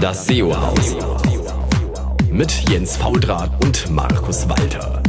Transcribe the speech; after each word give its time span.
Das 0.00 0.26
SEO-Haus. 0.26 0.94
Mit 2.30 2.50
Jens 2.68 2.98
Faudrat 2.98 3.50
und 3.64 3.90
Markus 3.90 4.46
Walter. 4.46 5.02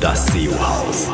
Das 0.00 0.26
SEO-Haus. 0.28 1.10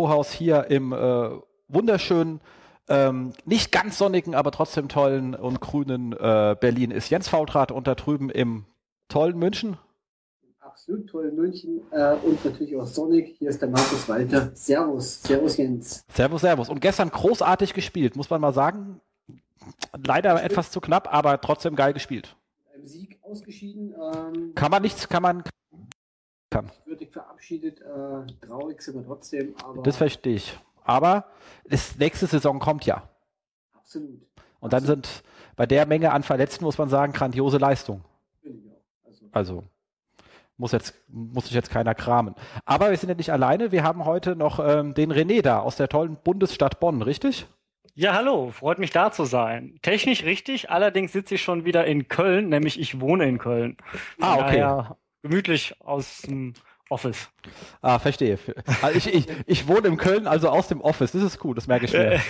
Haus 0.00 0.32
hier 0.32 0.66
im 0.68 0.92
äh, 0.92 1.30
wunderschönen, 1.68 2.40
ähm, 2.88 3.32
nicht 3.44 3.70
ganz 3.70 3.98
sonnigen, 3.98 4.34
aber 4.34 4.50
trotzdem 4.50 4.88
tollen 4.88 5.36
und 5.36 5.60
grünen 5.60 6.12
äh, 6.12 6.56
Berlin 6.60 6.90
ist 6.90 7.10
Jens 7.10 7.28
Fautrat 7.28 7.70
und 7.70 7.86
da 7.86 7.94
drüben 7.94 8.28
im 8.28 8.64
tollen 9.08 9.38
München. 9.38 9.78
Absolut 10.72 11.06
tollen 11.06 11.36
München 11.36 11.82
äh, 11.90 12.14
und 12.14 12.42
natürlich 12.42 12.74
auch 12.76 12.86
sonnig. 12.86 13.36
Hier 13.38 13.50
ist 13.50 13.60
der 13.60 13.68
Markus 13.68 14.08
Walter. 14.08 14.50
Servus, 14.54 15.22
Servus 15.22 15.58
Jens. 15.58 16.02
Servus, 16.08 16.40
Servus. 16.40 16.70
Und 16.70 16.80
gestern 16.80 17.10
großartig 17.10 17.74
gespielt, 17.74 18.16
muss 18.16 18.30
man 18.30 18.40
mal 18.40 18.54
sagen. 18.54 19.00
Leider 20.06 20.38
Stimmt. 20.38 20.50
etwas 20.50 20.70
zu 20.70 20.80
knapp, 20.80 21.12
aber 21.12 21.38
trotzdem 21.42 21.76
geil 21.76 21.92
gespielt. 21.92 22.34
Mit 22.74 22.88
Sieg 22.88 23.18
ausgeschieden. 23.22 23.94
Ähm, 23.94 24.54
kann 24.54 24.70
man 24.70 24.80
nichts, 24.80 25.08
kann 25.10 25.22
man 25.22 25.44
kann. 26.50 26.70
Würdig 26.86 27.12
verabschiedet, 27.12 27.80
äh, 27.82 28.46
traurig 28.46 28.80
sind 28.80 28.94
wir 28.94 29.04
trotzdem. 29.04 29.54
Das 29.84 29.98
verstehe 29.98 30.36
ich. 30.36 30.58
Aber 30.84 31.26
das 31.68 31.98
nächste 31.98 32.26
Saison 32.26 32.58
kommt 32.58 32.86
ja. 32.86 33.08
Absolut. 33.74 34.22
Und 34.60 34.72
dann 34.72 34.84
Absolut. 34.84 35.06
sind 35.06 35.24
bei 35.54 35.66
der 35.66 35.84
Menge 35.86 36.12
an 36.12 36.22
Verletzten, 36.22 36.64
muss 36.64 36.78
man 36.78 36.88
sagen, 36.88 37.12
grandiose 37.12 37.58
Leistung. 37.58 38.02
Also, 39.04 39.26
also 39.32 39.64
muss, 40.62 40.72
jetzt, 40.72 40.94
muss 41.08 41.46
sich 41.46 41.54
jetzt 41.54 41.70
keiner 41.70 41.94
kramen. 41.94 42.34
Aber 42.64 42.90
wir 42.90 42.96
sind 42.96 43.08
ja 43.08 43.16
nicht 43.16 43.32
alleine. 43.32 43.72
Wir 43.72 43.82
haben 43.82 44.04
heute 44.04 44.36
noch 44.36 44.60
ähm, 44.64 44.94
den 44.94 45.12
René 45.12 45.42
da 45.42 45.58
aus 45.58 45.76
der 45.76 45.88
tollen 45.88 46.16
Bundesstadt 46.22 46.78
Bonn, 46.78 47.02
richtig? 47.02 47.46
Ja, 47.94 48.14
hallo, 48.14 48.50
freut 48.52 48.78
mich 48.78 48.90
da 48.90 49.10
zu 49.10 49.24
sein. 49.24 49.78
Technisch 49.82 50.22
richtig, 50.22 50.70
allerdings 50.70 51.12
sitze 51.12 51.34
ich 51.34 51.42
schon 51.42 51.64
wieder 51.64 51.84
in 51.84 52.06
Köln, 52.08 52.48
nämlich 52.48 52.80
ich 52.80 53.00
wohne 53.00 53.28
in 53.28 53.38
Köln. 53.38 53.76
Ah, 54.20 54.36
okay. 54.36 54.60
Daher 54.60 54.96
gemütlich 55.22 55.74
aus 55.80 56.22
dem 56.22 56.54
Office. 56.88 57.28
Ah, 57.82 57.98
verstehe. 57.98 58.38
Also 58.82 58.96
ich, 58.96 59.12
ich, 59.12 59.26
ich 59.46 59.68
wohne 59.68 59.88
in 59.88 59.96
Köln, 59.96 60.28
also 60.28 60.48
aus 60.48 60.68
dem 60.68 60.80
Office. 60.80 61.10
Das 61.10 61.22
ist 61.22 61.40
gut, 61.40 61.56
das 61.56 61.66
merke 61.66 61.86
ich 61.86 61.92
mir. 61.92 62.20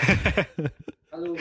Hallo. 1.12 1.37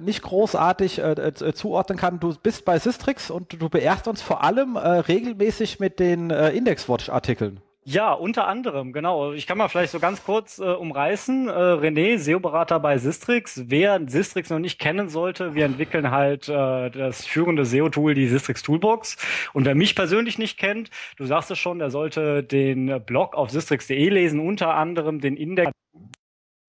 Nicht 0.00 0.22
großartig 0.22 0.98
äh, 0.98 1.12
äh, 1.12 1.52
zuordnen 1.54 1.98
kann. 1.98 2.20
Du 2.20 2.34
bist 2.34 2.64
bei 2.64 2.78
Sistrix 2.78 3.30
und 3.30 3.60
du 3.60 3.68
beehrst 3.68 4.08
uns 4.08 4.22
vor 4.22 4.42
allem 4.42 4.76
äh, 4.76 4.80
regelmäßig 4.80 5.80
mit 5.80 5.98
den 5.98 6.30
äh, 6.30 6.50
Indexwatch-Artikeln. 6.50 7.60
Ja, 7.84 8.12
unter 8.12 8.46
anderem, 8.46 8.92
genau. 8.92 9.32
Ich 9.32 9.46
kann 9.46 9.56
mal 9.56 9.68
vielleicht 9.68 9.92
so 9.92 10.00
ganz 10.00 10.22
kurz 10.22 10.58
äh, 10.58 10.64
umreißen. 10.64 11.48
Äh, 11.48 11.50
René, 11.50 12.18
SEO-Berater 12.18 12.78
bei 12.78 12.98
Sistrix. 12.98 13.62
Wer 13.66 14.00
Sistrix 14.06 14.50
noch 14.50 14.58
nicht 14.58 14.78
kennen 14.78 15.08
sollte, 15.08 15.54
wir 15.54 15.64
entwickeln 15.64 16.10
halt 16.10 16.48
äh, 16.48 16.90
das 16.90 17.24
führende 17.24 17.64
SEO-Tool, 17.64 18.14
die 18.14 18.28
Sistrix 18.28 18.62
Toolbox. 18.62 19.16
Und 19.54 19.64
wer 19.64 19.74
mich 19.74 19.96
persönlich 19.96 20.38
nicht 20.38 20.58
kennt, 20.58 20.90
du 21.16 21.24
sagst 21.24 21.50
es 21.50 21.58
schon, 21.58 21.78
der 21.78 21.90
sollte 21.90 22.44
den 22.44 23.02
Blog 23.06 23.34
auf 23.34 23.50
sistrix.de 23.50 24.08
lesen, 24.10 24.40
unter 24.40 24.74
anderem 24.74 25.20
den 25.20 25.36
Index 25.36 25.72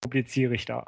publiziere 0.02 0.56
ich 0.56 0.66
da. 0.66 0.86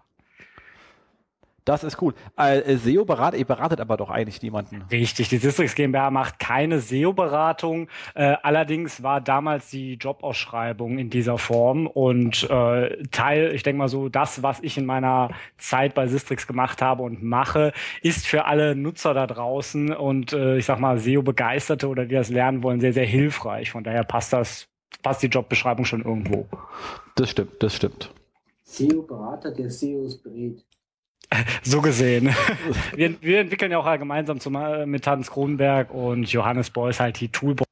Das 1.65 1.83
ist 1.83 2.01
cool. 2.01 2.13
Äh, 2.37 2.75
SEO 2.75 3.05
beratet, 3.05 3.39
ihr 3.39 3.45
beratet 3.45 3.79
aber 3.79 3.95
doch 3.95 4.09
eigentlich 4.09 4.41
niemanden. 4.41 4.83
Richtig, 4.91 5.29
die 5.29 5.37
Sistrix 5.37 5.75
GmbH 5.75 6.11
macht 6.11 6.39
keine 6.39 6.79
SEO-Beratung. 6.79 7.87
Äh, 8.15 8.35
allerdings 8.43 9.01
war 9.01 9.21
damals 9.21 9.69
die 9.69 9.93
Jobausschreibung 9.93 10.97
in 10.97 11.09
dieser 11.09 11.37
Form 11.37 11.87
und 11.87 12.49
äh, 12.49 13.03
Teil, 13.11 13.53
ich 13.53 13.63
denke 13.63 13.77
mal 13.77 13.87
so, 13.87 14.09
das, 14.09 14.43
was 14.43 14.59
ich 14.61 14.77
in 14.77 14.85
meiner 14.85 15.29
Zeit 15.57 15.93
bei 15.95 16.07
Sistrix 16.07 16.47
gemacht 16.47 16.81
habe 16.81 17.03
und 17.03 17.23
mache, 17.23 17.71
ist 18.01 18.27
für 18.27 18.45
alle 18.45 18.75
Nutzer 18.75 19.13
da 19.13 19.25
draußen 19.25 19.93
und 19.93 20.33
äh, 20.33 20.57
ich 20.57 20.65
sag 20.65 20.79
mal 20.79 20.97
SEO-Begeisterte 20.97 21.87
oder 21.87 22.05
die 22.05 22.15
das 22.15 22.29
lernen 22.29 22.61
wollen, 22.63 22.81
sehr, 22.81 22.93
sehr 22.93 23.05
hilfreich. 23.05 23.71
Von 23.71 23.85
daher 23.85 24.03
passt 24.03 24.33
das, 24.33 24.67
passt 25.01 25.23
die 25.23 25.27
Jobbeschreibung 25.27 25.85
schon 25.85 26.03
irgendwo. 26.03 26.47
Das 27.15 27.29
stimmt, 27.29 27.63
das 27.63 27.75
stimmt. 27.75 28.11
SEO-Berater, 28.63 29.51
der 29.51 29.69
SEOs 29.69 30.17
berät. 30.17 30.63
So 31.63 31.81
gesehen. 31.81 32.33
Wir, 32.95 33.15
wir, 33.21 33.39
entwickeln 33.39 33.71
ja 33.71 33.79
auch 33.79 33.97
gemeinsam 33.97 34.39
zum, 34.39 34.57
mit 34.85 35.07
Hans 35.07 35.31
Kronenberg 35.31 35.91
und 35.93 36.31
Johannes 36.31 36.69
Beuys 36.69 36.99
halt 36.99 37.19
die 37.19 37.29
Toolbox. 37.29 37.67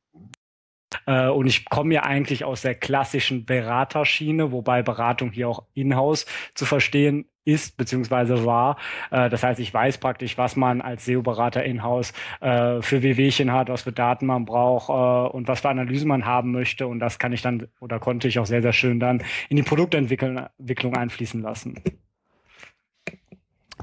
Äh, 1.05 1.27
und 1.27 1.47
ich 1.47 1.65
komme 1.65 1.93
ja 1.93 2.03
eigentlich 2.03 2.43
aus 2.43 2.61
der 2.61 2.75
klassischen 2.75 3.45
Beraterschiene, 3.45 4.51
wobei 4.51 4.81
Beratung 4.81 5.31
hier 5.31 5.49
auch 5.49 5.63
in-house 5.73 6.25
zu 6.55 6.65
verstehen 6.65 7.25
ist 7.43 7.75
beziehungsweise 7.75 8.45
war. 8.45 8.77
Äh, 9.09 9.29
das 9.29 9.43
heißt, 9.43 9.59
ich 9.59 9.73
weiß 9.73 9.97
praktisch, 9.97 10.37
was 10.37 10.55
man 10.55 10.81
als 10.81 11.05
SEO-Berater 11.05 11.63
in-house 11.63 12.13
äh, 12.39 12.81
für 12.81 13.01
WWchen 13.03 13.51
hat, 13.51 13.69
was 13.69 13.83
für 13.83 13.91
Daten 13.91 14.27
man 14.27 14.45
braucht 14.45 14.89
und 15.33 15.47
was 15.47 15.61
für 15.61 15.69
Analysen 15.69 16.07
man 16.07 16.25
haben 16.25 16.51
möchte. 16.51 16.87
Und 16.87 16.99
das 16.99 17.19
kann 17.19 17.33
ich 17.33 17.41
dann 17.41 17.67
oder 17.79 17.99
konnte 17.99 18.27
ich 18.27 18.39
auch 18.39 18.45
sehr, 18.45 18.61
sehr 18.61 18.73
schön 18.73 18.99
dann 18.99 19.23
in 19.49 19.57
die 19.57 19.63
Produktentwicklung 19.63 20.95
einfließen 20.95 21.41
lassen. 21.41 21.81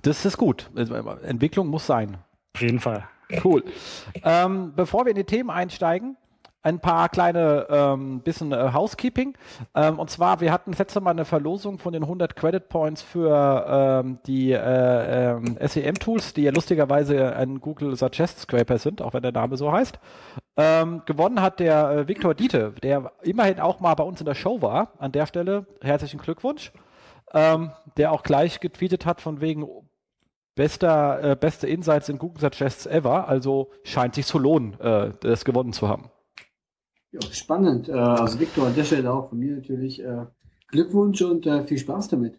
Das 0.03 0.25
ist 0.25 0.37
gut. 0.37 0.71
Entwicklung 0.75 1.69
muss 1.69 1.87
sein. 1.87 2.19
Auf 2.55 2.63
jeden 2.63 2.81
Fall. 2.81 3.05
Cool. 3.45 3.63
Ähm, 4.25 4.73
bevor 4.75 5.05
wir 5.05 5.11
in 5.11 5.17
die 5.17 5.25
Themen 5.25 5.51
einsteigen, 5.51 6.17
ein 6.63 6.81
paar 6.81 7.09
kleine 7.09 7.67
ähm, 7.71 8.21
bisschen 8.21 8.53
äh, 8.53 8.73
Housekeeping. 8.73 9.35
Ähm, 9.75 9.99
und 9.99 10.11
zwar, 10.11 10.41
wir 10.41 10.53
hatten 10.53 10.73
letzte 10.73 11.01
Mal 11.01 11.13
eine 11.13 11.25
Verlosung 11.25 11.79
von 11.79 11.93
den 11.93 12.03
100 12.03 12.35
Credit 12.35 12.69
Points 12.69 13.01
für 13.01 14.03
ähm, 14.05 14.19
die 14.27 14.53
äh, 14.53 15.31
ähm, 15.37 15.57
SEM-Tools, 15.61 16.35
die 16.35 16.43
ja 16.43 16.51
lustigerweise 16.51 17.35
ein 17.37 17.61
Google 17.61 17.97
Suggest 17.97 18.41
Scraper 18.41 18.79
sind, 18.79 19.01
auch 19.01 19.15
wenn 19.15 19.23
der 19.23 19.33
Name 19.33 19.57
so 19.57 19.71
heißt. 19.71 19.99
Ähm, 20.57 21.03
gewonnen 21.07 21.41
hat 21.41 21.61
der 21.61 21.91
äh, 21.91 22.09
Viktor 22.09 22.35
Diete, 22.35 22.75
der 22.83 23.13
immerhin 23.23 23.61
auch 23.61 23.79
mal 23.79 23.95
bei 23.95 24.05
uns 24.05 24.21
in 24.21 24.27
der 24.27 24.35
Show 24.35 24.61
war. 24.61 24.93
An 24.99 25.13
der 25.13 25.27
Stelle 25.27 25.67
herzlichen 25.81 26.19
Glückwunsch. 26.19 26.73
Ähm, 27.35 27.73
der 27.99 28.11
auch 28.13 28.23
gleich 28.23 28.59
getweetet 28.59 29.05
hat 29.05 29.21
von 29.21 29.43
wegen 29.43 29.67
bester, 30.59 31.23
äh, 31.23 31.37
beste 31.37 31.69
Insights 31.69 32.09
in 32.09 32.19
Google 32.19 32.41
Suggests 32.41 32.85
ever. 32.87 33.29
Also 33.29 33.71
scheint 33.85 34.17
sich 34.17 34.27
zu 34.27 34.39
lohnen, 34.39 34.79
äh, 34.81 35.13
das 35.21 35.45
gewonnen 35.45 35.73
zu 35.73 35.89
haben. 35.89 36.11
Ja, 37.13 37.21
spannend. 37.31 37.89
Äh, 37.89 37.93
also 37.93 38.41
Victor, 38.41 38.67
an 38.67 38.75
der 38.75 38.83
Stelle 38.83 39.13
auch 39.13 39.29
von 39.29 39.39
mir 39.39 39.55
natürlich 39.55 40.03
äh, 40.03 40.27
Glückwunsch 40.67 41.23
und 41.23 41.47
äh, 41.47 41.65
viel 41.65 41.79
Spaß 41.79 42.09
damit. 42.09 42.39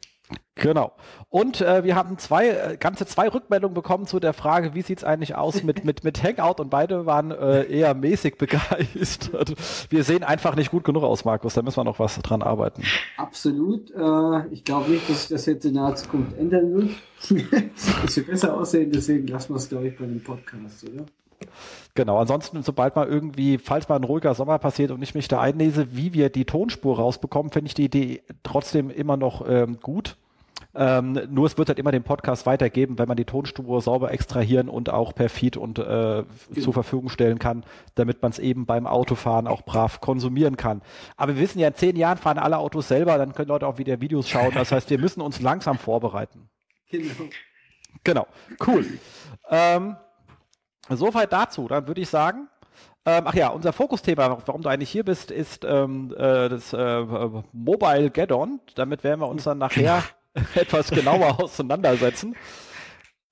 Genau. 0.55 0.91
Und 1.29 1.61
äh, 1.61 1.83
wir 1.83 1.95
haben 1.95 2.17
zwei, 2.17 2.49
äh, 2.49 2.77
ganze 2.77 3.05
zwei 3.05 3.29
Rückmeldungen 3.29 3.73
bekommen 3.73 4.07
zu 4.07 4.19
der 4.19 4.33
Frage, 4.33 4.73
wie 4.73 4.81
sieht 4.81 4.99
es 4.99 5.03
eigentlich 5.03 5.35
aus 5.35 5.63
mit, 5.63 5.85
mit, 5.85 6.03
mit 6.03 6.21
Hangout 6.21 6.61
und 6.61 6.69
beide 6.69 7.05
waren 7.05 7.31
äh, 7.31 7.63
eher 7.63 7.93
mäßig 7.93 8.37
begeistert. 8.37 9.53
Wir 9.89 10.03
sehen 10.03 10.23
einfach 10.23 10.55
nicht 10.55 10.71
gut 10.71 10.83
genug 10.83 11.03
aus, 11.03 11.25
Markus. 11.25 11.53
Da 11.53 11.61
müssen 11.61 11.77
wir 11.77 11.85
noch 11.85 11.99
was 11.99 12.17
dran 12.19 12.41
arbeiten. 12.41 12.83
Absolut. 13.17 13.91
Äh, 13.91 14.47
ich 14.51 14.63
glaube 14.63 14.91
nicht, 14.91 15.09
dass 15.09 15.21
sich 15.21 15.29
das 15.29 15.45
jetzt 15.45 15.65
in 15.65 15.73
naher 15.73 15.95
Zukunft 15.95 16.37
ändern 16.37 16.73
wird. 16.73 16.89
Es 18.05 18.15
wird 18.15 18.27
besser 18.27 18.55
aussehen, 18.55 18.91
deswegen 18.93 19.27
lassen 19.27 19.53
wir 19.53 19.57
es, 19.57 19.67
glaube 19.67 19.89
ich, 19.89 19.97
bei 19.97 20.05
dem 20.05 20.23
Podcast, 20.23 20.85
oder? 20.85 21.05
Genau, 21.95 22.17
ansonsten, 22.17 22.63
sobald 22.63 22.95
mal 22.95 23.07
irgendwie, 23.07 23.57
falls 23.57 23.89
mal 23.89 23.95
ein 23.95 24.03
ruhiger 24.03 24.33
Sommer 24.33 24.57
passiert 24.59 24.91
und 24.91 25.01
ich 25.01 25.15
mich 25.15 25.27
da 25.27 25.41
einlese, 25.41 25.95
wie 25.95 26.13
wir 26.13 26.29
die 26.29 26.45
Tonspur 26.45 26.97
rausbekommen, 26.97 27.51
finde 27.51 27.67
ich 27.67 27.73
die 27.73 27.85
Idee 27.85 28.21
trotzdem 28.43 28.89
immer 28.89 29.17
noch 29.17 29.45
ähm, 29.47 29.79
gut. 29.81 30.15
Ähm, 30.75 31.19
nur 31.29 31.47
es 31.47 31.57
wird 31.57 31.69
halt 31.69 31.79
immer 31.79 31.91
den 31.91 32.03
Podcast 32.03 32.45
weitergeben, 32.45 32.99
wenn 32.99 33.07
man 33.07 33.17
die 33.17 33.25
Tonspur 33.25 33.81
sauber 33.81 34.11
extrahieren 34.11 34.69
und 34.69 34.89
auch 34.89 35.15
per 35.15 35.29
Feed 35.29 35.57
und 35.57 35.79
äh, 35.79 36.23
zur 36.59 36.73
Verfügung 36.73 37.09
stellen 37.09 37.39
kann, 37.39 37.63
damit 37.95 38.21
man 38.21 38.31
es 38.31 38.39
eben 38.39 38.65
beim 38.65 38.85
Autofahren 38.85 39.47
auch 39.47 39.63
brav 39.63 39.99
konsumieren 39.99 40.57
kann. 40.57 40.81
Aber 41.17 41.35
wir 41.35 41.41
wissen 41.41 41.59
ja, 41.59 41.69
in 41.69 41.75
zehn 41.75 41.95
Jahren 41.95 42.17
fahren 42.17 42.37
alle 42.37 42.59
Autos 42.59 42.87
selber, 42.87 43.17
dann 43.17 43.33
können 43.33 43.49
Leute 43.49 43.65
auch 43.65 43.79
wieder 43.79 43.99
Videos 43.99 44.29
schauen. 44.29 44.51
Das 44.53 44.71
heißt, 44.71 44.89
wir 44.89 44.99
müssen 44.99 45.21
uns 45.21 45.41
langsam 45.41 45.77
vorbereiten. 45.77 46.49
Genau. 46.91 47.29
Genau, 48.03 48.27
cool. 48.67 48.85
Ähm, 49.49 49.97
Soweit 50.89 51.31
dazu. 51.31 51.67
Dann 51.67 51.87
würde 51.87 52.01
ich 52.01 52.09
sagen, 52.09 52.47
ähm, 53.05 53.23
ach 53.25 53.33
ja, 53.33 53.49
unser 53.49 53.73
Fokusthema, 53.73 54.41
warum 54.45 54.61
du 54.61 54.69
eigentlich 54.69 54.89
hier 54.89 55.05
bist, 55.05 55.31
ist 55.31 55.63
ähm, 55.63 56.13
äh, 56.17 56.49
das 56.49 56.73
äh, 56.73 57.05
Mobile 57.51 58.09
Get-On. 58.09 58.59
Damit 58.75 59.03
werden 59.03 59.21
wir 59.21 59.27
uns 59.27 59.43
dann 59.43 59.59
nachher 59.59 60.03
etwas 60.55 60.89
genauer 60.89 61.39
auseinandersetzen. 61.41 62.35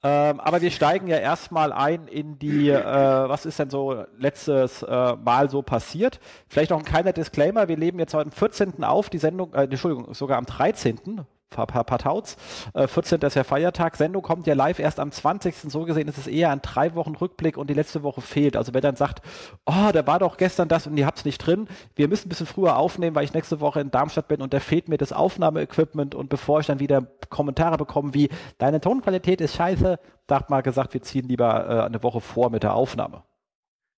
Ähm, 0.03 0.39
aber 0.39 0.61
wir 0.61 0.69
steigen 0.69 1.07
ja 1.07 1.17
erstmal 1.17 1.73
ein 1.73 2.07
in 2.07 2.37
die, 2.37 2.69
äh, 2.69 2.83
was 2.83 3.45
ist 3.45 3.57
denn 3.57 3.71
so 3.71 4.05
letztes 4.17 4.83
äh, 4.83 5.15
Mal 5.15 5.49
so 5.49 5.63
passiert. 5.63 6.19
Vielleicht 6.47 6.69
noch 6.69 6.77
ein 6.77 6.85
kleiner 6.85 7.13
Disclaimer, 7.13 7.67
wir 7.67 7.77
leben 7.77 7.97
jetzt 7.97 8.13
heute 8.13 8.27
am 8.27 8.31
14. 8.31 8.83
auf, 8.83 9.09
die 9.09 9.17
Sendung, 9.17 9.53
äh, 9.53 9.63
Entschuldigung, 9.63 10.13
sogar 10.13 10.37
am 10.37 10.45
13. 10.45 11.25
Partauts. 11.49 12.37
Äh, 12.73 12.87
14. 12.87 13.21
ist 13.21 13.35
ja 13.35 13.43
Feiertag. 13.43 13.95
Sendung 13.95 14.21
kommt 14.21 14.47
ja 14.47 14.53
live 14.53 14.79
erst 14.79 14.99
am 14.99 15.11
20. 15.11 15.55
So 15.55 15.85
gesehen 15.85 16.07
ist 16.07 16.17
es 16.17 16.27
eher 16.27 16.51
ein 16.51 16.61
drei 16.61 16.93
Wochen 16.95 17.15
Rückblick 17.15 17.57
und 17.57 17.69
die 17.69 17.73
letzte 17.73 18.03
Woche 18.03 18.21
fehlt. 18.21 18.57
Also 18.57 18.73
wer 18.73 18.81
dann 18.81 18.95
sagt, 18.95 19.21
oh, 19.65 19.91
da 19.93 20.05
war 20.05 20.19
doch 20.19 20.37
gestern 20.37 20.67
das 20.67 20.87
und 20.87 20.97
ihr 20.97 21.05
habt 21.05 21.19
es 21.19 21.25
nicht 21.25 21.39
drin. 21.39 21.67
Wir 21.95 22.07
müssen 22.07 22.27
ein 22.27 22.29
bisschen 22.29 22.47
früher 22.47 22.77
aufnehmen, 22.77 23.15
weil 23.15 23.23
ich 23.23 23.33
nächste 23.33 23.59
Woche 23.59 23.79
in 23.79 23.91
Darmstadt 23.91 24.27
bin 24.27 24.41
und 24.41 24.53
da 24.53 24.59
fehlt 24.59 24.89
mir 24.89 24.97
das 24.97 25.13
Aufnahmeequipment 25.13 26.15
und 26.15 26.29
bevor 26.29 26.59
ich 26.59 26.67
dann 26.67 26.79
wieder 26.79 27.01
Kommentare 27.29 27.77
bekomme 27.77 28.13
wie, 28.13 28.29
deine 28.57 28.81
Tonqualität 28.81 29.41
ist 29.41 29.55
scheiße, 29.55 29.99
da 30.27 30.35
hat 30.35 30.49
mal 30.49 30.61
gesagt, 30.61 30.93
wir 30.93 31.01
ziehen 31.01 31.27
lieber 31.27 31.67
äh, 31.67 31.85
eine 31.85 32.03
Woche 32.03 32.21
vor 32.21 32.49
mit 32.49 32.63
der 32.63 32.73
Aufnahme. 32.73 33.23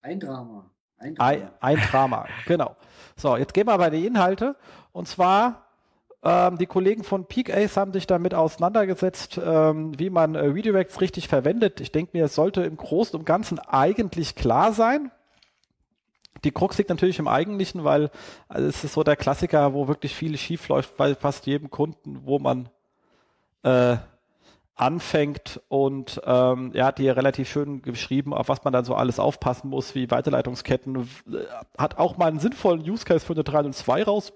Ein 0.01 0.19
Drama. 0.19 0.69
Ein 0.97 1.15
Drama. 1.15 1.29
Ein, 1.29 1.49
ein 1.59 1.77
Drama, 1.77 2.25
genau. 2.45 2.75
So, 3.15 3.37
jetzt 3.37 3.53
gehen 3.53 3.67
wir 3.67 3.77
bei 3.77 3.89
den 3.89 4.03
Inhalte. 4.03 4.55
Und 4.91 5.07
zwar 5.07 5.68
ähm, 6.21 6.57
die 6.57 6.65
Kollegen 6.65 7.03
von 7.03 7.25
Peak 7.25 7.53
Ace 7.53 7.77
haben 7.77 7.93
sich 7.93 8.05
damit 8.05 8.33
auseinandergesetzt, 8.33 9.39
ähm, 9.43 9.97
wie 9.97 10.09
man 10.09 10.35
äh, 10.35 10.39
Redirects 10.39 10.99
richtig 10.99 11.29
verwendet. 11.29 11.79
Ich 11.79 11.91
denke 11.91 12.17
mir, 12.17 12.25
es 12.25 12.35
sollte 12.35 12.63
im 12.63 12.75
Großen 12.75 13.17
und 13.17 13.25
Ganzen 13.25 13.59
eigentlich 13.59 14.35
klar 14.35 14.73
sein. 14.73 15.11
Die 16.43 16.51
Krux 16.51 16.77
liegt 16.77 16.89
natürlich 16.89 17.19
im 17.19 17.27
Eigentlichen, 17.27 17.83
weil 17.83 18.11
also 18.49 18.67
es 18.67 18.83
ist 18.83 18.93
so 18.93 19.03
der 19.03 19.15
Klassiker, 19.15 19.73
wo 19.73 19.87
wirklich 19.87 20.15
viel 20.15 20.37
schief 20.37 20.67
läuft 20.67 20.97
bei 20.97 21.15
fast 21.15 21.45
jedem 21.45 21.69
Kunden, 21.69 22.21
wo 22.25 22.39
man 22.39 22.69
äh, 23.63 23.97
anfängt 24.75 25.61
und 25.67 26.21
ähm, 26.25 26.71
er 26.73 26.85
hat 26.85 26.99
hier 26.99 27.17
relativ 27.17 27.49
schön 27.49 27.81
geschrieben, 27.81 28.33
auf 28.33 28.47
was 28.47 28.63
man 28.63 28.71
dann 28.71 28.85
so 28.85 28.95
alles 28.95 29.19
aufpassen 29.19 29.69
muss, 29.69 29.93
wie 29.95 30.09
Weiterleitungsketten. 30.09 31.09
Hat 31.77 31.97
auch 31.97 32.15
mal 32.15 32.27
einen 32.27 32.39
sinnvollen 32.39 32.81
Use 32.89 33.03
Case 33.03 33.25
für 33.25 33.33
eine 33.33 33.43
302 33.43 34.03
raus 34.03 34.31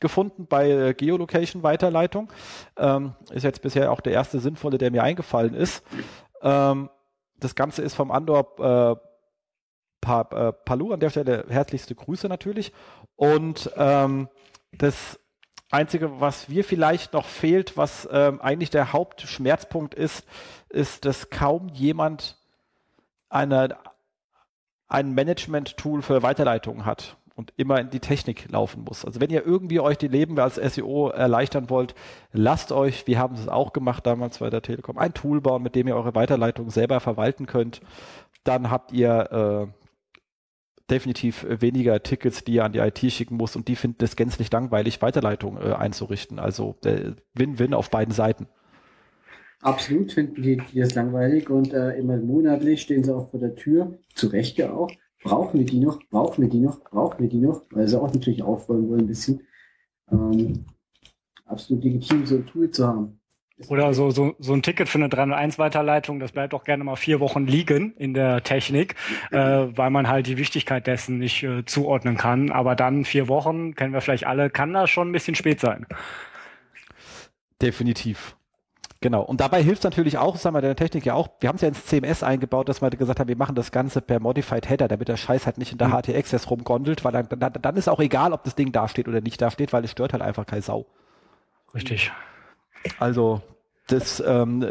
gefunden 0.00 0.46
bei 0.46 0.70
äh, 0.70 0.94
Geolocation-Weiterleitung. 0.94 2.32
Ähm, 2.76 3.14
ist 3.32 3.42
jetzt 3.42 3.62
bisher 3.62 3.92
auch 3.92 4.00
der 4.00 4.12
erste 4.12 4.40
sinnvolle, 4.40 4.78
der 4.78 4.90
mir 4.90 5.02
eingefallen 5.02 5.54
ist. 5.54 5.84
Ähm, 6.42 6.90
das 7.38 7.54
Ganze 7.54 7.82
ist 7.82 7.94
vom 7.94 8.10
Andor 8.10 8.58
äh, 8.58 8.96
pa 10.00 10.20
äh, 10.30 10.52
Palu 10.52 10.92
an 10.92 11.00
der 11.00 11.10
Stelle 11.10 11.46
herzlichste 11.48 11.94
Grüße 11.94 12.28
natürlich. 12.28 12.72
Und 13.16 13.70
ähm, 13.76 14.28
das 14.72 15.18
Einzige, 15.70 16.20
was 16.20 16.48
wir 16.48 16.64
vielleicht 16.64 17.12
noch 17.12 17.26
fehlt, 17.26 17.76
was 17.76 18.08
ähm, 18.10 18.40
eigentlich 18.40 18.70
der 18.70 18.92
Hauptschmerzpunkt 18.92 19.94
ist, 19.94 20.24
ist, 20.68 21.04
dass 21.04 21.30
kaum 21.30 21.68
jemand 21.68 22.38
eine, 23.28 23.76
ein 24.86 25.12
Management-Tool 25.12 26.02
für 26.02 26.22
Weiterleitungen 26.22 26.86
hat 26.86 27.16
und 27.36 27.52
immer 27.56 27.78
in 27.80 27.90
die 27.90 28.00
Technik 28.00 28.50
laufen 28.50 28.82
muss. 28.82 29.04
Also 29.04 29.20
wenn 29.20 29.30
ihr 29.30 29.46
irgendwie 29.46 29.78
euch 29.78 29.98
die 29.98 30.08
Leben 30.08 30.38
als 30.40 30.56
SEO 30.56 31.10
erleichtern 31.10 31.70
wollt, 31.70 31.94
lasst 32.32 32.72
euch, 32.72 33.06
wir 33.06 33.18
haben 33.18 33.34
es 33.34 33.46
auch 33.46 33.72
gemacht 33.72 34.06
damals 34.06 34.38
bei 34.38 34.50
der 34.50 34.62
Telekom, 34.62 34.98
ein 34.98 35.14
Tool 35.14 35.40
bauen, 35.40 35.62
mit 35.62 35.74
dem 35.74 35.86
ihr 35.86 35.96
eure 35.96 36.14
Weiterleitung 36.14 36.70
selber 36.70 36.98
verwalten 36.98 37.46
könnt. 37.46 37.80
Dann 38.42 38.70
habt 38.70 38.92
ihr 38.92 39.68
äh, 39.70 40.90
definitiv 40.90 41.46
weniger 41.48 42.02
Tickets, 42.02 42.42
die 42.42 42.54
ihr 42.54 42.64
an 42.64 42.72
die 42.72 42.78
IT 42.78 42.98
schicken 43.12 43.36
muss 43.36 43.54
und 43.54 43.68
die 43.68 43.76
finden 43.76 44.02
es 44.02 44.16
gänzlich 44.16 44.50
langweilig, 44.50 45.02
Weiterleitung 45.02 45.58
äh, 45.58 45.72
einzurichten. 45.72 46.38
Also 46.38 46.76
Win-Win 47.34 47.74
auf 47.74 47.90
beiden 47.90 48.14
Seiten. 48.14 48.46
Absolut 49.60 50.12
finden 50.12 50.42
die, 50.42 50.56
die 50.72 50.80
das 50.80 50.94
langweilig 50.94 51.50
und 51.50 51.72
äh, 51.74 51.96
immer 51.96 52.16
monatlich 52.16 52.82
stehen 52.82 53.04
sie 53.04 53.14
auch 53.14 53.30
vor 53.30 53.40
der 53.40 53.56
Tür, 53.56 53.98
zu 54.14 54.28
Recht 54.28 54.58
ja 54.58 54.72
auch, 54.72 54.90
brauchen 55.26 55.58
wir 55.58 55.66
die 55.66 55.80
noch, 55.80 55.98
brauchen 56.10 56.42
wir 56.42 56.48
die 56.48 56.60
noch, 56.60 56.82
brauchen 56.84 57.18
wir 57.20 57.28
die 57.28 57.40
noch, 57.40 57.62
weil 57.70 57.88
sie 57.88 58.00
auch 58.00 58.12
natürlich 58.12 58.42
aufräumen 58.42 58.88
wollen 58.88 59.00
ein 59.00 59.06
bisschen. 59.06 59.42
Ähm, 60.10 60.64
absolut 61.44 61.84
legitim, 61.84 62.26
so 62.26 62.36
ein 62.36 62.46
Tool 62.46 62.70
zu 62.70 62.86
haben. 62.86 63.20
Oder 63.68 63.94
so, 63.94 64.10
so, 64.10 64.34
so 64.38 64.52
ein 64.52 64.62
Ticket 64.62 64.86
für 64.88 64.98
eine 64.98 65.08
301-Weiterleitung, 65.08 66.20
das 66.20 66.32
bleibt 66.32 66.52
auch 66.52 66.64
gerne 66.64 66.84
mal 66.84 66.96
vier 66.96 67.20
Wochen 67.20 67.46
liegen 67.46 67.94
in 67.96 68.12
der 68.12 68.42
Technik, 68.42 68.96
äh, 69.30 69.38
weil 69.38 69.88
man 69.88 70.08
halt 70.08 70.26
die 70.26 70.36
Wichtigkeit 70.36 70.86
dessen 70.86 71.18
nicht 71.18 71.42
äh, 71.42 71.64
zuordnen 71.64 72.18
kann. 72.18 72.52
Aber 72.52 72.76
dann 72.76 73.06
vier 73.06 73.28
Wochen, 73.28 73.74
kennen 73.74 73.94
wir 73.94 74.02
vielleicht 74.02 74.26
alle, 74.26 74.50
kann 74.50 74.74
das 74.74 74.90
schon 74.90 75.08
ein 75.08 75.12
bisschen 75.12 75.34
spät 75.34 75.60
sein. 75.60 75.86
Definitiv. 77.62 78.36
Genau. 79.00 79.22
Und 79.22 79.40
dabei 79.40 79.62
hilft 79.62 79.84
natürlich 79.84 80.18
auch, 80.18 80.36
sagen 80.36 80.56
wir 80.56 80.62
der 80.62 80.74
Technik 80.74 81.04
ja 81.04 81.14
auch, 81.14 81.28
wir 81.40 81.48
haben 81.48 81.56
es 81.56 81.62
ja 81.62 81.68
ins 81.68 81.84
CMS 81.84 82.22
eingebaut, 82.22 82.68
dass 82.68 82.80
wir 82.80 82.90
gesagt 82.90 83.20
haben, 83.20 83.28
wir 83.28 83.36
machen 83.36 83.54
das 83.54 83.70
Ganze 83.70 84.00
per 84.00 84.20
Modified 84.20 84.68
Header, 84.68 84.88
damit 84.88 85.08
der 85.08 85.16
Scheiß 85.16 85.46
halt 85.46 85.58
nicht 85.58 85.72
in 85.72 85.78
der 85.78 85.88
mhm. 85.88 86.02
HT-Access 86.02 86.50
rumgondelt, 86.50 87.04
weil 87.04 87.12
dann, 87.12 87.28
dann, 87.28 87.52
dann 87.52 87.76
ist 87.76 87.88
auch 87.88 88.00
egal, 88.00 88.32
ob 88.32 88.44
das 88.44 88.54
Ding 88.54 88.72
da 88.72 88.88
steht 88.88 89.08
oder 89.08 89.20
nicht 89.20 89.40
da 89.40 89.50
steht, 89.50 89.72
weil 89.72 89.84
es 89.84 89.90
stört 89.90 90.12
halt 90.12 90.22
einfach 90.22 90.46
keine 90.46 90.62
Sau. 90.62 90.86
Richtig. 91.74 92.10
Also, 92.98 93.42
das, 93.88 94.22
ähm, 94.26 94.66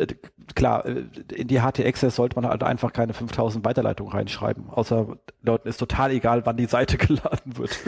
klar, 0.56 0.86
in 0.86 1.48
die 1.48 1.62
HT-Access 1.62 2.16
sollte 2.16 2.36
man 2.36 2.50
halt 2.50 2.64
einfach 2.64 2.92
keine 2.94 3.14
5000 3.14 3.64
Weiterleitungen 3.64 4.12
reinschreiben, 4.12 4.70
außer 4.70 5.18
Leuten 5.42 5.68
ist 5.68 5.78
total 5.78 6.12
egal, 6.12 6.46
wann 6.46 6.58
die 6.58 6.66
Seite 6.66 6.98
geladen 6.98 7.58
wird. 7.58 7.80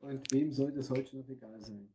Und 0.00 0.32
wem 0.32 0.52
sollte 0.52 0.80
es 0.80 0.90
heute 0.90 1.16
noch 1.16 1.28
egal 1.28 1.60
sein? 1.60 1.88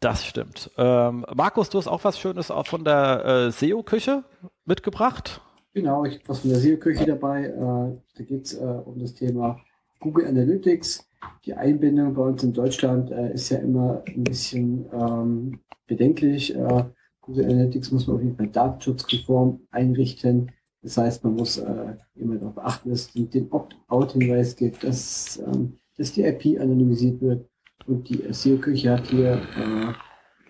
Das 0.00 0.24
stimmt. 0.24 0.70
Ähm, 0.78 1.26
Markus, 1.34 1.68
du 1.68 1.76
hast 1.76 1.86
auch 1.86 2.04
was 2.04 2.18
Schönes 2.18 2.50
auch 2.50 2.66
von 2.66 2.84
der 2.84 3.24
äh, 3.24 3.50
SEO-Küche 3.52 4.24
mitgebracht. 4.64 5.42
Genau, 5.74 6.06
ich 6.06 6.14
habe 6.14 6.28
was 6.28 6.40
von 6.40 6.50
der 6.50 6.58
SEO-Küche 6.58 7.04
dabei. 7.04 7.44
Äh, 7.44 7.98
da 8.16 8.24
geht 8.24 8.46
es 8.46 8.54
äh, 8.54 8.64
um 8.64 8.98
das 8.98 9.12
Thema 9.12 9.60
Google 10.00 10.26
Analytics. 10.26 11.06
Die 11.44 11.52
Einbindung 11.52 12.14
bei 12.14 12.22
uns 12.22 12.42
in 12.42 12.54
Deutschland 12.54 13.10
äh, 13.10 13.34
ist 13.34 13.50
ja 13.50 13.58
immer 13.58 14.02
ein 14.06 14.24
bisschen 14.24 14.86
ähm, 14.90 15.60
bedenklich. 15.86 16.56
Äh, 16.56 16.84
Google 17.20 17.44
Analytics 17.44 17.92
muss 17.92 18.06
man 18.06 18.16
auf 18.16 18.22
jeden 18.22 18.36
Fall 18.36 18.48
datenschutzkonform 18.48 19.60
einrichten. 19.70 20.50
Das 20.80 20.96
heißt, 20.96 21.24
man 21.24 21.34
muss 21.34 21.58
äh, 21.58 21.96
immer 22.14 22.36
darauf 22.36 22.56
achten, 22.56 22.88
dass 22.88 23.14
es 23.14 23.30
den 23.30 23.52
Opt-out-Hinweis 23.52 24.56
gibt, 24.56 24.82
dass, 24.82 25.38
ähm, 25.46 25.76
dass 25.98 26.12
die 26.12 26.22
IP 26.22 26.58
anonymisiert 26.58 27.20
wird 27.20 27.49
und 27.86 28.08
die 28.08 28.22
SEO-Küche 28.32 28.90
hat 28.90 29.06
hier 29.06 29.42
äh, 29.56 29.92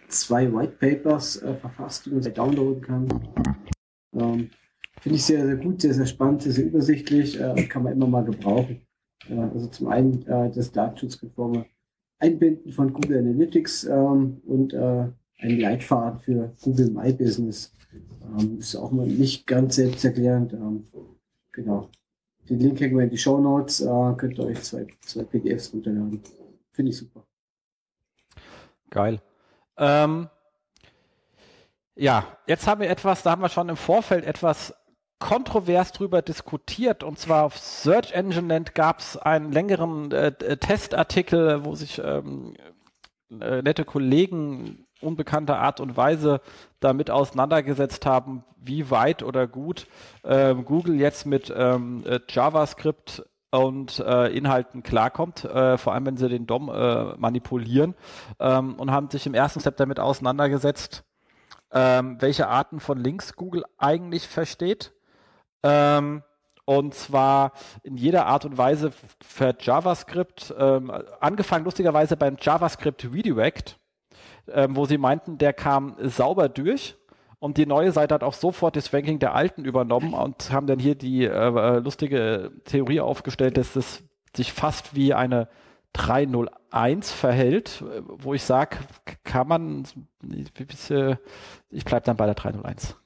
zwei 0.09 0.53
White 0.53 0.75
Papers 0.79 1.43
äh, 1.43 1.55
verfasst, 1.55 2.06
die 2.06 2.11
man 2.11 2.23
sich 2.23 2.35
downloaden 2.35 2.82
kann. 2.82 3.09
Ähm, 4.15 4.50
Finde 5.00 5.17
ich 5.17 5.25
sehr, 5.25 5.47
sehr 5.47 5.56
gut, 5.56 5.81
sehr, 5.81 5.94
sehr 5.94 6.06
spannend, 6.06 6.43
sehr, 6.43 6.53
sehr 6.53 6.67
übersichtlich, 6.67 7.41
äh, 7.41 7.55
kann 7.65 7.82
man 7.82 7.94
immer 7.94 8.06
mal 8.06 8.25
gebrauchen. 8.25 8.82
Äh, 9.29 9.38
also 9.38 9.69
zum 9.69 9.88
einen 9.88 10.27
äh, 10.27 10.50
das 10.50 10.73
datenschutzkonforme 10.73 11.67
Einbinden 12.19 12.73
von 12.73 12.93
Google 12.93 13.19
Analytics 13.19 13.85
ähm, 13.85 14.43
und 14.47 14.75
äh, 14.75 15.06
ein 15.38 15.59
Leitfaden 15.59 16.21
für 16.21 16.55
Google 16.61 16.91
My 16.91 17.12
Business. 17.12 17.73
Ähm, 18.23 18.59
ist 18.59 18.76
auch 18.76 18.93
mal 18.93 19.06
nicht 19.06 19.47
ganz 19.47 19.76
selbsterklärend. 19.76 20.53
Ähm, 20.53 20.85
genau. 21.53 21.88
Den 22.49 22.61
Link 22.61 22.81
hängen 22.81 22.97
wir 22.97 23.05
in 23.05 23.11
die 23.11 23.16
Show 23.16 23.40
Notes. 23.40 23.81
Äh, 23.81 24.14
könnt 24.19 24.38
ihr 24.38 24.45
euch 24.45 24.61
zwei, 24.62 24.87
zwei 25.00 25.23
PDFs 25.23 25.73
runterladen. 25.73 26.21
Finde 26.73 26.91
ich 26.91 26.99
super. 26.99 27.25
Geil. 28.91 29.21
Ähm, 29.77 30.29
ja, 31.95 32.25
jetzt 32.47 32.67
haben 32.67 32.81
wir 32.81 32.91
etwas, 32.91 33.23
da 33.23 33.33
haben 33.33 33.43
wir 33.43 33.49
schon 33.49 33.69
im 33.69 33.77
Vorfeld 33.77 34.25
etwas 34.25 34.75
kontrovers 35.19 35.93
drüber 35.93 36.23
diskutiert. 36.23 37.05
Und 37.05 37.19
zwar 37.19 37.45
auf 37.45 37.59
Search 37.59 38.12
Engine 38.12 38.49
Land 38.49 38.75
gab 38.75 39.00
es 39.00 39.17
einen 39.17 39.53
längeren 39.53 40.11
äh, 40.11 40.57
Testartikel, 40.57 41.65
wo 41.65 41.75
sich 41.75 42.00
ähm, 42.03 42.55
äh, 43.31 43.62
nette 43.62 43.85
Kollegen 43.85 44.87
unbekannter 45.00 45.59
Art 45.59 45.81
und 45.81 45.97
Weise 45.97 46.41
damit 46.81 47.11
auseinandergesetzt 47.11 48.05
haben, 48.07 48.45
wie 48.57 48.91
weit 48.91 49.23
oder 49.23 49.47
gut 49.47 49.87
ähm, 50.25 50.65
Google 50.65 50.97
jetzt 50.97 51.27
mit 51.27 51.53
ähm, 51.55 52.05
äh, 52.07 52.21
JavaScript 52.29 53.23
und 53.50 53.99
äh, 53.99 54.28
Inhalten 54.28 54.83
klarkommt, 54.83 55.45
äh, 55.45 55.76
vor 55.76 55.92
allem 55.92 56.07
wenn 56.07 56.16
sie 56.16 56.28
den 56.28 56.47
DOM 56.47 56.69
äh, 56.69 57.16
manipulieren 57.16 57.95
ähm, 58.38 58.75
und 58.75 58.90
haben 58.90 59.11
sich 59.11 59.26
im 59.26 59.35
ersten 59.35 59.61
Step 59.61 59.76
damit 59.76 59.99
auseinandergesetzt, 59.99 61.04
ähm, 61.73 62.16
welche 62.21 62.49
Arten 62.49 62.80
von 62.80 62.99
Links 62.99 63.35
Google 63.35 63.64
eigentlich 63.78 64.28
versteht. 64.28 64.92
Ähm, 65.62 66.23
und 66.64 66.95
zwar 66.95 67.52
in 67.83 67.97
jeder 67.97 68.26
Art 68.26 68.45
und 68.45 68.57
Weise 68.57 68.92
für 69.21 69.57
JavaScript, 69.59 70.54
ähm, 70.57 70.92
angefangen 71.19 71.64
lustigerweise 71.64 72.16
beim 72.16 72.37
JavaScript 72.40 73.04
Redirect, 73.12 73.80
ähm, 74.47 74.76
wo 74.76 74.87
sie 74.87 74.99
meinten, 74.99 75.38
der 75.38 75.52
kam 75.52 75.97
sauber 76.00 76.49
durch 76.49 76.97
und 77.40 77.56
die 77.56 77.66
neue 77.66 77.90
Seite 77.90 78.14
hat 78.14 78.23
auch 78.23 78.35
sofort 78.35 78.76
das 78.76 78.92
Ranking 78.92 79.18
der 79.18 79.35
alten 79.35 79.64
übernommen 79.64 80.12
und 80.12 80.52
haben 80.52 80.66
dann 80.66 80.78
hier 80.78 80.94
die 80.94 81.25
äh, 81.25 81.78
lustige 81.78 82.52
Theorie 82.64 83.00
aufgestellt, 83.00 83.56
dass 83.56 83.75
es 83.76 84.04
sich 84.37 84.52
fast 84.52 84.94
wie 84.94 85.14
eine 85.14 85.49
301 85.94 87.11
verhält, 87.11 87.82
wo 88.06 88.35
ich 88.35 88.44
sage, 88.44 88.76
kann 89.25 89.49
man, 89.49 89.85
ich 90.23 90.52
bleibe 91.85 92.04
dann 92.04 92.16
bei 92.16 92.26
der 92.26 92.35
301. 92.35 92.97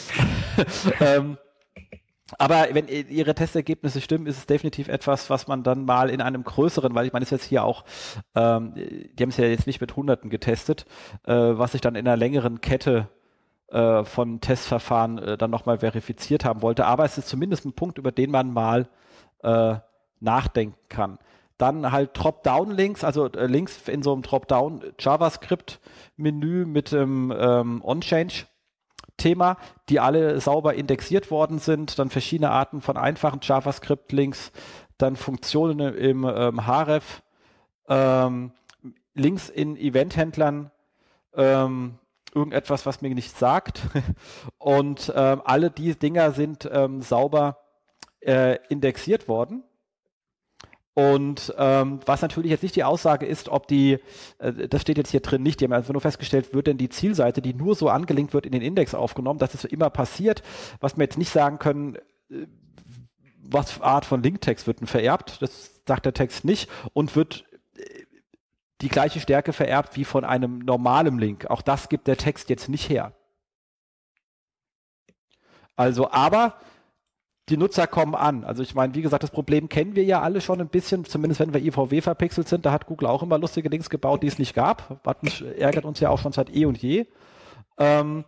ähm, 1.00 1.36
aber 2.38 2.68
wenn 2.72 2.88
Ihre 2.88 3.34
Testergebnisse 3.34 4.00
stimmen, 4.00 4.26
ist 4.26 4.38
es 4.38 4.46
definitiv 4.46 4.88
etwas, 4.88 5.30
was 5.30 5.48
man 5.48 5.62
dann 5.62 5.84
mal 5.84 6.10
in 6.10 6.20
einem 6.20 6.44
größeren, 6.44 6.94
weil 6.94 7.06
ich 7.06 7.12
meine, 7.12 7.24
es 7.24 7.32
ist 7.32 7.42
jetzt 7.42 7.48
hier 7.48 7.64
auch, 7.64 7.84
ähm, 8.34 8.74
die 8.74 9.22
haben 9.22 9.30
es 9.30 9.36
ja 9.36 9.46
jetzt 9.46 9.66
nicht 9.66 9.80
mit 9.80 9.96
Hunderten 9.96 10.30
getestet, 10.30 10.86
äh, 11.26 11.32
was 11.32 11.74
ich 11.74 11.80
dann 11.80 11.96
in 11.96 12.06
einer 12.06 12.16
längeren 12.16 12.60
Kette 12.60 13.08
äh, 13.70 14.04
von 14.04 14.40
Testverfahren 14.40 15.18
äh, 15.18 15.38
dann 15.38 15.50
nochmal 15.50 15.78
verifiziert 15.78 16.44
haben 16.44 16.62
wollte. 16.62 16.86
Aber 16.86 17.04
es 17.04 17.18
ist 17.18 17.28
zumindest 17.28 17.64
ein 17.64 17.72
Punkt, 17.72 17.98
über 17.98 18.12
den 18.12 18.30
man 18.30 18.52
mal 18.52 18.88
äh, 19.42 19.76
nachdenken 20.20 20.78
kann. 20.88 21.18
Dann 21.56 21.92
halt 21.92 22.10
Drop-Down-Links, 22.14 23.04
also 23.04 23.26
äh, 23.26 23.46
Links 23.46 23.88
in 23.88 24.02
so 24.02 24.12
einem 24.12 24.22
Drop-Down 24.22 24.82
JavaScript-Menü 24.98 26.64
mit 26.64 26.92
dem 26.92 27.32
ähm, 27.36 27.80
On-Change 27.84 28.46
Thema, 29.18 29.58
die 29.88 30.00
alle 30.00 30.40
sauber 30.40 30.74
indexiert 30.74 31.30
worden 31.30 31.58
sind, 31.58 31.98
dann 31.98 32.10
verschiedene 32.10 32.50
Arten 32.50 32.80
von 32.80 32.96
einfachen 32.96 33.40
JavaScript-Links, 33.42 34.50
dann 34.98 35.14
Funktionen 35.14 35.94
im 35.94 36.24
ähm, 36.24 36.66
href, 36.66 37.22
ähm, 37.88 38.52
Links 39.14 39.48
in 39.48 39.76
Eventhändlern, 39.76 40.70
ähm, 41.34 41.99
irgendetwas, 42.34 42.86
was 42.86 43.00
mir 43.00 43.14
nichts 43.14 43.38
sagt. 43.38 43.82
Und 44.58 45.12
ähm, 45.14 45.42
alle 45.44 45.70
diese 45.70 45.96
Dinger 45.96 46.32
sind 46.32 46.68
ähm, 46.72 47.02
sauber 47.02 47.58
äh, 48.20 48.58
indexiert 48.68 49.28
worden. 49.28 49.64
Und 50.94 51.54
ähm, 51.56 52.00
was 52.04 52.20
natürlich 52.20 52.50
jetzt 52.50 52.62
nicht 52.62 52.76
die 52.76 52.84
Aussage 52.84 53.24
ist, 53.24 53.48
ob 53.48 53.68
die, 53.68 53.98
äh, 54.38 54.68
das 54.68 54.82
steht 54.82 54.98
jetzt 54.98 55.10
hier 55.10 55.20
drin 55.20 55.42
nicht, 55.42 55.60
die 55.60 55.64
haben 55.64 55.72
einfach 55.72 55.92
nur 55.92 56.02
festgestellt, 56.02 56.52
wird 56.52 56.66
denn 56.66 56.78
die 56.78 56.88
Zielseite, 56.88 57.40
die 57.40 57.54
nur 57.54 57.74
so 57.74 57.88
angelinkt 57.88 58.34
wird, 58.34 58.44
in 58.44 58.52
den 58.52 58.62
Index 58.62 58.94
aufgenommen, 58.94 59.38
das 59.38 59.64
immer 59.64 59.88
passiert. 59.88 60.42
Was 60.80 60.96
wir 60.96 61.04
jetzt 61.04 61.18
nicht 61.18 61.30
sagen 61.30 61.58
können, 61.58 61.96
äh, 62.30 62.46
was 63.42 63.80
Art 63.80 64.04
von 64.04 64.22
Linktext 64.22 64.66
wird 64.66 64.80
denn 64.80 64.86
vererbt, 64.86 65.40
das 65.40 65.82
sagt 65.86 66.06
der 66.06 66.14
Text 66.14 66.44
nicht 66.44 66.68
und 66.92 67.16
wird 67.16 67.44
die 68.80 68.88
gleiche 68.88 69.20
Stärke 69.20 69.52
vererbt 69.52 69.96
wie 69.96 70.04
von 70.04 70.24
einem 70.24 70.58
normalen 70.60 71.18
Link. 71.18 71.46
Auch 71.46 71.62
das 71.62 71.88
gibt 71.88 72.06
der 72.06 72.16
Text 72.16 72.48
jetzt 72.50 72.68
nicht 72.68 72.88
her. 72.88 73.12
Also, 75.76 76.10
aber 76.10 76.56
die 77.48 77.56
Nutzer 77.56 77.86
kommen 77.86 78.14
an. 78.14 78.44
Also 78.44 78.62
ich 78.62 78.74
meine, 78.74 78.94
wie 78.94 79.02
gesagt, 79.02 79.22
das 79.22 79.30
Problem 79.30 79.68
kennen 79.68 79.96
wir 79.96 80.04
ja 80.04 80.20
alle 80.20 80.40
schon 80.40 80.60
ein 80.60 80.68
bisschen, 80.68 81.04
zumindest 81.04 81.40
wenn 81.40 81.52
wir 81.52 81.60
IVW 81.60 82.00
verpixelt 82.00 82.48
sind. 82.48 82.64
Da 82.64 82.72
hat 82.72 82.86
Google 82.86 83.08
auch 83.08 83.22
immer 83.22 83.38
lustige 83.38 83.68
Links 83.68 83.90
gebaut, 83.90 84.22
die 84.22 84.28
es 84.28 84.38
nicht 84.38 84.54
gab. 84.54 85.00
Das 85.22 85.40
ärgert 85.40 85.84
uns 85.84 86.00
ja 86.00 86.10
auch 86.10 86.18
schon 86.18 86.32
seit 86.32 86.54
eh 86.54 86.64
und 86.64 86.78
je. 86.78 87.06
Ähm, 87.76 88.24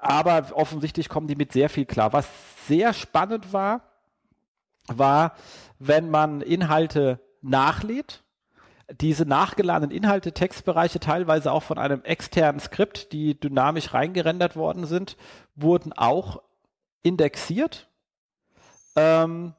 aber 0.00 0.46
offensichtlich 0.54 1.08
kommen 1.08 1.26
die 1.26 1.34
mit 1.34 1.52
sehr 1.52 1.68
viel 1.68 1.84
klar. 1.84 2.12
Was 2.12 2.28
sehr 2.66 2.92
spannend 2.92 3.52
war, 3.52 3.80
war, 4.86 5.32
wenn 5.78 6.10
man 6.10 6.42
Inhalte 6.42 7.20
nachlädt, 7.42 8.22
diese 8.92 9.26
nachgeladenen 9.26 9.96
Inhalte, 9.96 10.32
Textbereiche, 10.32 11.00
teilweise 11.00 11.52
auch 11.52 11.62
von 11.62 11.78
einem 11.78 12.02
externen 12.04 12.60
Skript, 12.60 13.12
die 13.12 13.38
dynamisch 13.38 13.92
reingerendert 13.94 14.56
worden 14.56 14.86
sind, 14.86 15.16
wurden 15.54 15.92
auch 15.92 16.42
indexiert 17.02 17.88
ähm, 18.96 19.54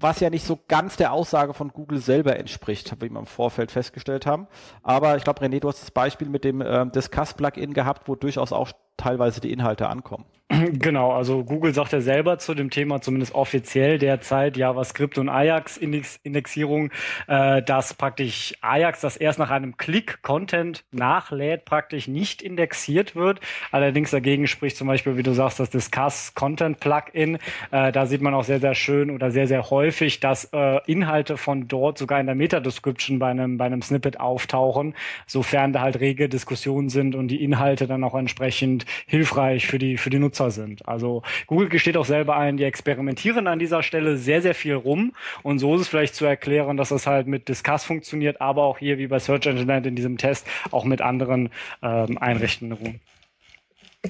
was 0.00 0.20
ja 0.20 0.30
nicht 0.30 0.44
so 0.44 0.58
ganz 0.68 0.96
der 0.96 1.12
Aussage 1.12 1.54
von 1.54 1.70
Google 1.70 1.98
selber 1.98 2.36
entspricht, 2.36 2.94
wie 3.00 3.10
wir 3.10 3.18
im 3.18 3.26
Vorfeld 3.26 3.72
festgestellt 3.72 4.26
haben. 4.26 4.46
Aber 4.82 5.16
ich 5.16 5.24
glaube, 5.24 5.40
René, 5.40 5.60
du 5.60 5.68
hast 5.68 5.82
das 5.82 5.90
Beispiel 5.90 6.28
mit 6.28 6.44
dem 6.44 6.60
ähm, 6.60 6.92
Discuss-Plugin 6.92 7.74
gehabt, 7.74 8.06
wo 8.06 8.14
durchaus 8.14 8.52
auch 8.52 8.70
teilweise 8.96 9.40
die 9.40 9.52
Inhalte 9.52 9.88
ankommen. 9.88 10.24
Genau, 10.78 11.12
also 11.12 11.44
Google 11.44 11.74
sagt 11.74 11.92
ja 11.92 12.00
selber 12.00 12.38
zu 12.38 12.54
dem 12.54 12.70
Thema, 12.70 13.00
zumindest 13.00 13.34
offiziell 13.34 13.98
derzeit, 13.98 14.56
JavaScript 14.56 15.18
und 15.18 15.28
Ajax-Indexierung, 15.28 16.90
äh, 17.26 17.62
dass 17.62 17.94
praktisch 17.94 18.54
Ajax, 18.60 19.00
das 19.00 19.16
erst 19.16 19.38
nach 19.38 19.50
einem 19.50 19.76
Klick 19.76 20.22
Content 20.22 20.84
nachlädt, 20.90 21.64
praktisch 21.64 22.08
nicht 22.08 22.42
indexiert 22.42 23.14
wird. 23.14 23.40
Allerdings 23.70 24.10
dagegen 24.10 24.46
spricht 24.46 24.76
zum 24.76 24.88
Beispiel, 24.88 25.16
wie 25.16 25.22
du 25.22 25.32
sagst, 25.32 25.60
das 25.60 25.70
Discuss 25.70 26.34
Content 26.34 26.80
Plugin. 26.80 27.38
Äh, 27.70 27.92
da 27.92 28.06
sieht 28.06 28.22
man 28.22 28.34
auch 28.34 28.44
sehr, 28.44 28.60
sehr 28.60 28.74
schön 28.74 29.10
oder 29.10 29.30
sehr, 29.30 29.46
sehr 29.46 29.70
häufig, 29.70 30.20
dass 30.20 30.44
äh, 30.52 30.80
Inhalte 30.86 31.36
von 31.36 31.68
dort 31.68 31.98
sogar 31.98 32.20
in 32.20 32.26
der 32.26 32.34
Meta-Description 32.34 33.18
bei 33.18 33.28
einem, 33.28 33.58
bei 33.58 33.66
einem 33.66 33.82
Snippet 33.82 34.20
auftauchen, 34.20 34.94
sofern 35.26 35.72
da 35.72 35.82
halt 35.82 36.00
rege 36.00 36.28
Diskussionen 36.28 36.88
sind 36.88 37.14
und 37.14 37.28
die 37.28 37.42
Inhalte 37.42 37.86
dann 37.86 38.02
auch 38.04 38.14
entsprechend 38.14 38.86
hilfreich 39.06 39.66
für 39.66 39.78
die, 39.78 39.96
für 39.98 40.10
die 40.10 40.18
Nutzer 40.18 40.37
Nutzer 40.38 40.50
sind. 40.50 40.86
Also 40.88 41.22
Google 41.46 41.68
gesteht 41.68 41.96
auch 41.96 42.04
selber 42.04 42.36
ein, 42.36 42.56
die 42.56 42.64
experimentieren 42.64 43.46
an 43.46 43.58
dieser 43.58 43.82
Stelle 43.82 44.16
sehr, 44.16 44.42
sehr 44.42 44.54
viel 44.54 44.74
rum. 44.74 45.12
Und 45.42 45.58
so 45.58 45.74
ist 45.74 45.82
es 45.82 45.88
vielleicht 45.88 46.14
zu 46.14 46.24
erklären, 46.24 46.76
dass 46.76 46.90
das 46.90 47.06
halt 47.06 47.26
mit 47.26 47.48
Discuss 47.48 47.84
funktioniert, 47.84 48.40
aber 48.40 48.62
auch 48.64 48.78
hier 48.78 48.98
wie 48.98 49.06
bei 49.06 49.18
Search 49.18 49.46
Engine 49.46 49.78
in 49.78 49.96
diesem 49.96 50.18
Test 50.18 50.46
auch 50.70 50.84
mit 50.84 51.00
anderen 51.02 51.50
ähm, 51.82 52.18
Einrichtungen. 52.18 53.00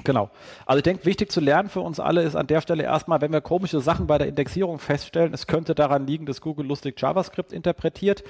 Genau. 0.03 0.29
Also 0.67 0.77
ich 0.77 0.83
denke, 0.83 1.05
wichtig 1.05 1.31
zu 1.31 1.41
lernen 1.41 1.67
für 1.67 1.81
uns 1.81 1.99
alle 1.99 2.21
ist 2.21 2.35
an 2.35 2.45
der 2.45 2.61
Stelle 2.61 2.83
erstmal, 2.83 3.21
wenn 3.21 3.33
wir 3.33 3.41
komische 3.41 3.81
Sachen 3.81 4.05
bei 4.05 4.19
der 4.19 4.27
Indexierung 4.27 4.77
feststellen, 4.77 5.33
es 5.33 5.47
könnte 5.47 5.73
daran 5.73 6.05
liegen, 6.05 6.27
dass 6.27 6.41
Google 6.41 6.67
lustig 6.67 7.01
JavaScript 7.01 7.51
interpretiert. 7.51 8.23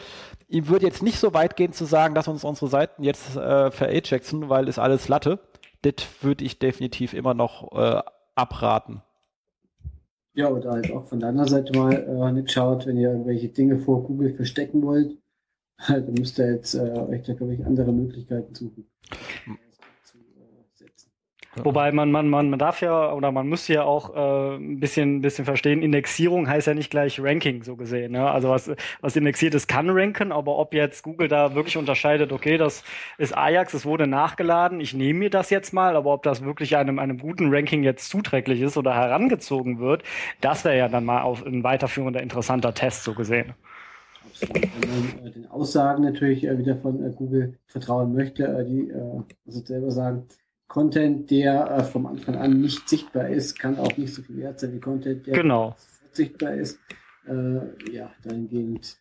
Ihm 0.48 0.70
würde 0.70 0.86
jetzt 0.86 1.04
nicht 1.04 1.20
so 1.20 1.34
weit 1.34 1.58
gehen 1.58 1.74
zu 1.74 1.84
sagen, 1.84 2.16
dass 2.16 2.30
uns 2.30 2.46
unsere 2.46 2.70
Seiten 2.70 3.04
jetzt 3.04 3.36
äh, 3.36 3.72
ver-Ajaxen, 3.72 4.48
weil 4.48 4.70
ist 4.70 4.80
alles 4.80 5.10
Latte 5.10 5.40
das 5.82 5.96
würde 6.22 6.46
ich 6.46 6.60
definitiv 6.60 7.14
immer 7.14 7.34
noch 7.34 7.72
äh, 7.74 8.02
abraten. 8.36 9.02
Ja, 10.34 10.50
oder 10.50 10.72
halt 10.72 10.92
auch 10.92 11.06
von 11.06 11.20
deiner 11.20 11.48
Seite 11.48 11.78
mal 11.78 11.94
äh, 11.94 12.32
nicht 12.32 12.52
schaut, 12.52 12.86
wenn 12.86 12.98
ihr 12.98 13.12
irgendwelche 13.12 13.50
Dinge 13.50 13.80
vor 13.80 14.04
Google 14.04 14.34
verstecken 14.34 14.82
wollt, 14.84 15.18
dann 15.88 16.14
müsst 16.14 16.40
ihr 16.40 16.54
jetzt 16.54 16.76
äh, 16.76 16.80
euch 16.80 17.24
da, 17.24 17.34
glaube 17.34 17.56
ich, 17.56 17.66
andere 17.66 17.92
Möglichkeiten 17.92 18.54
suchen. 18.54 18.90
Wobei 21.56 21.92
man, 21.92 22.12
man, 22.12 22.30
man, 22.30 22.50
man 22.50 22.60
darf 22.60 22.82
ja 22.82 23.12
oder 23.12 23.32
man 23.32 23.50
muss 23.50 23.68
ja 23.68 23.84
auch 23.84 24.16
äh, 24.16 24.56
ein 24.56 24.80
bisschen, 24.80 25.22
bisschen 25.22 25.46
verstehen, 25.46 25.82
Indexierung 25.82 26.48
heißt 26.48 26.68
ja 26.68 26.76
nicht 26.76 26.92
gleich 26.92 27.20
Ranking 27.20 27.64
so 27.64 27.76
gesehen. 27.76 28.12
Ne? 28.12 28.30
Also 28.30 28.50
was, 28.50 28.72
was 29.02 29.16
indexiert 29.16 29.56
ist, 29.56 29.68
kann 29.68 29.90
ranken, 29.90 30.32
aber 30.32 30.58
ob 30.58 30.74
jetzt 30.74 31.04
Google 31.04 31.28
da 31.28 31.56
wirklich 31.56 31.76
unterscheidet, 31.76 32.32
okay, 32.32 32.58
das 32.58 32.84
ist 33.18 33.36
Ajax, 33.36 33.74
es 33.74 33.86
wurde 33.86 34.06
nachgeladen, 34.06 34.80
ich 34.80 34.94
nehme 34.94 35.20
mir 35.20 35.30
das 35.32 35.50
jetzt 35.50 35.74
mal, 35.74 35.96
aber 35.96 36.14
ob 36.14 36.24
das 36.24 36.44
wirklich 36.44 36.78
einem, 36.78 37.00
einem 37.00 37.18
guten 37.18 37.54
Ranking 37.54 37.84
jetzt 37.84 38.10
zuträglich 38.10 38.62
ist 38.62 38.78
oder 38.78 38.94
herangezogen 38.94 39.80
wird, 39.80 40.04
das 40.42 40.64
wäre 40.66 40.78
ja 40.78 40.88
dann 40.88 41.06
mal 41.06 41.22
auf 41.24 41.44
ein 41.46 41.64
weiterführender 41.64 42.22
interessanter 42.22 42.74
Test 42.76 43.04
so 43.04 43.14
gesehen. 43.16 43.56
Absolut. 44.30 44.56
Wenn 44.80 44.90
man 44.92 45.28
äh, 45.28 45.32
den 45.32 45.48
Aussagen 45.48 46.04
natürlich 46.04 46.44
äh, 46.46 46.58
wieder 46.58 46.78
von 46.78 47.04
äh, 47.04 47.12
Google 47.12 47.58
vertrauen 47.66 48.14
möchte, 48.14 48.46
äh, 48.46 48.66
die 48.66 48.90
äh, 48.90 49.24
also 49.48 49.66
selber 49.66 49.92
sagen, 49.92 50.28
Content, 50.70 51.30
der 51.32 51.70
äh, 51.70 51.84
vom 51.84 52.06
Anfang 52.06 52.36
an 52.36 52.62
nicht 52.62 52.88
sichtbar 52.88 53.28
ist, 53.28 53.60
kann 53.60 53.78
auch 53.78 53.98
nicht 53.98 54.14
so 54.14 54.22
viel 54.22 54.38
wert 54.38 54.60
sein 54.60 54.72
wie 54.72 54.80
Content, 54.80 55.28
der 55.28 55.34
genau. 55.34 55.76
sichtbar 56.14 56.54
ist. 56.54 56.80
Äh, 57.28 57.92
ja, 57.92 58.12
dahingehend 58.24 58.98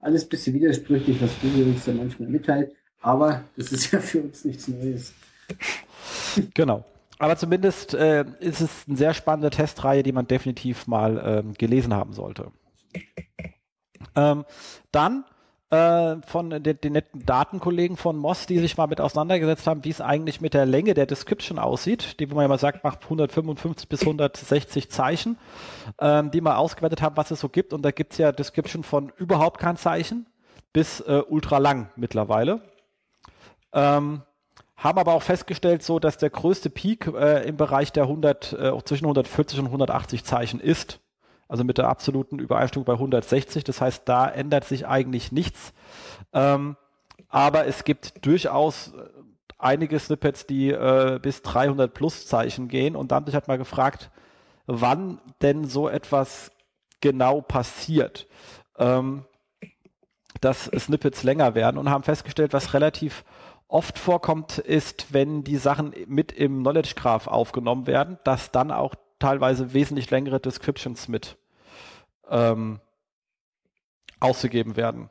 alles 0.00 0.24
ein 0.24 0.28
bisschen 0.28 0.54
widersprüchlich, 0.54 1.20
was 1.22 1.30
Google 1.40 1.68
uns 1.68 1.84
da 1.84 1.92
manchmal 1.92 2.28
mitteilt, 2.28 2.74
aber 3.00 3.44
das 3.56 3.72
ist 3.72 3.90
ja 3.92 4.00
für 4.00 4.20
uns 4.20 4.44
nichts 4.44 4.68
Neues. 4.68 5.14
Genau. 6.54 6.84
Aber 7.18 7.36
zumindest 7.36 7.94
äh, 7.94 8.24
ist 8.40 8.60
es 8.60 8.84
eine 8.86 8.96
sehr 8.96 9.14
spannende 9.14 9.50
Testreihe, 9.50 10.02
die 10.02 10.12
man 10.12 10.26
definitiv 10.26 10.86
mal 10.86 11.22
ähm, 11.24 11.54
gelesen 11.54 11.94
haben 11.94 12.12
sollte. 12.12 12.50
Ähm, 14.16 14.44
dann 14.90 15.24
äh, 15.72 16.16
von 16.26 16.50
den, 16.50 16.62
den, 16.62 16.92
netten 16.92 17.24
Datenkollegen 17.24 17.96
von 17.96 18.16
Moss, 18.18 18.44
die 18.44 18.58
sich 18.58 18.76
mal 18.76 18.88
mit 18.88 19.00
auseinandergesetzt 19.00 19.66
haben, 19.66 19.84
wie 19.84 19.90
es 19.90 20.02
eigentlich 20.02 20.42
mit 20.42 20.52
der 20.52 20.66
Länge 20.66 20.92
der 20.92 21.06
Description 21.06 21.58
aussieht, 21.58 22.20
die 22.20 22.30
wo 22.30 22.34
man 22.34 22.42
ja 22.42 22.48
mal 22.48 22.58
sagt, 22.58 22.84
macht 22.84 23.04
155 23.04 23.88
bis 23.88 24.02
160 24.02 24.90
Zeichen, 24.90 25.38
ähm, 25.98 26.30
die 26.30 26.42
mal 26.42 26.56
ausgewertet 26.56 27.00
haben, 27.00 27.16
was 27.16 27.30
es 27.30 27.40
so 27.40 27.48
gibt. 27.48 27.72
Und 27.72 27.82
da 27.82 27.90
gibt 27.90 28.12
es 28.12 28.18
ja 28.18 28.32
Description 28.32 28.84
von 28.84 29.12
überhaupt 29.16 29.58
kein 29.58 29.78
Zeichen 29.78 30.26
bis 30.74 31.00
äh, 31.00 31.22
ultra 31.26 31.56
lang 31.56 31.90
mittlerweile. 31.96 32.60
Ähm, 33.72 34.20
haben 34.76 34.98
aber 34.98 35.14
auch 35.14 35.22
festgestellt, 35.22 35.82
so 35.82 35.98
dass 35.98 36.18
der 36.18 36.28
größte 36.28 36.68
Peak 36.68 37.06
äh, 37.06 37.48
im 37.48 37.56
Bereich 37.56 37.92
der 37.92 38.02
100, 38.02 38.52
äh, 38.52 38.72
zwischen 38.84 39.06
140 39.06 39.60
und 39.60 39.66
180 39.66 40.22
Zeichen 40.24 40.60
ist 40.60 41.00
also 41.52 41.64
mit 41.64 41.76
der 41.76 41.88
absoluten 41.88 42.38
Übereinstimmung 42.38 42.86
bei 42.86 42.94
160. 42.94 43.62
Das 43.62 43.82
heißt, 43.82 44.08
da 44.08 44.26
ändert 44.26 44.64
sich 44.64 44.86
eigentlich 44.86 45.32
nichts. 45.32 45.74
Ähm, 46.32 46.78
aber 47.28 47.66
es 47.66 47.84
gibt 47.84 48.24
durchaus 48.24 48.88
äh, 48.88 49.02
einige 49.58 49.98
Snippets, 49.98 50.46
die 50.46 50.70
äh, 50.70 51.18
bis 51.20 51.42
300 51.42 51.92
plus 51.92 52.26
Zeichen 52.26 52.68
gehen. 52.68 52.96
Und 52.96 53.12
dann 53.12 53.16
habe 53.16 53.28
ich 53.28 53.34
halt 53.34 53.48
mal 53.48 53.58
gefragt, 53.58 54.10
wann 54.64 55.20
denn 55.42 55.66
so 55.66 55.90
etwas 55.90 56.52
genau 57.02 57.42
passiert, 57.42 58.28
ähm, 58.78 59.26
dass 60.40 60.70
Snippets 60.74 61.22
länger 61.22 61.54
werden 61.54 61.76
und 61.76 61.90
haben 61.90 62.02
festgestellt, 62.02 62.54
was 62.54 62.72
relativ 62.72 63.24
oft 63.68 63.98
vorkommt, 63.98 64.56
ist, 64.56 65.12
wenn 65.12 65.44
die 65.44 65.58
Sachen 65.58 65.92
mit 66.06 66.32
im 66.32 66.60
Knowledge 66.60 66.94
Graph 66.96 67.26
aufgenommen 67.26 67.86
werden, 67.86 68.18
dass 68.24 68.52
dann 68.52 68.70
auch 68.70 68.94
teilweise 69.18 69.74
wesentlich 69.74 70.10
längere 70.10 70.40
Descriptions 70.40 71.08
mit 71.08 71.36
ähm, 72.32 72.80
ausgegeben 74.18 74.76
werden. 74.76 75.10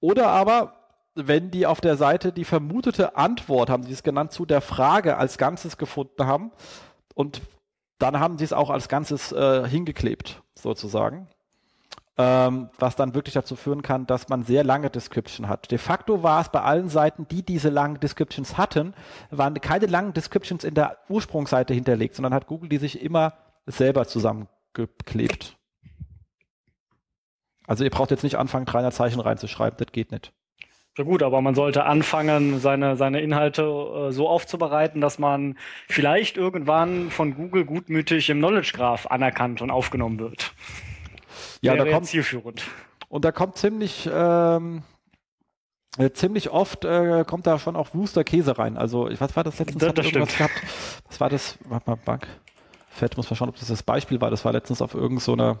Oder 0.00 0.28
aber, 0.28 0.74
wenn 1.14 1.50
die 1.50 1.66
auf 1.66 1.80
der 1.80 1.96
Seite 1.96 2.32
die 2.32 2.44
vermutete 2.44 3.16
Antwort, 3.16 3.70
haben 3.70 3.84
sie 3.84 3.92
es 3.92 4.02
genannt, 4.02 4.32
zu 4.32 4.46
der 4.46 4.60
Frage 4.60 5.16
als 5.16 5.38
Ganzes 5.38 5.76
gefunden 5.76 6.26
haben 6.26 6.50
und 7.14 7.42
dann 7.98 8.18
haben 8.18 8.38
sie 8.38 8.44
es 8.44 8.52
auch 8.52 8.70
als 8.70 8.88
Ganzes 8.88 9.30
äh, 9.32 9.68
hingeklebt, 9.68 10.42
sozusagen. 10.54 11.28
Ähm, 12.16 12.70
was 12.78 12.94
dann 12.94 13.14
wirklich 13.14 13.34
dazu 13.34 13.56
führen 13.56 13.82
kann, 13.82 14.06
dass 14.06 14.28
man 14.28 14.44
sehr 14.44 14.62
lange 14.62 14.88
Description 14.88 15.48
hat. 15.48 15.72
De 15.72 15.78
facto 15.78 16.22
war 16.22 16.40
es 16.40 16.48
bei 16.48 16.60
allen 16.60 16.88
Seiten, 16.88 17.26
die 17.26 17.44
diese 17.44 17.70
langen 17.70 17.98
Descriptions 17.98 18.56
hatten, 18.56 18.94
waren 19.30 19.60
keine 19.60 19.86
langen 19.86 20.12
Descriptions 20.12 20.62
in 20.62 20.74
der 20.74 20.98
Ursprungsseite 21.08 21.74
hinterlegt, 21.74 22.14
sondern 22.14 22.32
hat 22.32 22.46
Google 22.46 22.68
die 22.68 22.78
sich 22.78 23.02
immer 23.02 23.32
selber 23.66 24.06
zusammengeklebt. 24.06 25.56
Also 27.66 27.84
ihr 27.84 27.90
braucht 27.90 28.10
jetzt 28.10 28.24
nicht 28.24 28.36
anfangen, 28.36 28.66
300 28.66 28.92
Zeichen 28.92 29.20
reinzuschreiben, 29.20 29.76
das 29.78 29.92
geht 29.92 30.12
nicht. 30.12 30.32
Ja 30.96 31.02
gut, 31.02 31.24
aber 31.24 31.40
man 31.40 31.56
sollte 31.56 31.84
anfangen, 31.84 32.60
seine, 32.60 32.96
seine 32.96 33.20
Inhalte 33.20 33.62
äh, 33.62 34.12
so 34.12 34.28
aufzubereiten, 34.28 35.00
dass 35.00 35.18
man 35.18 35.58
vielleicht 35.88 36.36
irgendwann 36.36 37.10
von 37.10 37.34
Google 37.34 37.64
gutmütig 37.64 38.30
im 38.30 38.38
Knowledge 38.38 38.72
Graph 38.74 39.06
anerkannt 39.08 39.60
und 39.60 39.70
aufgenommen 39.70 40.20
wird. 40.20 40.52
Ja, 41.62 41.74
da 41.74 41.84
kommt 41.84 42.06
zielführend. 42.06 42.62
Und 43.08 43.24
da 43.24 43.32
kommt 43.32 43.56
ziemlich 43.56 44.08
ähm, 44.12 44.82
äh, 45.98 46.10
ziemlich 46.10 46.50
oft 46.50 46.84
äh, 46.84 47.24
kommt 47.26 47.46
da 47.46 47.58
schon 47.58 47.74
auch 47.74 47.94
Wooster 47.94 48.22
Käse 48.22 48.58
rein. 48.58 48.76
Also, 48.76 49.08
was 49.18 49.36
war 49.36 49.44
das 49.44 49.58
letztens? 49.58 49.82
Das, 49.82 49.94
das 49.94 50.06
stimmt. 50.06 50.36
Gehabt? 50.36 50.62
Was 51.08 51.20
war 51.20 51.28
das? 51.28 51.58
Warte 51.64 51.90
mal, 51.90 51.96
Bug. 51.96 52.26
Fett 52.88 53.16
muss 53.16 53.28
man 53.28 53.36
schauen, 53.36 53.48
ob 53.48 53.56
das 53.56 53.68
das 53.68 53.82
Beispiel 53.82 54.20
war. 54.20 54.30
Das 54.30 54.44
war 54.44 54.52
letztens 54.52 54.80
auf 54.80 54.94
irgendeiner 54.94 55.20
so 55.54 55.58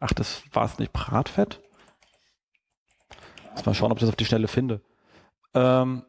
Ach, 0.00 0.12
das 0.12 0.42
war 0.52 0.64
es 0.64 0.78
nicht 0.78 0.92
Bratfett? 0.92 1.60
Muss 3.52 3.66
mal 3.66 3.74
schauen, 3.74 3.92
ob 3.92 3.98
ich 3.98 4.02
das 4.02 4.10
auf 4.10 4.16
die 4.16 4.24
Stelle 4.24 4.48
finde. 4.48 4.80
Ähm, 5.54 6.04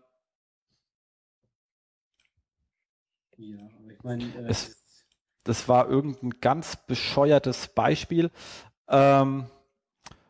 ja, 3.38 3.58
aber 3.80 3.92
ich 3.92 4.04
meine. 4.04 4.24
Äh, 4.24 4.50
es, 4.50 4.84
das 5.44 5.70
war 5.70 5.88
irgendein 5.88 6.32
ganz 6.42 6.76
bescheuertes 6.88 7.68
Beispiel, 7.68 8.32
ähm, 8.88 9.50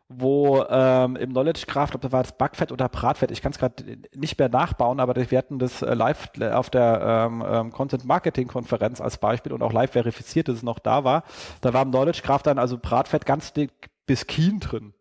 wo 0.07 0.63
ähm, 0.69 1.15
im 1.15 1.31
Knowledge 1.31 1.65
Graph, 1.67 1.95
ob 1.95 2.01
da 2.01 2.11
war 2.11 2.21
das 2.21 2.37
Backfett 2.37 2.71
oder 2.71 2.87
Bratfett, 2.89 3.31
ich 3.31 3.41
kann 3.41 3.51
es 3.51 3.57
gerade 3.57 3.97
nicht 4.15 4.37
mehr 4.37 4.49
nachbauen, 4.49 4.99
aber 4.99 5.15
wir 5.15 5.37
hatten 5.37 5.57
das 5.57 5.81
äh, 5.81 5.93
live 5.95 6.29
auf 6.51 6.69
der 6.69 7.27
ähm, 7.27 7.43
ähm, 7.47 7.71
Content 7.71 8.05
Marketing 8.05 8.47
Konferenz 8.47 9.01
als 9.01 9.17
Beispiel 9.17 9.51
und 9.51 9.63
auch 9.63 9.73
live 9.73 9.91
verifiziert, 9.91 10.47
dass 10.47 10.57
es 10.57 10.63
noch 10.63 10.79
da 10.79 11.03
war. 11.03 11.23
Da 11.61 11.73
war 11.73 11.81
im 11.81 11.89
Knowledge 11.89 12.21
Graph 12.23 12.43
dann 12.43 12.59
also 12.59 12.77
Bratfett 12.77 13.25
ganz 13.25 13.53
dick 13.53 13.71
bis 14.05 14.27
Kien 14.27 14.59
drin. 14.59 14.93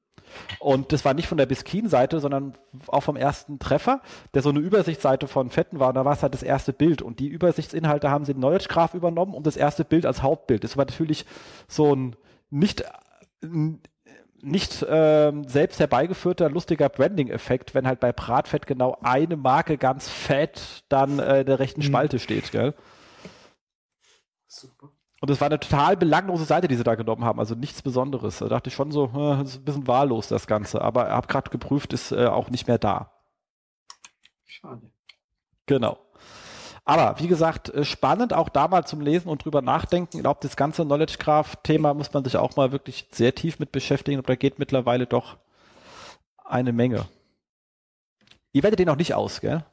Und 0.59 0.93
das 0.93 1.05
war 1.05 1.15
nicht 1.15 1.29
von 1.29 1.39
der 1.39 1.47
Biskin-Seite, 1.47 2.19
sondern 2.19 2.55
auch 2.89 3.03
vom 3.03 3.17
ersten 3.17 3.59
Treffer, 3.59 4.01
der 4.33 4.43
so 4.43 4.49
eine 4.49 4.59
Übersichtsseite 4.59 5.29
von 5.29 5.51
Fetten 5.51 5.79
war. 5.79 5.89
Und 5.89 5.95
da 5.95 6.05
war 6.05 6.15
es 6.15 6.23
halt 6.23 6.35
das 6.35 6.43
erste 6.43 6.73
Bild. 6.73 7.03
Und 7.03 7.21
die 7.21 7.29
Übersichtsinhalte 7.29 8.11
haben 8.11 8.25
sie 8.25 8.33
in 8.33 8.39
Knowledge 8.39 8.67
Graph 8.69 8.95
übernommen 8.95 9.35
und 9.35 9.47
das 9.47 9.57
erste 9.57 9.85
Bild 9.85 10.07
als 10.07 10.23
Hauptbild. 10.23 10.65
Das 10.65 10.77
war 10.77 10.87
natürlich 10.87 11.25
so 11.69 11.95
ein 11.95 12.17
nicht 12.51 12.85
nicht 14.45 14.85
ähm, 14.89 15.45
selbst 15.49 15.81
herbeigeführter 15.81 16.51
lustiger 16.51 16.89
Branding-Effekt, 16.89 17.75
wenn 17.75 17.87
halt 17.87 18.01
bei 18.01 18.13
Bratfett 18.13 18.67
genau 18.67 18.99
eine 19.03 19.37
Marke 19.37 19.79
ganz 19.79 20.09
fett 20.09 20.85
dann 20.89 21.19
äh, 21.19 21.41
in 21.41 21.47
der 21.47 21.59
rechten 21.59 21.81
mhm. 21.81 21.87
Spalte 21.87 22.19
steht, 22.19 22.53
gell? 22.53 22.75
Super. 24.47 24.91
Und 25.21 25.31
es 25.31 25.41
war 25.41 25.47
eine 25.47 25.59
total 25.59 25.97
belanglose 25.97 26.45
Seite, 26.45 26.69
die 26.69 26.75
sie 26.75 26.85
da 26.85 26.97
genommen 26.97 27.25
haben, 27.25 27.39
also 27.39 27.55
nichts 27.55 27.81
Besonderes. 27.81 28.39
Da 28.39 28.49
dachte 28.49 28.69
ich 28.69 28.75
schon 28.75 28.93
so, 28.93 29.07
äh, 29.07 29.39
das 29.39 29.51
ist 29.51 29.61
ein 29.61 29.65
bisschen 29.65 29.87
wahllos, 29.87 30.29
das 30.29 30.47
Ganze. 30.47 30.83
Aber 30.83 31.07
ich 31.07 31.13
habe 31.13 31.27
gerade 31.27 31.51
geprüft, 31.51 31.95
ist 31.95 32.13
äh, 32.13 32.27
auch 32.27 32.51
nicht 32.51 32.69
mehr 32.69 32.79
da. 32.79 33.11
Schade. 34.45 34.91
Genau. 35.67 35.99
Aber 36.85 37.19
wie 37.19 37.29
gesagt, 37.29 37.71
äh, 37.71 37.85
spannend 37.85 38.33
auch 38.33 38.49
da 38.49 38.69
mal 38.69 38.85
zum 38.87 39.01
Lesen 39.01 39.29
und 39.29 39.45
drüber 39.45 39.63
nachdenken. 39.63 40.17
Ich 40.17 40.23
glaube, 40.23 40.41
das 40.43 40.57
ganze 40.57 40.85
Knowledge 40.85 41.17
Graph-Thema 41.19 41.95
muss 41.95 42.13
man 42.13 42.25
sich 42.25 42.37
auch 42.37 42.57
mal 42.57 42.73
wirklich 42.73 43.09
sehr 43.11 43.35
tief 43.35 43.59
mit 43.59 43.73
beschäftigen. 43.73 44.19
Und 44.19 44.29
da 44.29 44.35
geht 44.35 44.59
mittlerweile 44.59 45.07
doch 45.07 45.37
eine 46.45 46.73
Menge. 46.73 47.07
Ihr 48.53 48.63
werdet 48.63 48.79
den 48.79 48.87
noch 48.87 48.97
nicht 48.97 49.15
aus, 49.15 49.41
gell? 49.41 49.65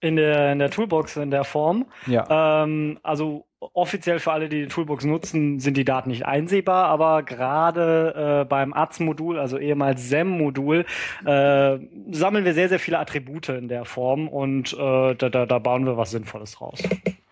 In 0.00 0.14
der, 0.14 0.52
in 0.52 0.60
der 0.60 0.70
Toolbox 0.70 1.16
in 1.16 1.32
der 1.32 1.42
Form. 1.42 1.86
Ja. 2.06 2.62
Ähm, 2.62 3.00
also 3.02 3.48
offiziell 3.58 4.20
für 4.20 4.32
alle, 4.32 4.48
die 4.48 4.62
die 4.62 4.68
Toolbox 4.68 5.04
nutzen, 5.04 5.58
sind 5.58 5.76
die 5.76 5.84
Daten 5.84 6.10
nicht 6.10 6.24
einsehbar, 6.26 6.86
aber 6.86 7.24
gerade 7.24 8.42
äh, 8.42 8.44
beim 8.44 8.72
AZ-Modul, 8.72 9.38
also 9.38 9.58
ehemals 9.58 10.08
SEM-Modul, 10.08 10.84
äh, 11.24 11.78
sammeln 12.12 12.44
wir 12.44 12.54
sehr, 12.54 12.68
sehr 12.68 12.78
viele 12.78 12.98
Attribute 12.98 13.48
in 13.48 13.68
der 13.68 13.84
Form 13.84 14.28
und 14.28 14.72
äh, 14.74 15.14
da, 15.16 15.28
da, 15.28 15.46
da 15.46 15.58
bauen 15.58 15.86
wir 15.86 15.96
was 15.96 16.12
Sinnvolles 16.12 16.60
raus. 16.60 16.80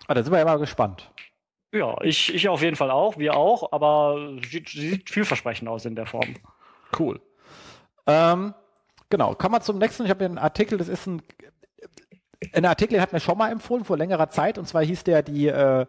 Ah, 0.09 0.15
da 0.15 0.23
sind 0.23 0.33
wir 0.33 0.39
ja 0.39 0.45
mal 0.45 0.59
gespannt. 0.59 1.11
Ja, 1.73 1.97
ich, 2.03 2.35
ich 2.35 2.49
auf 2.49 2.63
jeden 2.63 2.77
Fall 2.77 2.91
auch, 2.91 3.19
wir 3.19 3.37
auch, 3.37 3.73
aber 3.73 4.39
sieht, 4.49 4.71
sieht 4.71 5.11
vielversprechend 5.11 5.69
aus 5.69 5.85
in 5.85 5.95
der 5.95 6.07
Form. 6.07 6.35
Cool. 6.99 7.21
Ähm, 8.07 8.55
genau, 9.11 9.35
kommen 9.35 9.55
wir 9.55 9.61
zum 9.61 9.79
nächsten. 9.79 10.05
Ich 10.05 10.11
habe 10.11 10.21
hier 10.21 10.29
einen 10.29 10.39
Artikel, 10.39 10.79
das 10.79 10.89
ist 10.89 11.07
ein 11.07 11.23
ein 12.53 12.65
Artikel 12.65 13.01
hat 13.01 13.13
mir 13.13 13.21
schon 13.21 13.39
mal 13.39 13.51
empfohlen 13.51 13.85
vor 13.85 13.97
längerer 13.97 14.29
Zeit 14.29 14.59
und 14.59 14.67
zwar 14.67 14.83
hieß 14.83 15.05
der 15.05 15.23
die 15.23 15.49
äh, 15.49 15.87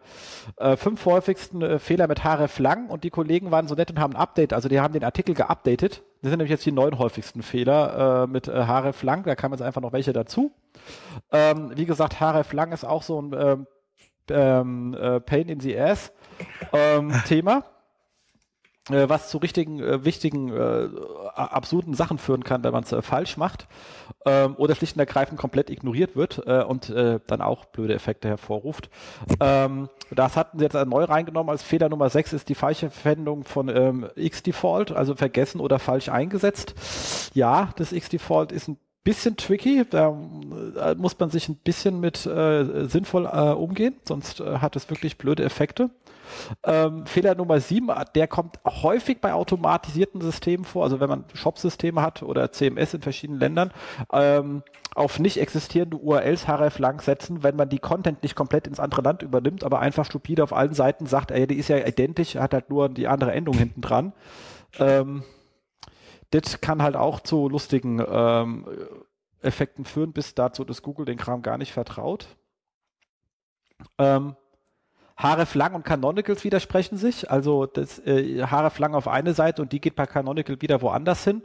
äh, 0.58 0.78
fünf 0.78 1.06
häufigsten 1.06 1.62
äh, 1.62 1.80
Fehler 1.80 2.08
mit 2.08 2.24
href 2.24 2.60
lang 2.60 2.90
und 2.90 3.04
die 3.04 3.10
Kollegen 3.10 3.52
waren 3.52 3.68
so 3.68 3.76
nett 3.76 3.92
und 3.92 4.00
haben 4.00 4.14
ein 4.14 4.20
Update, 4.20 4.54
also 4.54 4.70
die 4.70 4.80
haben 4.80 4.94
den 4.94 5.04
Artikel 5.04 5.36
geupdatet. 5.36 6.04
Das 6.22 6.32
sind 6.32 6.40
nämlich 6.40 6.52
jetzt 6.52 6.66
die 6.66 6.72
neun 6.72 6.98
häufigsten 6.98 7.44
Fehler 7.44 8.24
äh, 8.24 8.28
mit 8.28 8.48
äh, 8.48 8.52
href 8.52 9.04
lang, 9.04 9.24
da 9.24 9.36
kamen 9.36 9.54
jetzt 9.54 9.62
einfach 9.62 9.82
noch 9.82 9.94
welche 9.94 10.14
dazu. 10.14 10.52
Ähm, 11.32 11.72
wie 11.76 11.86
gesagt, 11.86 12.20
href 12.20 12.54
lang 12.54 12.72
ist 12.72 12.86
auch 12.86 13.04
so 13.04 13.22
ein 13.22 13.34
ähm, 13.38 13.68
ähm, 14.30 14.94
äh, 14.94 15.20
Pain 15.20 15.50
in 15.50 15.60
the 15.60 15.80
Ass 15.80 16.12
ähm, 16.74 17.14
Thema 17.28 17.64
äh, 18.90 19.10
was 19.10 19.30
zu 19.30 19.38
richtigen, 19.38 19.80
äh, 19.80 20.04
wichtigen, 20.06 20.52
äh, 20.52 20.90
absurden 21.36 21.94
Sachen 21.94 22.18
führen 22.18 22.44
kann, 22.44 22.64
wenn 22.64 22.72
man 22.74 22.84
es 22.84 22.92
äh, 22.92 23.02
falsch 23.02 23.38
macht 23.38 23.68
ähm, 24.26 24.56
oder 24.58 24.76
schlicht 24.76 24.96
und 24.96 25.00
ergreifend 25.00 25.40
komplett 25.40 25.70
ignoriert 25.70 26.16
wird 26.16 26.42
äh, 26.46 26.64
und 26.64 26.90
äh, 26.90 27.20
dann 27.28 27.42
auch 27.42 27.66
blöde 27.66 27.94
Effekte 27.94 28.28
hervorruft. 28.28 28.90
Ähm, 29.40 29.90
das 30.12 30.38
hatten 30.38 30.60
sie 30.60 30.66
jetzt 30.66 30.74
neu 30.74 31.04
reingenommen 31.04 31.50
als 31.50 31.64
Fehler 31.64 31.90
Nummer 31.90 32.10
6 32.10 32.34
ist 32.34 32.50
die 32.50 32.56
falsche 32.56 32.90
Verwendung 32.90 33.44
von 33.44 33.70
ähm, 33.70 34.08
Xdefault, 34.16 34.92
also 34.92 35.16
vergessen 35.16 35.60
oder 35.60 35.80
falsch 35.80 36.10
eingesetzt. 36.10 36.76
Ja, 37.34 37.70
das 37.78 37.92
Xdefault 37.92 38.52
ist 38.52 38.68
ein 38.68 38.78
bisschen 39.04 39.38
tricky, 39.38 39.86
da 39.90 40.10
äh, 40.82 40.96
muss 40.96 41.18
man 41.18 41.30
sich 41.30 41.48
ein 41.48 41.56
bisschen 41.56 42.00
mit 42.02 42.26
äh, 42.26 42.88
sinnvoll 42.88 43.26
äh, 43.26 43.54
umgehen, 43.54 43.96
sonst 44.04 44.42
äh, 44.42 44.58
hat 44.58 44.76
es 44.76 44.90
wirklich 44.90 45.18
blöde 45.18 45.44
Effekte. 45.44 45.90
Ähm, 46.64 47.06
Fehler 47.06 47.36
Nummer 47.36 47.60
7, 47.60 47.90
der 48.16 48.28
kommt 48.28 48.60
häufig 48.66 49.22
bei 49.22 49.34
automatisierten 49.34 50.22
Systemen 50.22 50.66
vor, 50.66 50.84
also 50.84 51.00
wenn 51.00 51.10
man 51.10 51.26
Shop-Systeme 51.34 52.02
hat 52.02 52.24
oder 52.24 52.52
CMS 52.52 52.94
in 52.94 53.02
verschiedenen 53.02 53.40
Ländern, 53.40 53.72
ähm, 54.12 54.64
auf 54.96 55.20
nicht 55.20 55.40
existierende 55.40 55.98
URLs 55.98 56.48
href 56.48 56.80
lang 56.80 57.02
setzen, 57.02 57.44
wenn 57.44 57.56
man 57.56 57.70
die 57.70 57.80
Content 57.80 58.24
nicht 58.24 58.36
komplett 58.36 58.68
ins 58.68 58.80
andere 58.80 59.02
Land 59.02 59.22
übernimmt, 59.22 59.64
aber 59.64 59.80
einfach 59.80 60.06
stupide 60.06 60.44
auf 60.44 60.54
allen 60.54 60.74
Seiten 60.74 61.06
sagt, 61.06 61.32
ey, 61.32 61.46
die 61.46 61.58
ist 61.58 61.70
ja 61.70 61.78
identisch, 61.86 62.36
hat 62.36 62.54
halt 62.54 62.70
nur 62.70 62.90
die 62.90 63.08
andere 63.08 63.32
Endung 63.32 63.56
hinten 63.56 63.82
dran. 63.82 64.14
Ähm, 64.80 65.24
das 66.32 66.62
kann 66.62 66.82
halt 66.82 66.96
auch 66.96 67.20
zu 67.20 67.48
lustigen 67.48 68.04
ähm, 68.10 68.66
Effekten 69.42 69.86
führen, 69.86 70.14
bis 70.14 70.36
dazu, 70.36 70.66
dass 70.66 70.82
Google 70.82 71.06
den 71.06 71.18
Kram 71.18 71.42
gar 71.42 71.58
nicht 71.58 71.74
vertraut. 71.74 72.28
Ähm, 73.98 74.36
href 75.18 75.56
lang 75.56 75.74
und 75.74 75.84
Canonicals 75.84 76.44
widersprechen 76.44 76.98
sich. 76.98 77.30
Also 77.32 77.66
das 77.66 78.00
äh, 78.00 78.46
href 78.46 78.80
lang 78.80 78.94
auf 78.94 79.08
eine 79.08 79.34
Seite 79.34 79.62
und 79.62 79.72
die 79.72 79.82
geht 79.82 79.96
bei 79.96 80.06
Canonical 80.06 80.62
wieder 80.62 80.82
woanders 80.82 81.24
hin. 81.24 81.44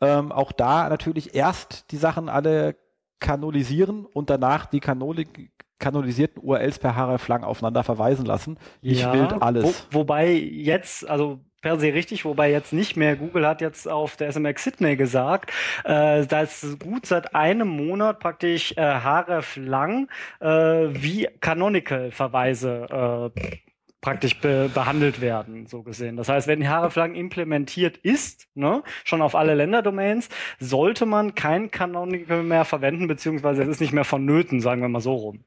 Ähm, 0.00 0.32
auch 0.32 0.52
da 0.52 0.88
natürlich 0.88 1.34
erst 1.34 1.90
die 1.90 1.96
Sachen 1.96 2.28
alle 2.28 2.76
kanonisieren 3.18 4.06
und 4.06 4.30
danach 4.30 4.66
die 4.66 4.80
Kanonik 4.80 5.50
kanonisierten 5.78 6.42
URLs 6.42 6.78
per 6.78 6.94
href 6.94 7.26
lang 7.26 7.42
aufeinander 7.42 7.82
verweisen 7.82 8.26
lassen. 8.26 8.58
Ich 8.82 9.00
ja, 9.00 9.12
will 9.12 9.26
alles. 9.40 9.86
Wo, 9.90 10.00
wobei 10.00 10.32
jetzt, 10.32 11.08
also 11.08 11.40
per 11.60 11.78
se 11.78 11.92
richtig, 11.92 12.24
wobei 12.24 12.50
jetzt 12.50 12.72
nicht 12.72 12.96
mehr. 12.96 13.16
Google 13.16 13.46
hat 13.46 13.60
jetzt 13.60 13.88
auf 13.88 14.16
der 14.16 14.32
SMX 14.32 14.64
Sydney 14.64 14.96
gesagt, 14.96 15.52
äh, 15.84 16.26
dass 16.26 16.78
gut 16.78 17.06
seit 17.06 17.34
einem 17.34 17.68
Monat 17.68 18.18
praktisch 18.20 18.72
äh, 18.76 18.80
href 18.80 19.56
lang 19.56 20.08
äh, 20.40 20.46
wie 20.48 21.28
Canonical-Verweise 21.40 23.32
äh, 23.36 23.58
praktisch 24.00 24.40
be 24.40 24.70
behandelt 24.72 25.20
werden, 25.20 25.66
so 25.66 25.82
gesehen. 25.82 26.16
Das 26.16 26.28
heißt, 26.28 26.46
wenn 26.46 26.62
href 26.62 26.96
lang 26.96 27.14
implementiert 27.14 27.98
ist, 27.98 28.48
ne, 28.54 28.82
schon 29.04 29.20
auf 29.20 29.34
alle 29.34 29.54
Länderdomains, 29.54 30.28
sollte 30.58 31.04
man 31.04 31.34
kein 31.34 31.70
Canonical 31.70 32.42
mehr 32.42 32.64
verwenden, 32.64 33.08
beziehungsweise 33.08 33.62
es 33.62 33.68
ist 33.68 33.80
nicht 33.80 33.92
mehr 33.92 34.04
vonnöten, 34.04 34.60
sagen 34.60 34.80
wir 34.80 34.88
mal 34.88 35.00
so 35.00 35.14
rum. 35.14 35.44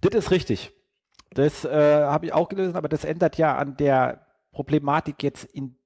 Das 0.00 0.14
ist 0.14 0.30
richtig. 0.30 0.72
Das 1.30 1.64
äh, 1.64 2.04
habe 2.04 2.26
ich 2.26 2.32
auch 2.32 2.48
gelesen, 2.48 2.76
aber 2.76 2.88
das 2.88 3.04
ändert 3.04 3.38
ja 3.38 3.56
an 3.56 3.76
der 3.76 4.26
Problematik 4.52 5.22
jetzt 5.22 5.44
in 5.44 5.76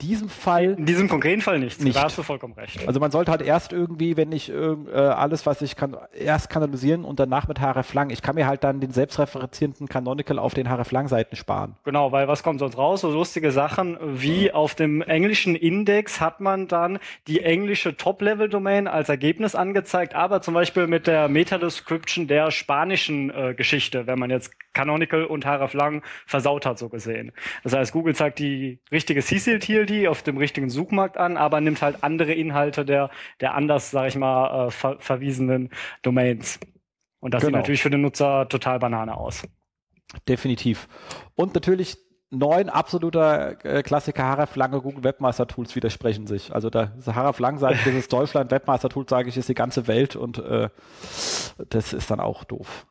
diesem 0.00 0.28
Fall. 0.28 0.74
In 0.74 0.84
diesem 0.84 1.08
konkreten 1.08 1.40
Fall 1.40 1.58
nicht. 1.58 1.80
nicht. 1.80 1.96
Da 1.96 2.02
hast 2.04 2.18
du 2.18 2.22
vollkommen 2.22 2.52
recht. 2.54 2.86
Also 2.86 3.00
man 3.00 3.10
sollte 3.10 3.30
halt 3.30 3.40
erst 3.40 3.72
irgendwie, 3.72 4.16
wenn 4.16 4.30
ich 4.30 4.50
äh, 4.50 4.54
alles, 4.54 5.46
was 5.46 5.62
ich 5.62 5.74
kann, 5.74 5.96
erst 6.12 6.50
kanalisieren 6.50 7.04
und 7.04 7.18
danach 7.18 7.48
mit 7.48 7.60
hreflang. 7.60 8.10
Ich 8.10 8.20
kann 8.20 8.34
mir 8.34 8.46
halt 8.46 8.62
dann 8.62 8.80
den 8.80 8.90
selbstreferenzierenden 8.90 9.88
Canonical 9.88 10.38
auf 10.38 10.52
den 10.52 10.68
hreflang-Seiten 10.68 11.36
sparen. 11.36 11.76
Genau, 11.84 12.12
weil 12.12 12.28
was 12.28 12.42
kommt 12.42 12.60
sonst 12.60 12.76
raus? 12.76 13.00
So 13.00 13.10
lustige 13.10 13.52
Sachen 13.52 13.96
wie 14.02 14.52
auf 14.52 14.74
dem 14.74 15.00
englischen 15.00 15.56
Index 15.56 16.20
hat 16.20 16.40
man 16.40 16.68
dann 16.68 16.98
die 17.26 17.42
englische 17.42 17.96
Top-Level-Domain 17.96 18.88
als 18.88 19.08
Ergebnis 19.08 19.54
angezeigt, 19.54 20.14
aber 20.14 20.42
zum 20.42 20.52
Beispiel 20.52 20.86
mit 20.86 21.06
der 21.06 21.28
Meta-Description 21.28 22.26
der 22.26 22.50
spanischen 22.50 23.30
äh, 23.30 23.54
Geschichte, 23.54 24.06
wenn 24.06 24.18
man 24.18 24.30
jetzt 24.30 24.52
Canonical 24.74 25.24
und 25.24 25.46
hreflang 25.46 26.02
versaut 26.26 26.66
hat, 26.66 26.78
so 26.78 26.90
gesehen. 26.90 27.32
Das 27.64 27.72
heißt, 27.72 27.92
Google 27.92 28.14
zeigt 28.14 28.38
die 28.38 28.78
richtige 28.92 29.22
CCL-Tier 29.22 29.85
die 29.86 30.08
auf 30.08 30.22
dem 30.22 30.36
richtigen 30.36 30.70
Suchmarkt 30.70 31.16
an, 31.16 31.36
aber 31.36 31.60
nimmt 31.60 31.82
halt 31.82 32.02
andere 32.02 32.32
Inhalte 32.32 32.84
der, 32.84 33.10
der 33.40 33.54
anders, 33.54 33.90
sag 33.90 34.08
ich 34.08 34.16
mal, 34.16 34.66
äh, 34.66 34.70
ver 34.70 34.96
verwiesenen 34.98 35.70
Domains. 36.02 36.60
Und 37.20 37.34
das 37.34 37.40
genau. 37.40 37.48
sieht 37.48 37.62
natürlich 37.62 37.82
für 37.82 37.90
den 37.90 38.02
Nutzer 38.02 38.48
total 38.48 38.78
Banane 38.78 39.16
aus. 39.16 39.42
Definitiv. 40.28 40.88
Und 41.34 41.54
natürlich 41.54 41.98
neun 42.30 42.68
absoluter 42.68 43.64
äh, 43.64 43.82
Klassiker 43.82 44.24
Haraf 44.24 44.56
Lange 44.56 44.80
Google 44.80 45.04
Webmaster 45.04 45.46
Tools 45.46 45.74
widersprechen 45.74 46.26
sich. 46.26 46.54
Also 46.54 46.70
da 46.70 46.92
Haraf 47.06 47.38
Lang 47.38 47.58
sagt, 47.58 47.86
das 47.86 47.94
ist 47.94 48.12
Deutschland, 48.12 48.50
Webmaster 48.50 48.88
Tools 48.88 49.10
sage 49.10 49.28
ich, 49.28 49.36
ist 49.36 49.48
die 49.48 49.54
ganze 49.54 49.86
Welt 49.86 50.16
und 50.16 50.38
äh, 50.38 50.68
das 51.68 51.92
ist 51.92 52.10
dann 52.10 52.20
auch 52.20 52.44
doof. 52.44 52.86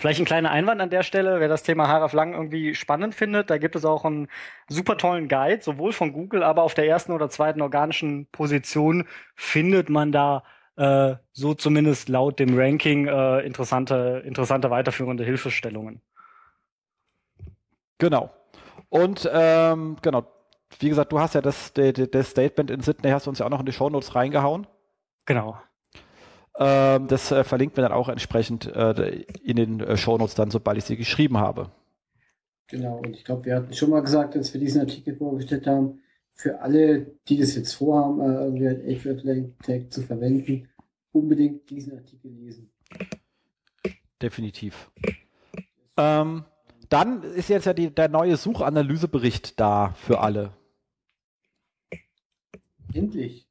Vielleicht 0.00 0.18
ein 0.18 0.24
kleiner 0.24 0.50
Einwand 0.50 0.80
an 0.80 0.88
der 0.88 1.02
Stelle, 1.02 1.40
wer 1.40 1.48
das 1.48 1.62
Thema 1.62 1.86
Haare 1.86 2.16
Lang 2.16 2.32
irgendwie 2.32 2.74
spannend 2.74 3.14
findet, 3.14 3.50
da 3.50 3.58
gibt 3.58 3.76
es 3.76 3.84
auch 3.84 4.06
einen 4.06 4.28
super 4.66 4.96
tollen 4.96 5.28
Guide, 5.28 5.62
sowohl 5.62 5.92
von 5.92 6.14
Google, 6.14 6.42
aber 6.42 6.62
auf 6.62 6.72
der 6.72 6.88
ersten 6.88 7.12
oder 7.12 7.28
zweiten 7.28 7.60
organischen 7.60 8.26
Position 8.32 9.06
findet 9.36 9.90
man 9.90 10.10
da 10.10 10.42
äh, 10.76 11.16
so 11.32 11.52
zumindest 11.52 12.08
laut 12.08 12.38
dem 12.38 12.58
Ranking 12.58 13.08
äh, 13.08 13.40
interessante, 13.40 14.22
interessante 14.24 14.70
weiterführende 14.70 15.22
Hilfestellungen. 15.22 16.00
Genau. 17.98 18.30
Und 18.88 19.28
ähm, 19.30 19.98
genau, 20.00 20.24
wie 20.78 20.88
gesagt, 20.88 21.12
du 21.12 21.20
hast 21.20 21.34
ja 21.34 21.42
das, 21.42 21.74
das 21.74 22.30
Statement 22.30 22.70
in 22.70 22.80
Sydney, 22.80 23.10
hast 23.10 23.26
du 23.26 23.30
uns 23.30 23.38
ja 23.38 23.44
auch 23.44 23.50
noch 23.50 23.60
in 23.60 23.66
die 23.66 23.72
Shownotes 23.72 24.14
reingehauen. 24.14 24.66
Genau. 25.26 25.58
Ähm, 26.62 27.08
das 27.08 27.32
äh, 27.32 27.42
verlinkt 27.42 27.78
mir 27.78 27.82
dann 27.82 27.92
auch 27.92 28.10
entsprechend 28.10 28.66
äh, 28.66 29.24
in 29.42 29.56
den 29.56 29.80
äh, 29.80 29.96
Shownotes 29.96 30.34
dann, 30.34 30.50
sobald 30.50 30.76
ich 30.76 30.84
sie 30.84 30.98
geschrieben 30.98 31.38
habe. 31.38 31.70
Genau, 32.68 32.98
und 32.98 33.16
ich 33.16 33.24
glaube, 33.24 33.46
wir 33.46 33.56
hatten 33.56 33.72
schon 33.72 33.88
mal 33.88 34.02
gesagt, 34.02 34.36
als 34.36 34.52
wir 34.52 34.60
diesen 34.60 34.82
Artikel 34.82 35.16
vorgestellt 35.16 35.66
haben, 35.66 36.02
für 36.34 36.60
alle, 36.60 37.06
die 37.28 37.38
das 37.38 37.56
jetzt 37.56 37.72
vorhaben, 37.72 38.20
äh, 38.20 38.44
irgendwie 38.44 39.08
ein 39.08 39.26
halt 39.26 39.58
Tag 39.64 39.92
zu 39.92 40.02
verwenden, 40.02 40.68
unbedingt 41.12 41.68
diesen 41.70 41.96
Artikel 41.96 42.30
lesen. 42.30 42.70
Definitiv. 44.20 44.90
Ähm, 45.96 46.44
dann 46.90 47.22
ist 47.22 47.48
jetzt 47.48 47.64
ja 47.64 47.72
die, 47.72 47.94
der 47.94 48.08
neue 48.08 48.36
Suchanalysebericht 48.36 49.58
da 49.58 49.94
für 49.94 50.20
alle. 50.20 50.52
Endlich. 52.92 53.49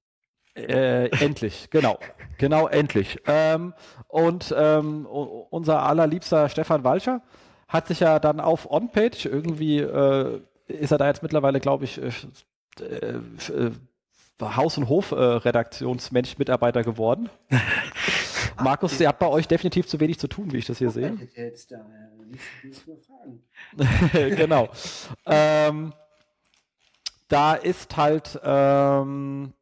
Äh, 0.68 1.08
endlich, 1.24 1.70
genau. 1.70 2.00
Genau, 2.38 2.68
endlich. 2.68 3.20
Ähm, 3.28 3.74
und 4.08 4.54
ähm, 4.58 5.06
unser 5.06 5.84
allerliebster 5.84 6.50
Stefan 6.50 6.84
Walcher 6.84 7.22
hat 7.68 7.88
sich 7.88 8.00
ja 8.00 8.20
dann 8.20 8.40
auf 8.40 8.70
OnPage 8.70 9.26
irgendwie, 9.26 9.80
äh, 9.80 10.42
ist 10.68 10.92
er 10.92 10.98
da 10.98 11.08
jetzt 11.08 11.22
mittlerweile, 11.22 11.60
glaube 11.60 11.86
ich, 11.86 12.02
äh, 12.02 12.12
äh, 12.82 13.72
Haus- 14.42 14.78
und 14.78 14.88
Hof-Redaktionsmensch, 14.88 16.38
Mitarbeiter 16.38 16.84
geworden. 16.84 17.30
Markus, 18.62 19.00
ihr 19.00 19.08
habt 19.08 19.20
bei 19.20 19.28
euch 19.28 19.48
definitiv 19.48 19.88
zu 19.88 20.00
wenig 20.00 20.18
zu 20.20 20.28
tun, 20.28 20.52
wie 20.54 20.58
ich 20.58 20.66
das 20.66 20.78
hier 20.78 20.92
sehe. 20.92 21.18
Jetzt 21.36 21.72
da, 21.72 21.86
genau. 24.14 24.70
ähm, 25.26 25.94
da 27.28 27.56
ist 27.56 27.96
halt 27.98 28.40
ähm, 28.44 29.54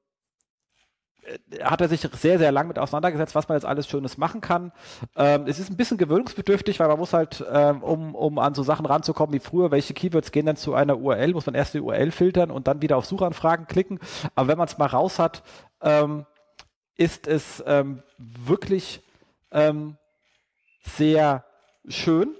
hat 1.61 1.81
er 1.81 1.89
sich 1.89 2.01
sehr, 2.01 2.37
sehr 2.37 2.51
lang 2.51 2.67
mit 2.67 2.79
auseinandergesetzt, 2.79 3.35
was 3.35 3.47
man 3.47 3.57
jetzt 3.57 3.65
alles 3.65 3.87
Schönes 3.87 4.17
machen 4.17 4.41
kann. 4.41 4.71
Ähm, 5.15 5.45
es 5.47 5.59
ist 5.59 5.69
ein 5.69 5.77
bisschen 5.77 5.97
gewöhnungsbedürftig, 5.97 6.79
weil 6.79 6.87
man 6.87 6.99
muss 6.99 7.13
halt, 7.13 7.43
ähm, 7.51 7.83
um, 7.83 8.15
um 8.15 8.39
an 8.39 8.53
so 8.53 8.63
Sachen 8.63 8.85
ranzukommen 8.85 9.33
wie 9.33 9.39
früher, 9.39 9.71
welche 9.71 9.93
Keywords 9.93 10.31
gehen 10.31 10.45
dann 10.45 10.55
zu 10.55 10.73
einer 10.73 10.97
URL, 10.97 11.33
muss 11.33 11.45
man 11.45 11.55
erst 11.55 11.73
die 11.73 11.81
URL 11.81 12.11
filtern 12.11 12.51
und 12.51 12.67
dann 12.67 12.81
wieder 12.81 12.97
auf 12.97 13.05
Suchanfragen 13.05 13.67
klicken. 13.67 13.99
Aber 14.35 14.47
wenn 14.47 14.57
man 14.57 14.67
es 14.67 14.77
mal 14.77 14.87
raus 14.87 15.19
hat, 15.19 15.43
ähm, 15.81 16.25
ist 16.95 17.27
es 17.27 17.63
ähm, 17.67 18.03
wirklich 18.17 19.01
ähm, 19.51 19.97
sehr 20.83 21.43
schön. 21.87 22.35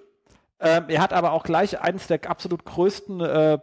Ähm, 0.60 0.86
er 0.88 1.02
hat 1.02 1.14
aber 1.14 1.34
auch 1.34 1.44
gleich 1.44 1.80
eines 1.80 2.08
der 2.08 2.28
absolut 2.30 2.66
größten 2.66 3.22
äh, 3.22 3.60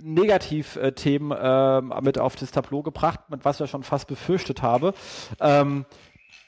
Negativthemen 0.00 1.32
äh, 1.32 2.00
mit 2.02 2.18
auf 2.18 2.36
das 2.36 2.50
Tableau 2.50 2.82
gebracht, 2.82 3.20
mit 3.28 3.44
was 3.44 3.60
ich 3.60 3.70
schon 3.70 3.82
fast 3.82 4.06
befürchtet 4.06 4.62
habe. 4.62 4.94
Ähm, 5.40 5.86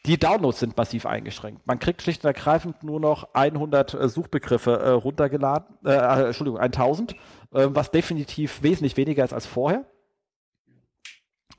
die 0.07 0.19
Downloads 0.19 0.61
sind 0.61 0.77
massiv 0.77 1.05
eingeschränkt. 1.05 1.67
Man 1.67 1.79
kriegt 1.79 2.01
schlicht 2.01 2.25
und 2.25 2.29
ergreifend 2.29 2.83
nur 2.83 3.01
noch 3.01 3.35
100 3.35 3.95
äh, 3.95 4.09
Suchbegriffe 4.09 4.79
äh, 4.79 4.89
runtergeladen, 4.91 5.77
äh, 5.85 5.91
äh 5.91 6.27
Entschuldigung, 6.29 6.59
1000, 6.59 7.13
äh, 7.13 7.17
was 7.53 7.91
definitiv 7.91 8.63
wesentlich 8.63 8.97
weniger 8.97 9.25
ist 9.25 9.35
als 9.35 9.47
vorher. 9.47 9.85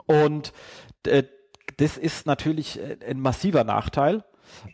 Und 0.06 0.52
äh, 1.06 1.22
das 1.76 1.96
ist 1.96 2.26
natürlich 2.26 2.80
ein 3.06 3.20
massiver 3.20 3.64
Nachteil. 3.64 4.24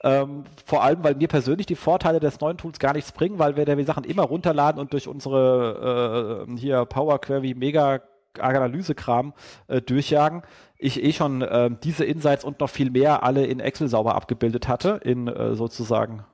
Ähm, 0.03 0.45
vor 0.65 0.83
allem, 0.83 1.03
weil 1.05 1.15
mir 1.15 1.29
persönlich 1.29 1.67
die 1.67 1.77
Vorteile 1.77 2.21
des 2.21 2.41
neuen 2.41 2.57
Tools 2.57 2.79
gar 2.79 2.93
nichts 2.93 3.13
bringen, 3.13 3.39
weil 3.39 3.57
wir 3.57 3.65
die 3.65 3.85
Sachen 3.85 4.05
immer 4.05 4.25
runterladen 4.25 4.81
und 4.81 4.93
durch 4.93 5.09
unsere 5.09 6.47
äh, 6.49 6.57
hier 6.59 6.85
Power 6.85 7.21
Query 7.21 7.55
Mega 7.55 8.01
Analyse-Kram 8.39 9.33
äh, 9.67 9.81
durchjagen. 9.81 10.43
Ich 10.77 11.03
eh 11.03 11.13
schon 11.13 11.43
äh, 11.43 11.71
diese 11.83 12.05
Insights 12.05 12.45
und 12.45 12.61
noch 12.61 12.71
viel 12.71 12.91
mehr 12.91 13.23
alle 13.23 13.47
in 13.47 13.61
Excel 13.61 13.89
sauber 13.89 14.15
abgebildet 14.15 14.69
hatte, 14.69 15.01
in 15.03 15.27
äh, 15.27 15.55
sozusagen 15.55 16.25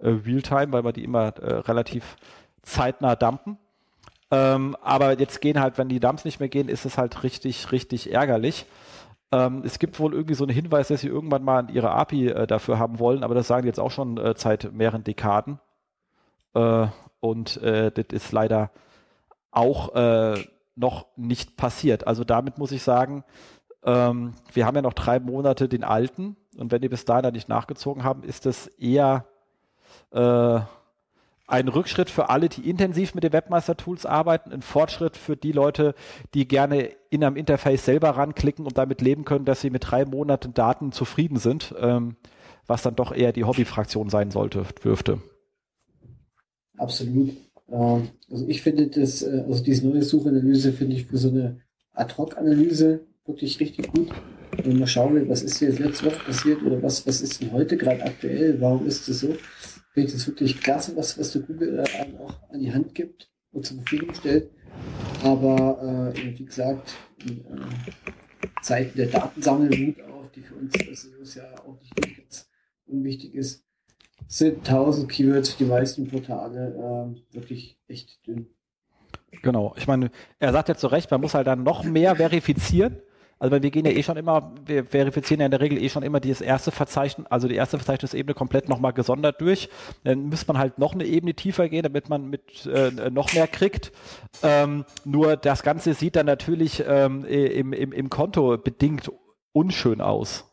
äh, 0.00 0.08
Realtime, 0.08 0.72
weil 0.72 0.84
wir 0.84 0.92
die 0.92 1.04
immer 1.04 1.36
äh, 1.38 1.54
relativ 1.54 2.16
zeitnah 2.62 3.14
dumpen. 3.14 3.58
Ähm, 4.30 4.76
aber 4.82 5.18
jetzt 5.18 5.40
gehen 5.40 5.60
halt, 5.60 5.78
wenn 5.78 5.88
die 5.88 6.00
Dumps 6.00 6.24
nicht 6.24 6.40
mehr 6.40 6.48
gehen, 6.48 6.68
ist 6.68 6.84
es 6.84 6.98
halt 6.98 7.22
richtig, 7.22 7.70
richtig 7.70 8.12
ärgerlich. 8.12 8.66
Ähm, 9.34 9.62
es 9.64 9.80
gibt 9.80 9.98
wohl 9.98 10.14
irgendwie 10.14 10.34
so 10.34 10.44
einen 10.44 10.54
Hinweis, 10.54 10.88
dass 10.88 11.00
sie 11.00 11.08
irgendwann 11.08 11.42
mal 11.42 11.68
ihre 11.70 11.90
API 11.90 12.28
äh, 12.28 12.46
dafür 12.46 12.78
haben 12.78 13.00
wollen, 13.00 13.24
aber 13.24 13.34
das 13.34 13.48
sagen 13.48 13.62
die 13.62 13.66
jetzt 13.68 13.80
auch 13.80 13.90
schon 13.90 14.16
äh, 14.16 14.34
seit 14.36 14.72
mehreren 14.72 15.02
Dekaden. 15.02 15.58
Äh, 16.54 16.86
und 17.18 17.56
äh, 17.60 17.90
das 17.90 18.06
ist 18.12 18.30
leider 18.30 18.70
auch 19.50 19.92
äh, 19.96 20.44
noch 20.76 21.06
nicht 21.16 21.56
passiert. 21.56 22.06
Also 22.06 22.22
damit 22.22 22.58
muss 22.58 22.70
ich 22.70 22.84
sagen, 22.84 23.24
ähm, 23.82 24.34
wir 24.52 24.66
haben 24.66 24.76
ja 24.76 24.82
noch 24.82 24.92
drei 24.92 25.18
Monate 25.18 25.68
den 25.68 25.82
alten 25.82 26.36
und 26.56 26.70
wenn 26.70 26.82
die 26.82 26.88
bis 26.88 27.04
dahin 27.04 27.32
nicht 27.32 27.48
nachgezogen 27.48 28.04
haben, 28.04 28.22
ist 28.22 28.46
das 28.46 28.68
eher 28.68 29.26
äh, 30.12 30.60
ein 31.46 31.68
Rückschritt 31.68 32.08
für 32.08 32.30
alle, 32.30 32.48
die 32.48 32.68
intensiv 32.68 33.14
mit 33.14 33.24
den 33.24 33.32
Webmaster-Tools 33.32 34.06
arbeiten, 34.06 34.52
ein 34.52 34.62
Fortschritt 34.62 35.16
für 35.16 35.36
die 35.36 35.52
Leute, 35.52 35.94
die 36.32 36.48
gerne 36.48 36.90
in 37.10 37.22
einem 37.22 37.36
Interface 37.36 37.84
selber 37.84 38.10
ranklicken 38.10 38.64
und 38.66 38.78
damit 38.78 39.02
leben 39.02 39.24
können, 39.24 39.44
dass 39.44 39.60
sie 39.60 39.70
mit 39.70 39.90
drei 39.90 40.04
Monaten 40.04 40.54
Daten 40.54 40.92
zufrieden 40.92 41.36
sind, 41.36 41.74
ähm, 41.78 42.16
was 42.66 42.82
dann 42.82 42.96
doch 42.96 43.14
eher 43.14 43.32
die 43.32 43.44
Hobbyfraktion 43.44 44.08
sein 44.08 44.30
sollte, 44.30 44.64
dürfte. 44.82 45.20
Absolut. 46.78 47.32
Ähm, 47.70 48.08
also 48.30 48.48
ich 48.48 48.62
finde 48.62 48.86
das, 48.86 49.22
äh, 49.22 49.44
also 49.46 49.62
diese 49.62 49.86
neue 49.86 50.02
Suchanalyse 50.02 50.72
finde 50.72 50.96
ich 50.96 51.06
für 51.06 51.18
so 51.18 51.28
eine 51.28 51.60
Ad-Hoc-Analyse 51.92 53.00
wirklich 53.26 53.60
richtig 53.60 53.92
gut. 53.92 54.08
Wenn 54.62 54.78
man 54.78 54.88
schauen 54.88 55.14
will, 55.14 55.28
was 55.28 55.42
ist 55.42 55.58
hier 55.58 55.68
jetzt 55.68 55.80
letzte 55.80 56.06
Woche 56.06 56.24
passiert 56.24 56.62
oder 56.62 56.82
was, 56.82 57.06
was 57.06 57.20
ist 57.20 57.40
denn 57.40 57.52
heute 57.52 57.76
gerade 57.76 58.02
aktuell, 58.02 58.60
warum 58.60 58.86
ist 58.86 59.08
es 59.08 59.20
so? 59.20 59.34
Finde 59.94 60.08
ich 60.08 60.14
das 60.14 60.26
wirklich 60.26 60.60
klasse, 60.60 60.96
was, 60.96 61.18
was 61.18 61.32
der 61.32 61.42
Google 61.42 61.78
äh, 61.78 62.18
auch 62.18 62.34
an 62.50 62.60
die 62.60 62.72
Hand 62.72 62.94
gibt 62.94 63.30
und 63.52 63.64
zur 63.64 63.76
Verfügung 63.78 64.12
stellt. 64.12 64.50
Aber 65.22 66.12
äh, 66.14 66.38
wie 66.38 66.44
gesagt, 66.44 66.94
in 67.24 67.40
äh, 67.40 68.60
Zeiten 68.60 68.96
der 68.96 69.06
Datensammelwut 69.06 70.02
auch, 70.10 70.26
die 70.34 70.42
für 70.42 70.56
uns 70.56 70.72
das 70.72 71.04
ist 71.04 71.34
ja 71.36 71.44
auch 71.64 71.80
nicht 71.80 71.94
ganz 72.18 72.50
unwichtig 72.86 73.34
ist, 73.34 73.64
sind 74.26 74.68
1000 74.68 75.08
Keywords 75.08 75.50
für 75.50 75.64
die 75.64 75.70
meisten 75.70 76.08
Portale 76.08 77.14
äh, 77.30 77.34
wirklich 77.34 77.78
echt 77.86 78.26
dünn. 78.26 78.48
Genau, 79.42 79.74
ich 79.76 79.86
meine, 79.86 80.10
er 80.40 80.52
sagt 80.52 80.68
jetzt 80.68 80.80
zu 80.80 80.88
Recht, 80.88 81.10
man 81.10 81.20
muss 81.20 81.34
halt 81.34 81.46
dann 81.46 81.62
noch 81.62 81.84
mehr 81.84 82.16
verifizieren. 82.16 83.00
Also 83.38 83.62
wir 83.62 83.70
gehen 83.70 83.84
ja 83.84 83.92
eh 83.92 84.02
schon 84.02 84.16
immer, 84.16 84.54
wir 84.64 84.84
verifizieren 84.84 85.40
ja 85.40 85.46
in 85.46 85.50
der 85.50 85.60
Regel 85.60 85.82
eh 85.82 85.88
schon 85.88 86.02
immer 86.02 86.20
das 86.20 86.40
erste 86.40 86.70
Verzeichnis, 86.70 87.26
also 87.28 87.48
die 87.48 87.56
erste 87.56 87.78
Verzeichnisebene 87.78 88.34
komplett 88.34 88.68
nochmal 88.68 88.92
gesondert 88.92 89.40
durch. 89.40 89.68
Dann 90.04 90.28
müsste 90.28 90.52
man 90.52 90.58
halt 90.58 90.78
noch 90.78 90.94
eine 90.94 91.04
Ebene 91.04 91.34
tiefer 91.34 91.68
gehen, 91.68 91.82
damit 91.82 92.08
man 92.08 92.28
mit 92.28 92.66
äh, 92.66 93.10
noch 93.10 93.32
mehr 93.34 93.46
kriegt. 93.46 93.92
Ähm, 94.42 94.84
nur 95.04 95.36
das 95.36 95.62
Ganze 95.62 95.94
sieht 95.94 96.16
dann 96.16 96.26
natürlich 96.26 96.82
ähm, 96.86 97.24
im, 97.24 97.72
im, 97.72 97.92
im 97.92 98.10
Konto 98.10 98.56
bedingt 98.56 99.10
unschön 99.52 100.00
aus. 100.00 100.50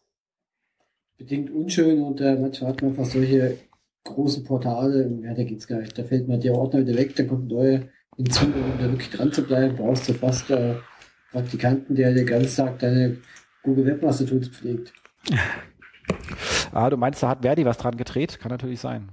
Bedingt 1.18 1.52
unschön 1.52 2.02
und 2.02 2.20
äh, 2.22 2.36
manchmal 2.36 2.72
hat 2.72 2.82
man 2.82 2.92
einfach 2.92 3.06
solche 3.06 3.58
großen 4.04 4.44
Portale, 4.44 5.20
ja, 5.24 5.34
da 5.34 5.44
geht's 5.44 5.68
gar 5.68 5.80
nicht. 5.80 5.98
Da 5.98 6.04
fällt 6.04 6.28
man 6.28 6.40
der 6.40 6.56
Ordner 6.56 6.82
wieder 6.82 6.98
weg, 6.98 7.16
dann 7.16 7.28
kommt 7.28 7.48
neue 7.48 7.90
hinzu, 8.18 8.46
um 8.46 8.80
da 8.80 8.90
wirklich 8.90 9.10
dran 9.10 9.32
zu 9.32 9.44
bleiben, 9.44 9.76
brauchst 9.76 10.10
du 10.10 10.14
fast 10.14 10.50
äh, 10.50 10.76
Praktikanten, 11.32 11.96
der 11.96 12.14
den 12.14 12.26
ganzen 12.26 12.56
Tag 12.56 12.80
deine 12.80 13.18
Google 13.64 13.86
Webmaster 13.86 14.26
Tools 14.26 14.50
pflegt. 14.50 14.94
Ah, 16.74 16.90
du 16.90 16.98
meinst, 16.98 17.22
da 17.22 17.30
hat 17.30 17.42
Verdi 17.42 17.66
was 17.66 17.78
dran 17.78 17.98
gedreht? 17.98 18.40
Kann 18.40 18.50
natürlich 18.50 18.80
sein. 18.80 19.10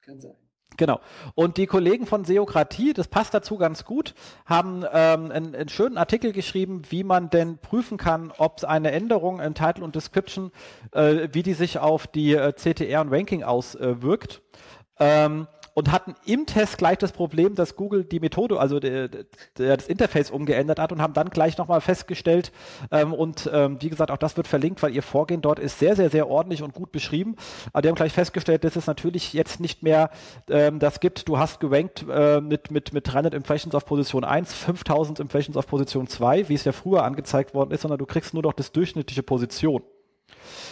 Kann 0.01 0.19
sein. 0.19 0.35
Genau. 0.79 1.01
Und 1.35 1.57
die 1.57 1.67
Kollegen 1.67 2.05
von 2.05 2.23
Seokratie, 2.23 2.93
das 2.93 3.09
passt 3.09 3.33
dazu 3.33 3.57
ganz 3.57 3.83
gut, 3.83 4.15
haben 4.45 4.85
ähm, 4.93 5.29
einen, 5.29 5.53
einen, 5.53 5.69
schönen 5.69 5.97
Artikel 5.97 6.31
geschrieben, 6.31 6.83
wie 6.89 7.03
man 7.03 7.29
denn 7.29 7.57
prüfen 7.57 7.97
kann, 7.97 8.31
ob 8.37 8.63
eine 8.63 8.91
Änderung 8.91 9.41
in 9.41 9.53
Title 9.53 9.83
und 9.83 9.95
Description, 9.95 10.51
äh, 10.93 11.27
wie 11.33 11.43
die 11.43 11.53
sich 11.53 11.79
auf 11.79 12.07
die 12.07 12.33
äh, 12.33 12.53
CTR 12.53 13.01
und 13.01 13.13
Ranking 13.13 13.43
auswirkt. 13.43 14.41
Äh, 14.97 15.25
ähm, 15.25 15.47
und 15.73 15.91
hatten 15.91 16.15
im 16.25 16.45
Test 16.45 16.77
gleich 16.77 16.97
das 16.97 17.11
Problem, 17.11 17.55
dass 17.55 17.75
Google 17.75 18.03
die 18.03 18.19
Methode, 18.19 18.59
also 18.59 18.79
der, 18.79 19.07
der, 19.07 19.77
das 19.77 19.87
Interface 19.87 20.31
umgeändert 20.31 20.79
hat 20.79 20.91
und 20.91 21.01
haben 21.01 21.13
dann 21.13 21.29
gleich 21.29 21.57
nochmal 21.57 21.81
festgestellt 21.81 22.51
ähm, 22.91 23.13
und 23.13 23.49
ähm, 23.53 23.81
wie 23.81 23.89
gesagt, 23.89 24.11
auch 24.11 24.17
das 24.17 24.37
wird 24.37 24.47
verlinkt, 24.47 24.81
weil 24.83 24.93
ihr 24.93 25.03
Vorgehen 25.03 25.41
dort 25.41 25.59
ist 25.59 25.79
sehr, 25.79 25.95
sehr, 25.95 26.09
sehr 26.09 26.27
ordentlich 26.27 26.63
und 26.63 26.73
gut 26.73 26.91
beschrieben. 26.91 27.35
Aber 27.73 27.81
die 27.81 27.89
haben 27.89 27.95
gleich 27.95 28.13
festgestellt, 28.13 28.63
dass 28.63 28.75
es 28.75 28.87
natürlich 28.87 29.33
jetzt 29.33 29.59
nicht 29.59 29.83
mehr 29.83 30.09
ähm, 30.49 30.79
das 30.79 30.99
gibt, 30.99 31.27
du 31.27 31.37
hast 31.37 31.59
gerankt 31.59 32.05
äh, 32.09 32.41
mit, 32.41 32.71
mit, 32.71 32.93
mit 32.93 33.11
300 33.11 33.33
Impressions 33.33 33.75
auf 33.75 33.85
Position 33.85 34.23
1, 34.23 34.53
5000 34.53 35.19
Impressions 35.19 35.57
auf 35.57 35.67
Position 35.67 36.07
2, 36.07 36.49
wie 36.49 36.53
es 36.53 36.65
ja 36.65 36.71
früher 36.71 37.03
angezeigt 37.03 37.53
worden 37.53 37.71
ist, 37.71 37.81
sondern 37.81 37.99
du 37.99 38.05
kriegst 38.05 38.33
nur 38.33 38.43
noch 38.43 38.53
das 38.53 38.71
durchschnittliche 38.71 39.23
Position. 39.23 39.83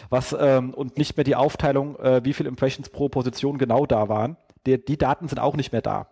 Was 0.10 0.36
ähm, 0.40 0.74
und 0.74 0.98
nicht 0.98 1.18
mehr 1.18 1.24
die 1.24 1.36
Aufteilung, 1.36 1.98
äh, 1.98 2.24
wie 2.24 2.34
viele 2.34 2.50
Impressions 2.50 2.90
pro 2.90 3.10
Position 3.10 3.58
genau 3.58 3.86
da 3.86 4.08
waren 4.08 4.38
die, 4.68 4.84
die 4.84 4.98
Daten 4.98 5.28
sind 5.28 5.40
auch 5.40 5.56
nicht 5.56 5.72
mehr 5.72 5.82
da. 5.82 6.08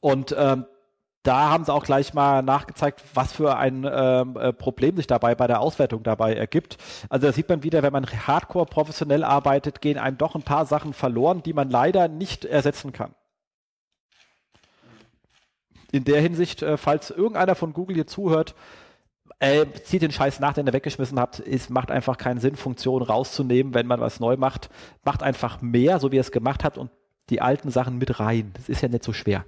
Und 0.00 0.34
ähm, 0.36 0.66
da 1.22 1.48
haben 1.48 1.64
sie 1.64 1.72
auch 1.72 1.84
gleich 1.84 2.12
mal 2.12 2.42
nachgezeigt, 2.42 3.02
was 3.14 3.32
für 3.32 3.56
ein 3.56 3.88
ähm, 3.90 4.36
äh, 4.36 4.52
Problem 4.52 4.96
sich 4.96 5.06
dabei 5.06 5.34
bei 5.34 5.46
der 5.46 5.60
Auswertung 5.60 6.02
dabei 6.02 6.34
ergibt. 6.34 6.76
Also 7.08 7.26
da 7.26 7.32
sieht 7.32 7.48
man 7.48 7.62
wieder, 7.62 7.82
wenn 7.82 7.92
man 7.92 8.04
hardcore 8.04 8.66
professionell 8.66 9.24
arbeitet, 9.24 9.80
gehen 9.80 9.96
einem 9.96 10.18
doch 10.18 10.34
ein 10.34 10.42
paar 10.42 10.66
Sachen 10.66 10.92
verloren, 10.92 11.42
die 11.42 11.54
man 11.54 11.70
leider 11.70 12.08
nicht 12.08 12.44
ersetzen 12.44 12.92
kann. 12.92 13.14
In 15.92 16.04
der 16.04 16.20
Hinsicht, 16.20 16.62
äh, 16.62 16.76
falls 16.76 17.10
irgendeiner 17.10 17.54
von 17.54 17.72
Google 17.72 17.94
hier 17.94 18.06
zuhört, 18.06 18.54
äh, 19.44 19.66
zieht 19.82 20.02
den 20.02 20.10
Scheiß 20.10 20.40
nach, 20.40 20.54
den 20.54 20.66
ihr 20.66 20.72
weggeschmissen 20.72 21.20
habt. 21.20 21.40
Es 21.40 21.68
macht 21.68 21.90
einfach 21.90 22.16
keinen 22.16 22.40
Sinn, 22.40 22.56
Funktionen 22.56 23.04
rauszunehmen, 23.04 23.74
wenn 23.74 23.86
man 23.86 24.00
was 24.00 24.18
neu 24.18 24.36
macht. 24.36 24.70
Macht 25.04 25.22
einfach 25.22 25.60
mehr, 25.60 26.00
so 26.00 26.10
wie 26.10 26.16
ihr 26.16 26.22
es 26.22 26.32
gemacht 26.32 26.64
habt, 26.64 26.78
und 26.78 26.90
die 27.30 27.40
alten 27.40 27.70
Sachen 27.70 27.98
mit 27.98 28.20
rein. 28.20 28.52
Das 28.54 28.68
ist 28.68 28.80
ja 28.80 28.88
nicht 28.88 29.04
so 29.04 29.12
schwer. 29.12 29.44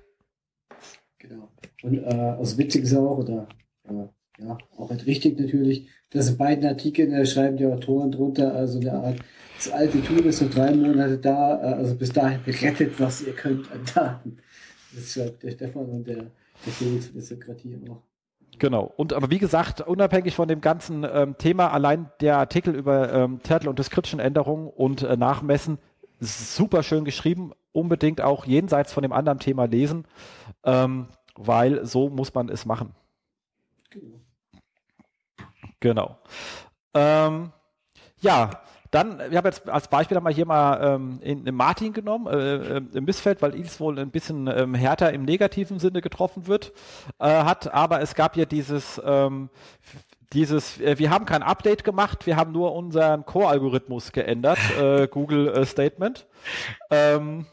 Genau. 1.19 1.49
Und 1.83 1.99
äh, 1.99 2.15
also 2.15 2.59
witzig 2.59 2.85
ist 2.85 2.95
auch, 2.95 3.19
oder 3.19 3.49
äh, 3.85 4.43
ja, 4.43 4.59
auch 4.77 4.91
halt 4.91 5.07
richtig 5.07 5.39
natürlich, 5.39 5.89
dass 6.11 6.29
in 6.29 6.37
beiden 6.37 6.67
Artikeln 6.67 7.13
äh, 7.13 7.25
schreiben 7.25 7.57
die 7.57 7.67
Autoren 7.67 8.13
drunter, 8.13 8.55
also 8.55 8.79
eine 8.81 8.93
Art, 8.93 9.19
das 9.57 9.71
alte 9.71 10.03
Tool 10.03 10.27
ist 10.27 10.43
noch 10.43 10.51
drei 10.51 10.75
Monate 10.75 11.19
da, 11.19 11.61
äh, 11.63 11.75
also 11.75 11.95
bis 11.95 12.11
dahin 12.11 12.41
gerettet, 12.45 12.99
was 12.99 13.23
ihr 13.23 13.33
könnt 13.33 13.71
an 13.73 13.81
Daten. 13.95 14.39
Das 14.95 15.13
schreibt 15.13 15.43
der 15.43 15.53
Stefan 15.53 15.87
und 15.87 16.07
der, 16.07 16.17
der 16.17 16.73
Felix 16.73 17.13
der 17.13 17.23
Sekretärin 17.23 17.89
auch. 17.91 18.03
Genau. 18.59 18.93
Und 18.97 19.13
aber 19.13 19.31
wie 19.31 19.39
gesagt, 19.39 19.81
unabhängig 19.81 20.35
von 20.35 20.49
dem 20.49 20.61
ganzen 20.61 21.05
ähm, 21.05 21.37
Thema, 21.39 21.73
allein 21.73 22.11
der 22.21 22.39
Artikel 22.39 22.75
über 22.75 23.13
ähm, 23.13 23.43
Title 23.43 23.69
und 23.71 23.79
Description-Änderungen 23.79 24.69
und 24.69 25.03
äh, 25.03 25.17
Nachmessen, 25.17 25.79
super 26.21 26.83
schön 26.83 27.05
geschrieben. 27.05 27.53
Unbedingt 27.73 28.23
auch 28.23 28.47
jenseits 28.47 28.93
von 28.93 29.03
dem 29.03 29.13
anderen 29.13 29.39
Thema 29.39 29.67
lesen, 29.67 30.07
ähm, 30.65 31.09
weil 31.35 31.85
so 31.85 32.09
muss 32.09 32.33
man 32.33 32.49
es 32.49 32.65
machen. 32.65 32.95
Genau. 33.91 34.19
genau. 35.81 36.19
Ja, 38.21 38.63
dann, 38.91 39.21
ich 39.31 39.37
habe 39.37 39.49
jetzt 39.49 39.69
als 39.69 39.89
Beispiel 39.89 40.21
mal 40.21 40.33
hier 40.33 40.47
mal 40.47 40.95
ähm, 40.95 41.19
in, 41.23 41.47
in 41.47 41.55
Martin 41.55 41.93
genommen, 41.93 42.27
äh, 42.27 42.77
äh, 42.77 42.83
im 42.93 43.05
Missfeld, 43.05 43.43
weil 43.43 43.55
ihn 43.55 43.69
wohl 43.79 43.99
ein 43.99 44.11
bisschen 44.11 44.47
ähm, 44.47 44.75
härter 44.75 45.13
im 45.13 45.25
negativen 45.25 45.79
Sinne 45.79 46.01
getroffen 46.01 46.47
wird, 46.47 46.73
äh, 47.19 47.29
hat, 47.29 47.73
aber 47.73 48.01
es 48.01 48.15
gab 48.15 48.37
ja 48.37 48.45
dieses, 48.45 49.01
ähm, 49.05 49.51
dieses, 50.33 50.81
äh, 50.81 50.99
wir 50.99 51.11
haben 51.11 51.25
kein 51.25 51.43
Update 51.43 51.85
gemacht, 51.85 52.27
wir 52.27 52.37
haben 52.37 52.53
nur 52.53 52.75
unseren 52.75 53.25
Core-Algorithmus 53.25 54.13
geändert, 54.13 54.59
äh, 54.79 55.07
Google 55.11 55.49
äh, 55.49 55.67
Statement. 55.67 56.27
Ähm, 56.91 57.47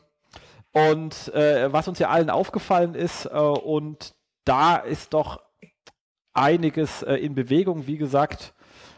und 0.71 1.33
äh, 1.33 1.71
was 1.71 1.87
uns 1.87 1.99
ja 1.99 2.09
allen 2.09 2.29
aufgefallen 2.29 2.95
ist, 2.95 3.25
äh, 3.25 3.29
und 3.37 4.15
da 4.43 4.75
ist 4.75 5.13
doch 5.13 5.39
einiges 6.33 7.03
äh, 7.03 7.15
in 7.15 7.35
Bewegung, 7.35 7.87
wie 7.87 7.97
gesagt, 7.97 8.53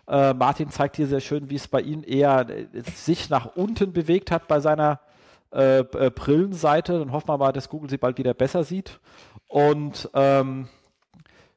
äh, 0.08 0.34
Martin 0.34 0.70
zeigt 0.70 0.98
hier 0.98 1.08
sehr 1.08 1.20
schön, 1.20 1.50
wie 1.50 1.56
es 1.56 1.68
bei 1.68 1.82
ihm 1.82 2.04
eher 2.06 2.48
äh, 2.50 2.82
sich 2.96 3.30
nach 3.30 3.56
unten 3.56 3.94
bewegt 3.94 4.32
hat 4.32 4.48
bei 4.48 4.60
seiner 4.60 5.00
äh, 5.52 5.80
äh, 5.80 6.12
Brillenseite. 6.14 7.00
Dann 7.00 7.12
hoffen 7.12 7.30
wir 7.30 7.38
mal, 7.38 7.52
dass 7.52 7.70
Google 7.70 7.90
sie 7.90 7.98
bald 7.98 8.18
wieder 8.18 8.34
besser 8.34 8.64
sieht. 8.64 9.00
Und 9.48 10.10
ähm, 10.14 10.68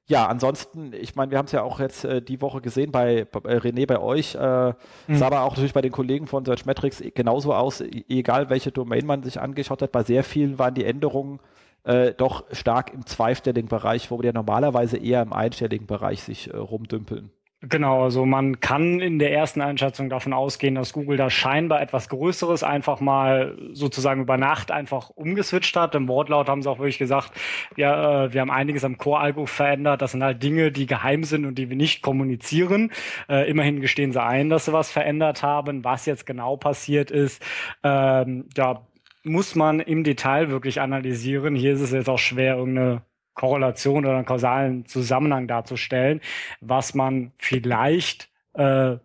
ja, 0.06 0.26
ansonsten, 0.26 0.94
ich 0.94 1.16
meine, 1.16 1.30
wir 1.30 1.38
haben 1.38 1.46
es 1.46 1.52
ja 1.52 1.62
auch 1.62 1.80
jetzt 1.80 2.04
äh, 2.04 2.22
die 2.22 2.40
Woche 2.40 2.62
gesehen 2.62 2.90
bei, 2.90 3.26
bei 3.26 3.40
äh, 3.50 3.58
René, 3.58 3.86
bei 3.86 3.98
euch, 3.98 4.34
äh, 4.34 4.72
mhm. 5.06 5.16
sah 5.16 5.26
aber 5.26 5.42
auch 5.42 5.50
natürlich 5.50 5.74
bei 5.74 5.82
den 5.82 5.92
Kollegen 5.92 6.26
von 6.26 6.46
Searchmetrics 6.46 7.02
genauso 7.14 7.52
aus, 7.52 7.82
e, 7.82 8.04
egal 8.08 8.48
welche 8.48 8.72
Domain 8.72 9.04
man 9.04 9.22
sich 9.22 9.38
angeschaut 9.38 9.82
hat, 9.82 9.92
bei 9.92 10.02
sehr 10.04 10.24
vielen 10.24 10.58
waren 10.58 10.72
die 10.72 10.84
Änderungen 10.84 11.40
äh, 11.84 12.14
doch 12.14 12.44
stark 12.52 12.94
im 12.94 13.04
zweistelligen 13.04 13.68
Bereich, 13.68 14.10
wo 14.10 14.18
wir 14.18 14.26
ja 14.26 14.32
normalerweise 14.32 14.96
eher 14.96 15.20
im 15.20 15.34
einstelligen 15.34 15.86
Bereich 15.86 16.22
sich 16.22 16.52
äh, 16.52 16.56
rumdümpeln. 16.56 17.30
Genau, 17.60 18.04
also 18.04 18.24
man 18.24 18.60
kann 18.60 19.00
in 19.00 19.18
der 19.18 19.32
ersten 19.32 19.60
Einschätzung 19.60 20.08
davon 20.08 20.32
ausgehen, 20.32 20.76
dass 20.76 20.92
Google 20.92 21.16
da 21.16 21.28
scheinbar 21.28 21.82
etwas 21.82 22.08
Größeres 22.08 22.62
einfach 22.62 23.00
mal 23.00 23.58
sozusagen 23.72 24.20
über 24.20 24.36
Nacht 24.36 24.70
einfach 24.70 25.10
umgeswitcht 25.10 25.74
hat. 25.74 25.96
Im 25.96 26.06
Wortlaut 26.06 26.48
haben 26.48 26.62
sie 26.62 26.70
auch 26.70 26.78
wirklich 26.78 26.98
gesagt, 26.98 27.32
ja, 27.76 28.26
äh, 28.26 28.32
wir 28.32 28.42
haben 28.42 28.52
einiges 28.52 28.84
am 28.84 28.96
Core-Algo 28.96 29.46
verändert. 29.46 30.02
Das 30.02 30.12
sind 30.12 30.22
halt 30.22 30.40
Dinge, 30.40 30.70
die 30.70 30.86
geheim 30.86 31.24
sind 31.24 31.46
und 31.46 31.56
die 31.56 31.68
wir 31.68 31.76
nicht 31.76 32.00
kommunizieren. 32.00 32.92
Äh, 33.28 33.50
immerhin 33.50 33.80
gestehen 33.80 34.12
sie 34.12 34.22
ein, 34.22 34.50
dass 34.50 34.66
sie 34.66 34.72
was 34.72 34.92
verändert 34.92 35.42
haben. 35.42 35.82
Was 35.82 36.06
jetzt 36.06 36.26
genau 36.26 36.56
passiert 36.56 37.10
ist, 37.10 37.44
ähm, 37.82 38.48
da 38.54 38.86
muss 39.24 39.56
man 39.56 39.80
im 39.80 40.04
Detail 40.04 40.50
wirklich 40.50 40.80
analysieren. 40.80 41.56
Hier 41.56 41.72
ist 41.72 41.80
es 41.80 41.90
jetzt 41.90 42.08
auch 42.08 42.18
schwer, 42.18 42.56
irgendeine 42.56 43.02
Korrelation 43.38 44.04
oder 44.04 44.16
einen 44.16 44.26
kausalen 44.26 44.84
Zusammenhang 44.86 45.46
darzustellen, 45.46 46.20
was 46.60 46.94
man 46.94 47.32
vielleicht 47.38 48.28
äh, 48.54 48.96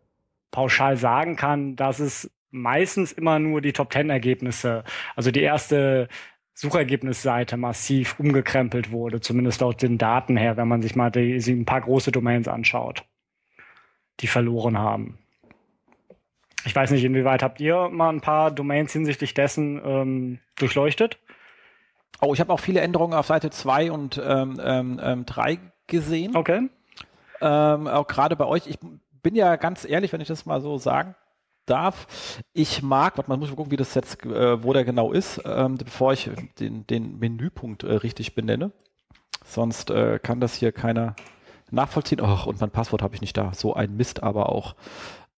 pauschal 0.51 0.97
sagen 0.97 1.35
kann, 1.35 1.75
dass 1.75 1.99
es 1.99 2.29
meistens 2.49 3.11
immer 3.11 3.39
nur 3.39 3.61
die 3.61 3.73
Top 3.73 3.91
Ten 3.91 4.09
Ergebnisse, 4.09 4.83
also 5.15 5.31
die 5.31 5.41
erste 5.41 6.07
Suchergebnisseite 6.55 7.57
massiv 7.57 8.19
umgekrempelt 8.19 8.91
wurde, 8.91 9.21
zumindest 9.21 9.61
laut 9.61 9.81
den 9.81 9.97
Daten 9.97 10.35
her, 10.35 10.57
wenn 10.57 10.67
man 10.67 10.81
sich 10.81 10.95
mal 10.95 11.11
die, 11.11 11.37
ein 11.37 11.65
paar 11.65 11.81
große 11.81 12.11
Domains 12.11 12.47
anschaut, 12.47 13.03
die 14.19 14.27
verloren 14.27 14.77
haben. 14.77 15.19
Ich 16.65 16.75
weiß 16.75 16.91
nicht, 16.91 17.03
inwieweit 17.03 17.43
habt 17.43 17.59
ihr 17.59 17.89
mal 17.89 18.09
ein 18.09 18.21
paar 18.21 18.49
Domains 18.49 18.93
hinsichtlich 18.93 19.33
dessen 19.33 19.81
ähm, 19.83 20.39
durchleuchtet? 20.55 21.19
Oh, 22.21 22.33
ich 22.33 22.39
habe 22.39 22.53
auch 22.53 22.59
viele 22.59 22.81
Änderungen 22.81 23.13
auf 23.13 23.27
Seite 23.27 23.49
2 23.49 23.91
und 23.91 24.17
3 24.17 24.41
ähm, 24.41 24.61
ähm, 24.63 24.99
ähm 25.01 25.25
gesehen. 25.87 26.35
Okay. 26.35 26.69
Ähm, 27.41 27.87
auch 27.87 28.07
gerade 28.07 28.35
bei 28.35 28.45
euch. 28.45 28.67
Ich 28.67 28.79
bin 29.21 29.35
ja 29.35 29.55
ganz 29.57 29.85
ehrlich, 29.85 30.13
wenn 30.13 30.21
ich 30.21 30.27
das 30.27 30.45
mal 30.45 30.61
so 30.61 30.77
sagen 30.77 31.15
darf. 31.65 32.41
Ich 32.53 32.81
mag, 32.81 33.17
warte, 33.17 33.29
man 33.29 33.39
muss 33.39 33.49
mal 33.49 33.55
gucken, 33.55 33.71
wie 33.71 33.77
das 33.77 33.93
jetzt, 33.95 34.25
äh, 34.25 34.63
wo 34.63 34.73
der 34.73 34.83
genau 34.83 35.11
ist, 35.11 35.41
ähm, 35.45 35.77
bevor 35.77 36.13
ich 36.13 36.29
den, 36.59 36.85
den 36.87 37.19
Menüpunkt 37.19 37.83
äh, 37.83 37.93
richtig 37.93 38.35
benenne. 38.35 38.71
Sonst 39.45 39.89
äh, 39.89 40.19
kann 40.19 40.39
das 40.39 40.55
hier 40.55 40.71
keiner 40.71 41.15
nachvollziehen. 41.71 42.21
Ach, 42.21 42.45
und 42.45 42.61
mein 42.61 42.71
Passwort 42.71 43.01
habe 43.01 43.15
ich 43.15 43.21
nicht 43.21 43.35
da. 43.37 43.53
So 43.53 43.73
ein 43.73 43.95
Mist 43.95 44.23
aber 44.23 44.49
auch. 44.49 44.75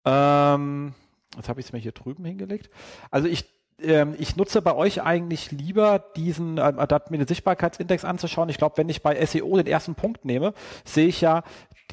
Ähm, 0.05 0.95
jetzt 1.37 1.49
habe 1.49 1.61
ich 1.61 1.67
es 1.67 1.73
mir 1.73 1.79
hier 1.79 1.93
drüben 1.93 2.25
hingelegt. 2.25 2.71
Also 3.11 3.29
ich 3.29 3.47
ähm, 3.83 4.15
ich 4.19 4.37
nutze 4.37 4.63
bei 4.63 4.75
euch 4.75 5.03
eigentlich 5.03 5.51
lieber 5.51 5.99
diesen, 6.17 6.59
äh, 6.59 6.73
mir 6.73 7.19
den 7.19 7.27
Sichtbarkeitsindex 7.27 8.05
anzuschauen. 8.05 8.49
Ich 8.49 8.59
glaube, 8.59 8.77
wenn 8.79 8.89
ich 8.89 9.03
bei 9.03 9.25
SEO 9.25 9.57
den 9.57 9.67
ersten 9.67 9.95
Punkt 9.95 10.25
nehme, 10.25 10.55
sehe 10.85 11.07
ich 11.07 11.21
ja 11.21 11.43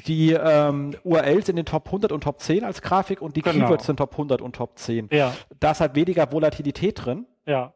die 0.06 0.32
ähm, 0.32 0.96
URLs 1.04 1.48
in 1.48 1.56
den 1.56 1.66
Top 1.66 1.86
100 1.86 2.12
und 2.12 2.22
Top 2.22 2.40
10 2.40 2.64
als 2.64 2.82
Grafik 2.82 3.20
und 3.20 3.36
die 3.36 3.42
genau. 3.42 3.66
Keywords 3.66 3.86
sind 3.86 3.96
Top 3.96 4.12
100 4.12 4.40
und 4.40 4.56
Top 4.56 4.78
10. 4.78 5.08
Ja. 5.12 5.34
Da 5.60 5.72
ist 5.72 5.80
halt 5.80 5.94
weniger 5.94 6.32
Volatilität 6.32 7.04
drin. 7.04 7.26
Ja. 7.46 7.74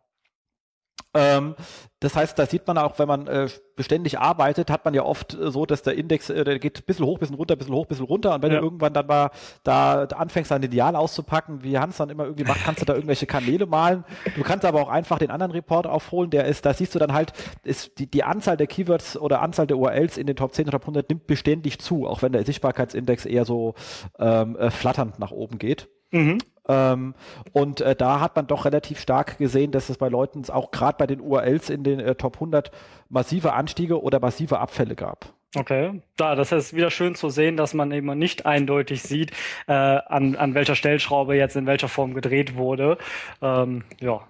Ähm, 1.16 1.54
das 2.00 2.14
heißt, 2.14 2.38
da 2.38 2.44
sieht 2.44 2.66
man 2.66 2.76
auch, 2.76 2.98
wenn 2.98 3.08
man 3.08 3.26
äh, 3.26 3.48
beständig 3.74 4.18
arbeitet, 4.18 4.70
hat 4.70 4.84
man 4.84 4.92
ja 4.92 5.02
oft 5.02 5.32
äh, 5.32 5.50
so, 5.50 5.64
dass 5.64 5.82
der 5.82 5.94
Index, 5.94 6.28
äh, 6.28 6.44
der 6.44 6.58
geht 6.58 6.78
ein 6.78 6.84
bisschen 6.84 7.06
hoch, 7.06 7.18
bisschen 7.18 7.36
runter, 7.36 7.56
bisschen 7.56 7.74
hoch, 7.74 7.86
bisschen 7.86 8.04
runter. 8.04 8.34
Und 8.34 8.42
wenn 8.42 8.52
ja. 8.52 8.58
du 8.58 8.64
irgendwann 8.64 8.92
dann 8.92 9.06
mal 9.06 9.30
da, 9.64 10.04
da 10.06 10.16
anfängst, 10.16 10.50
dein 10.50 10.62
Ideal 10.62 10.94
auszupacken, 10.94 11.62
wie 11.62 11.78
Hans 11.78 11.96
dann 11.96 12.10
immer 12.10 12.24
irgendwie 12.24 12.44
macht, 12.44 12.64
kannst 12.64 12.82
du 12.82 12.84
da 12.84 12.94
irgendwelche 12.94 13.26
Kanäle 13.26 13.64
malen. 13.64 14.04
Du 14.34 14.42
kannst 14.42 14.66
aber 14.66 14.82
auch 14.82 14.90
einfach 14.90 15.18
den 15.18 15.30
anderen 15.30 15.52
Report 15.52 15.86
aufholen, 15.86 16.28
der 16.28 16.44
ist, 16.44 16.66
da 16.66 16.74
siehst 16.74 16.94
du 16.94 16.98
dann 16.98 17.14
halt, 17.14 17.32
ist 17.64 17.98
die, 17.98 18.06
die 18.06 18.24
Anzahl 18.24 18.58
der 18.58 18.66
Keywords 18.66 19.16
oder 19.16 19.40
Anzahl 19.40 19.66
der 19.66 19.78
URLs 19.78 20.18
in 20.18 20.26
den 20.26 20.36
Top 20.36 20.52
10 20.52 20.68
oder 20.68 20.72
Top 20.72 20.82
100 20.82 21.08
nimmt 21.08 21.26
beständig 21.26 21.78
zu, 21.78 22.06
auch 22.06 22.20
wenn 22.20 22.32
der 22.32 22.44
Sichtbarkeitsindex 22.44 23.24
eher 23.24 23.46
so 23.46 23.74
ähm, 24.18 24.56
äh, 24.56 24.70
flatternd 24.70 25.18
nach 25.18 25.30
oben 25.30 25.58
geht. 25.58 25.88
Mhm. 26.10 26.38
Ähm, 26.68 27.14
und 27.52 27.80
äh, 27.80 27.94
da 27.94 28.20
hat 28.20 28.34
man 28.36 28.46
doch 28.46 28.64
relativ 28.64 29.00
stark 29.00 29.38
gesehen, 29.38 29.70
dass 29.70 29.88
es 29.88 29.98
bei 29.98 30.08
Leuten 30.08 30.42
auch 30.50 30.70
gerade 30.70 30.98
bei 30.98 31.06
den 31.06 31.20
URLs 31.20 31.70
in 31.70 31.84
den 31.84 32.00
äh, 32.00 32.14
Top 32.16 32.34
100 32.34 32.70
massive 33.08 33.52
Anstiege 33.52 34.02
oder 34.02 34.18
massive 34.20 34.58
Abfälle 34.58 34.96
gab. 34.96 35.32
Okay, 35.54 36.02
da, 36.16 36.34
das 36.34 36.52
ist 36.52 36.74
wieder 36.74 36.90
schön 36.90 37.14
zu 37.14 37.30
sehen, 37.30 37.56
dass 37.56 37.72
man 37.72 37.90
eben 37.92 38.18
nicht 38.18 38.44
eindeutig 38.44 39.02
sieht, 39.02 39.30
äh, 39.68 39.72
an, 39.72 40.36
an 40.36 40.54
welcher 40.54 40.74
Stellschraube 40.74 41.36
jetzt 41.36 41.56
in 41.56 41.66
welcher 41.66 41.88
Form 41.88 42.14
gedreht 42.14 42.56
wurde. 42.56 42.98
Ähm, 43.40 43.84
ja, 44.00 44.20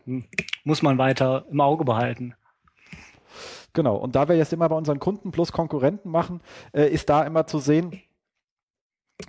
muss 0.63 0.83
man 0.83 0.99
weiter 0.99 1.47
im 1.51 1.61
Auge 1.61 1.85
behalten. 1.85 2.35
Genau, 3.73 3.97
und 3.97 4.15
da 4.15 4.29
wir 4.29 4.37
jetzt 4.37 4.53
immer 4.53 4.69
bei 4.69 4.77
unseren 4.77 5.01
Kunden 5.01 5.33
plus 5.33 5.53
Konkurrenten 5.53 6.11
machen, 6.11 6.41
äh, 6.73 6.89
ist 6.89 7.09
da 7.09 7.25
immer 7.25 7.47
zu 7.47 7.59
sehen, 7.59 8.01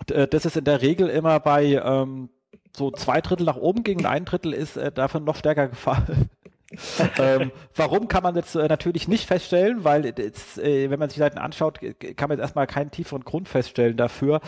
äh, 0.09 0.27
das 0.27 0.45
ist 0.45 0.57
in 0.57 0.65
der 0.65 0.81
Regel 0.81 1.09
immer 1.09 1.39
bei 1.39 1.81
ähm, 1.83 2.29
so 2.75 2.91
zwei 2.91 3.21
Drittel 3.21 3.45
nach 3.45 3.57
oben 3.57 3.83
ging 3.83 3.99
und 3.99 4.05
ein 4.05 4.25
Drittel 4.25 4.53
ist 4.53 4.77
äh, 4.77 4.91
davon 4.91 5.23
noch 5.23 5.35
stärker 5.35 5.67
gefallen. 5.67 6.29
ähm, 7.17 7.51
warum 7.75 8.07
kann 8.07 8.23
man 8.23 8.35
jetzt 8.35 8.55
äh, 8.55 8.67
natürlich 8.67 9.07
nicht 9.07 9.25
feststellen, 9.25 9.83
weil 9.83 10.05
jetzt, 10.05 10.57
äh, 10.59 10.89
wenn 10.89 10.99
man 10.99 11.09
sich 11.09 11.15
die 11.15 11.21
Seiten 11.21 11.37
anschaut, 11.37 11.79
kann 11.79 12.27
man 12.27 12.37
jetzt 12.37 12.45
erstmal 12.45 12.67
keinen 12.67 12.91
tieferen 12.91 13.23
Grund 13.23 13.47
feststellen 13.47 13.95
dafür. 13.95 14.41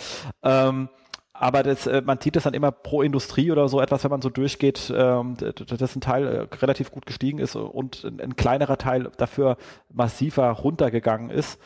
Ähm, 0.43 0.89
aber 1.32 1.63
das, 1.63 1.88
äh, 1.88 2.01
man 2.01 2.19
sieht 2.19 2.36
das 2.36 2.43
dann 2.43 2.53
immer 2.53 2.71
pro 2.71 3.01
Industrie 3.01 3.49
oder 3.51 3.69
so 3.69 3.79
etwas, 3.79 4.03
wenn 4.03 4.12
man 4.12 4.21
so 4.21 4.29
durchgeht, 4.29 4.91
ähm, 4.93 5.38
dass 5.38 5.95
ein 5.95 6.01
Teil 6.01 6.27
äh, 6.27 6.55
relativ 6.58 6.91
gut 6.91 7.05
gestiegen 7.05 7.39
ist 7.39 7.55
und 7.55 8.03
ein, 8.03 8.19
ein 8.19 8.36
kleinerer 8.36 8.77
Teil 8.77 9.10
dafür 9.15 9.55
massiver 9.89 10.49
runtergegangen 10.49 11.29
ist. 11.29 11.58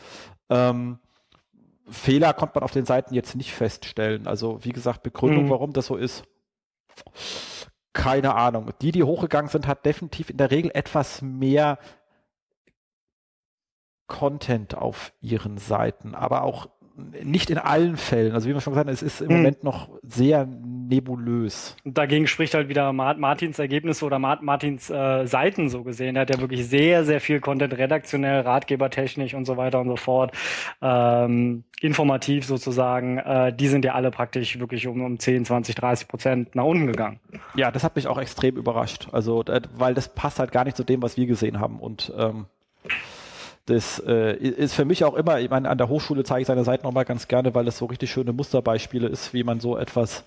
Ähm, 0.48 0.98
Fehler 1.88 2.32
konnte 2.32 2.54
man 2.54 2.64
auf 2.64 2.70
den 2.70 2.86
Seiten 2.86 3.14
jetzt 3.14 3.34
nicht 3.34 3.52
feststellen. 3.52 4.28
Also 4.28 4.60
wie 4.62 4.72
gesagt, 4.72 5.02
Begründung, 5.02 5.46
mhm. 5.46 5.50
warum 5.50 5.72
das 5.72 5.86
so 5.86 5.96
ist, 5.96 6.22
keine 7.92 8.34
Ahnung. 8.34 8.70
Die, 8.82 8.92
die 8.92 9.02
hochgegangen 9.02 9.50
sind, 9.50 9.66
hat 9.66 9.86
definitiv 9.86 10.30
in 10.30 10.36
der 10.36 10.50
Regel 10.50 10.70
etwas 10.74 11.22
mehr 11.22 11.78
Content 14.06 14.74
auf 14.74 15.12
ihren 15.20 15.58
Seiten, 15.58 16.14
aber 16.14 16.42
auch 16.42 16.68
nicht 16.96 17.50
in 17.50 17.58
allen 17.58 17.96
Fällen. 17.96 18.32
Also 18.32 18.48
wie 18.48 18.54
wir 18.54 18.60
schon 18.60 18.72
gesagt 18.72 18.86
haben, 18.86 18.94
es 18.94 19.02
ist 19.02 19.20
im 19.20 19.28
hm. 19.28 19.36
Moment 19.36 19.64
noch 19.64 19.88
sehr 20.02 20.46
nebulös. 20.46 21.76
Dagegen 21.84 22.26
spricht 22.26 22.54
halt 22.54 22.68
wieder 22.68 22.92
Martins 22.92 23.58
Ergebnisse 23.58 24.04
oder 24.04 24.18
Martins 24.18 24.90
äh, 24.90 25.26
Seiten 25.26 25.68
so 25.68 25.82
gesehen. 25.82 26.16
Er 26.16 26.22
hat 26.22 26.30
ja 26.30 26.40
wirklich 26.40 26.66
sehr, 26.66 27.04
sehr 27.04 27.20
viel 27.20 27.40
Content 27.40 27.76
redaktionell, 27.76 28.42
ratgebertechnisch 28.42 29.34
und 29.34 29.44
so 29.44 29.56
weiter 29.56 29.80
und 29.80 29.88
so 29.88 29.96
fort. 29.96 30.32
Ähm, 30.82 31.64
informativ 31.80 32.44
sozusagen. 32.44 33.18
Äh, 33.18 33.52
die 33.52 33.68
sind 33.68 33.84
ja 33.84 33.94
alle 33.94 34.10
praktisch 34.10 34.58
wirklich 34.58 34.86
um, 34.86 35.02
um 35.02 35.18
10, 35.18 35.46
20, 35.46 35.74
30 35.74 36.08
Prozent 36.08 36.54
nach 36.54 36.64
unten 36.64 36.86
gegangen. 36.86 37.18
Ja, 37.56 37.70
das 37.70 37.82
hat 37.82 37.96
mich 37.96 38.06
auch 38.06 38.18
extrem 38.18 38.56
überrascht. 38.56 39.08
Also, 39.12 39.44
weil 39.76 39.94
das 39.94 40.14
passt 40.14 40.38
halt 40.38 40.52
gar 40.52 40.64
nicht 40.64 40.76
zu 40.76 40.84
dem, 40.84 41.02
was 41.02 41.16
wir 41.16 41.26
gesehen 41.26 41.58
haben. 41.58 41.80
Und 41.80 42.12
ähm, 42.16 42.46
das 43.66 43.98
äh, 44.06 44.36
ist 44.36 44.74
für 44.74 44.84
mich 44.84 45.04
auch 45.04 45.14
immer, 45.14 45.40
ich 45.40 45.48
meine, 45.48 45.70
an 45.70 45.78
der 45.78 45.88
Hochschule 45.88 46.22
zeige 46.24 46.42
ich 46.42 46.46
seine 46.46 46.64
Seiten 46.64 46.84
nochmal 46.84 47.06
ganz 47.06 47.28
gerne, 47.28 47.54
weil 47.54 47.66
es 47.66 47.78
so 47.78 47.86
richtig 47.86 48.10
schöne 48.10 48.32
Musterbeispiele 48.32 49.08
ist, 49.08 49.32
wie 49.32 49.42
man 49.42 49.60
so 49.60 49.78
etwas 49.78 50.24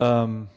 ähm, 0.00 0.48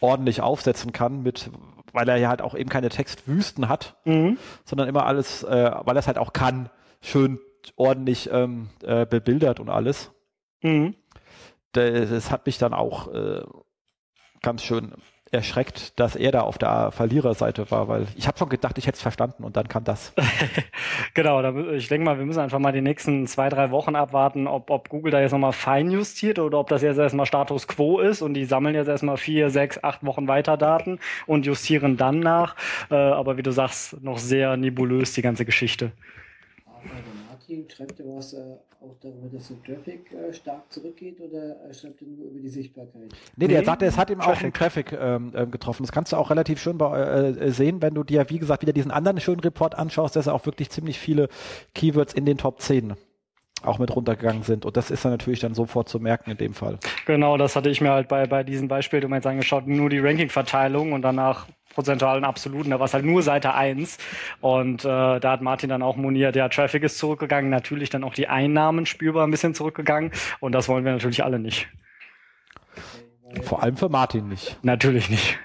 ordentlich 0.00 0.40
aufsetzen 0.40 0.92
kann, 0.92 1.22
mit, 1.22 1.50
weil 1.92 2.08
er 2.08 2.16
ja 2.16 2.30
halt 2.30 2.40
auch 2.40 2.54
eben 2.54 2.70
keine 2.70 2.88
Textwüsten 2.88 3.68
hat, 3.68 3.96
mhm. 4.04 4.38
sondern 4.64 4.88
immer 4.88 5.04
alles, 5.04 5.42
äh, 5.42 5.70
weil 5.84 5.96
er 5.96 6.00
es 6.00 6.06
halt 6.06 6.18
auch 6.18 6.32
kann, 6.32 6.70
schön 7.02 7.38
ordentlich 7.76 8.30
ähm, 8.32 8.70
äh, 8.82 9.04
bebildert 9.04 9.60
und 9.60 9.68
alles. 9.68 10.10
Mhm. 10.62 10.94
Das, 11.72 12.10
das, 12.10 12.30
hat 12.30 12.46
mich 12.46 12.56
dann 12.58 12.72
auch 12.72 13.12
äh, 13.12 13.42
ganz 14.42 14.62
schön 14.62 14.92
erschreckt, 15.32 15.98
dass 15.98 16.16
er 16.16 16.32
da 16.32 16.40
auf 16.40 16.58
der 16.58 16.90
Verliererseite 16.90 17.70
war, 17.70 17.88
weil 17.88 18.06
ich 18.16 18.26
habe 18.26 18.36
schon 18.36 18.48
gedacht, 18.48 18.76
ich 18.78 18.86
hätte 18.86 18.96
es 18.96 19.02
verstanden 19.02 19.44
und 19.44 19.56
dann 19.56 19.68
kam 19.68 19.84
das. 19.84 20.12
genau, 21.14 21.40
ich 21.72 21.88
denke 21.88 22.04
mal, 22.04 22.18
wir 22.18 22.26
müssen 22.26 22.40
einfach 22.40 22.58
mal 22.58 22.72
die 22.72 22.80
nächsten 22.80 23.26
zwei, 23.26 23.48
drei 23.48 23.70
Wochen 23.70 23.94
abwarten, 23.94 24.46
ob, 24.48 24.70
ob 24.70 24.88
Google 24.88 25.12
da 25.12 25.20
jetzt 25.20 25.32
nochmal 25.32 25.52
fein 25.52 25.90
justiert 25.90 26.38
oder 26.38 26.58
ob 26.58 26.68
das 26.68 26.82
jetzt 26.82 26.98
erstmal 26.98 27.26
Status 27.26 27.68
quo 27.68 28.00
ist 28.00 28.22
und 28.22 28.34
die 28.34 28.44
sammeln 28.44 28.74
jetzt 28.74 28.88
erstmal 28.88 29.16
vier, 29.16 29.50
sechs, 29.50 29.82
acht 29.82 30.04
Wochen 30.04 30.26
weiter 30.26 30.56
Daten 30.56 30.98
und 31.26 31.46
justieren 31.46 31.96
dann 31.96 32.20
nach. 32.20 32.56
Äh, 32.90 32.96
aber 32.96 33.36
wie 33.36 33.42
du 33.42 33.52
sagst, 33.52 34.02
noch 34.02 34.18
sehr 34.18 34.56
nebulös 34.56 35.12
die 35.12 35.22
ganze 35.22 35.44
Geschichte. 35.44 35.92
Martin, 37.50 37.68
schreibt 37.68 38.00
er 38.00 38.06
was 38.06 38.32
äh, 38.32 38.56
auch 38.80 38.96
darüber, 39.00 39.28
dass 39.32 39.48
der 39.48 39.62
Traffic 39.62 40.12
äh, 40.12 40.32
stark 40.32 40.72
zurückgeht 40.72 41.20
oder 41.20 41.68
äh, 41.68 41.74
schreibt 41.74 42.00
er 42.00 42.08
nur 42.08 42.26
über 42.26 42.40
die 42.40 42.48
Sichtbarkeit? 42.48 43.10
Nee, 43.36 43.48
der 43.48 43.60
nee. 43.60 43.64
sagt, 43.64 43.82
es 43.82 43.96
hat 43.96 44.10
ihm 44.10 44.20
auch 44.20 44.38
den 44.38 44.52
Traffic 44.52 44.92
ähm, 44.92 45.32
ähm, 45.34 45.50
getroffen. 45.50 45.82
Das 45.82 45.92
kannst 45.92 46.12
du 46.12 46.16
auch 46.16 46.30
relativ 46.30 46.60
schön 46.60 46.78
bei, 46.78 46.98
äh, 46.98 47.50
sehen, 47.50 47.82
wenn 47.82 47.94
du 47.94 48.04
dir, 48.04 48.28
wie 48.30 48.38
gesagt, 48.38 48.62
wieder 48.62 48.72
diesen 48.72 48.90
anderen 48.90 49.20
schönen 49.20 49.40
Report 49.40 49.76
anschaust, 49.76 50.16
dass 50.16 50.28
er 50.28 50.34
auch 50.34 50.46
wirklich 50.46 50.70
ziemlich 50.70 50.98
viele 50.98 51.28
Keywords 51.74 52.14
in 52.14 52.24
den 52.24 52.38
Top 52.38 52.60
10 52.60 52.94
auch 53.62 53.78
mit 53.78 53.94
runtergegangen 53.94 54.42
sind. 54.42 54.64
Und 54.64 54.76
das 54.76 54.90
ist 54.90 55.04
dann 55.04 55.12
natürlich 55.12 55.40
dann 55.40 55.54
sofort 55.54 55.88
zu 55.88 56.00
merken 56.00 56.30
in 56.30 56.36
dem 56.36 56.54
Fall. 56.54 56.78
Genau, 57.06 57.36
das 57.36 57.56
hatte 57.56 57.70
ich 57.70 57.80
mir 57.80 57.90
halt 57.90 58.08
bei, 58.08 58.26
bei 58.26 58.42
diesem 58.42 58.68
Beispiel 58.68 59.00
du 59.00 59.08
meinst 59.08 59.26
angeschaut, 59.26 59.66
nur 59.66 59.90
die 59.90 59.98
Ranking-Verteilung 59.98 60.92
und 60.92 61.02
danach 61.02 61.46
prozentualen 61.74 62.24
Absoluten, 62.24 62.70
da 62.70 62.78
war 62.78 62.86
es 62.86 62.94
halt 62.94 63.04
nur 63.04 63.22
Seite 63.22 63.54
1. 63.54 63.98
Und 64.40 64.84
äh, 64.84 65.20
da 65.20 65.30
hat 65.30 65.40
Martin 65.40 65.70
dann 65.70 65.82
auch 65.82 65.96
moniert, 65.96 66.36
ja, 66.36 66.48
Traffic 66.48 66.82
ist 66.82 66.98
zurückgegangen, 66.98 67.50
natürlich 67.50 67.90
dann 67.90 68.04
auch 68.04 68.14
die 68.14 68.28
Einnahmen 68.28 68.86
spürbar 68.86 69.26
ein 69.26 69.30
bisschen 69.30 69.54
zurückgegangen. 69.54 70.12
Und 70.40 70.52
das 70.52 70.68
wollen 70.68 70.84
wir 70.84 70.92
natürlich 70.92 71.24
alle 71.24 71.38
nicht. 71.38 71.68
Vor 73.42 73.62
allem 73.62 73.76
für 73.76 73.88
Martin 73.88 74.28
nicht. 74.28 74.58
Natürlich 74.62 75.08
nicht. 75.08 75.38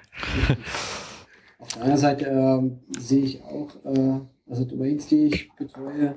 Auf 1.59 1.69
der 1.69 1.81
anderen 1.81 2.01
Seite 2.01 2.25
äh, 2.25 2.99
sehe 2.99 3.23
ich 3.23 3.43
auch, 3.43 3.69
äh, 3.85 4.19
also 4.49 4.65
Domains, 4.65 5.07
die 5.07 5.27
ich 5.27 5.51
betreue, 5.55 6.15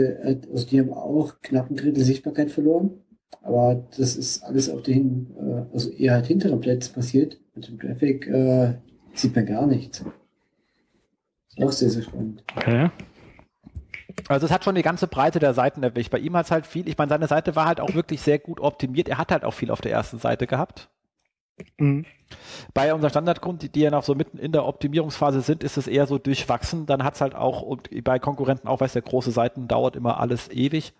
de, 0.00 0.32
äh, 0.32 0.40
also 0.52 0.66
die 0.66 0.80
haben 0.80 0.92
auch 0.92 1.40
knapp 1.42 1.70
ein 1.70 1.76
Drittel 1.76 2.04
Sichtbarkeit 2.04 2.50
verloren. 2.50 2.90
Aber 3.42 3.86
das 3.96 4.16
ist 4.16 4.42
alles 4.42 4.68
auf 4.68 4.82
den, 4.82 5.28
äh, 5.38 5.72
also 5.72 5.90
eher 5.90 6.14
halt 6.14 6.26
hinteren 6.26 6.60
Plätzen 6.60 6.92
passiert. 6.94 7.40
Mit 7.54 7.68
dem 7.68 7.78
Traffic 7.78 8.26
äh, 8.26 8.74
Sieht 9.14 9.34
man 9.34 9.46
gar 9.46 9.66
nichts. 9.66 10.04
Ist 11.48 11.62
auch 11.62 11.72
sehr, 11.72 11.90
sehr 11.90 12.02
spannend. 12.02 12.42
Okay. 12.56 12.90
Also 14.28 14.46
es 14.46 14.52
hat 14.52 14.64
schon 14.64 14.74
die 14.74 14.82
ganze 14.82 15.06
Breite 15.06 15.38
der 15.38 15.54
Seiten 15.54 15.82
erwischt. 15.82 16.10
Bei 16.10 16.18
ihm 16.18 16.36
hat 16.36 16.46
es 16.46 16.50
halt 16.50 16.66
viel, 16.66 16.88
ich 16.88 16.96
meine, 16.98 17.08
seine 17.08 17.26
Seite 17.26 17.56
war 17.56 17.66
halt 17.66 17.80
auch 17.80 17.94
wirklich 17.94 18.20
sehr 18.20 18.38
gut 18.38 18.60
optimiert. 18.60 19.08
Er 19.08 19.18
hat 19.18 19.32
halt 19.32 19.44
auch 19.44 19.54
viel 19.54 19.70
auf 19.70 19.80
der 19.80 19.92
ersten 19.92 20.18
Seite 20.18 20.46
gehabt. 20.46 20.88
Mhm. 21.78 22.06
Bei 22.74 22.94
unseren 22.94 23.10
Standardkunden, 23.10 23.58
die, 23.58 23.68
die 23.70 23.80
ja 23.80 23.90
noch 23.90 24.04
so 24.04 24.14
mitten 24.14 24.38
in 24.38 24.52
der 24.52 24.64
Optimierungsphase 24.64 25.40
sind, 25.40 25.64
ist 25.64 25.76
es 25.76 25.86
eher 25.86 26.06
so 26.06 26.18
durchwachsen. 26.18 26.86
Dann 26.86 27.04
hat 27.04 27.14
es 27.14 27.20
halt 27.20 27.34
auch, 27.34 27.62
und 27.62 27.88
bei 28.04 28.18
Konkurrenten 28.18 28.68
auch, 28.68 28.80
weil 28.80 28.86
es 28.86 28.94
ja 28.94 29.00
große 29.00 29.30
Seiten 29.30 29.68
dauert 29.68 29.96
immer 29.96 30.20
alles 30.20 30.50
ewig. 30.50 30.92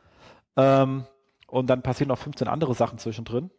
Ähm, 0.57 1.05
und 1.47 1.69
dann 1.69 1.83
passieren 1.83 2.09
noch 2.09 2.19
15 2.19 2.49
andere 2.49 2.75
Sachen 2.75 2.99
zwischendrin. 2.99 3.51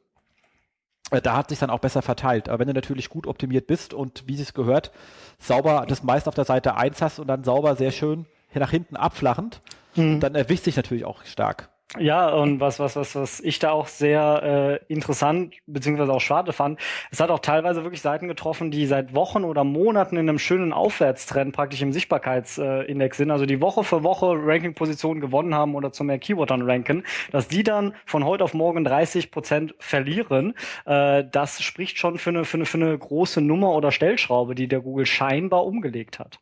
Äh, 1.12 1.22
da 1.22 1.38
hat 1.38 1.50
sich 1.50 1.60
dann 1.60 1.70
auch 1.70 1.80
besser 1.80 2.02
verteilt. 2.02 2.50
Aber 2.50 2.60
wenn 2.60 2.68
du 2.68 2.74
natürlich 2.74 3.10
gut 3.10 3.28
optimiert 3.28 3.68
bist 3.68 3.94
und 3.94 4.24
wie 4.28 4.40
es 4.40 4.54
gehört, 4.54 4.92
sauber 5.40 5.86
das 5.88 6.04
meist 6.04 6.28
auf 6.28 6.36
der 6.36 6.46
Seite 6.46 6.76
1 6.76 7.02
hast 7.02 7.20
und 7.20 7.28
dann 7.28 7.44
sauber 7.44 7.76
sehr 7.76 7.92
schön 7.92 8.26
nach 8.54 8.72
hinten 8.72 8.98
abflachend, 8.98 9.62
mhm. 9.96 10.20
dann 10.20 10.36
erwischt 10.36 10.66
sich 10.66 10.76
natürlich 10.76 11.06
auch 11.06 11.24
stark. 11.24 11.70
Ja, 12.00 12.30
und 12.30 12.62
was, 12.62 12.80
was, 12.80 12.96
was, 12.96 13.16
was 13.16 13.42
ich 13.42 13.60
da 13.60 13.72
auch 13.72 13.88
sehr 13.88 14.80
äh, 14.88 14.94
interessant 14.94 15.56
beziehungsweise 15.68 16.14
auch 16.14 16.22
schade 16.22 16.54
fand, 16.54 16.80
es 17.12 17.20
hat 17.20 17.30
auch 17.30 17.40
teilweise 17.40 17.84
wirklich 17.84 18.02
Seiten 18.02 18.30
getroffen, 18.30 18.72
die 18.72 18.86
seit 18.86 19.14
Wochen 19.14 19.44
oder 19.44 19.66
Monaten 19.66 20.16
in 20.16 20.30
einem 20.30 20.40
schönen 20.40 20.72
Aufwärtstrend 20.72 21.54
praktisch 21.54 21.82
im 21.82 21.92
Sichtbarkeitsindex 21.92 23.18
sind, 23.18 23.30
also 23.30 23.46
die 23.46 23.60
Woche 23.60 23.84
für 23.84 24.04
Woche 24.04 24.28
Ranking-Positionen 24.28 25.20
gewonnen 25.20 25.54
haben 25.54 25.76
oder 25.76 25.92
zu 25.92 26.06
mehr 26.06 26.18
Keywordern 26.18 26.62
ranken, 26.62 27.04
dass 27.32 27.50
die 27.50 27.64
dann 27.64 27.94
von 28.06 28.24
heute 28.24 28.46
auf 28.46 28.54
morgen 28.54 28.86
30 28.86 29.30
Prozent 29.30 29.76
verlieren, 29.80 30.54
äh, 30.86 31.26
das 31.30 31.62
spricht 31.62 31.98
schon 31.98 32.18
für 32.18 32.30
eine, 32.30 32.46
für, 32.46 32.56
eine, 32.56 32.66
für 32.66 32.78
eine 32.78 32.98
große 32.98 33.42
Nummer 33.42 33.74
oder 33.74 33.92
Stellschraube, 33.92 34.56
die 34.56 34.70
der 34.70 34.80
Google 34.80 35.06
scheinbar 35.06 35.66
umgelegt 35.66 36.20
hat. 36.20 36.40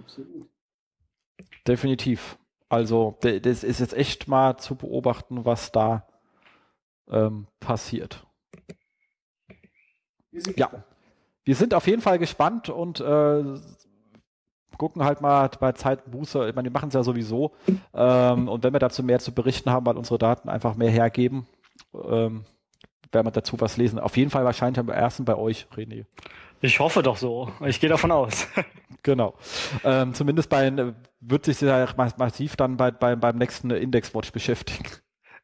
Absolut. 0.00 0.48
Definitiv. 1.68 2.36
Also 2.68 3.16
das 3.20 3.64
ist 3.64 3.80
jetzt 3.80 3.94
echt 3.94 4.28
mal 4.28 4.58
zu 4.58 4.76
beobachten, 4.76 5.44
was 5.44 5.72
da 5.72 6.06
ähm, 7.10 7.46
passiert. 7.60 8.26
Ja, 10.56 10.70
wir 11.44 11.54
sind 11.56 11.72
auf 11.72 11.86
jeden 11.86 12.02
Fall 12.02 12.18
gespannt 12.18 12.68
und 12.68 13.00
äh, 13.00 13.42
gucken 14.76 15.04
halt 15.04 15.20
mal 15.20 15.50
bei 15.58 15.72
Zeitbuße. 15.72 16.48
Ich 16.48 16.54
meine, 16.54 16.68
die 16.68 16.72
machen 16.72 16.88
es 16.88 16.94
ja 16.94 17.02
sowieso. 17.02 17.52
Ähm, 17.94 18.48
und 18.48 18.62
wenn 18.62 18.72
wir 18.72 18.78
dazu 18.78 19.02
mehr 19.02 19.18
zu 19.18 19.32
berichten 19.32 19.70
haben, 19.70 19.86
weil 19.86 19.96
unsere 19.96 20.18
Daten 20.18 20.48
einfach 20.48 20.76
mehr 20.76 20.90
hergeben, 20.90 21.46
ähm, 21.94 22.44
werden 23.10 23.26
wir 23.26 23.30
dazu 23.30 23.60
was 23.60 23.76
lesen. 23.76 23.98
Auf 23.98 24.16
jeden 24.16 24.30
Fall 24.30 24.44
wahrscheinlich 24.44 24.78
am 24.78 24.88
ersten 24.88 25.24
bei 25.24 25.36
euch, 25.36 25.66
René. 25.74 26.04
Ich 26.60 26.80
hoffe 26.80 27.02
doch 27.02 27.16
so. 27.16 27.52
Ich 27.64 27.80
gehe 27.80 27.88
davon 27.88 28.10
aus. 28.10 28.46
genau. 29.02 29.34
Ähm, 29.84 30.14
zumindest 30.14 30.48
bei, 30.48 30.94
wird 31.20 31.44
sich 31.44 31.60
ja 31.60 31.86
massiv 32.16 32.56
dann 32.56 32.76
bei, 32.76 32.90
bei, 32.90 33.14
beim 33.14 33.36
nächsten 33.36 33.70
Indexwatch 33.70 34.32
beschäftigen. 34.32 34.88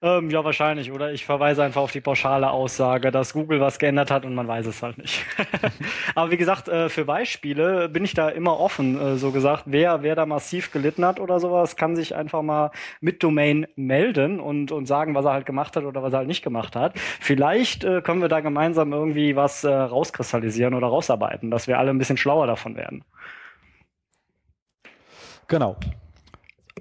Ähm, 0.04 0.28
ja, 0.28 0.44
wahrscheinlich. 0.44 0.92
Oder 0.92 1.12
ich 1.12 1.24
verweise 1.24 1.64
einfach 1.64 1.80
auf 1.80 1.90
die 1.90 2.02
pauschale 2.02 2.50
Aussage, 2.50 3.10
dass 3.10 3.32
Google 3.32 3.60
was 3.60 3.78
geändert 3.78 4.10
hat 4.10 4.26
und 4.26 4.34
man 4.34 4.46
weiß 4.46 4.66
es 4.66 4.82
halt 4.82 4.98
nicht. 4.98 5.24
Aber 6.14 6.30
wie 6.30 6.36
gesagt, 6.36 6.68
äh, 6.68 6.90
für 6.90 7.06
Beispiele 7.06 7.88
bin 7.88 8.04
ich 8.04 8.12
da 8.12 8.28
immer 8.28 8.60
offen. 8.60 9.00
Äh, 9.00 9.16
so 9.16 9.32
gesagt, 9.32 9.62
wer, 9.64 10.02
wer 10.02 10.14
da 10.14 10.26
massiv 10.26 10.70
gelitten 10.72 11.06
hat 11.06 11.20
oder 11.20 11.40
sowas, 11.40 11.76
kann 11.76 11.96
sich 11.96 12.14
einfach 12.14 12.42
mal 12.42 12.70
mit 13.00 13.22
Domain 13.22 13.66
melden 13.76 14.40
und, 14.40 14.72
und 14.72 14.84
sagen, 14.84 15.14
was 15.14 15.24
er 15.24 15.32
halt 15.32 15.46
gemacht 15.46 15.74
hat 15.74 15.84
oder 15.84 16.02
was 16.02 16.12
er 16.12 16.18
halt 16.18 16.28
nicht 16.28 16.44
gemacht 16.44 16.76
hat. 16.76 16.98
Vielleicht 16.98 17.82
äh, 17.84 18.02
können 18.02 18.20
wir 18.20 18.28
da 18.28 18.40
gemeinsam 18.40 18.92
irgendwie 18.92 19.36
was 19.36 19.64
äh, 19.64 19.72
rauskristallisieren 19.72 20.74
oder 20.74 20.88
rausarbeiten, 20.88 21.50
dass 21.50 21.66
wir 21.66 21.78
alle 21.78 21.88
ein 21.88 21.98
bisschen 21.98 22.18
schlauer 22.18 22.46
davon 22.46 22.76
werden. 22.76 23.04
Genau. 25.48 25.76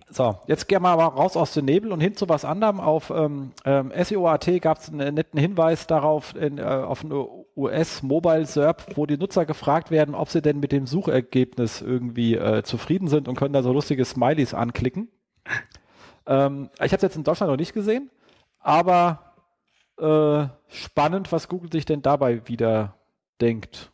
So, 0.09 0.39
jetzt 0.47 0.67
gehen 0.67 0.81
wir 0.81 0.95
mal 0.95 1.05
raus 1.05 1.37
aus 1.37 1.53
dem 1.53 1.65
Nebel 1.65 1.91
und 1.91 1.99
hin 1.99 2.15
zu 2.15 2.27
was 2.27 2.45
anderem. 2.45 2.79
Auf 2.79 3.11
ähm, 3.11 3.51
ähm, 3.63 3.91
SEO.at 3.95 4.61
gab 4.61 4.79
es 4.79 4.89
einen 4.89 5.13
netten 5.13 5.39
Hinweis 5.39 5.85
darauf, 5.85 6.35
in, 6.35 6.57
äh, 6.57 6.63
auf 6.63 7.03
ein 7.03 7.11
US-Mobile-SERP, 7.55 8.97
wo 8.97 9.05
die 9.05 9.17
Nutzer 9.17 9.45
gefragt 9.45 9.91
werden, 9.91 10.15
ob 10.15 10.29
sie 10.29 10.41
denn 10.41 10.59
mit 10.59 10.71
dem 10.71 10.87
Suchergebnis 10.87 11.81
irgendwie 11.81 12.35
äh, 12.35 12.63
zufrieden 12.63 13.07
sind 13.07 13.27
und 13.27 13.35
können 13.35 13.53
da 13.53 13.61
so 13.61 13.71
lustige 13.71 14.03
Smileys 14.03 14.55
anklicken. 14.55 15.09
ähm, 16.25 16.69
ich 16.75 16.91
habe 16.91 16.95
es 16.95 17.01
jetzt 17.03 17.15
in 17.15 17.23
Deutschland 17.23 17.51
noch 17.51 17.57
nicht 17.57 17.73
gesehen, 17.73 18.09
aber 18.59 19.33
äh, 19.99 20.47
spannend, 20.69 21.31
was 21.31 21.47
Google 21.47 21.71
sich 21.71 21.85
denn 21.85 22.01
dabei 22.01 22.47
wieder 22.47 22.95
denkt. 23.41 23.91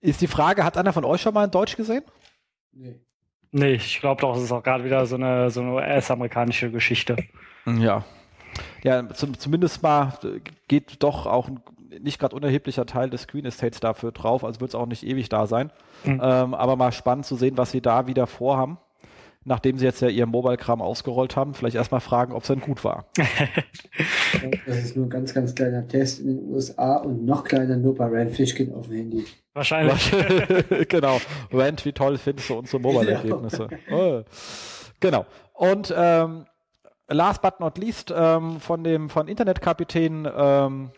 Ist 0.00 0.20
die 0.20 0.28
Frage, 0.28 0.64
hat 0.64 0.76
einer 0.76 0.92
von 0.92 1.04
euch 1.04 1.20
schon 1.20 1.34
mal 1.34 1.44
in 1.44 1.50
Deutsch 1.50 1.76
gesehen? 1.76 2.04
Nee. 2.72 3.00
Nee, 3.50 3.74
ich 3.74 4.00
glaube 4.00 4.20
doch, 4.20 4.36
es 4.36 4.42
ist 4.42 4.52
auch 4.52 4.62
gerade 4.62 4.84
wieder 4.84 5.04
so 5.04 5.16
eine, 5.16 5.50
so 5.50 5.60
eine 5.60 5.74
US-amerikanische 5.74 6.70
Geschichte. 6.70 7.16
Ja. 7.66 8.04
Ja, 8.82 9.08
zum, 9.10 9.38
zumindest 9.38 9.82
mal 9.82 10.18
geht 10.68 11.02
doch 11.02 11.26
auch 11.26 11.48
ein 11.48 11.60
nicht 12.00 12.18
gerade 12.18 12.34
unerheblicher 12.34 12.86
Teil 12.86 13.10
des 13.10 13.22
Screen 13.22 13.44
Estates 13.44 13.80
dafür 13.80 14.12
drauf, 14.12 14.44
also 14.44 14.60
wird 14.60 14.70
es 14.70 14.74
auch 14.74 14.86
nicht 14.86 15.06
ewig 15.06 15.28
da 15.28 15.46
sein. 15.46 15.70
Mhm. 16.04 16.20
Ähm, 16.22 16.54
aber 16.54 16.76
mal 16.76 16.90
spannend 16.90 17.26
zu 17.26 17.36
sehen, 17.36 17.58
was 17.58 17.70
sie 17.70 17.82
da 17.82 18.06
wieder 18.06 18.26
vorhaben 18.26 18.78
nachdem 19.44 19.78
sie 19.78 19.84
jetzt 19.84 20.00
ja 20.00 20.08
ihr 20.08 20.26
Mobile-Kram 20.26 20.80
ausgerollt 20.80 21.36
haben, 21.36 21.54
vielleicht 21.54 21.76
erstmal 21.76 22.00
fragen, 22.00 22.32
ob 22.32 22.42
es 22.42 22.48
denn 22.48 22.60
gut 22.60 22.84
war. 22.84 23.06
das 24.66 24.76
ist 24.78 24.96
nur 24.96 25.06
ein 25.06 25.10
ganz, 25.10 25.34
ganz 25.34 25.54
kleiner 25.54 25.86
Test 25.86 26.20
in 26.20 26.28
den 26.28 26.48
USA 26.50 26.96
und 26.96 27.24
noch 27.24 27.44
kleiner 27.44 27.76
nur 27.76 27.94
bei 27.94 28.06
Rand 28.06 28.32
Fishkin 28.32 28.72
auf 28.74 28.86
dem 28.86 28.96
Handy. 28.96 29.24
Wahrscheinlich. 29.54 30.12
genau. 30.88 31.20
Rand, 31.52 31.84
wie 31.84 31.92
toll 31.92 32.18
findest 32.18 32.50
du 32.50 32.54
unsere 32.54 32.80
Mobile-Ergebnisse? 32.80 33.68
Oh. 33.90 34.22
Genau. 35.00 35.26
Und 35.54 35.92
ähm, 35.96 36.46
last 37.08 37.42
but 37.42 37.60
not 37.60 37.78
least 37.78 38.12
ähm, 38.16 38.60
von 38.60 38.84
dem 38.84 39.10
von 39.10 39.28
Internetkapitän 39.28 40.28
ähm, 40.34 40.90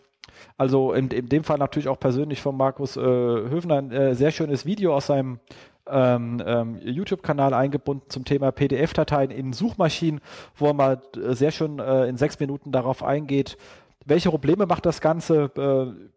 also 0.57 0.93
in, 0.93 1.09
in 1.09 1.29
dem 1.29 1.43
Fall 1.43 1.57
natürlich 1.57 1.87
auch 1.87 1.99
persönlich 1.99 2.41
von 2.41 2.55
Markus 2.55 2.97
äh, 2.97 3.01
Höfner 3.01 3.77
ein 3.77 3.91
äh, 3.91 4.15
sehr 4.15 4.31
schönes 4.31 4.65
Video 4.65 4.95
aus 4.95 5.07
seinem 5.07 5.39
ähm, 5.87 6.41
ähm, 6.45 6.79
YouTube-Kanal 6.81 7.53
eingebunden 7.53 8.09
zum 8.09 8.25
Thema 8.25 8.51
PDF-Dateien 8.51 9.31
in 9.31 9.53
Suchmaschinen, 9.53 10.21
wo 10.55 10.67
er 10.67 10.73
mal 10.73 11.01
äh, 11.15 11.33
sehr 11.33 11.51
schön 11.51 11.79
äh, 11.79 12.07
in 12.07 12.17
sechs 12.17 12.39
Minuten 12.39 12.71
darauf 12.71 13.03
eingeht, 13.03 13.57
welche 14.05 14.29
Probleme 14.29 14.65
macht 14.65 14.85
das 14.85 15.01
Ganze. 15.01 15.51
Äh, 15.57 16.15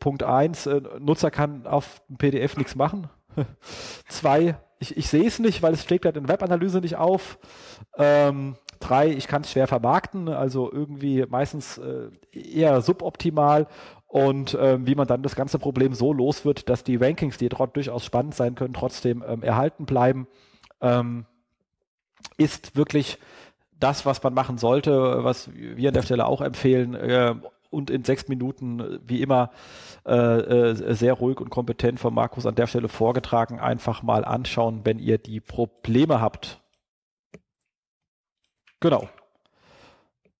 Punkt 0.00 0.22
eins, 0.22 0.66
äh, 0.66 0.80
Nutzer 1.00 1.30
kann 1.30 1.66
auf 1.66 2.02
PDF 2.16 2.56
nichts 2.56 2.76
machen. 2.76 3.08
Zwei, 4.08 4.56
ich, 4.78 4.96
ich 4.96 5.08
sehe 5.08 5.26
es 5.26 5.38
nicht, 5.38 5.62
weil 5.62 5.74
es 5.74 5.84
schlägt 5.84 6.04
halt 6.04 6.16
in 6.16 6.28
Webanalyse 6.28 6.80
nicht 6.80 6.96
auf. 6.96 7.38
Ähm, 7.96 8.56
drei, 8.80 9.08
ich 9.08 9.26
kann 9.26 9.42
es 9.42 9.50
schwer 9.50 9.66
vermarkten, 9.66 10.28
also 10.28 10.70
irgendwie 10.70 11.24
meistens 11.28 11.78
äh, 11.78 12.10
eher 12.32 12.80
suboptimal 12.80 13.66
und 14.08 14.56
ähm, 14.58 14.86
wie 14.86 14.94
man 14.94 15.06
dann 15.06 15.22
das 15.22 15.36
ganze 15.36 15.58
Problem 15.58 15.92
so 15.92 16.14
los 16.14 16.46
wird, 16.46 16.70
dass 16.70 16.82
die 16.82 16.96
Rankings, 16.96 17.36
die 17.36 17.50
dort 17.50 17.76
durchaus 17.76 18.04
spannend 18.04 18.34
sein 18.34 18.54
können, 18.54 18.72
trotzdem 18.72 19.22
ähm, 19.26 19.42
erhalten 19.42 19.84
bleiben, 19.84 20.26
ähm, 20.80 21.26
ist 22.38 22.74
wirklich 22.74 23.18
das, 23.78 24.06
was 24.06 24.22
man 24.22 24.32
machen 24.32 24.56
sollte, 24.56 25.24
was 25.24 25.50
wir 25.54 25.90
an 25.90 25.94
der 25.94 26.02
Stelle 26.02 26.26
auch 26.26 26.40
empfehlen. 26.40 26.94
Äh, 26.94 27.34
und 27.70 27.90
in 27.90 28.02
sechs 28.02 28.28
Minuten, 28.28 28.98
wie 29.06 29.20
immer, 29.20 29.50
äh, 30.06 30.14
äh, 30.14 30.94
sehr 30.94 31.12
ruhig 31.12 31.38
und 31.38 31.50
kompetent 31.50 32.00
von 32.00 32.14
Markus 32.14 32.46
an 32.46 32.54
der 32.54 32.66
Stelle 32.66 32.88
vorgetragen. 32.88 33.60
Einfach 33.60 34.02
mal 34.02 34.24
anschauen, 34.24 34.80
wenn 34.84 34.98
ihr 34.98 35.18
die 35.18 35.40
Probleme 35.40 36.18
habt. 36.18 36.62
Genau. 38.80 39.00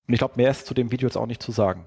Und 0.07 0.13
ich 0.13 0.17
glaube, 0.17 0.33
mehr 0.37 0.49
ist 0.49 0.65
zu 0.65 0.73
dem 0.73 0.91
Video 0.91 1.07
jetzt 1.07 1.17
auch 1.17 1.27
nicht 1.27 1.43
zu 1.43 1.51
sagen. 1.51 1.85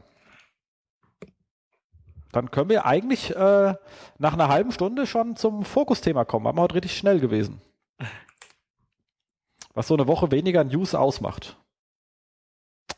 Dann 2.32 2.50
können 2.50 2.70
wir 2.70 2.86
eigentlich 2.86 3.36
äh, 3.36 3.74
nach 4.18 4.32
einer 4.32 4.48
halben 4.48 4.72
Stunde 4.72 5.06
schon 5.06 5.36
zum 5.36 5.64
Fokusthema 5.64 6.24
kommen. 6.24 6.48
Haben 6.48 6.58
wir 6.58 6.62
heute 6.62 6.76
richtig 6.76 6.96
schnell 6.96 7.20
gewesen. 7.20 7.60
Was 9.74 9.88
so 9.88 9.94
eine 9.94 10.06
Woche 10.06 10.30
weniger 10.30 10.64
News 10.64 10.94
ausmacht. 10.94 11.56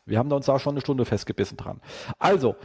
Wir 0.05 0.19
haben 0.19 0.29
da 0.29 0.35
uns 0.35 0.45
da 0.45 0.59
schon 0.59 0.73
eine 0.73 0.81
Stunde 0.81 1.05
festgebissen 1.05 1.57
dran. 1.57 1.81
Also, 2.19 2.55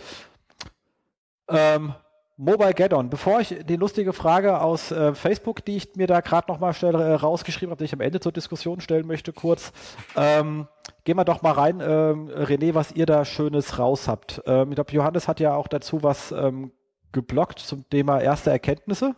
ähm, 1.48 1.94
Mobile 2.36 2.72
Get-On. 2.72 3.10
Bevor 3.10 3.40
ich 3.40 3.54
die 3.64 3.76
lustige 3.76 4.12
Frage 4.12 4.60
aus 4.60 4.90
äh, 4.90 5.14
Facebook, 5.14 5.64
die 5.64 5.76
ich 5.76 5.94
mir 5.96 6.06
da 6.06 6.20
gerade 6.20 6.50
nochmal 6.50 6.74
äh, 6.82 7.14
rausgeschrieben 7.14 7.70
habe, 7.70 7.78
die 7.78 7.84
ich 7.84 7.92
am 7.92 8.00
Ende 8.00 8.20
zur 8.20 8.32
Diskussion 8.32 8.80
stellen 8.80 9.06
möchte, 9.06 9.32
kurz, 9.32 9.72
ähm, 10.16 10.66
gehen 11.10 11.16
wir 11.16 11.24
doch 11.24 11.42
mal 11.42 11.50
rein, 11.50 11.80
ähm, 11.80 12.28
René, 12.28 12.72
was 12.72 12.92
ihr 12.92 13.04
da 13.04 13.24
Schönes 13.24 13.80
raus 13.80 14.06
habt. 14.06 14.40
Ähm, 14.46 14.68
ich 14.68 14.76
glaube, 14.76 14.92
Johannes 14.92 15.26
hat 15.26 15.40
ja 15.40 15.56
auch 15.56 15.66
dazu 15.66 16.04
was 16.04 16.30
ähm, 16.30 16.70
geblockt 17.10 17.58
zum 17.58 17.84
Thema 17.90 18.20
erste 18.20 18.50
Erkenntnisse. 18.50 19.16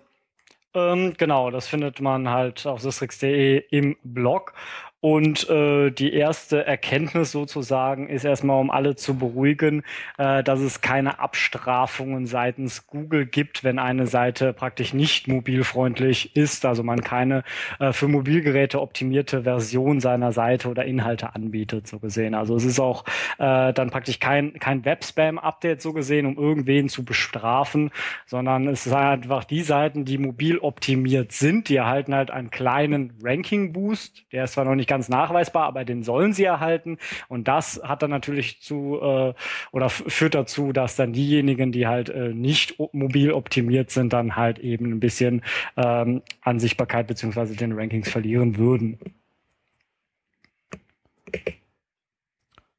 Ähm, 0.73 1.13
genau, 1.19 1.51
das 1.51 1.69
findet 1.69 2.01
man 2.01 2.31
halt 2.31 2.67
auf 2.67 2.81
systrix.de 2.81 3.59
im 3.69 3.99
Blog. 4.05 4.55
Und 5.05 5.51
äh, 5.51 5.91
die 5.91 6.13
erste 6.13 6.65
Erkenntnis 6.65 7.33
sozusagen 7.33 8.09
ist 8.09 8.25
erstmal, 8.25 8.61
um 8.61 8.71
alle 8.71 8.95
zu 8.95 9.19
beruhigen, 9.19 9.83
äh, 10.17 10.45
dass 10.45 10.61
es 10.61 10.81
keine 10.81 11.19
Abstrafungen 11.19 12.27
seitens 12.27 12.87
Google 12.87 13.27
gibt, 13.27 13.65
wenn 13.65 13.81
eine 13.81 14.07
Seite 14.07 14.53
praktisch 14.53 14.95
nicht 14.95 15.27
mobilfreundlich 15.27 16.37
ist, 16.37 16.65
also 16.65 16.85
man 16.85 17.01
keine 17.01 17.43
äh, 17.81 17.93
für 17.93 18.07
Mobilgeräte 18.07 18.81
optimierte 18.81 19.43
Version 19.43 19.99
seiner 19.99 20.31
Seite 20.31 20.69
oder 20.69 20.85
Inhalte 20.85 21.35
anbietet, 21.35 21.89
so 21.89 21.99
gesehen. 21.99 22.37
Also 22.37 22.55
es 22.55 22.65
ist 22.65 22.79
auch 22.79 23.05
äh, 23.41 23.73
dann 23.73 23.91
praktisch 23.91 24.21
kein, 24.21 24.53
kein 24.61 24.85
Web-Spam-Update 24.85 25.83
so 25.83 25.93
gesehen, 25.93 26.27
um 26.27 26.37
irgendwen 26.37 26.89
zu 26.89 27.05
bestrafen, 27.05 27.91
sondern 28.25 28.69
es 28.69 28.85
sind 28.85 28.95
einfach 28.95 29.43
die 29.43 29.63
Seiten, 29.63 30.05
die 30.05 30.19
mobil 30.19 30.59
optimiert 30.59 31.33
sind, 31.33 31.69
die 31.69 31.75
erhalten 31.75 32.15
halt 32.15 32.31
einen 32.31 32.53
kleinen 32.53 33.15
Ranking-Boost, 33.21 34.27
der 34.31 34.45
ist 34.45 34.53
zwar 34.53 34.65
noch 34.65 34.77
nicht 34.77 34.92
ganz 34.93 35.09
nachweisbar, 35.09 35.65
aber 35.65 35.87
den 35.87 36.03
sollen 36.03 36.35
sie 36.35 36.45
erhalten. 36.45 36.99
Und 37.29 37.49
das 37.49 37.81
hat 37.83 38.03
dann 38.03 38.11
natürlich 38.11 38.61
zu 38.61 39.01
äh, 39.01 39.33
oder 39.73 39.89
führt 39.89 40.35
dazu, 40.35 40.75
dass 40.75 40.97
dann 40.97 41.15
diejenigen, 41.15 41.73
die 41.73 41.87
halt 41.87 42.11
äh, 42.11 42.29
nicht 42.35 42.79
mobil 42.93 43.33
optimiert 43.33 43.91
sind, 43.91 44.13
dann 44.13 44.37
halt 44.37 44.59
eben 44.59 44.93
ein 44.93 45.01
bisschen 45.01 45.41
ähm, 45.79 46.21
an 46.43 46.61
Sichtbarkeit 46.61 47.07
beziehungsweise 47.07 47.57
den 47.57 47.73
Rankings 47.73 48.11
verlieren 48.11 48.59
würden. 48.59 48.99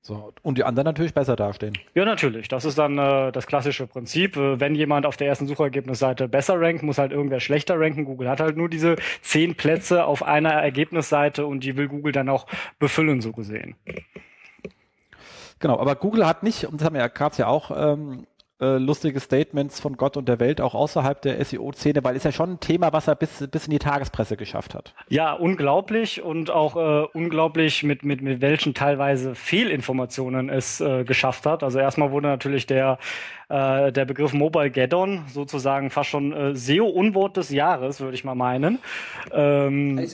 So, 0.05 0.33
und 0.41 0.57
die 0.57 0.65
anderen 0.65 0.83
natürlich 0.83 1.13
besser 1.13 1.37
dastehen. 1.37 1.77
Ja, 1.95 2.03
natürlich. 2.03 2.49
Das 2.49 2.65
ist 2.65 2.77
dann 2.77 2.97
äh, 2.97 3.31
das 3.31 3.47
klassische 3.47 3.87
Prinzip. 3.87 4.35
Äh, 4.35 4.59
wenn 4.59 4.75
jemand 4.75 5.05
auf 5.05 5.15
der 5.15 5.27
ersten 5.27 5.47
Suchergebnisseite 5.47 6.27
besser 6.27 6.59
rankt, 6.59 6.83
muss 6.83 6.97
halt 6.97 7.13
irgendwer 7.13 7.39
schlechter 7.39 7.79
ranken. 7.79 8.03
Google 8.03 8.27
hat 8.27 8.41
halt 8.41 8.57
nur 8.57 8.67
diese 8.67 8.97
zehn 9.21 9.55
Plätze 9.55 10.03
auf 10.03 10.21
einer 10.21 10.51
Ergebnisseite 10.51 11.45
und 11.45 11.63
die 11.63 11.77
will 11.77 11.87
Google 11.87 12.11
dann 12.11 12.27
auch 12.27 12.47
befüllen, 12.79 13.21
so 13.21 13.31
gesehen. 13.31 13.77
Genau, 15.59 15.79
aber 15.79 15.95
Google 15.95 16.27
hat 16.27 16.43
nicht, 16.43 16.65
und 16.65 16.81
das 16.81 16.85
haben 16.85 16.95
wir 16.95 17.01
ja 17.01 17.07
gerade 17.07 17.37
ja 17.37 17.47
auch 17.47 17.71
ähm, 17.73 18.27
äh, 18.61 18.77
lustige 18.77 19.19
Statements 19.19 19.79
von 19.79 19.97
Gott 19.97 20.15
und 20.15 20.29
der 20.29 20.39
Welt 20.39 20.61
auch 20.61 20.75
außerhalb 20.75 21.21
der 21.21 21.43
SEO-Szene, 21.43 22.03
weil 22.03 22.15
ist 22.15 22.23
ja 22.23 22.31
schon 22.31 22.51
ein 22.51 22.59
Thema, 22.59 22.93
was 22.93 23.07
er 23.07 23.15
bis, 23.15 23.47
bis 23.49 23.65
in 23.65 23.71
die 23.71 23.79
Tagespresse 23.79 24.37
geschafft 24.37 24.75
hat. 24.75 24.93
Ja, 25.09 25.33
unglaublich 25.33 26.21
und 26.21 26.51
auch 26.51 26.75
äh, 26.75 27.07
unglaublich 27.13 27.83
mit, 27.83 28.03
mit, 28.03 28.21
mit 28.21 28.41
welchen 28.41 28.73
teilweise 28.73 29.35
Fehlinformationen 29.35 30.49
es 30.49 30.79
äh, 30.81 31.03
geschafft 31.03 31.45
hat. 31.45 31.63
Also 31.63 31.79
erstmal 31.79 32.11
wurde 32.11 32.27
natürlich 32.27 32.67
der, 32.67 32.99
äh, 33.49 33.91
der 33.91 34.05
Begriff 34.05 34.33
Mobile 34.33 34.69
Geddon 34.69 35.25
sozusagen 35.29 35.89
fast 35.89 36.09
schon 36.11 36.31
äh, 36.31 36.55
SEO-Unwort 36.55 37.37
des 37.37 37.49
Jahres, 37.49 37.99
würde 37.99 38.15
ich 38.15 38.23
mal 38.23 38.35
meinen, 38.35 38.79
ähm, 39.31 40.05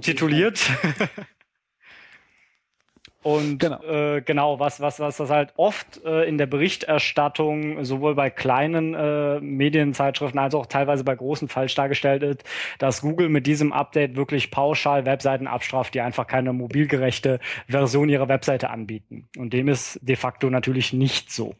tituliert. 0.00 0.60
Und 3.24 3.58
genau, 3.58 3.82
äh, 3.82 4.20
genau 4.20 4.60
was, 4.60 4.82
was, 4.82 5.00
was 5.00 5.16
das 5.16 5.30
halt 5.30 5.54
oft 5.56 6.04
äh, 6.04 6.28
in 6.28 6.36
der 6.36 6.44
Berichterstattung 6.44 7.82
sowohl 7.82 8.14
bei 8.14 8.28
kleinen 8.28 8.92
äh, 8.92 9.40
Medienzeitschriften 9.40 10.38
als 10.38 10.54
auch 10.54 10.66
teilweise 10.66 11.04
bei 11.04 11.16
großen 11.16 11.48
falsch 11.48 11.74
dargestellt 11.74 12.22
ist, 12.22 12.44
dass 12.78 13.00
Google 13.00 13.30
mit 13.30 13.46
diesem 13.46 13.72
Update 13.72 14.16
wirklich 14.16 14.50
pauschal 14.50 15.06
Webseiten 15.06 15.46
abstraft, 15.46 15.94
die 15.94 16.02
einfach 16.02 16.26
keine 16.26 16.52
mobilgerechte 16.52 17.40
Version 17.66 18.10
ihrer 18.10 18.28
Webseite 18.28 18.68
anbieten. 18.68 19.26
Und 19.38 19.54
dem 19.54 19.68
ist 19.68 19.98
de 20.02 20.16
facto 20.16 20.50
natürlich 20.50 20.92
nicht 20.92 21.32
so. 21.32 21.54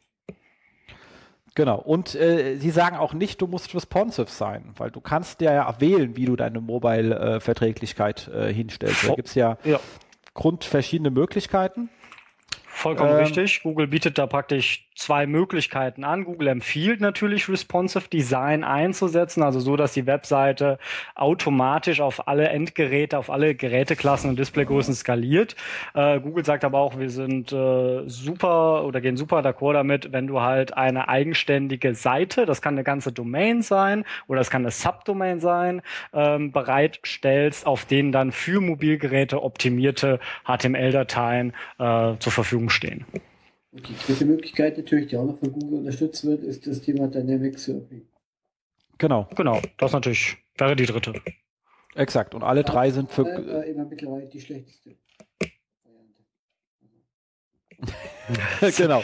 Genau. 1.54 1.78
Und 1.78 2.14
äh, 2.14 2.56
sie 2.56 2.70
sagen 2.70 2.96
auch 2.96 3.14
nicht, 3.14 3.40
du 3.40 3.46
musst 3.46 3.74
responsive 3.74 4.28
sein, 4.28 4.74
weil 4.76 4.90
du 4.90 5.00
kannst 5.00 5.40
ja 5.40 5.80
wählen, 5.80 6.14
wie 6.14 6.26
du 6.26 6.36
deine 6.36 6.60
Mobile-Verträglichkeit 6.60 8.28
äh, 8.28 8.52
hinstellst. 8.52 9.08
Da 9.08 9.14
gibt's 9.14 9.34
ja, 9.34 9.56
ja 9.64 9.80
Grund 10.34 10.64
verschiedene 10.64 11.10
Möglichkeiten. 11.10 11.88
Vollkommen 12.66 13.12
ähm, 13.12 13.18
richtig. 13.18 13.62
Google 13.62 13.86
bietet 13.86 14.18
da 14.18 14.26
praktisch 14.26 14.88
zwei 14.94 15.26
Möglichkeiten 15.26 16.04
an. 16.04 16.24
Google 16.24 16.48
empfiehlt 16.48 17.00
natürlich 17.00 17.48
Responsive 17.48 18.08
Design 18.08 18.64
einzusetzen, 18.64 19.42
also 19.42 19.60
so, 19.60 19.76
dass 19.76 19.92
die 19.92 20.06
Webseite 20.06 20.78
automatisch 21.14 22.00
auf 22.00 22.28
alle 22.28 22.48
Endgeräte, 22.48 23.18
auf 23.18 23.30
alle 23.30 23.54
Geräteklassen 23.54 24.30
und 24.30 24.38
Displaygrößen 24.38 24.94
skaliert. 24.94 25.56
Äh, 25.94 26.20
Google 26.20 26.44
sagt 26.44 26.64
aber 26.64 26.78
auch, 26.78 26.98
wir 26.98 27.10
sind 27.10 27.52
äh, 27.52 28.08
super 28.08 28.84
oder 28.84 29.00
gehen 29.00 29.16
super 29.16 29.40
d'accord 29.40 29.74
damit, 29.74 30.12
wenn 30.12 30.26
du 30.26 30.40
halt 30.40 30.76
eine 30.76 31.08
eigenständige 31.08 31.94
Seite, 31.94 32.46
das 32.46 32.62
kann 32.62 32.74
eine 32.74 32.84
ganze 32.84 33.12
Domain 33.12 33.62
sein 33.62 34.04
oder 34.28 34.40
es 34.40 34.50
kann 34.50 34.62
eine 34.62 34.70
Subdomain 34.70 35.40
sein, 35.40 35.82
ähm, 36.12 36.52
bereitstellst, 36.52 37.66
auf 37.66 37.84
denen 37.84 38.12
dann 38.12 38.32
für 38.32 38.60
Mobilgeräte 38.60 39.42
optimierte 39.42 40.20
HTML-Dateien 40.46 41.52
äh, 41.78 42.16
zur 42.18 42.32
Verfügung 42.32 42.70
stehen. 42.70 43.04
Und 43.74 43.88
die 43.88 43.96
dritte 43.96 44.24
Möglichkeit 44.24 44.78
natürlich, 44.78 45.08
die 45.08 45.16
auch 45.16 45.24
noch 45.24 45.38
von 45.38 45.50
Google 45.52 45.80
unterstützt 45.80 46.24
wird, 46.24 46.44
ist 46.44 46.64
das 46.64 46.80
Thema 46.80 47.08
Dynamic 47.08 47.58
Surfing. 47.58 48.06
Genau. 48.98 49.28
Genau, 49.34 49.60
das 49.78 49.92
natürlich 49.92 50.36
wäre 50.56 50.76
die 50.76 50.86
dritte. 50.86 51.20
Exakt. 51.96 52.36
Und 52.36 52.44
alle 52.44 52.60
ja, 52.60 52.66
drei 52.66 52.90
sind 52.90 53.10
für. 53.10 53.26
Äh, 53.26 53.72
immer 53.72 53.84
mittlerweile 53.84 54.28
die 54.28 54.40
schlechteste 54.40 54.94
Variante. 55.82 56.22
genau. 58.76 59.02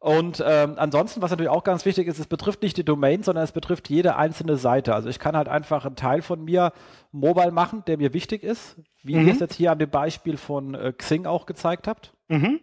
Und 0.00 0.44
ähm, 0.46 0.74
ansonsten, 0.76 1.22
was 1.22 1.30
natürlich 1.30 1.48
auch 1.48 1.64
ganz 1.64 1.86
wichtig 1.86 2.06
ist, 2.08 2.18
es 2.18 2.26
betrifft 2.26 2.60
nicht 2.62 2.76
die 2.76 2.84
Domain, 2.84 3.22
sondern 3.22 3.42
es 3.42 3.52
betrifft 3.52 3.88
jede 3.88 4.16
einzelne 4.16 4.58
Seite. 4.58 4.94
Also 4.94 5.08
ich 5.08 5.18
kann 5.18 5.34
halt 5.34 5.48
einfach 5.48 5.86
einen 5.86 5.96
Teil 5.96 6.20
von 6.20 6.44
mir 6.44 6.74
mobile 7.10 7.52
machen, 7.52 7.84
der 7.86 7.96
mir 7.96 8.12
wichtig 8.12 8.42
ist, 8.42 8.76
wie 9.02 9.16
mhm. 9.16 9.28
ihr 9.28 9.32
es 9.32 9.40
jetzt 9.40 9.54
hier 9.54 9.72
an 9.72 9.78
dem 9.78 9.88
Beispiel 9.88 10.36
von 10.36 10.74
äh, 10.74 10.92
Xing 10.92 11.24
auch 11.24 11.46
gezeigt 11.46 11.88
habt. 11.88 12.12
Mhm 12.28 12.60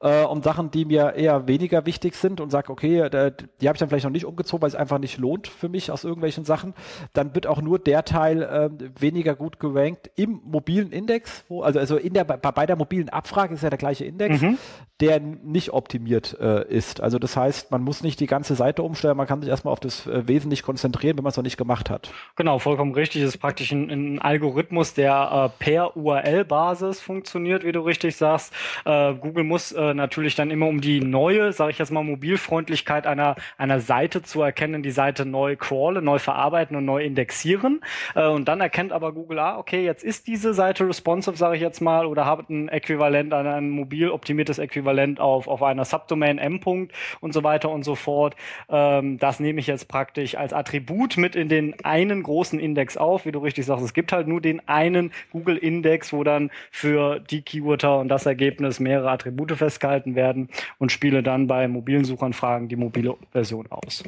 äh, 0.00 0.22
um 0.22 0.42
Sachen, 0.42 0.70
die 0.70 0.84
mir 0.84 1.14
eher 1.14 1.46
weniger 1.48 1.86
wichtig 1.86 2.14
sind 2.14 2.40
und 2.40 2.50
sage, 2.50 2.70
okay, 2.70 3.08
die 3.10 3.68
habe 3.68 3.76
ich 3.76 3.80
dann 3.80 3.88
vielleicht 3.88 4.04
noch 4.04 4.12
nicht 4.12 4.26
umgezogen, 4.26 4.62
weil 4.62 4.68
es 4.68 4.74
einfach 4.74 4.98
nicht 4.98 5.18
lohnt 5.18 5.48
für 5.48 5.68
mich 5.68 5.90
aus 5.90 6.04
irgendwelchen 6.04 6.44
Sachen, 6.44 6.74
dann 7.12 7.34
wird 7.34 7.46
auch 7.46 7.60
nur 7.60 7.78
der 7.78 8.04
Teil 8.04 8.42
äh, 8.42 8.70
weniger 9.00 9.34
gut 9.34 9.58
gerankt 9.60 10.10
im 10.16 10.40
mobilen 10.44 10.92
Index, 10.92 11.44
wo, 11.48 11.62
also, 11.62 11.78
also 11.78 11.96
in 11.96 12.14
der, 12.14 12.24
bei, 12.24 12.36
bei 12.36 12.66
der 12.66 12.76
mobilen 12.76 13.08
Abfrage 13.08 13.54
ist 13.54 13.62
ja 13.62 13.70
der 13.70 13.78
gleiche 13.78 14.04
Index, 14.04 14.40
mhm. 14.40 14.58
der 15.00 15.20
nicht 15.20 15.72
optimiert 15.72 16.36
äh, 16.40 16.66
ist. 16.68 17.00
Also 17.00 17.18
das 17.18 17.36
heißt, 17.36 17.70
man 17.70 17.82
muss 17.82 18.02
nicht 18.02 18.20
die 18.20 18.26
ganze 18.26 18.54
Seite 18.54 18.82
umstellen, 18.82 19.16
man 19.16 19.26
kann 19.26 19.40
sich 19.40 19.50
erstmal 19.50 19.72
auf 19.72 19.80
das 19.80 20.06
äh, 20.06 20.26
Wesentlich 20.28 20.62
konzentrieren, 20.62 21.16
wenn 21.16 21.24
man 21.24 21.30
es 21.30 21.36
noch 21.36 21.44
nicht 21.44 21.56
gemacht 21.56 21.90
hat. 21.90 22.12
Genau, 22.36 22.58
vollkommen 22.58 22.94
richtig. 22.94 23.22
Das 23.22 23.34
ist 23.34 23.40
praktisch 23.40 23.72
ein, 23.72 23.90
ein 23.90 24.18
Algorithmus, 24.20 24.94
der 24.94 25.50
äh, 25.58 25.64
per 25.64 25.96
URL-Basis 25.96 27.00
funktioniert, 27.00 27.64
wie 27.64 27.72
du 27.72 27.80
richtig 27.80 28.16
sagst. 28.16 28.52
Äh, 28.84 29.14
Google 29.14 29.44
muss 29.44 29.71
äh, 29.72 29.94
natürlich 29.94 30.34
dann 30.34 30.50
immer 30.50 30.66
um 30.66 30.80
die 30.80 31.00
neue, 31.00 31.52
sage 31.52 31.72
ich 31.72 31.78
jetzt 31.78 31.90
mal, 31.90 32.02
Mobilfreundlichkeit 32.02 33.06
einer, 33.06 33.36
einer 33.58 33.80
Seite 33.80 34.22
zu 34.22 34.42
erkennen, 34.42 34.82
die 34.82 34.90
Seite 34.90 35.26
neu 35.26 35.56
crawlen, 35.56 36.04
neu 36.04 36.18
verarbeiten 36.18 36.76
und 36.76 36.84
neu 36.84 37.02
indexieren. 37.02 37.80
Äh, 38.14 38.26
und 38.26 38.46
dann 38.48 38.60
erkennt 38.60 38.92
aber 38.92 39.12
Google, 39.12 39.38
ah, 39.38 39.58
okay, 39.58 39.84
jetzt 39.84 40.04
ist 40.04 40.26
diese 40.26 40.54
Seite 40.54 40.86
responsive, 40.86 41.36
sage 41.36 41.56
ich 41.56 41.62
jetzt 41.62 41.80
mal, 41.80 42.06
oder 42.06 42.24
habe 42.24 42.44
ein 42.52 42.68
Äquivalent, 42.68 43.32
ein, 43.32 43.46
ein 43.46 43.70
mobil 43.70 44.10
optimiertes 44.10 44.58
Äquivalent 44.58 45.20
auf, 45.20 45.48
auf 45.48 45.62
einer 45.62 45.84
Subdomain 45.84 46.38
M. 46.38 46.60
-Punkt 46.60 46.90
und 47.20 47.32
so 47.32 47.42
weiter 47.44 47.70
und 47.70 47.84
so 47.84 47.94
fort. 47.94 48.36
Ähm, 48.68 49.18
das 49.18 49.40
nehme 49.40 49.60
ich 49.60 49.66
jetzt 49.66 49.88
praktisch 49.88 50.36
als 50.36 50.52
Attribut 50.52 51.16
mit 51.16 51.36
in 51.36 51.48
den 51.48 51.74
einen 51.84 52.22
großen 52.22 52.58
Index 52.58 52.96
auf, 52.96 53.26
wie 53.26 53.32
du 53.32 53.38
richtig 53.40 53.66
sagst. 53.66 53.84
Es 53.84 53.94
gibt 53.94 54.12
halt 54.12 54.28
nur 54.28 54.40
den 54.40 54.66
einen 54.68 55.12
Google-Index, 55.32 56.12
wo 56.12 56.24
dann 56.24 56.50
für 56.70 57.20
die 57.20 57.42
Keywörter 57.42 57.98
und 57.98 58.08
das 58.08 58.26
Ergebnis 58.26 58.80
mehrere 58.80 59.10
Attribute 59.10 59.50
festgehalten 59.62 60.16
werden 60.16 60.48
und 60.78 60.90
spiele 60.90 61.22
dann 61.22 61.46
bei 61.46 61.68
mobilen 61.68 62.04
Suchanfragen 62.04 62.68
die 62.68 62.74
mobile 62.74 63.16
Version 63.30 63.70
aus. 63.70 64.02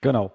Genau. 0.00 0.32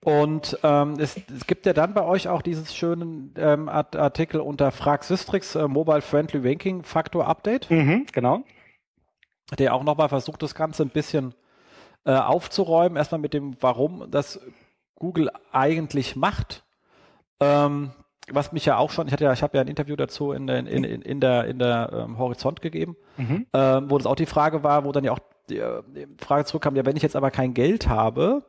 Und 0.00 0.58
ähm, 0.64 0.96
es, 0.98 1.16
es, 1.16 1.46
gibt 1.46 1.64
ja 1.64 1.72
dann 1.72 1.94
bei 1.94 2.02
euch 2.02 2.28
auch 2.28 2.42
dieses 2.42 2.74
schönen 2.74 3.32
ähm, 3.38 3.68
Artikel 3.68 4.40
unter 4.40 4.72
Frag 4.72 5.04
Systrix 5.04 5.54
äh, 5.54 5.68
Mobile 5.68 6.02
Friendly 6.02 6.46
Ranking 6.46 6.82
Factor 6.82 7.26
Update. 7.26 7.70
Mhm, 7.70 8.06
genau. 8.12 8.42
Der 9.58 9.74
auch 9.74 9.84
nochmal 9.84 10.08
versucht, 10.08 10.42
das 10.42 10.54
Ganze 10.54 10.82
ein 10.82 10.90
bisschen 10.90 11.34
äh, 12.04 12.12
aufzuräumen. 12.12 12.96
Erstmal 12.96 13.20
mit 13.20 13.32
dem, 13.32 13.56
warum 13.60 14.10
das 14.10 14.40
Google 14.96 15.30
eigentlich 15.52 16.16
macht. 16.16 16.64
Ähm, 17.40 17.92
was 18.30 18.52
mich 18.52 18.64
ja 18.64 18.78
auch 18.78 18.90
schon, 18.90 19.06
ich 19.06 19.12
hatte 19.12 19.24
ja, 19.24 19.32
ich 19.32 19.42
habe 19.42 19.56
ja 19.56 19.62
ein 19.62 19.68
Interview 19.68 19.96
dazu 19.96 20.32
in, 20.32 20.48
in, 20.48 20.66
in, 20.66 21.02
in 21.02 21.20
der, 21.20 21.44
in 21.44 21.58
der 21.58 21.90
ähm, 21.92 22.18
Horizont 22.18 22.62
gegeben, 22.62 22.96
mhm. 23.16 23.46
ähm, 23.52 23.90
wo 23.90 23.98
das 23.98 24.06
auch 24.06 24.16
die 24.16 24.26
Frage 24.26 24.62
war, 24.62 24.84
wo 24.84 24.92
dann 24.92 25.04
ja 25.04 25.12
auch 25.12 25.18
die, 25.50 25.58
äh, 25.58 25.82
die 25.94 26.06
Frage 26.18 26.44
zurückkam, 26.46 26.76
ja, 26.76 26.86
wenn 26.86 26.96
ich 26.96 27.02
jetzt 27.02 27.16
aber 27.16 27.30
kein 27.30 27.54
Geld 27.54 27.88
habe, 27.88 28.44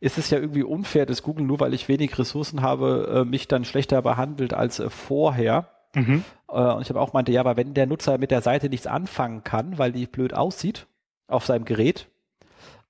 ist 0.00 0.18
es 0.18 0.30
ja 0.30 0.38
irgendwie 0.38 0.62
unfair, 0.62 1.04
dass 1.04 1.22
Google 1.22 1.44
nur 1.44 1.60
weil 1.60 1.74
ich 1.74 1.88
wenig 1.88 2.18
Ressourcen 2.18 2.62
habe, 2.62 3.24
äh, 3.26 3.28
mich 3.28 3.48
dann 3.48 3.64
schlechter 3.64 4.00
behandelt 4.02 4.54
als 4.54 4.78
äh, 4.78 4.88
vorher. 4.88 5.68
Mhm. 5.94 6.24
Äh, 6.48 6.60
und 6.60 6.82
ich 6.82 6.88
habe 6.88 7.00
auch 7.00 7.12
meinte, 7.12 7.32
ja, 7.32 7.40
aber 7.40 7.56
wenn 7.56 7.74
der 7.74 7.86
Nutzer 7.86 8.18
mit 8.18 8.30
der 8.30 8.40
Seite 8.40 8.68
nichts 8.68 8.86
anfangen 8.86 9.44
kann, 9.44 9.78
weil 9.78 9.92
die 9.92 10.06
blöd 10.06 10.32
aussieht 10.32 10.86
auf 11.26 11.44
seinem 11.44 11.66
Gerät, 11.66 12.08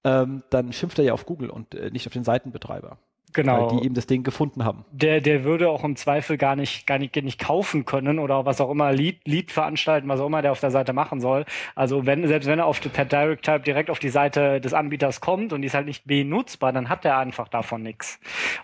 ähm, 0.05 0.45
dann 0.51 0.72
schimpft 0.72 0.99
er 0.99 1.05
ja 1.05 1.12
auf 1.12 1.26
Google 1.26 1.51
und 1.51 1.74
äh, 1.74 1.91
nicht 1.91 2.07
auf 2.07 2.12
den 2.12 2.24
Seitenbetreiber. 2.24 2.99
Genau. 3.33 3.70
die 3.70 3.85
eben 3.85 3.95
das 3.95 4.07
Ding 4.07 4.22
gefunden 4.22 4.64
haben. 4.64 4.85
Der, 4.91 5.20
der 5.20 5.45
würde 5.45 5.70
auch 5.70 5.85
im 5.85 5.97
Zweifel 5.97 6.39
gar 6.39 6.57
nicht, 6.57 6.87
gar 6.87 6.99
nicht, 6.99 7.14
nicht 7.16 7.39
kaufen 7.39 7.85
können 7.85 8.18
oder 8.18 8.47
was 8.47 8.61
auch 8.61 8.70
immer, 8.70 8.93
Lead, 8.93 9.20
Lead 9.26 9.53
veranstalten, 9.53 10.09
was 10.09 10.20
auch 10.20 10.26
immer 10.26 10.43
der 10.43 10.53
auf 10.53 10.61
der 10.61 10.70
Seite 10.70 10.93
machen 10.93 11.20
soll. 11.20 11.45
Also 11.74 12.07
wenn, 12.07 12.26
selbst 12.26 12.47
wenn 12.47 12.59
er 12.59 12.66
auf 12.66 12.81
per 12.81 13.05
Direct 13.05 13.45
Type 13.45 13.61
direkt 13.61 13.91
auf 13.91 13.99
die 13.99 14.09
Seite 14.09 14.61
des 14.61 14.72
Anbieters 14.74 15.20
kommt 15.20 15.53
und 15.53 15.62
die 15.62 15.66
ist 15.66 15.74
halt 15.74 15.87
nicht 15.87 16.07
benutzbar, 16.07 16.72
dann 16.72 16.89
hat 16.89 17.05
er 17.05 17.18
einfach 17.18 17.49
davon 17.49 17.83
nichts. 17.83 18.18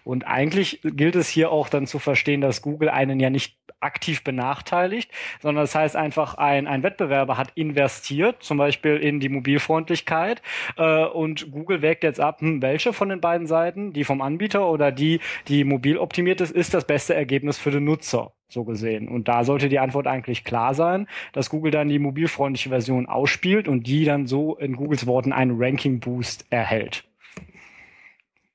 Und 0.04 0.26
eigentlich 0.26 0.80
gilt 0.82 1.16
es 1.16 1.28
hier 1.28 1.50
auch 1.50 1.68
dann 1.68 1.86
zu 1.86 1.98
verstehen, 1.98 2.40
dass 2.40 2.62
Google 2.62 2.88
einen 2.88 3.20
ja 3.20 3.30
nicht 3.30 3.56
aktiv 3.84 4.24
benachteiligt, 4.24 5.10
sondern 5.40 5.64
das 5.64 5.74
heißt 5.74 5.94
einfach, 5.94 6.34
ein, 6.34 6.66
ein 6.66 6.82
Wettbewerber 6.82 7.36
hat 7.36 7.52
investiert, 7.54 8.42
zum 8.42 8.56
Beispiel 8.56 8.96
in 8.96 9.20
die 9.20 9.28
Mobilfreundlichkeit, 9.28 10.42
äh, 10.76 11.04
und 11.04 11.52
Google 11.52 11.82
wägt 11.82 12.02
jetzt 12.02 12.18
ab, 12.18 12.40
hm, 12.40 12.62
welche 12.62 12.92
von 12.92 13.10
den 13.10 13.20
beiden 13.20 13.46
Seiten, 13.46 13.92
die 13.92 14.04
vom 14.04 14.22
Anbieter 14.22 14.53
oder 14.62 14.92
die, 14.92 15.20
die 15.48 15.64
mobil 15.64 15.98
optimiert 15.98 16.40
ist, 16.40 16.52
ist 16.52 16.74
das 16.74 16.86
beste 16.86 17.14
Ergebnis 17.14 17.59
für 17.59 17.70
den 17.70 17.84
Nutzer 17.84 18.32
so 18.48 18.64
gesehen. 18.64 19.09
Und 19.09 19.28
da 19.28 19.44
sollte 19.44 19.68
die 19.68 19.78
Antwort 19.78 20.07
eigentlich 20.07 20.44
klar 20.44 20.74
sein, 20.74 21.09
dass 21.32 21.50
Google 21.50 21.72
dann 21.72 21.88
die 21.88 21.98
mobilfreundliche 21.98 22.68
Version 22.68 23.07
ausspielt 23.07 23.68
und 23.68 23.86
die 23.86 24.05
dann 24.05 24.26
so 24.26 24.57
in 24.57 24.76
Googles 24.76 25.07
Worten 25.07 25.32
einen 25.32 25.61
Ranking-Boost 25.61 26.46
erhält. 26.50 27.05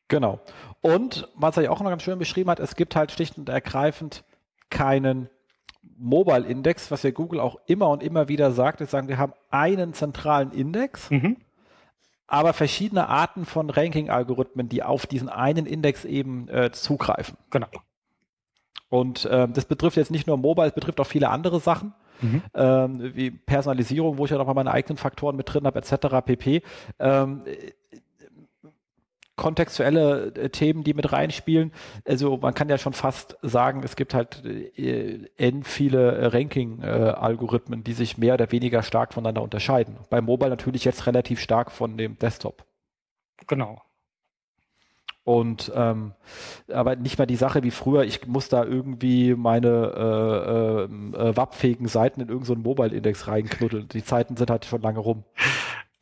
Genau. 0.07 0.39
Und 0.81 1.27
was 1.35 1.57
er 1.57 1.63
ja 1.63 1.69
auch 1.71 1.81
noch 1.81 1.89
ganz 1.89 2.03
schön 2.03 2.17
beschrieben 2.17 2.49
hat, 2.49 2.59
es 2.59 2.75
gibt 2.75 2.95
halt 2.95 3.11
schlicht 3.11 3.37
und 3.37 3.49
ergreifend 3.49 4.23
keinen 4.69 5.29
Mobile 5.97 6.45
Index, 6.45 6.91
was 6.91 7.03
ja 7.03 7.11
Google 7.11 7.39
auch 7.39 7.59
immer 7.67 7.89
und 7.89 8.01
immer 8.01 8.29
wieder 8.29 8.51
sagt, 8.51 8.81
ist 8.81 8.91
sagen, 8.91 9.09
wir 9.09 9.17
haben 9.17 9.33
einen 9.49 9.93
zentralen 9.93 10.51
Index, 10.51 11.11
mhm. 11.11 11.37
Aber 12.29 12.53
verschiedene 12.53 13.09
Arten 13.09 13.45
von 13.45 13.69
Ranking-Algorithmen, 13.69 14.69
die 14.69 14.83
auf 14.83 15.05
diesen 15.05 15.29
einen 15.29 15.65
Index 15.65 16.05
eben 16.05 16.47
äh, 16.49 16.71
zugreifen. 16.71 17.37
Genau. 17.49 17.67
Und 18.89 19.25
äh, 19.25 19.47
das 19.47 19.65
betrifft 19.65 19.97
jetzt 19.97 20.11
nicht 20.11 20.27
nur 20.27 20.37
Mobile, 20.37 20.67
es 20.67 20.73
betrifft 20.73 20.99
auch 20.99 21.07
viele 21.07 21.29
andere 21.29 21.59
Sachen. 21.59 21.93
Mhm. 22.21 22.41
Ähm, 22.53 23.11
wie 23.15 23.31
Personalisierung, 23.31 24.17
wo 24.17 24.25
ich 24.25 24.31
ja 24.31 24.37
nochmal 24.37 24.55
meine 24.55 24.71
eigenen 24.71 24.97
Faktoren 24.97 25.35
mit 25.35 25.53
drin 25.53 25.65
habe, 25.65 25.79
etc. 25.79 26.25
pp. 26.25 26.61
Ähm, 26.99 27.43
kontextuelle 29.39 30.33
äh, 30.35 30.49
Themen, 30.49 30.83
die 30.83 30.93
mit 30.93 31.11
reinspielen. 31.11 31.71
Also 32.05 32.37
man 32.37 32.53
kann 32.53 32.67
ja 32.67 32.77
schon 32.77 32.93
fast 32.93 33.37
sagen, 33.41 33.81
es 33.83 33.95
gibt 33.95 34.13
halt 34.13 34.43
äh, 34.45 35.29
n 35.37 35.63
viele 35.63 36.11
äh, 36.11 36.25
Ranking-Algorithmen, 36.25 37.83
die 37.85 37.93
sich 37.93 38.17
mehr 38.17 38.33
oder 38.33 38.51
weniger 38.51 38.83
stark 38.83 39.13
voneinander 39.13 39.41
unterscheiden. 39.41 39.95
Bei 40.09 40.19
Mobile 40.19 40.49
natürlich 40.49 40.83
jetzt 40.83 41.07
relativ 41.07 41.39
stark 41.39 41.71
von 41.71 41.97
dem 41.97 42.19
Desktop. 42.19 42.65
Genau. 43.47 43.81
Und 45.23 45.71
ähm, 45.75 46.13
aber 46.73 46.95
nicht 46.95 47.17
mehr 47.17 47.27
die 47.27 47.35
Sache 47.35 47.63
wie 47.63 47.71
früher, 47.71 48.03
ich 48.03 48.25
muss 48.27 48.49
da 48.49 48.63
irgendwie 48.63 49.35
meine 49.35 50.89
äh, 51.15 51.27
äh, 51.29 51.37
WAP-fähigen 51.37 51.87
Seiten 51.87 52.19
in 52.19 52.29
irgendeinen 52.29 52.63
so 52.63 52.69
Mobile-Index 52.69 53.27
reinknuddeln. 53.27 53.87
Die 53.89 54.03
Zeiten 54.03 54.35
sind 54.37 54.49
halt 54.49 54.65
schon 54.65 54.81
lange 54.81 54.99
rum. 54.99 55.23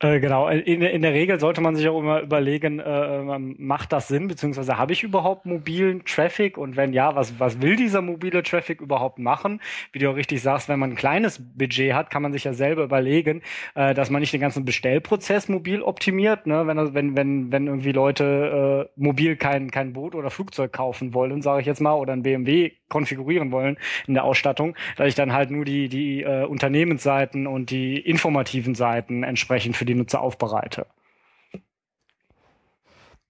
Äh, 0.00 0.20
genau, 0.20 0.46
in, 0.48 0.80
in 0.80 1.02
der 1.02 1.12
Regel 1.12 1.40
sollte 1.40 1.60
man 1.60 1.74
sich 1.74 1.88
auch 1.88 1.98
immer 1.98 2.20
überlegen, 2.20 2.78
äh, 2.78 3.16
ähm, 3.16 3.56
macht 3.58 3.92
das 3.92 4.06
Sinn, 4.06 4.28
beziehungsweise 4.28 4.78
habe 4.78 4.92
ich 4.92 5.02
überhaupt 5.02 5.44
mobilen 5.44 6.04
Traffic 6.04 6.56
und 6.56 6.76
wenn 6.76 6.92
ja, 6.92 7.16
was, 7.16 7.40
was 7.40 7.60
will 7.60 7.74
dieser 7.74 8.00
mobile 8.00 8.44
Traffic 8.44 8.80
überhaupt 8.80 9.18
machen? 9.18 9.60
Wie 9.90 9.98
du 9.98 10.08
auch 10.08 10.14
richtig 10.14 10.40
sagst, 10.40 10.68
wenn 10.68 10.78
man 10.78 10.90
ein 10.92 10.96
kleines 10.96 11.40
Budget 11.40 11.94
hat, 11.94 12.10
kann 12.10 12.22
man 12.22 12.32
sich 12.32 12.44
ja 12.44 12.52
selber 12.52 12.84
überlegen, 12.84 13.42
äh, 13.74 13.92
dass 13.92 14.08
man 14.08 14.20
nicht 14.20 14.32
den 14.32 14.40
ganzen 14.40 14.64
Bestellprozess 14.64 15.48
mobil 15.48 15.82
optimiert, 15.82 16.46
ne? 16.46 16.64
wenn, 16.68 16.94
wenn, 16.94 17.16
wenn, 17.16 17.50
wenn 17.50 17.66
irgendwie 17.66 17.90
Leute 17.92 18.88
äh, 18.94 19.00
mobil 19.00 19.34
kein, 19.34 19.72
kein 19.72 19.94
Boot 19.94 20.14
oder 20.14 20.30
Flugzeug 20.30 20.72
kaufen 20.72 21.12
wollen, 21.12 21.42
sage 21.42 21.62
ich 21.62 21.66
jetzt 21.66 21.80
mal, 21.80 21.94
oder 21.94 22.12
ein 22.12 22.22
BMW 22.22 22.70
konfigurieren 22.88 23.50
wollen 23.52 23.78
in 24.06 24.14
der 24.14 24.24
Ausstattung, 24.24 24.76
dass 24.96 25.08
ich 25.08 25.14
dann 25.14 25.32
halt 25.32 25.50
nur 25.50 25.64
die, 25.64 25.88
die 25.88 26.22
äh, 26.22 26.44
Unternehmensseiten 26.44 27.46
und 27.46 27.70
die 27.70 27.98
informativen 27.98 28.74
Seiten 28.74 29.22
entsprechend 29.22 29.76
für 29.76 29.84
die 29.84 29.94
Nutzer 29.94 30.20
aufbereite. 30.20 30.86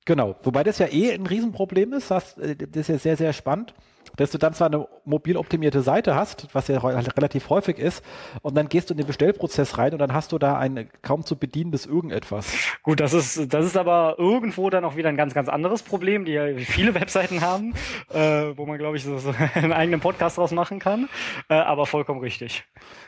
Genau, 0.05 0.37
wobei 0.43 0.65
das 0.65 0.79
ja 0.79 0.87
eh 0.87 1.13
ein 1.13 1.27
Riesenproblem 1.27 1.93
ist, 1.93 2.11
das, 2.11 2.39
äh, 2.39 2.57
das 2.57 2.81
ist 2.81 2.89
ja 2.89 2.99
sehr, 2.99 3.17
sehr 3.17 3.33
spannend 3.33 3.75
dass 4.19 4.31
du 4.31 4.39
dann 4.39 4.53
zwar 4.53 4.66
eine 4.66 4.87
mobil 5.05 5.37
optimierte 5.37 5.81
Seite 5.81 6.14
hast, 6.14 6.49
was 6.53 6.69
ja 6.69 6.79
relativ 6.79 7.49
häufig 7.49 7.79
ist, 7.79 8.05
und 8.43 8.57
dann 8.57 8.69
gehst 8.69 8.91
du 8.91 8.95
in 8.95 8.99
den 8.99 9.07
Bestellprozess 9.07 9.79
rein 9.79 9.93
und 9.93 9.99
dann 9.99 10.12
hast 10.12 10.33
du 10.33 10.39
da 10.39 10.59
ein 10.59 10.91
kaum 11.03 11.25
zu 11.25 11.37
bedienendes 11.37 11.87
irgendetwas. 11.87 12.53
Gut, 12.83 13.01
das 13.01 13.14
ist, 13.14 13.53
das 13.53 13.64
ist 13.64 13.77
aber 13.77 14.16
irgendwo 14.19 14.69
dann 14.71 14.85
auch 14.85 14.97
wieder 14.97 15.09
ein 15.09 15.16
ganz, 15.16 15.35
ganz 15.35 15.49
anderes 15.49 15.83
Problem, 15.83 16.25
die 16.25 16.33
ja 16.33 16.47
viele 16.59 16.95
Webseiten 16.99 17.41
haben, 17.41 17.75
äh, 18.12 18.57
wo 18.57 18.66
man, 18.66 18.79
glaube 18.79 18.97
ich, 18.97 19.05
so, 19.05 19.19
so 19.19 19.33
einen 19.55 19.73
eigenen 19.73 20.01
Podcast 20.01 20.37
draus 20.37 20.51
machen 20.51 20.81
kann, 20.81 21.09
äh, 21.49 21.55
aber 21.55 21.87
vollkommen 21.87 22.21
richtig. 22.21 22.64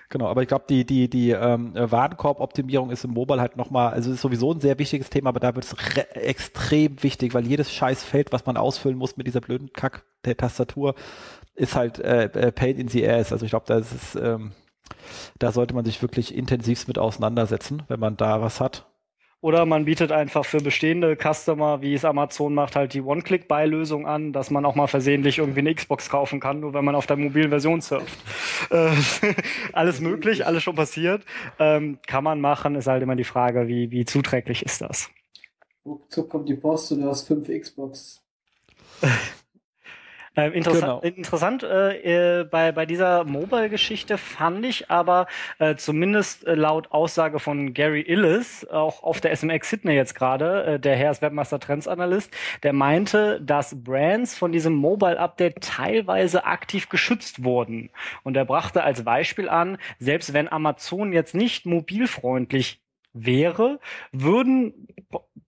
Genau, 0.09 0.27
aber 0.27 0.43
ich 0.43 0.49
glaube, 0.49 0.65
die, 0.69 0.85
die, 0.85 1.09
die 1.09 1.31
ähm, 1.31 1.73
Warenkorb-Optimierung 1.75 2.91
ist 2.91 3.05
im 3.05 3.13
Mobile 3.13 3.41
halt 3.41 3.57
nochmal, 3.57 3.93
also 3.93 4.11
ist 4.11 4.21
sowieso 4.21 4.53
ein 4.53 4.61
sehr 4.61 4.79
wichtiges 4.79 5.09
Thema, 5.09 5.29
aber 5.29 5.39
da 5.39 5.55
wird 5.55 5.65
es 5.65 5.77
extrem 6.15 7.03
wichtig, 7.03 7.33
weil 7.33 7.47
jedes 7.47 7.73
scheiß 7.73 8.03
Feld, 8.03 8.33
was 8.33 8.45
man 8.45 8.57
ausfüllen 8.57 8.99
muss 8.99 9.17
mit 9.17 9.27
dieser 9.29 9.41
blöden 9.41 9.73
Kack 9.73 10.05
der 10.25 10.37
Tastatur, 10.37 10.95
ist 11.55 11.77
halt 11.77 11.99
äh, 11.99 12.25
äh 12.25 12.53
Pain 12.53 12.77
in 12.77 12.89
the 12.89 13.07
Ass. 13.09 13.33
Also 13.33 13.45
ich 13.45 13.51
glaube, 13.51 13.67
da 13.67 13.79
ist 13.79 14.17
ähm, 14.17 14.53
da 15.39 15.53
sollte 15.53 15.75
man 15.75 15.85
sich 15.85 16.03
wirklich 16.03 16.35
intensivst 16.35 16.89
mit 16.89 16.99
auseinandersetzen, 16.99 17.83
wenn 17.89 18.01
man 18.01 18.17
da 18.17 18.41
was 18.41 18.61
hat. 18.61 18.87
Oder 19.43 19.65
man 19.65 19.87
bietet 19.87 20.13
einfach 20.13 20.45
für 20.45 20.59
bestehende 20.59 21.17
Customer, 21.17 21.81
wie 21.81 21.95
es 21.95 22.05
Amazon 22.05 22.53
macht, 22.53 22.77
halt 22.77 22.93
die 22.93 23.01
One-Click-Buy-Lösung 23.01 24.07
an, 24.07 24.35
dass 24.35 24.51
man 24.51 24.67
auch 24.67 24.75
mal 24.75 24.87
versehentlich 24.87 25.39
irgendwie 25.39 25.61
eine 25.61 25.75
Xbox 25.75 26.11
kaufen 26.11 26.41
kann, 26.41 26.61
nur 26.61 26.75
wenn 26.75 26.85
man 26.85 26.95
auf 26.95 27.07
der 27.07 27.17
mobilen 27.17 27.49
Version 27.49 27.81
surft. 27.81 28.19
Äh, 28.71 28.93
alles 29.73 30.01
möglich, 30.01 30.47
alles 30.47 30.63
schon 30.63 30.77
passiert. 30.77 31.25
Ähm, 31.59 31.99
kann 32.07 32.23
man 32.23 32.41
machen, 32.41 32.75
ist 32.77 32.87
halt 32.87 33.03
immer 33.03 33.17
die 33.17 33.25
Frage, 33.25 33.67
wie, 33.69 33.91
wie 33.91 34.05
zuträglich 34.05 34.63
ist 34.63 34.83
das? 34.83 35.09
Ruckzuck 35.85 36.29
kommt 36.29 36.49
die 36.49 36.55
Post 36.55 36.93
und 36.93 37.01
du 37.01 37.09
hast 37.09 37.27
fünf 37.27 37.49
Xbox. 37.49 38.23
Äh, 40.37 40.51
interessant 40.51 41.03
genau. 41.03 41.17
interessant 41.17 41.63
äh, 41.65 42.41
äh, 42.41 42.45
bei, 42.45 42.71
bei 42.71 42.87
dieser 42.87 43.25
Mobile-Geschichte 43.25 44.17
fand 44.17 44.65
ich 44.65 44.89
aber 44.89 45.27
äh, 45.59 45.75
zumindest 45.75 46.47
äh, 46.47 46.55
laut 46.55 46.93
Aussage 46.93 47.41
von 47.41 47.75
Gary 47.75 48.03
Illis, 48.03 48.65
auch 48.65 49.03
auf 49.03 49.21
der 49.21 49.35
SMX 49.35 49.71
Sydney 49.71 49.95
jetzt 49.95 50.15
gerade, 50.15 50.65
äh, 50.65 50.79
der 50.79 50.95
Herr 50.95 51.11
ist 51.11 51.21
Webmaster 51.21 51.59
Trends 51.59 51.89
Analyst, 51.89 52.33
der 52.63 52.73
meinte, 52.73 53.41
dass 53.41 53.83
Brands 53.83 54.39
von 54.39 54.53
diesem 54.53 54.75
Mobile-Update 54.75 55.63
teilweise 55.63 56.45
aktiv 56.45 56.89
geschützt 56.89 57.43
wurden. 57.43 57.91
Und 58.23 58.37
er 58.37 58.45
brachte 58.45 58.85
als 58.85 59.03
Beispiel 59.03 59.49
an, 59.49 59.79
selbst 59.99 60.33
wenn 60.33 60.47
Amazon 60.47 61.13
jetzt 61.13 61.35
nicht 61.35 61.67
mobilfreundlich 61.67 62.81
wäre, 63.13 63.81
würden 64.13 64.87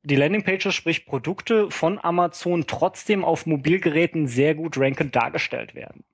die 0.03 0.17
Landingpages, 0.17 0.75
sprich 0.75 1.07
Produkte 1.07 1.71
von 1.71 1.99
Amazon 2.03 2.65
trotzdem 2.67 3.25
auf 3.25 3.47
Mobilgeräten 3.47 4.27
sehr 4.27 4.55
gut 4.55 4.79
rankend 4.79 5.15
dargestellt 5.15 5.75
werden. 5.75 6.05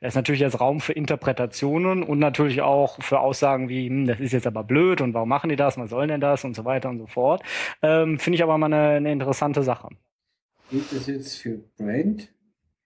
Das 0.00 0.12
ist 0.12 0.16
natürlich 0.16 0.42
jetzt 0.42 0.60
Raum 0.60 0.80
für 0.80 0.92
Interpretationen 0.92 2.02
und 2.02 2.18
natürlich 2.18 2.60
auch 2.60 3.02
für 3.02 3.20
Aussagen 3.20 3.68
wie, 3.68 3.88
hm, 3.88 4.06
das 4.06 4.20
ist 4.20 4.32
jetzt 4.32 4.46
aber 4.46 4.62
blöd 4.62 5.00
und 5.00 5.14
warum 5.14 5.28
machen 5.28 5.48
die 5.48 5.56
das, 5.56 5.78
was 5.78 5.90
soll 5.90 6.06
denn 6.06 6.20
das 6.20 6.44
und 6.44 6.54
so 6.54 6.64
weiter 6.64 6.90
und 6.90 6.98
so 6.98 7.06
fort. 7.06 7.42
Ähm, 7.82 8.18
Finde 8.18 8.36
ich 8.36 8.42
aber 8.42 8.58
mal 8.58 8.66
eine, 8.66 8.96
eine 8.96 9.12
interessante 9.12 9.62
Sache. 9.62 9.88
Geht 10.70 10.92
das 10.92 11.06
jetzt 11.06 11.38
für 11.38 11.60
Brand 11.78 12.28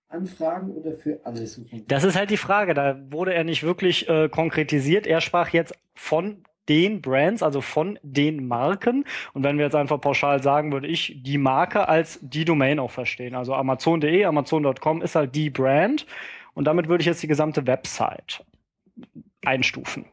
Anfragen 0.09 0.73
oder 0.73 0.93
für 0.93 1.21
alle 1.25 1.47
Suchen? 1.47 1.85
Das 1.87 2.05
ist 2.05 2.17
halt 2.17 2.31
die 2.31 2.37
Frage. 2.37 2.75
Da 2.75 2.99
wurde 3.11 3.33
er 3.33 3.45
nicht 3.45 3.63
wirklich 3.63 4.09
äh, 4.09 4.29
konkretisiert. 4.29 5.07
Er 5.07 5.21
sprach 5.21 5.51
jetzt 5.51 5.75
von 5.95 6.45
den 6.71 7.03
Brands, 7.03 7.43
also 7.43 7.61
von 7.61 7.99
den 8.03 8.47
Marken. 8.47 9.05
Und 9.35 9.43
wenn 9.43 9.59
wir 9.59 9.65
jetzt 9.65 9.75
einfach 9.75 10.01
pauschal 10.01 10.43
sagen, 10.43 10.73
würde 10.73 10.87
ich 10.87 11.21
die 11.23 11.37
Marke 11.37 11.89
als 11.89 12.21
die 12.23 12.45
Domain 12.45 12.79
auch 12.79 12.93
verstehen. 12.93 13.35
Also 13.35 13.55
Amazon.de, 13.55 14.25
Amazon.com 14.25 15.03
ist 15.03 15.17
halt 15.17 15.35
die 15.35 15.51
Brand. 15.51 16.07
Und 16.55 16.65
damit 16.65 16.89
würde 16.89 17.03
ich 17.03 17.07
jetzt 17.07 17.23
die 17.23 17.27
gesamte 17.27 17.67
Website 17.67 18.45
einstufen. 19.45 20.05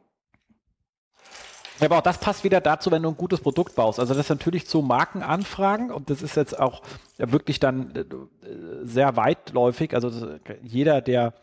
Ja, 1.79 1.85
aber 1.85 1.99
auch 1.99 2.01
das 2.01 2.17
passt 2.17 2.43
wieder 2.43 2.59
dazu, 2.59 2.89
wenn 2.89 3.03
du 3.03 3.09
ein 3.09 3.17
gutes 3.17 3.39
Produkt 3.39 3.75
baust. 3.75 3.99
Also 3.99 4.15
das 4.15 4.25
ist 4.25 4.29
natürlich 4.29 4.65
zu 4.65 4.81
Markenanfragen 4.81 5.91
und 5.91 6.09
das 6.09 6.23
ist 6.23 6.35
jetzt 6.35 6.59
auch 6.59 6.81
wirklich 7.17 7.59
dann 7.59 7.95
äh, 7.95 8.03
sehr 8.83 9.15
weitläufig. 9.15 9.93
Also 9.93 10.39
jeder, 10.63 11.01
der 11.01 11.33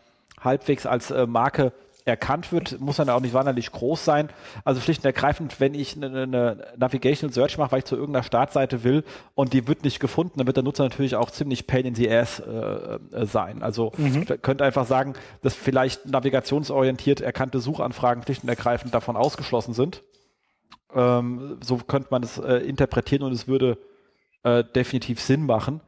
halbwegs 0.41 0.87
als 0.87 1.13
äh, 1.13 1.29
Marke 1.29 1.73
erkannt 2.05 2.53
wird, 2.53 2.81
muss 2.81 2.97
dann 2.97 3.09
auch 3.09 3.21
nicht 3.21 3.33
sonderlich 3.33 3.73
groß 3.73 4.05
sein. 4.05 4.29
Also 4.65 4.81
schlicht 4.81 5.01
und 5.01 5.07
ergreifend, 5.07 5.59
wenn 5.59 5.75
ich 5.75 5.97
eine, 5.97 6.23
eine 6.23 6.67
Navigational 6.77 7.33
Search 7.33 7.57
mache, 7.57 7.73
weil 7.73 7.79
ich 7.79 7.85
zu 7.87 7.97
irgendeiner 7.97 8.23
Startseite 8.23 8.85
will 8.85 9.05
und 9.35 9.53
die 9.55 9.67
wird 9.67 9.85
nicht 9.85 10.01
gefunden, 10.01 10.39
dann 10.39 10.47
wird 10.47 10.57
der 10.57 10.65
Nutzer 10.65 10.85
natürlich 10.85 11.17
auch 11.17 11.31
ziemlich 11.31 11.67
pain 11.67 11.87
in 11.87 11.95
the 11.95 12.11
ass 12.11 12.41
äh, 12.41 12.51
äh, 12.53 13.27
sein. 13.27 13.63
Also 13.63 13.93
mhm. 13.97 14.27
könnte 14.43 14.65
einfach 14.65 14.87
sagen, 14.87 15.15
dass 15.43 15.55
vielleicht 15.55 16.07
navigationsorientiert 16.07 17.23
erkannte 17.23 17.61
Suchanfragen 17.61 18.23
schlicht 18.23 18.43
und 18.43 18.51
ergreifend 18.51 18.93
davon 18.93 19.17
ausgeschlossen 19.17 19.73
sind. 19.73 20.03
Ähm, 20.95 21.59
so 21.63 21.79
könnte 21.79 22.09
man 22.11 22.23
es 22.23 22.39
äh, 22.39 22.57
interpretieren 22.57 23.23
und 23.23 23.33
es 23.33 23.49
würde 23.49 23.79
äh, 24.43 24.63
definitiv 24.63 25.21
Sinn 25.21 25.47
machen. 25.47 25.81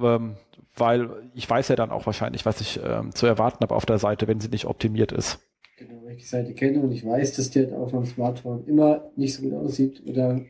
Ähm, 0.00 0.36
weil 0.76 1.30
ich 1.34 1.48
weiß 1.48 1.68
ja 1.68 1.76
dann 1.76 1.90
auch 1.90 2.06
wahrscheinlich, 2.06 2.46
was 2.46 2.60
ich 2.60 2.80
ähm, 2.82 3.14
zu 3.14 3.26
erwarten 3.26 3.62
habe 3.62 3.74
auf 3.74 3.86
der 3.86 3.98
Seite, 3.98 4.26
wenn 4.26 4.40
sie 4.40 4.48
nicht 4.48 4.66
optimiert 4.66 5.12
ist. 5.12 5.40
Genau, 5.86 6.02
wenn 6.04 6.12
ich 6.12 6.22
die 6.22 6.28
Seite 6.28 6.54
kenne 6.54 6.80
und 6.80 6.92
ich 6.92 7.04
weiß, 7.04 7.36
dass 7.36 7.50
die 7.50 7.60
halt 7.60 7.72
auf 7.72 7.92
meinem 7.92 8.06
Smartphone 8.06 8.66
immer 8.66 9.10
nicht 9.16 9.34
so 9.34 9.42
gut 9.42 9.52
aussieht 9.54 10.02
oder 10.06 10.40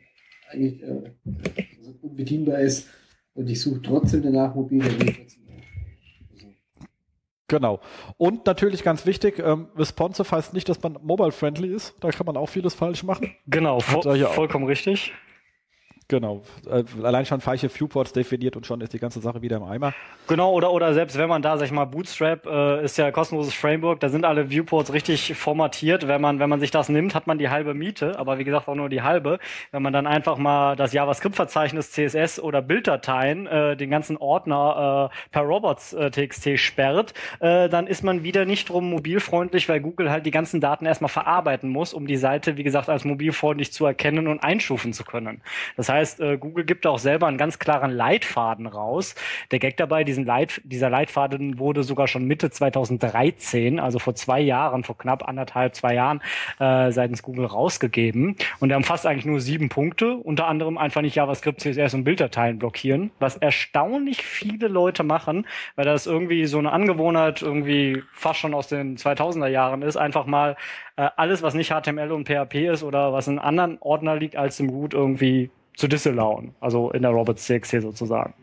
eigentlich 0.51 0.83
äh, 0.83 1.11
unbedienbar 2.03 2.61
ist 2.61 2.89
und 3.35 3.49
ich 3.51 3.61
suche 3.61 3.83
trotzdem 3.83 4.23
danach 4.23 4.55
mobil, 4.55 4.81
dann 4.81 4.99
gehe 4.99 5.11
ich 5.11 5.17
trotzdem 5.17 5.43
also. 6.33 6.47
Genau. 7.49 7.81
Und 8.17 8.47
natürlich 8.47 8.83
ganz 8.83 9.07
wichtig, 9.07 9.39
ähm, 9.39 9.69
responsive 9.77 10.31
heißt 10.31 10.55
nicht, 10.55 10.69
dass 10.69 10.83
man 10.83 10.99
mobile-friendly 11.03 11.75
ist. 11.75 11.95
Da 12.01 12.11
kann 12.11 12.27
man 12.27 12.37
auch 12.37 12.49
vieles 12.49 12.75
falsch 12.75 13.03
machen. 13.03 13.35
Genau, 13.47 13.81
vo 13.81 14.03
vollkommen 14.03 14.67
richtig. 14.67 15.13
Genau. 16.15 16.43
Äh, 16.71 16.85
allein 17.03 17.27
schon 17.27 17.41
falsche 17.41 17.69
Viewports 17.69 18.13
definiert 18.13 18.55
und 18.55 18.65
schon 18.65 18.81
ist 18.81 18.93
die 18.93 19.01
ganze 19.01 19.19
Sache 19.19 19.43
wieder 19.43 19.57
im 19.57 19.65
Eimer. 19.65 19.95
Genau, 20.29 20.53
oder, 20.53 20.71
oder 20.71 20.95
selbst 20.95 21.19
wenn 21.19 21.29
man 21.29 21.43
da, 21.43 21.59
sag 21.59 21.67
ich 21.67 21.73
mal, 21.73 21.87
Bootstrap 21.87 22.47
äh, 22.47 22.85
ist 22.85 22.97
ja 22.97 23.07
ein 23.07 23.13
kostenloses 23.13 23.53
Framework, 23.53 23.99
da 23.99 24.09
sind 24.09 24.25
alle 24.25 24.49
Viewports 24.49 24.93
richtig 24.93 25.35
formatiert. 25.35 26.07
Wenn 26.07 26.21
man, 26.21 26.39
wenn 26.39 26.49
man 26.49 26.61
sich 26.61 26.71
das 26.71 26.89
nimmt, 26.89 27.17
hat 27.17 27.27
man 27.27 27.39
die 27.39 27.49
halbe 27.49 27.75
Miete, 27.75 28.17
aber 28.17 28.39
wie 28.39 28.45
gesagt 28.45 28.69
auch 28.69 28.77
nur 28.77 28.89
die 28.89 29.03
halbe. 29.03 29.41
Wenn 29.73 29.83
man 29.83 29.93
dann 29.93 30.07
einfach 30.07 30.39
mal 30.39 30.77
das 30.77 30.93
JavaScript-Verzeichnis 30.93 31.91
CSS 31.91 32.39
oder 32.39 32.63
Bilddateien, 32.63 33.49
äh, 33.49 33.77
den 33.77 33.91
ganzen 33.91 34.17
Ordner 34.17 35.11
äh, 35.11 35.31
per 35.33 35.43
Robots.txt 35.43 36.47
äh, 36.47 36.57
sperrt, 36.57 37.13
äh, 37.41 37.69
dann 37.69 37.89
ist 37.89 38.05
man 38.05 38.23
wieder 38.23 38.45
nicht 38.45 38.69
drum 38.69 38.89
mobilfreundlich, 38.89 39.69
weil 39.69 39.81
Google 39.81 40.13
halt 40.13 40.27
die 40.27 40.31
ganzen 40.31 40.61
Daten 40.61 40.87
erstmal 40.87 41.09
verarbeiten 41.09 41.71
muss, 41.71 41.93
um 41.93 42.07
die 42.07 42.17
Seite, 42.17 42.57
wie 42.57 42.63
gesagt, 42.63 42.89
als 42.89 43.05
mobilfreundlich 43.05 43.73
zu 43.73 43.85
erkennen 43.85 44.29
und 44.29 44.45
einstufen 44.45 44.93
zu 44.93 45.03
können. 45.03 45.43
Das 45.77 45.89
heißt, 45.89 46.04
äh, 46.21 46.37
Google 46.39 46.65
gibt 46.65 46.87
auch 46.87 46.99
selber 46.99 47.27
einen 47.27 47.39
ganz 47.39 47.59
klaren 47.59 47.91
Leitfaden 47.91 48.67
raus. 48.67 49.15
Der 49.51 49.59
Gag 49.59 49.77
dabei, 49.77 50.05
diesen 50.05 50.25
Leit, 50.25 50.61
dieser 50.65 50.91
Leitfaden 50.91 51.59
wurde 51.59 51.83
sogar 51.83 52.09
schon 52.09 52.25
Mitte 52.25 52.51
2013, 52.51 53.81
also 53.81 53.99
vor 53.99 54.15
zwei 54.15 54.41
Jahren, 54.41 54.85
vor 54.85 54.99
knapp 54.99 55.27
anderthalb, 55.29 55.75
zwei 55.75 55.95
Jahren, 55.95 56.21
äh, 56.59 56.93
seitens 56.93 57.23
Google 57.23 57.47
rausgegeben. 57.47 58.37
Und 58.61 58.71
er 58.71 58.77
umfasst 58.77 59.07
eigentlich 59.07 59.27
nur 59.27 59.41
sieben 59.41 59.69
Punkte, 59.69 60.15
unter 60.17 60.47
anderem 60.47 60.79
einfach 60.79 61.03
nicht 61.03 61.15
JavaScript, 61.15 61.61
CSS 61.61 61.95
und 61.95 62.05
Bilddateien 62.05 62.59
blockieren, 62.59 63.11
was 63.19 63.37
erstaunlich 63.37 64.23
viele 64.25 64.69
Leute 64.69 65.03
machen, 65.03 65.47
weil 65.77 65.85
das 65.85 66.07
irgendwie 66.07 66.47
so 66.47 66.59
eine 66.59 66.73
Angewohnheit 66.73 67.43
irgendwie 67.43 68.03
fast 68.13 68.41
schon 68.41 68.55
aus 68.55 68.69
den 68.69 68.97
2000er 68.97 69.49
Jahren 69.49 69.83
ist, 69.83 69.97
einfach 69.97 70.27
mal 70.27 70.57
äh, 70.97 71.09
alles, 71.17 71.43
was 71.43 71.55
nicht 71.55 71.73
HTML 71.73 72.13
und 72.13 72.29
PHP 72.29 72.69
ist 72.73 72.83
oder 72.83 73.13
was 73.13 73.29
in 73.29 73.39
anderen 73.39 73.79
Ordner 73.81 74.17
liegt 74.17 74.37
als 74.37 74.61
im 74.61 74.69
Root 74.71 74.95
irgendwie 74.95 75.51
zu 75.77 75.89
disallowen. 75.89 76.55
Also 76.61 76.91
in 76.91 77.03
der 77.03 77.11
Robots.txt 77.11 77.83
sozusagen. 77.83 78.35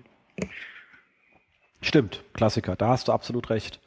Stimmt, 1.82 2.24
Klassiker, 2.34 2.76
da 2.76 2.90
hast 2.90 3.08
du 3.08 3.12
absolut 3.12 3.50
recht. 3.50 3.80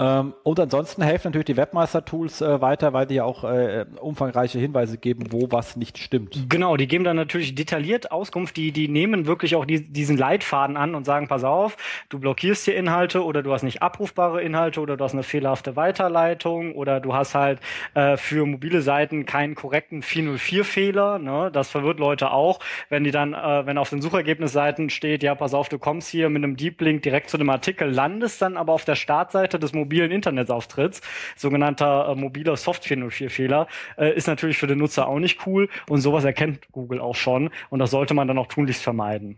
Ähm, 0.00 0.32
und 0.44 0.58
ansonsten 0.58 1.02
helfen 1.02 1.28
natürlich 1.28 1.44
die 1.44 1.56
Webmaster-Tools 1.58 2.40
äh, 2.40 2.60
weiter, 2.62 2.94
weil 2.94 3.06
die 3.06 3.16
ja 3.16 3.24
auch 3.24 3.44
äh, 3.44 3.84
umfangreiche 4.00 4.58
Hinweise 4.58 4.96
geben, 4.96 5.26
wo 5.28 5.48
was 5.50 5.76
nicht 5.76 5.98
stimmt. 5.98 6.46
Genau, 6.48 6.78
die 6.78 6.88
geben 6.88 7.04
dann 7.04 7.16
natürlich 7.16 7.54
detailliert 7.54 8.10
Auskunft, 8.10 8.56
die, 8.56 8.72
die 8.72 8.88
nehmen 8.88 9.26
wirklich 9.26 9.56
auch 9.56 9.66
die, 9.66 9.92
diesen 9.92 10.16
Leitfaden 10.16 10.78
an 10.78 10.94
und 10.94 11.04
sagen, 11.04 11.28
pass 11.28 11.44
auf, 11.44 11.76
du 12.08 12.18
blockierst 12.18 12.64
hier 12.64 12.76
Inhalte 12.76 13.22
oder 13.22 13.42
du 13.42 13.52
hast 13.52 13.62
nicht 13.62 13.82
abrufbare 13.82 14.40
Inhalte 14.42 14.80
oder 14.80 14.96
du 14.96 15.04
hast 15.04 15.12
eine 15.12 15.22
fehlerhafte 15.22 15.76
Weiterleitung 15.76 16.74
oder 16.74 17.00
du 17.00 17.12
hast 17.12 17.34
halt 17.34 17.60
äh, 17.92 18.16
für 18.16 18.46
mobile 18.46 18.80
Seiten 18.80 19.26
keinen 19.26 19.54
korrekten 19.54 20.02
404-Fehler. 20.02 21.18
Ne? 21.18 21.50
Das 21.52 21.68
verwirrt 21.68 21.98
Leute 21.98 22.30
auch, 22.30 22.60
wenn 22.88 23.04
die 23.04 23.10
dann, 23.10 23.34
äh, 23.34 23.66
wenn 23.66 23.76
auf 23.76 23.90
den 23.90 24.00
Suchergebnisseiten 24.00 24.88
steht, 24.88 25.22
ja, 25.22 25.34
pass 25.34 25.52
auf, 25.52 25.68
du 25.68 25.78
kommst 25.78 26.08
hier 26.08 26.30
mit 26.30 26.42
einem 26.42 26.56
Deep 26.56 26.80
Link 26.80 27.02
direkt 27.02 27.28
zu 27.28 27.36
dem 27.36 27.50
Artikel, 27.50 27.90
landest 27.90 28.40
dann 28.40 28.56
aber 28.56 28.72
auf 28.72 28.86
der 28.86 28.94
Startseite 28.94 29.58
des 29.58 29.74
mobilen 29.74 29.89
mobilen 29.90 30.12
Internetauftritts, 30.12 31.00
sogenannter 31.36 32.10
äh, 32.10 32.14
mobiler 32.14 32.56
Soft 32.56 32.84
404-Fehler, 32.84 33.66
äh, 33.98 34.14
ist 34.14 34.28
natürlich 34.28 34.56
für 34.56 34.68
den 34.68 34.78
Nutzer 34.78 35.08
auch 35.08 35.18
nicht 35.18 35.44
cool 35.46 35.68
und 35.88 36.00
sowas 36.00 36.22
erkennt 36.22 36.70
Google 36.70 37.00
auch 37.00 37.16
schon 37.16 37.50
und 37.70 37.80
das 37.80 37.90
sollte 37.90 38.14
man 38.14 38.28
dann 38.28 38.38
auch 38.38 38.46
tunlichst 38.46 38.82
vermeiden. 38.82 39.36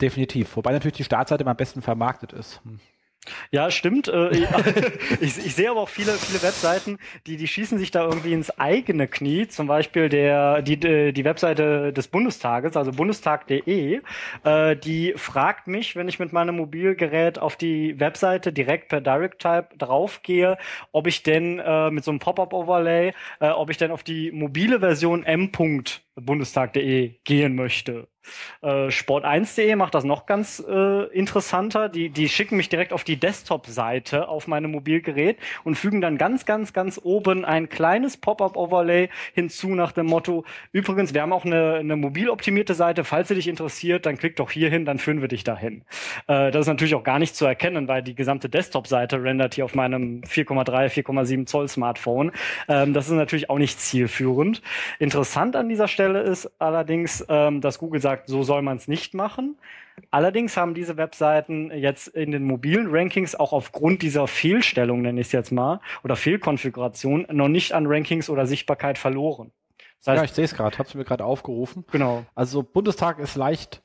Definitiv, 0.00 0.56
wobei 0.56 0.72
natürlich 0.72 0.96
die 0.96 1.04
Startseite 1.04 1.46
am 1.46 1.56
besten 1.56 1.82
vermarktet 1.82 2.32
ist. 2.32 2.62
Ja, 3.50 3.70
stimmt. 3.70 4.08
Äh, 4.08 4.30
ich, 5.20 5.38
ich, 5.38 5.54
sehe 5.54 5.70
aber 5.70 5.82
auch 5.82 5.88
viele, 5.88 6.12
viele 6.12 6.42
Webseiten, 6.42 6.98
die, 7.26 7.36
die 7.36 7.46
schießen 7.46 7.78
sich 7.78 7.90
da 7.90 8.04
irgendwie 8.04 8.32
ins 8.32 8.58
eigene 8.58 9.06
Knie. 9.06 9.46
Zum 9.46 9.66
Beispiel 9.66 10.08
der, 10.08 10.62
die, 10.62 10.78
die 10.78 11.24
Webseite 11.24 11.92
des 11.92 12.08
Bundestages, 12.08 12.76
also 12.76 12.90
bundestag.de, 12.90 14.00
äh, 14.44 14.76
die 14.76 15.14
fragt 15.16 15.68
mich, 15.68 15.94
wenn 15.94 16.08
ich 16.08 16.18
mit 16.18 16.32
meinem 16.32 16.56
Mobilgerät 16.56 17.38
auf 17.38 17.56
die 17.56 17.98
Webseite 18.00 18.52
direkt 18.52 18.88
per 18.88 19.00
Direct 19.00 19.40
Type 19.40 19.68
draufgehe, 19.78 20.58
ob 20.90 21.06
ich 21.06 21.22
denn 21.22 21.58
äh, 21.60 21.90
mit 21.90 22.04
so 22.04 22.10
einem 22.10 22.20
Pop-up-Overlay, 22.20 23.12
ob 23.40 23.70
ich 23.70 23.76
denn 23.76 23.90
auf 23.90 24.02
die 24.02 24.32
mobile 24.32 24.80
Version 24.80 25.24
m.bundestag.de 26.16 27.14
gehen 27.24 27.54
möchte. 27.54 28.08
Äh, 28.60 28.88
Sport1.de 28.88 29.74
macht 29.76 29.94
das 29.94 30.04
noch 30.04 30.26
ganz 30.26 30.62
äh, 30.66 31.04
interessanter. 31.12 31.88
Die, 31.88 32.10
die 32.10 32.28
schicken 32.28 32.56
mich 32.56 32.68
direkt 32.68 32.92
auf 32.92 33.04
die 33.04 33.16
Desktop-Seite 33.16 34.28
auf 34.28 34.46
meinem 34.46 34.70
Mobilgerät 34.70 35.38
und 35.64 35.74
fügen 35.74 36.00
dann 36.00 36.18
ganz, 36.18 36.46
ganz, 36.46 36.72
ganz 36.72 37.00
oben 37.02 37.44
ein 37.44 37.68
kleines 37.68 38.16
Pop-up-Overlay 38.16 39.08
hinzu 39.34 39.74
nach 39.74 39.92
dem 39.92 40.06
Motto, 40.06 40.44
übrigens, 40.72 41.14
wir 41.14 41.22
haben 41.22 41.32
auch 41.32 41.44
eine, 41.44 41.74
eine 41.74 41.96
mobil 41.96 42.30
optimierte 42.30 42.74
Seite, 42.74 43.04
falls 43.04 43.28
sie 43.28 43.34
dich 43.34 43.48
interessiert, 43.48 44.06
dann 44.06 44.16
klick 44.16 44.36
doch 44.36 44.50
hier 44.50 44.70
hin, 44.70 44.84
dann 44.84 44.98
führen 44.98 45.20
wir 45.20 45.28
dich 45.28 45.44
dahin. 45.44 45.82
Äh, 46.28 46.50
das 46.50 46.62
ist 46.62 46.68
natürlich 46.68 46.94
auch 46.94 47.04
gar 47.04 47.18
nicht 47.18 47.34
zu 47.34 47.44
erkennen, 47.44 47.88
weil 47.88 48.02
die 48.02 48.14
gesamte 48.14 48.48
Desktop-Seite 48.48 49.22
rendert 49.22 49.54
hier 49.54 49.64
auf 49.64 49.74
meinem 49.74 50.22
4,3, 50.22 50.88
4,7 50.88 51.46
Zoll 51.46 51.68
Smartphone. 51.68 52.32
Ähm, 52.68 52.92
das 52.94 53.06
ist 53.06 53.12
natürlich 53.12 53.50
auch 53.50 53.58
nicht 53.58 53.80
zielführend. 53.80 54.62
Interessant 54.98 55.56
an 55.56 55.68
dieser 55.68 55.88
Stelle 55.88 56.01
ist 56.02 56.50
allerdings, 56.58 57.24
ähm, 57.28 57.60
dass 57.60 57.78
Google 57.78 58.00
sagt, 58.00 58.12
sagt, 58.12 58.28
so 58.28 58.42
soll 58.42 58.62
man 58.62 58.76
es 58.76 58.88
nicht 58.88 59.14
machen. 59.14 59.56
Allerdings 60.10 60.56
haben 60.56 60.74
diese 60.74 60.96
Webseiten 60.96 61.70
jetzt 61.70 62.08
in 62.08 62.30
den 62.30 62.44
mobilen 62.44 62.88
Rankings 62.90 63.34
auch 63.34 63.52
aufgrund 63.52 64.02
dieser 64.02 64.26
Fehlstellung, 64.26 65.02
nenne 65.02 65.20
ich 65.20 65.28
es 65.28 65.32
jetzt 65.32 65.52
mal, 65.52 65.80
oder 66.04 66.16
Fehlkonfiguration, 66.16 67.26
noch 67.30 67.48
nicht 67.48 67.72
an 67.72 67.86
Rankings 67.86 68.28
oder 68.28 68.46
Sichtbarkeit 68.46 68.98
verloren. 68.98 69.50
Das 69.98 70.08
heißt, 70.08 70.18
ja, 70.18 70.24
ich 70.24 70.32
sehe 70.32 70.44
es 70.44 70.54
gerade, 70.54 70.78
habe 70.78 70.88
es 70.88 70.94
mir 70.94 71.04
gerade 71.04 71.24
aufgerufen. 71.24 71.84
Genau. 71.90 72.24
Also 72.34 72.62
Bundestag 72.62 73.18
ist 73.18 73.36
leicht 73.36 73.82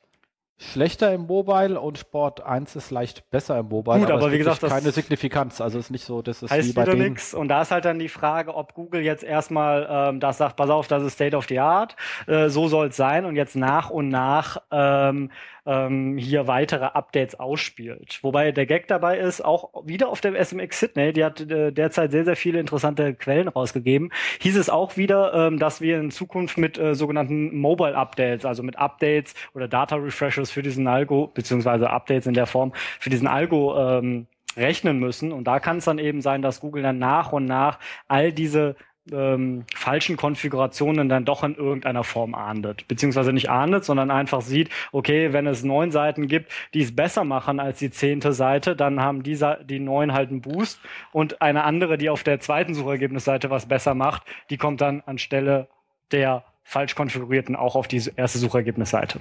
schlechter 0.58 1.14
im 1.14 1.28
Mobile 1.28 1.80
und 1.80 2.00
Sport 2.00 2.44
1 2.44 2.76
ist 2.76 2.90
leicht 2.90 3.30
besser 3.30 3.60
im 3.60 3.68
Mobile. 3.68 4.00
Gut, 4.00 4.10
aber, 4.10 4.24
aber 4.24 4.32
wie 4.32 4.40
gesagt, 4.40 4.64
das 4.64 4.72
keine 4.72 4.92
Signifikanz. 4.92 5.62
Also 5.62 5.78
ist 5.78 5.92
nicht 5.92 6.04
so, 6.04 6.22
dass 6.22 6.42
es 6.42 6.50
heißt 6.50 6.70
wie 6.70 6.74
bei 6.74 6.84
wieder 6.84 6.96
nix. 6.96 7.34
Und 7.34 7.48
da 7.50 7.62
ist 7.62 7.72
halt 7.72 7.86
dann 7.86 8.00
die 8.00 8.10
Frage, 8.10 8.56
ob 8.56 8.74
Google 8.74 9.02
jetzt 9.02 9.24
erstmal 9.24 9.88
ähm, 9.90 10.20
das 10.20 10.40
sagt, 10.40 10.56
pass 10.56 10.70
auf, 10.70 10.88
das 10.88 11.04
ist 11.04 11.14
State 11.14 11.36
of 11.36 11.46
the 11.48 11.60
Art, 11.60 11.96
äh, 12.26 12.50
so 12.50 12.68
soll 12.68 12.88
es 12.88 12.96
sein 12.96 13.26
und 13.26 13.36
jetzt 13.36 13.56
nach 13.56 13.90
und 13.92 14.10
nach 14.10 14.58
ähm, 14.72 15.32
ähm, 15.68 16.18
hier 16.18 16.48
weitere 16.48 16.86
Updates 16.86 17.40
ausspielt. 17.40 18.20
Wobei 18.22 18.52
der 18.52 18.66
Gag 18.66 18.88
dabei 18.88 19.20
ist, 19.20 19.44
auch 19.44 19.86
wieder 19.86 20.10
auf 20.10 20.22
der 20.22 20.34
SMX 20.44 20.80
Sydney, 20.80 21.14
die 21.14 21.26
hat 21.26 21.42
äh, 21.42 21.72
derzeit 21.72 22.12
sehr, 22.12 22.24
sehr 22.26 22.38
viele 22.38 22.60
interessante 22.60 23.14
Quellen 23.14 23.50
rausgegeben, 23.50 24.12
hieß 24.40 24.58
es 24.58 24.70
auch 24.70 24.98
wieder, 24.98 25.34
ähm, 25.34 25.60
dass 25.60 25.82
wir 25.82 26.00
in 26.00 26.10
Zukunft 26.10 26.58
mit 26.58 26.78
äh, 26.78 26.96
sogenannten 26.96 27.56
Mobile 27.58 27.96
Updates, 27.96 28.46
also 28.46 28.64
mit 28.64 28.78
Updates 28.78 29.36
oder 29.54 29.68
Data 29.68 29.98
Refreshes 29.98 30.50
für 30.50 30.64
diesen 30.64 30.88
Algo, 30.88 31.28
beziehungsweise 31.28 31.90
Updates 31.90 32.28
in 32.28 32.34
der 32.34 32.48
Form 32.48 32.72
für 33.00 33.10
diesen 33.10 33.28
Algo 33.28 33.78
ähm, 33.78 34.28
rechnen 34.56 35.00
müssen. 35.00 35.32
Und 35.32 35.46
da 35.46 35.60
kann 35.60 35.78
es 35.78 35.86
dann 35.86 36.00
eben 36.00 36.22
sein, 36.22 36.42
dass 36.42 36.62
Google 36.62 36.84
dann 36.84 36.98
nach 36.98 37.34
und 37.34 37.46
nach 37.46 37.80
all 38.08 38.32
diese 38.32 38.76
ähm, 39.12 39.66
falschen 39.74 40.18
Konfigurationen 40.18 41.10
dann 41.10 41.26
doch 41.26 41.44
in 41.44 41.56
irgendeiner 41.56 42.04
Form 42.04 42.36
ahndet. 42.36 42.88
Beziehungsweise 42.88 43.34
nicht 43.34 43.50
ahndet, 43.50 43.86
sondern 43.86 44.12
einfach 44.12 44.42
sieht, 44.42 44.70
okay, 44.92 45.34
wenn 45.34 45.48
es 45.48 45.64
neun 45.64 45.92
Seiten 45.92 46.28
gibt, 46.28 46.52
die 46.74 46.82
es 46.82 46.96
besser 46.96 47.24
machen 47.24 47.60
als 47.60 47.80
die 47.80 47.92
zehnte 47.92 48.34
Seite, 48.34 48.76
dann 48.76 49.02
haben 49.02 49.24
die, 49.24 49.40
die 49.66 49.80
neun 49.80 50.14
halt 50.14 50.30
einen 50.30 50.42
Boost 50.42 50.80
und 51.12 51.42
eine 51.42 51.64
andere, 51.64 51.98
die 51.98 52.10
auf 52.10 52.24
der 52.24 52.40
zweiten 52.40 52.74
Suchergebnisseite 52.74 53.50
was 53.50 53.68
besser 53.68 53.94
macht, 53.94 54.24
die 54.50 54.58
kommt 54.58 54.82
dann 54.82 55.02
anstelle 55.06 55.68
der 56.12 56.44
falsch 56.64 56.96
konfigurierten 56.96 57.56
auch 57.56 57.76
auf 57.76 57.88
die 57.88 58.02
erste 58.16 58.40
Suchergebnisseite. 58.40 59.20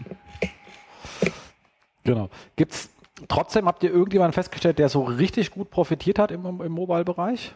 Genau. 2.05 2.28
Gibt's 2.57 2.91
trotzdem, 3.28 3.66
habt 3.66 3.82
ihr 3.82 3.91
irgendjemanden 3.91 4.32
festgestellt, 4.32 4.78
der 4.78 4.89
so 4.89 5.03
richtig 5.03 5.51
gut 5.51 5.70
profitiert 5.70 6.18
hat 6.18 6.30
im, 6.30 6.45
im 6.61 6.72
Mobile-Bereich? 6.72 7.55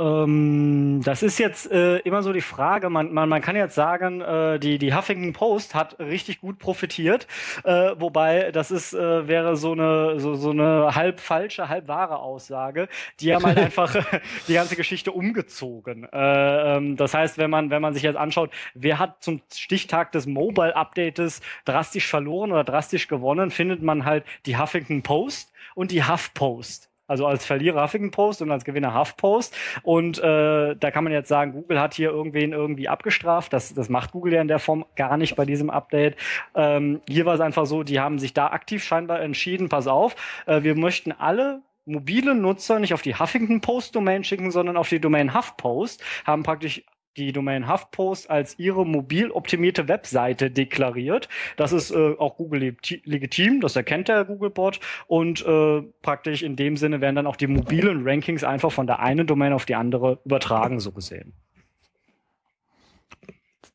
Ähm, 0.00 1.02
das 1.04 1.22
ist 1.22 1.38
jetzt 1.38 1.70
äh, 1.70 1.98
immer 1.98 2.24
so 2.24 2.32
die 2.32 2.40
Frage. 2.40 2.90
Man, 2.90 3.12
man, 3.12 3.28
man 3.28 3.40
kann 3.40 3.54
jetzt 3.54 3.76
sagen, 3.76 4.20
äh, 4.20 4.58
die, 4.58 4.78
die 4.78 4.92
Huffington 4.92 5.32
Post 5.32 5.76
hat 5.76 6.00
richtig 6.00 6.40
gut 6.40 6.58
profitiert, 6.58 7.28
äh, 7.62 7.92
wobei 7.96 8.50
das 8.50 8.72
ist 8.72 8.92
äh, 8.92 9.28
wäre 9.28 9.56
so 9.56 9.70
eine 9.70 10.18
so, 10.18 10.34
so 10.34 10.50
eine 10.50 10.96
halb 10.96 11.20
falsche, 11.20 11.68
halb 11.68 11.86
wahre 11.86 12.18
Aussage. 12.18 12.88
Die 13.20 13.32
haben 13.32 13.46
halt 13.46 13.58
einfach 13.58 13.94
die 14.48 14.54
ganze 14.54 14.74
Geschichte 14.74 15.12
umgezogen. 15.12 16.08
Äh, 16.12 16.76
ähm, 16.76 16.96
das 16.96 17.14
heißt, 17.14 17.38
wenn 17.38 17.50
man 17.50 17.70
wenn 17.70 17.82
man 17.82 17.94
sich 17.94 18.02
jetzt 18.02 18.16
anschaut, 18.16 18.50
wer 18.74 18.98
hat 18.98 19.22
zum 19.22 19.42
Stichtag 19.54 20.10
des 20.10 20.26
Mobile 20.26 20.74
Updates 20.74 21.40
drastisch 21.64 22.08
verloren 22.08 22.50
oder 22.50 22.64
drastisch 22.64 23.06
gewonnen, 23.06 23.52
findet 23.52 23.80
man 23.82 24.04
halt 24.04 24.24
die 24.46 24.58
Huffington 24.58 25.02
Post 25.02 25.52
und 25.76 25.92
die 25.92 26.02
HuffPost. 26.02 26.90
Also 27.06 27.26
als 27.26 27.44
Verlierer 27.44 27.82
Huffington 27.82 28.10
Post 28.10 28.42
und 28.42 28.50
als 28.50 28.64
Gewinner 28.64 28.98
HuffPost. 28.98 29.56
Und 29.82 30.18
äh, 30.18 30.74
da 30.76 30.90
kann 30.90 31.04
man 31.04 31.12
jetzt 31.12 31.28
sagen, 31.28 31.52
Google 31.52 31.80
hat 31.80 31.94
hier 31.94 32.10
irgendwen 32.10 32.52
irgendwie 32.52 32.88
abgestraft. 32.88 33.52
Das, 33.52 33.74
das 33.74 33.88
macht 33.88 34.12
Google 34.12 34.34
ja 34.34 34.40
in 34.40 34.48
der 34.48 34.58
Form 34.58 34.84
gar 34.96 35.16
nicht 35.16 35.36
bei 35.36 35.44
diesem 35.44 35.70
Update. 35.70 36.16
Ähm, 36.54 37.00
hier 37.08 37.26
war 37.26 37.34
es 37.34 37.40
einfach 37.40 37.66
so, 37.66 37.82
die 37.82 38.00
haben 38.00 38.18
sich 38.18 38.34
da 38.34 38.48
aktiv 38.48 38.82
scheinbar 38.82 39.20
entschieden, 39.20 39.68
pass 39.68 39.86
auf, 39.86 40.16
äh, 40.46 40.62
wir 40.62 40.74
möchten 40.76 41.12
alle 41.12 41.62
mobile 41.86 42.34
Nutzer 42.34 42.78
nicht 42.78 42.94
auf 42.94 43.02
die 43.02 43.14
Huffington 43.14 43.60
Post 43.60 43.94
Domain 43.94 44.24
schicken, 44.24 44.50
sondern 44.50 44.76
auf 44.76 44.88
die 44.88 45.00
Domain 45.00 45.34
HuffPost, 45.34 46.02
haben 46.24 46.42
praktisch 46.42 46.82
die 47.16 47.32
Domain 47.32 47.68
HuffPost 47.68 48.30
als 48.30 48.58
ihre 48.58 48.86
mobil 48.86 49.30
optimierte 49.30 49.88
Webseite 49.88 50.50
deklariert. 50.50 51.28
Das 51.56 51.72
ist 51.72 51.90
äh, 51.90 52.14
auch 52.18 52.36
Google 52.36 52.76
legitim, 53.04 53.60
das 53.60 53.76
erkennt 53.76 54.08
der 54.08 54.24
Googlebot 54.24 54.80
und 55.06 55.44
äh, 55.46 55.82
praktisch 56.02 56.42
in 56.42 56.56
dem 56.56 56.76
Sinne 56.76 57.00
werden 57.00 57.16
dann 57.16 57.26
auch 57.26 57.36
die 57.36 57.46
mobilen 57.46 58.06
Rankings 58.06 58.44
einfach 58.44 58.72
von 58.72 58.86
der 58.86 59.00
einen 59.00 59.26
Domain 59.26 59.52
auf 59.52 59.64
die 59.64 59.74
andere 59.74 60.18
übertragen, 60.24 60.80
so 60.80 60.92
gesehen. 60.92 61.32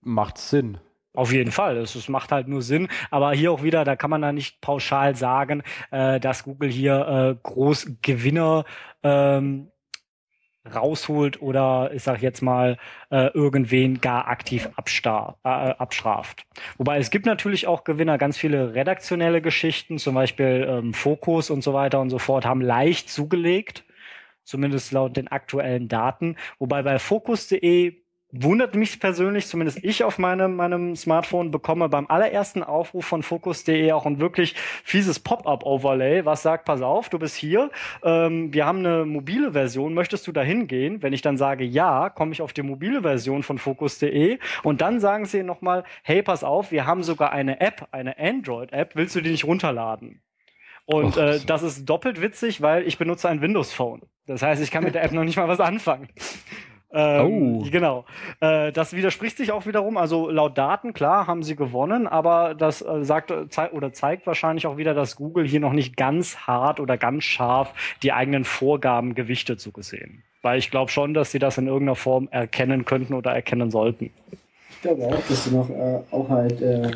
Macht 0.01 0.37
Sinn. 0.37 0.77
Auf 1.13 1.33
jeden 1.33 1.51
Fall, 1.51 1.77
es, 1.77 2.07
macht 2.07 2.31
halt 2.31 2.47
nur 2.47 2.61
Sinn. 2.61 2.87
Aber 3.09 3.33
hier 3.33 3.51
auch 3.51 3.63
wieder, 3.63 3.83
da 3.83 3.95
kann 3.95 4.09
man 4.09 4.21
da 4.21 4.31
nicht 4.31 4.61
pauschal 4.61 5.15
sagen, 5.15 5.63
äh, 5.91 6.19
dass 6.19 6.43
Google 6.43 6.69
hier 6.69 7.35
äh, 7.35 7.39
groß 7.41 7.97
Gewinner 8.01 8.63
ähm, 9.03 9.71
rausholt 10.75 11.41
oder 11.41 11.91
ich 11.93 12.03
sag 12.03 12.21
jetzt 12.21 12.41
mal 12.41 12.77
äh, 13.09 13.27
irgendwen 13.33 14.01
gar 14.01 14.27
aktiv 14.27 14.69
abstar 14.75 15.37
äh, 15.43 15.49
abstraft. 15.49 16.45
Wobei 16.77 16.97
es 16.97 17.09
gibt 17.09 17.25
natürlich 17.25 17.67
auch 17.67 17.83
Gewinner, 17.83 18.17
ganz 18.17 18.37
viele 18.37 18.73
redaktionelle 18.73 19.41
Geschichten, 19.41 19.97
zum 19.97 20.15
Beispiel 20.15 20.67
ähm, 20.69 20.93
Fokus 20.93 21.49
und 21.49 21.63
so 21.63 21.73
weiter 21.73 21.99
und 21.99 22.09
so 22.09 22.19
fort, 22.19 22.45
haben 22.45 22.61
leicht 22.61 23.09
zugelegt, 23.09 23.83
zumindest 24.43 24.91
laut 24.91 25.17
den 25.17 25.27
aktuellen 25.27 25.87
Daten. 25.87 26.35
Wobei 26.57 26.83
bei 26.83 26.99
Focus.de 26.99 28.01
wundert 28.31 28.75
mich 28.75 28.99
persönlich, 28.99 29.47
zumindest 29.47 29.83
ich 29.83 30.03
auf 30.03 30.19
meinem, 30.19 30.55
meinem 30.55 30.95
Smartphone 30.95 31.49
bekomme 31.49 31.89
beim 31.89 32.05
allerersten 32.07 32.63
Aufruf 32.63 33.05
von 33.05 33.23
Focus.de 33.23 33.91
auch 33.91 34.05
ein 34.05 34.19
wirklich 34.19 34.55
fieses 34.83 35.19
Pop-up-Overlay, 35.19 36.25
was 36.25 36.43
sagt, 36.43 36.65
pass 36.65 36.81
auf, 36.81 37.09
du 37.09 37.17
bist 37.17 37.35
hier, 37.35 37.71
ähm, 38.03 38.53
wir 38.53 38.65
haben 38.65 38.79
eine 38.79 39.05
mobile 39.05 39.53
Version, 39.53 39.93
möchtest 39.93 40.27
du 40.27 40.31
da 40.31 40.41
hingehen? 40.41 41.01
Wenn 41.01 41.13
ich 41.13 41.23
dann 41.23 41.37
sage 41.37 41.63
ja, 41.63 42.09
komme 42.09 42.31
ich 42.31 42.41
auf 42.41 42.53
die 42.53 42.61
mobile 42.61 43.01
Version 43.01 43.41
von 43.41 43.57
Focus.de 43.57 44.37
und 44.63 44.81
dann 44.81 44.99
sagen 44.99 45.25
sie 45.25 45.41
nochmal, 45.41 45.83
hey, 46.03 46.21
pass 46.21 46.43
auf, 46.43 46.71
wir 46.71 46.85
haben 46.85 47.01
sogar 47.01 47.31
eine 47.31 47.59
App, 47.61 47.87
eine 47.91 48.19
Android-App, 48.19 48.95
willst 48.95 49.15
du 49.15 49.21
die 49.21 49.31
nicht 49.31 49.45
runterladen? 49.45 50.21
Und 50.85 51.17
oh, 51.17 51.19
äh, 51.19 51.39
das 51.45 51.61
ist 51.61 51.85
doppelt 51.85 52.21
witzig, 52.21 52.61
weil 52.61 52.87
ich 52.87 52.97
benutze 52.97 53.29
ein 53.29 53.41
Windows-Phone. 53.41 54.01
Das 54.25 54.41
heißt, 54.41 54.61
ich 54.61 54.71
kann 54.71 54.83
mit 54.83 54.95
der 54.95 55.03
App 55.03 55.11
noch 55.11 55.23
nicht 55.23 55.37
mal 55.37 55.47
was 55.47 55.59
anfangen. 55.59 56.07
Ähm, 56.91 57.59
oh. 57.61 57.69
Genau. 57.69 58.05
Äh, 58.39 58.71
das 58.71 58.93
widerspricht 58.93 59.37
sich 59.37 59.51
auch 59.51 59.65
wiederum. 59.65 59.97
Also 59.97 60.29
laut 60.29 60.57
Daten, 60.57 60.93
klar, 60.93 61.27
haben 61.27 61.43
sie 61.43 61.55
gewonnen, 61.55 62.07
aber 62.07 62.55
das 62.55 62.81
äh, 62.81 63.03
sagt 63.03 63.31
zei 63.49 63.69
oder 63.71 63.93
zeigt 63.93 64.25
wahrscheinlich 64.25 64.65
auch 64.65 64.77
wieder, 64.77 64.93
dass 64.93 65.15
Google 65.15 65.47
hier 65.47 65.59
noch 65.59 65.73
nicht 65.73 65.97
ganz 65.97 66.37
hart 66.47 66.79
oder 66.79 66.97
ganz 66.97 67.23
scharf 67.23 67.73
die 68.01 68.11
eigenen 68.11 68.43
Vorgaben 68.43 69.13
gewichtet 69.13 69.61
so 69.61 69.71
gesehen. 69.71 70.23
Weil 70.41 70.57
ich 70.57 70.71
glaube 70.71 70.89
schon, 70.89 71.13
dass 71.13 71.31
sie 71.31 71.39
das 71.39 71.57
in 71.57 71.67
irgendeiner 71.67 71.95
Form 71.95 72.27
erkennen 72.31 72.85
könnten 72.85 73.13
oder 73.13 73.31
erkennen 73.31 73.71
sollten. 73.71 74.11
Ich 74.71 74.81
glaube 74.81 75.03
auch, 75.03 75.27
dass 75.27 75.43
sie 75.43 75.55
noch 75.55 75.69
äh, 75.69 75.99
auch 76.11 76.29
halt 76.29 76.61
äh, 76.61 76.91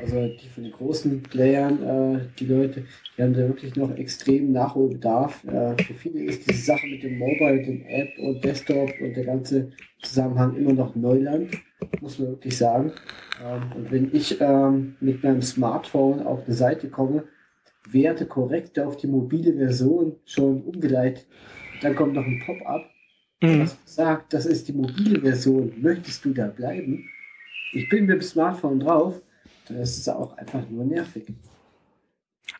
also 0.00 0.28
die 0.28 0.48
von 0.48 0.64
den 0.64 0.72
großen 0.72 1.22
Playern, 1.22 1.82
äh, 1.82 2.20
die 2.38 2.46
Leute, 2.46 2.84
die 3.16 3.22
haben 3.22 3.34
da 3.34 3.40
wirklich 3.40 3.76
noch 3.76 3.94
extrem 3.96 4.52
Nachholbedarf. 4.52 5.44
Äh, 5.44 5.82
für 5.82 5.94
viele 5.94 6.24
ist 6.24 6.48
diese 6.48 6.64
Sache 6.64 6.86
mit 6.86 7.02
dem 7.02 7.18
Mobile, 7.18 7.62
dem 7.62 7.84
App 7.86 8.10
und 8.18 8.44
Desktop 8.44 8.90
und 9.00 9.14
der 9.14 9.24
ganze 9.24 9.72
Zusammenhang 10.02 10.56
immer 10.56 10.72
noch 10.72 10.94
Neuland, 10.96 11.50
muss 12.00 12.18
man 12.18 12.28
wirklich 12.28 12.56
sagen. 12.56 12.92
Ähm, 13.44 13.72
und 13.76 13.90
wenn 13.90 14.10
ich 14.14 14.40
ähm, 14.40 14.96
mit 15.00 15.22
meinem 15.22 15.42
Smartphone 15.42 16.20
auf 16.20 16.44
eine 16.46 16.54
Seite 16.54 16.88
komme, 16.88 17.24
Werte 17.90 18.26
korrekt 18.26 18.78
auf 18.78 18.96
die 18.96 19.06
mobile 19.06 19.54
Version 19.54 20.16
schon 20.24 20.62
umgeleitet, 20.62 21.26
dann 21.82 21.94
kommt 21.94 22.14
noch 22.14 22.24
ein 22.24 22.42
Pop-up, 22.44 22.84
mhm. 23.40 23.62
was 23.62 23.78
sagt, 23.84 24.34
das 24.34 24.46
ist 24.46 24.68
die 24.68 24.72
mobile 24.72 25.20
Version, 25.20 25.72
möchtest 25.80 26.24
du 26.24 26.32
da 26.32 26.46
bleiben? 26.46 27.08
Ich 27.72 27.88
bin 27.88 28.06
mit 28.06 28.16
dem 28.16 28.22
Smartphone 28.22 28.80
drauf, 28.80 29.22
das 29.78 29.98
ist 29.98 30.08
auch 30.08 30.36
einfach 30.36 30.68
nur 30.68 30.84
nervig. 30.84 31.26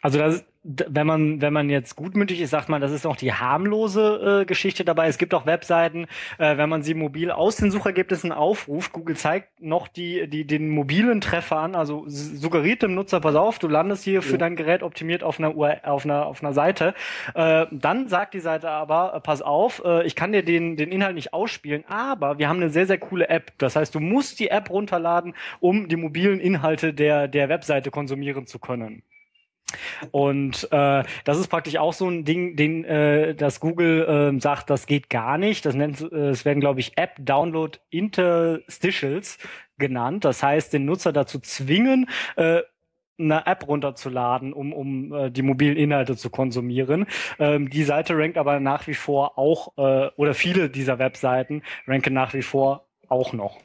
Also 0.00 0.18
das, 0.18 0.44
wenn 0.62 1.06
man, 1.06 1.40
wenn 1.40 1.54
man 1.54 1.70
jetzt 1.70 1.96
gutmütig 1.96 2.40
ist, 2.40 2.50
sagt 2.50 2.68
man, 2.68 2.82
das 2.82 2.92
ist 2.92 3.04
noch 3.04 3.16
die 3.16 3.32
harmlose 3.32 4.42
äh, 4.42 4.44
Geschichte 4.44 4.84
dabei. 4.84 5.08
Es 5.08 5.16
gibt 5.16 5.32
auch 5.32 5.46
Webseiten, 5.46 6.06
äh, 6.36 6.58
wenn 6.58 6.68
man 6.68 6.82
sie 6.82 6.92
mobil 6.92 7.30
aus 7.30 7.56
den 7.56 7.70
Suchergebnissen 7.70 8.30
aufruft, 8.30 8.92
Google 8.92 9.16
zeigt 9.16 9.62
noch 9.62 9.88
die, 9.88 10.28
die, 10.28 10.46
den 10.46 10.68
mobilen 10.68 11.22
Treffer 11.22 11.58
an, 11.58 11.74
also 11.74 12.04
suggeriert 12.06 12.82
dem 12.82 12.94
Nutzer, 12.94 13.20
pass 13.20 13.36
auf, 13.36 13.58
du 13.58 13.68
landest 13.68 14.04
hier 14.04 14.14
ja. 14.14 14.20
für 14.20 14.36
dein 14.36 14.54
Gerät 14.54 14.82
optimiert 14.82 15.22
auf 15.22 15.38
einer, 15.38 15.54
auf 15.84 16.04
einer, 16.04 16.26
auf 16.26 16.42
einer 16.42 16.52
Seite. 16.52 16.94
Äh, 17.34 17.66
dann 17.70 18.08
sagt 18.08 18.34
die 18.34 18.40
Seite 18.40 18.68
aber, 18.68 19.14
äh, 19.14 19.20
pass 19.20 19.40
auf, 19.40 19.82
äh, 19.84 20.06
ich 20.06 20.14
kann 20.14 20.32
dir 20.32 20.44
den, 20.44 20.76
den 20.76 20.92
Inhalt 20.92 21.14
nicht 21.14 21.32
ausspielen, 21.32 21.84
aber 21.88 22.38
wir 22.38 22.50
haben 22.50 22.58
eine 22.58 22.70
sehr, 22.70 22.86
sehr 22.86 22.98
coole 22.98 23.30
App. 23.30 23.52
Das 23.56 23.76
heißt, 23.76 23.94
du 23.94 24.00
musst 24.00 24.40
die 24.40 24.48
App 24.48 24.68
runterladen, 24.68 25.34
um 25.58 25.88
die 25.88 25.96
mobilen 25.96 26.38
Inhalte 26.38 26.92
der, 26.92 27.28
der 27.28 27.48
Webseite 27.48 27.90
konsumieren 27.90 28.46
zu 28.46 28.58
können. 28.58 29.02
Und 30.10 30.68
äh, 30.72 31.04
das 31.24 31.38
ist 31.38 31.48
praktisch 31.48 31.76
auch 31.76 31.92
so 31.92 32.08
ein 32.08 32.24
Ding, 32.24 32.56
den 32.56 32.84
äh, 32.84 33.34
das 33.34 33.60
Google 33.60 34.34
äh, 34.36 34.40
sagt, 34.40 34.70
das 34.70 34.86
geht 34.86 35.10
gar 35.10 35.38
nicht. 35.38 35.64
Das 35.66 35.74
nennt, 35.74 36.00
äh, 36.00 36.30
es 36.30 36.44
werden 36.44 36.60
glaube 36.60 36.80
ich 36.80 36.96
App 36.96 37.16
Download 37.18 37.78
Interstitials 37.90 39.38
genannt. 39.78 40.24
Das 40.24 40.42
heißt, 40.42 40.72
den 40.72 40.84
Nutzer 40.84 41.12
dazu 41.12 41.38
zwingen, 41.40 42.08
äh, 42.36 42.60
eine 43.20 43.46
App 43.46 43.68
runterzuladen, 43.68 44.52
um, 44.52 44.72
um 44.72 45.12
äh, 45.12 45.30
die 45.30 45.42
mobilen 45.42 45.76
Inhalte 45.76 46.16
zu 46.16 46.30
konsumieren. 46.30 47.06
Ähm, 47.38 47.68
die 47.68 47.84
Seite 47.84 48.16
rankt 48.16 48.38
aber 48.38 48.60
nach 48.60 48.86
wie 48.86 48.94
vor 48.94 49.38
auch, 49.38 49.76
äh, 49.76 50.10
oder 50.16 50.34
viele 50.34 50.70
dieser 50.70 50.98
Webseiten 50.98 51.62
ranken 51.86 52.14
nach 52.14 52.34
wie 52.34 52.42
vor 52.42 52.86
auch 53.08 53.32
noch. 53.32 53.58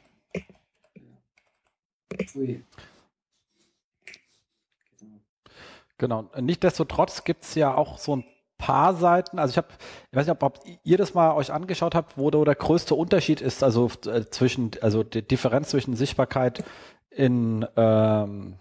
Genau. 5.98 6.30
Nichtsdestotrotz 6.38 7.24
gibt 7.24 7.44
es 7.44 7.54
ja 7.54 7.74
auch 7.74 7.98
so 7.98 8.16
ein 8.16 8.24
paar 8.58 8.94
Seiten. 8.94 9.38
Also 9.38 9.52
ich 9.52 9.56
habe, 9.56 9.68
ich 10.10 10.16
weiß 10.16 10.26
nicht, 10.26 10.42
ob, 10.42 10.60
ihr 10.84 10.98
das 10.98 11.14
mal 11.14 11.34
euch 11.34 11.52
angeschaut 11.52 11.94
habt, 11.94 12.18
wo 12.18 12.30
der, 12.30 12.44
der 12.44 12.54
größte 12.54 12.94
Unterschied 12.94 13.40
ist, 13.40 13.62
also 13.62 13.90
äh, 14.06 14.24
zwischen, 14.30 14.72
also 14.80 15.02
die 15.02 15.22
Differenz 15.22 15.70
zwischen 15.70 15.96
Sichtbarkeit 15.96 16.64
in 17.10 17.66
ähm, 17.76 18.56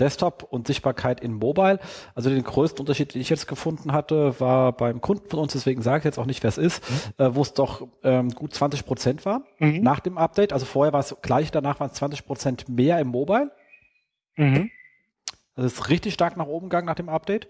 Desktop 0.00 0.44
und 0.44 0.66
Sichtbarkeit 0.66 1.20
in 1.20 1.34
Mobile. 1.34 1.80
Also 2.14 2.30
den 2.30 2.44
größten 2.44 2.80
Unterschied, 2.80 3.14
den 3.14 3.20
ich 3.20 3.30
jetzt 3.30 3.48
gefunden 3.48 3.92
hatte, 3.92 4.38
war 4.40 4.72
beim 4.72 5.00
Kunden 5.00 5.28
von 5.28 5.40
uns, 5.40 5.52
deswegen 5.52 5.82
sage 5.82 5.98
ich 5.98 6.04
jetzt 6.04 6.18
auch 6.18 6.26
nicht, 6.26 6.42
wer 6.42 6.48
es 6.48 6.58
ist, 6.58 6.82
mhm. 7.18 7.24
äh, 7.24 7.34
wo 7.34 7.42
es 7.42 7.52
doch 7.52 7.86
ähm, 8.04 8.30
gut 8.30 8.54
20 8.54 8.86
Prozent 8.86 9.24
war 9.24 9.42
mhm. 9.58 9.82
nach 9.82 10.00
dem 10.00 10.18
Update. 10.18 10.52
Also 10.52 10.66
vorher 10.66 10.92
war 10.92 11.00
es 11.00 11.16
gleich, 11.22 11.50
danach 11.50 11.80
waren 11.80 11.90
es 11.90 11.96
20 11.96 12.26
Prozent 12.26 12.68
mehr 12.68 13.00
im 13.00 13.08
Mobile. 13.08 13.50
Mhm. 14.36 14.70
Das 15.58 15.72
ist 15.72 15.88
richtig 15.88 16.14
stark 16.14 16.36
nach 16.36 16.46
oben 16.46 16.68
gegangen 16.68 16.86
nach 16.86 16.94
dem 16.94 17.08
Update. 17.08 17.48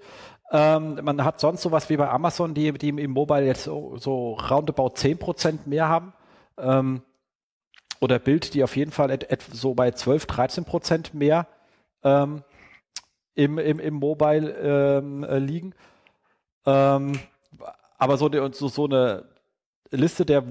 Ähm, 0.51 0.99
man 1.03 1.25
hat 1.25 1.41
sonst 1.41 1.61
sowas 1.61 1.91
wie 1.91 1.99
bei 1.99 2.09
Amazon, 2.09 2.55
die, 2.55 2.73
die 2.73 2.89
im 2.89 3.11
Mobile 3.11 3.45
jetzt 3.45 3.65
so, 3.65 3.99
so 3.99 4.33
roundabout 4.33 4.95
10% 4.95 5.67
mehr 5.67 5.89
haben. 5.89 6.15
Ähm, 6.57 7.03
oder 8.01 8.19
Bild, 8.19 8.55
die 8.55 8.65
auf 8.65 8.77
jeden 8.77 8.93
Fall 8.93 9.11
et, 9.11 9.31
et, 9.31 9.43
so 9.43 9.75
bei 9.75 9.91
12, 9.91 10.25
13% 10.25 11.15
mehr 11.15 11.49
ähm, 12.03 12.45
im, 13.35 13.59
im, 13.59 13.79
im 13.79 13.95
Mobile 13.95 14.53
ähm, 14.53 15.25
äh, 15.25 15.39
liegen. 15.39 15.75
Ähm, 16.65 17.19
aber 17.99 18.17
so, 18.17 18.31
so, 18.53 18.69
so 18.69 18.85
eine 18.87 19.25
Liste 19.91 20.25
der, 20.25 20.45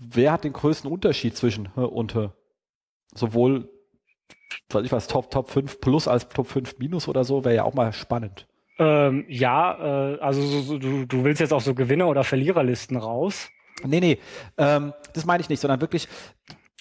wer 0.00 0.32
hat 0.32 0.42
den 0.42 0.52
größten 0.52 0.90
Unterschied 0.90 1.36
zwischen 1.36 1.66
und 1.66 2.16
sowohl 3.14 3.68
weiß 4.70 4.84
ich 4.84 4.92
was, 4.92 5.06
Top, 5.06 5.30
Top 5.30 5.50
5 5.50 5.80
plus 5.80 6.08
als 6.08 6.28
Top 6.28 6.46
5 6.46 6.78
minus 6.78 7.08
oder 7.08 7.24
so, 7.24 7.44
wäre 7.44 7.54
ja 7.54 7.64
auch 7.64 7.74
mal 7.74 7.92
spannend. 7.92 8.46
Ähm, 8.78 9.24
ja, 9.28 10.14
äh, 10.14 10.20
also 10.20 10.42
so, 10.42 10.60
so, 10.62 10.78
du, 10.78 11.06
du 11.06 11.24
willst 11.24 11.40
jetzt 11.40 11.52
auch 11.52 11.60
so 11.60 11.74
Gewinner- 11.74 12.08
oder 12.08 12.24
Verliererlisten 12.24 12.96
raus? 12.96 13.48
Nee, 13.84 14.00
nee, 14.00 14.18
ähm, 14.58 14.92
das 15.12 15.24
meine 15.24 15.40
ich 15.40 15.48
nicht, 15.48 15.60
sondern 15.60 15.80
wirklich 15.80 16.08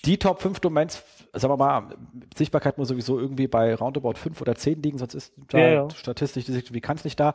die 0.06 0.18
Top 0.18 0.42
5 0.42 0.60
Domains, 0.60 1.04
sagen 1.34 1.54
wir 1.54 1.58
mal, 1.58 1.96
Sichtbarkeit 2.36 2.78
muss 2.78 2.90
sowieso 2.90 3.20
irgendwie 3.20 3.48
bei 3.48 3.74
roundabout 3.74 4.16
5 4.16 4.42
oder 4.42 4.56
10 4.56 4.82
liegen, 4.82 4.98
sonst 4.98 5.14
ist 5.14 5.34
da 5.50 5.58
ja, 5.58 5.68
ja. 5.74 5.90
statistisch 5.92 6.46
wie 6.72 6.82
kann 6.82 6.98
es 6.98 7.06
nicht 7.06 7.20
da, 7.20 7.34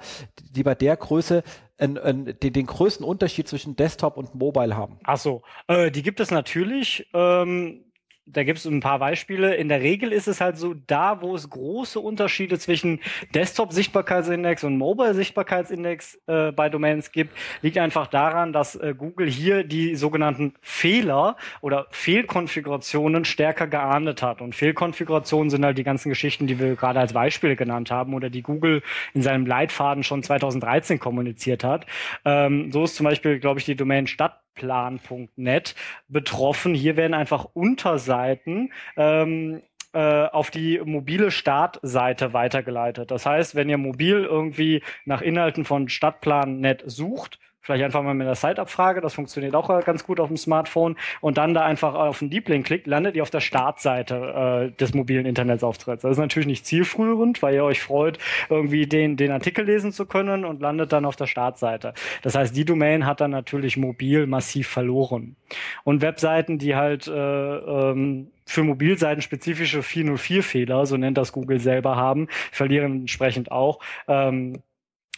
die 0.50 0.62
bei 0.62 0.74
der 0.74 0.96
Größe 0.96 1.42
ein, 1.78 1.96
ein, 1.96 2.36
den, 2.42 2.52
den, 2.52 2.66
größten 2.66 3.06
Unterschied 3.06 3.48
zwischen 3.48 3.76
Desktop 3.76 4.16
und 4.16 4.34
Mobile 4.34 4.76
haben. 4.76 4.98
Ach 5.04 5.16
so, 5.16 5.42
äh, 5.68 5.90
die 5.90 6.02
gibt 6.02 6.20
es 6.20 6.30
natürlich. 6.30 7.08
Ähm 7.14 7.84
da 8.32 8.44
gibt 8.44 8.58
es 8.58 8.64
ein 8.66 8.80
paar 8.80 8.98
Beispiele. 8.98 9.54
In 9.54 9.68
der 9.68 9.80
Regel 9.80 10.12
ist 10.12 10.28
es 10.28 10.40
halt 10.40 10.56
so, 10.56 10.74
da 10.86 11.22
wo 11.22 11.34
es 11.34 11.48
große 11.48 11.98
Unterschiede 12.00 12.58
zwischen 12.58 13.00
Desktop-Sichtbarkeitsindex 13.34 14.64
und 14.64 14.76
Mobile-Sichtbarkeitsindex 14.78 16.18
äh, 16.26 16.52
bei 16.52 16.68
Domains 16.68 17.12
gibt, 17.12 17.36
liegt 17.62 17.78
einfach 17.78 18.06
daran, 18.06 18.52
dass 18.52 18.76
äh, 18.76 18.94
Google 18.96 19.28
hier 19.28 19.64
die 19.64 19.94
sogenannten 19.96 20.54
Fehler 20.60 21.36
oder 21.60 21.86
Fehlkonfigurationen 21.90 23.24
stärker 23.24 23.66
geahndet 23.66 24.22
hat. 24.22 24.40
Und 24.40 24.54
Fehlkonfigurationen 24.54 25.50
sind 25.50 25.64
halt 25.64 25.78
die 25.78 25.84
ganzen 25.84 26.08
Geschichten, 26.08 26.46
die 26.46 26.58
wir 26.58 26.76
gerade 26.76 27.00
als 27.00 27.12
Beispiele 27.12 27.56
genannt 27.56 27.90
haben 27.90 28.14
oder 28.14 28.30
die 28.30 28.42
Google 28.42 28.82
in 29.14 29.22
seinem 29.22 29.46
Leitfaden 29.46 30.02
schon 30.02 30.22
2013 30.22 30.98
kommuniziert 30.98 31.64
hat. 31.64 31.86
Ähm, 32.24 32.70
so 32.72 32.84
ist 32.84 32.96
zum 32.96 33.04
Beispiel, 33.04 33.38
glaube 33.38 33.60
ich, 33.60 33.66
die 33.66 33.76
Domain 33.76 34.06
Stadt 34.06 34.40
Stadtplan.net 34.58 35.74
betroffen. 36.08 36.74
Hier 36.74 36.96
werden 36.96 37.14
einfach 37.14 37.46
Unterseiten 37.54 38.72
ähm, 38.96 39.62
äh, 39.92 40.26
auf 40.26 40.50
die 40.50 40.80
mobile 40.84 41.30
Startseite 41.30 42.32
weitergeleitet. 42.32 43.10
Das 43.10 43.24
heißt, 43.24 43.54
wenn 43.54 43.68
ihr 43.68 43.78
mobil 43.78 44.24
irgendwie 44.24 44.82
nach 45.04 45.22
Inhalten 45.22 45.64
von 45.64 45.88
Stadtplan.net 45.88 46.82
sucht, 46.86 47.38
vielleicht 47.68 47.84
einfach 47.84 48.02
mal 48.02 48.14
mit 48.14 48.26
der 48.26 48.34
Site-Abfrage, 48.34 49.02
das 49.02 49.12
funktioniert 49.12 49.54
auch 49.54 49.68
äh, 49.68 49.82
ganz 49.84 50.02
gut 50.02 50.20
auf 50.20 50.28
dem 50.28 50.38
Smartphone 50.38 50.96
und 51.20 51.36
dann 51.36 51.52
da 51.52 51.66
einfach 51.66 51.92
auf 51.92 52.20
den 52.20 52.30
Deep 52.30 52.48
Link 52.48 52.64
klickt, 52.64 52.86
landet 52.86 53.14
ihr 53.14 53.22
auf 53.22 53.28
der 53.28 53.40
Startseite 53.40 54.70
äh, 54.72 54.76
des 54.78 54.94
mobilen 54.94 55.26
Internetsauftritts. 55.26 56.00
Das 56.00 56.12
ist 56.12 56.18
natürlich 56.18 56.46
nicht 56.46 56.64
zielführend, 56.64 57.42
weil 57.42 57.54
ihr 57.54 57.64
euch 57.64 57.82
freut, 57.82 58.18
irgendwie 58.48 58.86
den, 58.86 59.18
den 59.18 59.30
Artikel 59.30 59.66
lesen 59.66 59.92
zu 59.92 60.06
können 60.06 60.46
und 60.46 60.62
landet 60.62 60.94
dann 60.94 61.04
auf 61.04 61.16
der 61.16 61.26
Startseite. 61.26 61.92
Das 62.22 62.34
heißt, 62.34 62.56
die 62.56 62.64
Domain 62.64 63.04
hat 63.04 63.20
dann 63.20 63.32
natürlich 63.32 63.76
mobil 63.76 64.26
massiv 64.26 64.66
verloren. 64.66 65.36
Und 65.84 66.00
Webseiten, 66.00 66.56
die 66.56 66.74
halt 66.74 67.06
äh, 67.06 67.12
ähm, 67.12 68.30
für 68.46 68.64
Mobilseiten 68.64 69.20
spezifische 69.20 69.80
404-Fehler, 69.80 70.86
so 70.86 70.96
nennt 70.96 71.18
das 71.18 71.32
Google 71.32 71.60
selber 71.60 71.96
haben, 71.96 72.28
verlieren 72.50 73.00
entsprechend 73.00 73.52
auch. 73.52 73.80
Ähm, 74.08 74.62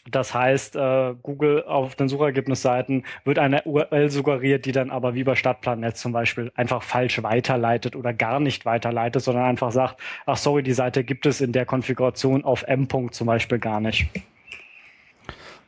das 0.09 0.35
heißt, 0.35 0.77
äh, 0.77 1.15
Google 1.23 1.65
auf 1.65 1.95
den 1.95 2.09
Suchergebnisseiten 2.09 3.05
wird 3.25 3.39
eine 3.39 3.63
URL 3.65 4.11
suggeriert, 4.11 4.65
die 4.65 4.73
dann 4.73 4.91
aber 4.91 5.15
wie 5.15 5.25
bei 5.25 5.35
Stadtplannetz 5.35 6.01
zum 6.01 6.13
Beispiel 6.13 6.51
einfach 6.55 6.83
falsch 6.83 7.23
weiterleitet 7.23 7.97
oder 7.97 8.13
gar 8.13 8.41
nicht 8.41 8.65
weiterleitet, 8.65 9.23
sondern 9.23 9.45
einfach 9.45 9.73
sagt, 9.73 10.01
ach 10.27 10.37
sorry, 10.37 10.63
die 10.63 10.73
Seite 10.73 11.05
gibt 11.05 11.27
es 11.27 11.41
in 11.41 11.53
der 11.53 11.67
Konfiguration 11.67 12.45
auf 12.45 12.63
M. 12.65 12.89
zum 13.11 13.27
Beispiel 13.27 13.59
gar 13.59 13.81
nicht. 13.81 14.09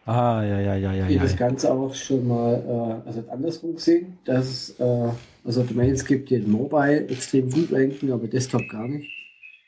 Ah, 0.04 0.42
ja, 0.42 0.58
ja, 0.58 0.74
ja, 0.74 0.92
ja. 0.92 1.06
Ich 1.06 1.16
ja. 1.16 1.22
das 1.22 1.36
Ganze 1.36 1.72
auch 1.72 1.94
schon 1.94 2.26
mal 2.26 3.02
äh, 3.04 3.08
also 3.08 3.24
andersrum 3.30 3.76
gesehen, 3.76 4.18
dass 4.24 4.46
es 4.46 4.80
äh, 4.80 5.10
also 5.44 5.62
Domains 5.62 6.04
gibt, 6.04 6.30
die 6.30 6.36
in 6.36 6.50
Mobile 6.50 7.06
extrem 7.08 7.50
gut 7.50 7.72
ranken, 7.72 8.10
aber 8.10 8.26
Desktop 8.26 8.68
gar 8.68 8.88
nicht. 8.88 9.08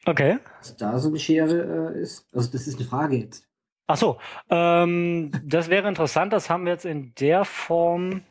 Okay. 0.07 0.39
Also 0.59 0.75
da 0.77 0.99
so 0.99 1.09
eine 1.09 1.19
Schere 1.19 1.93
äh, 1.95 2.01
ist. 2.01 2.27
Also 2.33 2.51
das 2.51 2.67
ist 2.67 2.79
eine 2.79 2.89
Frage 2.89 3.17
jetzt. 3.17 3.47
Ach 3.87 3.97
so, 3.97 4.19
ähm, 4.51 5.31
das 5.45 5.69
wäre 5.69 5.89
interessant. 5.89 6.33
Das 6.33 6.49
haben 6.49 6.65
wir 6.65 6.73
jetzt 6.73 6.87
in 6.87 7.15
der 7.17 7.45
Form 7.45 8.23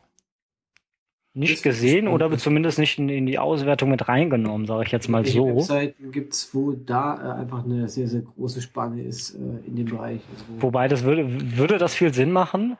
nicht 1.35 1.55
Das 1.55 1.61
gesehen 1.63 2.07
oder 2.07 2.35
zumindest 2.37 2.77
nicht 2.77 2.99
in, 2.99 3.09
in 3.09 3.25
die 3.25 3.39
Auswertung 3.39 3.89
mit 3.89 4.07
reingenommen, 4.07 4.67
sage 4.67 4.83
ich 4.85 4.91
jetzt 4.91 5.09
mal 5.09 5.23
Welche 5.23 5.39
so. 5.39 5.47
Webseiten 5.47 6.11
gibt 6.11 6.33
es, 6.33 6.53
wo 6.53 6.73
da 6.73 7.15
äh, 7.15 7.41
einfach 7.41 7.63
eine 7.63 7.89
sehr, 7.89 8.07
sehr 8.07 8.21
große 8.21 8.61
Spanne 8.61 9.01
ist 9.01 9.33
äh, 9.33 9.67
in 9.67 9.75
dem 9.75 9.85
Bereich. 9.87 10.21
Also 10.31 10.45
wo 10.47 10.61
Wobei 10.61 10.87
das 10.87 11.03
würde, 11.03 11.25
würde 11.57 11.79
das 11.79 11.95
viel 11.95 12.13
Sinn 12.13 12.31
machen? 12.31 12.77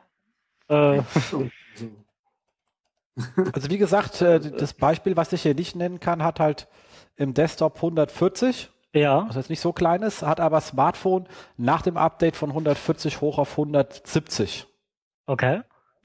Äh, 0.68 1.02
so, 1.32 1.50
so. 1.76 1.90
Also 3.54 3.70
wie 3.70 3.78
gesagt, 3.78 4.22
äh, 4.22 4.40
das 4.40 4.74
Beispiel, 4.74 5.16
was 5.16 5.34
ich 5.34 5.42
hier 5.42 5.56
nicht 5.56 5.76
nennen 5.76 6.00
kann, 6.00 6.24
hat 6.24 6.40
halt 6.40 6.68
im 7.16 7.34
Desktop 7.34 7.78
140, 7.78 8.70
ja, 8.94 9.28
was 9.28 9.36
jetzt 9.36 9.50
nicht 9.50 9.60
so 9.62 9.74
klein 9.74 10.02
ist, 10.04 10.22
hat 10.22 10.40
aber 10.40 10.62
Smartphone 10.62 11.28
nach 11.58 11.82
dem 11.82 11.98
Update 11.98 12.36
von 12.36 12.50
140 12.52 13.22
hoch 13.22 13.38
auf 13.40 13.52
170. 13.52 14.68
okay. 15.28 15.62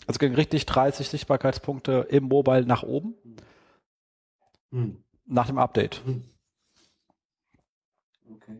Also 0.06 0.18
ging 0.18 0.34
richtig 0.34 0.64
30 0.64 1.08
Sichtbarkeitspunkte 1.08 2.06
im 2.08 2.24
Mobile 2.24 2.64
nach 2.64 2.82
oben 2.84 3.14
Hm. 4.70 5.02
nach 5.26 5.46
dem 5.48 5.58
Update. 5.58 6.02
Hm. 6.04 6.24
Okay. 8.34 8.56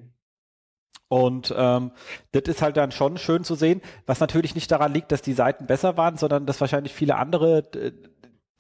Und 1.08 1.54
ähm, 1.56 1.92
das 2.32 2.42
ist 2.44 2.60
halt 2.60 2.76
dann 2.76 2.90
schon 2.92 3.16
schön 3.18 3.44
zu 3.44 3.54
sehen, 3.54 3.80
was 4.04 4.20
natürlich 4.20 4.54
nicht 4.54 4.70
daran 4.70 4.92
liegt, 4.92 5.10
dass 5.12 5.22
die 5.22 5.32
Seiten 5.32 5.66
besser 5.66 5.96
waren, 5.96 6.16
sondern 6.18 6.44
dass 6.44 6.60
wahrscheinlich 6.60 6.92
viele 6.92 7.16
andere, 7.16 7.62
d- 7.62 7.92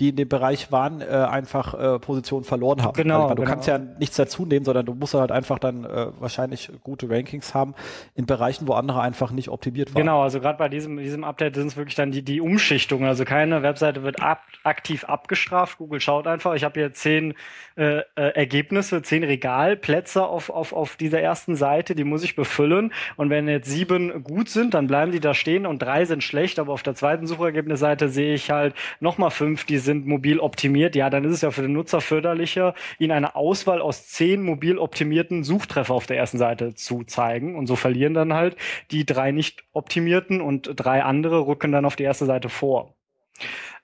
die 0.00 0.10
in 0.10 0.16
dem 0.16 0.28
Bereich 0.28 0.70
waren, 0.70 1.00
äh, 1.00 1.06
einfach 1.06 1.74
äh, 1.74 1.98
Positionen 1.98 2.44
verloren 2.44 2.82
haben. 2.82 2.92
Genau, 2.92 3.22
Also, 3.22 3.34
du 3.34 3.42
genau. 3.42 3.50
kannst 3.50 3.66
ja 3.66 3.78
nichts 3.78 4.16
dazu 4.16 4.46
nehmen, 4.46 4.64
sondern 4.64 4.86
du 4.86 4.94
musst 4.94 5.14
halt 5.14 5.32
einfach 5.32 5.58
dann 5.58 5.84
äh, 5.84 6.06
wahrscheinlich 6.20 6.70
gute 6.84 7.10
Rankings 7.10 7.52
haben 7.52 7.74
in 8.14 8.26
Bereichen, 8.26 8.68
wo 8.68 8.74
andere 8.74 9.00
einfach 9.00 9.32
nicht 9.32 9.48
optimiert 9.48 9.94
waren. 9.94 10.02
Genau, 10.02 10.22
also 10.22 10.38
gerade 10.38 10.56
bei 10.56 10.68
diesem, 10.68 10.98
diesem 10.98 11.24
Update 11.24 11.56
sind 11.56 11.66
es 11.66 11.76
wirklich 11.76 11.96
dann 11.96 12.12
die, 12.12 12.22
die 12.22 12.40
Umschichtungen. 12.40 13.08
Also 13.08 13.24
keine 13.24 13.62
Webseite 13.62 14.04
wird 14.04 14.22
ab, 14.22 14.42
aktiv 14.62 15.04
abgestraft. 15.04 15.78
Google 15.78 16.00
schaut 16.00 16.28
einfach, 16.28 16.54
ich 16.54 16.62
habe 16.62 16.78
hier 16.78 16.92
zehn 16.92 17.34
äh, 17.76 17.98
äh, 17.98 18.02
Ergebnisse, 18.14 19.02
zehn 19.02 19.24
Regalplätze 19.24 20.24
auf, 20.24 20.50
auf, 20.50 20.72
auf 20.72 20.96
dieser 20.96 21.20
ersten 21.20 21.56
Seite, 21.56 21.96
die 21.96 22.04
muss 22.04 22.22
ich 22.22 22.36
befüllen. 22.36 22.92
Und 23.16 23.30
wenn 23.30 23.48
jetzt 23.48 23.68
sieben 23.68 24.22
gut 24.22 24.48
sind, 24.48 24.74
dann 24.74 24.86
bleiben 24.86 25.10
die 25.10 25.20
da 25.20 25.34
stehen 25.34 25.66
und 25.66 25.82
drei 25.82 26.04
sind 26.04 26.22
schlecht. 26.22 26.60
Aber 26.60 26.72
auf 26.72 26.84
der 26.84 26.94
zweiten 26.94 27.26
Suchergebnisseite 27.26 28.08
sehe 28.08 28.34
ich 28.34 28.52
halt 28.52 28.74
nochmal 29.00 29.30
fünf, 29.30 29.64
die 29.64 29.78
sind 29.88 30.06
mobil 30.06 30.38
optimiert. 30.38 30.94
Ja, 30.94 31.08
dann 31.08 31.24
ist 31.24 31.32
es 31.32 31.40
ja 31.40 31.50
für 31.50 31.62
den 31.62 31.72
Nutzer 31.72 32.02
förderlicher, 32.02 32.74
ihnen 32.98 33.12
eine 33.12 33.34
Auswahl 33.34 33.80
aus 33.80 34.06
zehn 34.08 34.42
mobil 34.42 34.78
optimierten 34.78 35.44
Suchtreffer 35.44 35.94
auf 35.94 36.06
der 36.06 36.18
ersten 36.18 36.38
Seite 36.38 36.74
zu 36.74 37.04
zeigen. 37.04 37.56
Und 37.56 37.66
so 37.66 37.74
verlieren 37.74 38.12
dann 38.12 38.34
halt 38.34 38.56
die 38.90 39.06
drei 39.06 39.32
nicht 39.32 39.64
optimierten 39.72 40.42
und 40.42 40.70
drei 40.76 41.02
andere 41.02 41.46
rücken 41.46 41.72
dann 41.72 41.86
auf 41.86 41.96
die 41.96 42.02
erste 42.04 42.26
Seite 42.26 42.50
vor. 42.50 42.94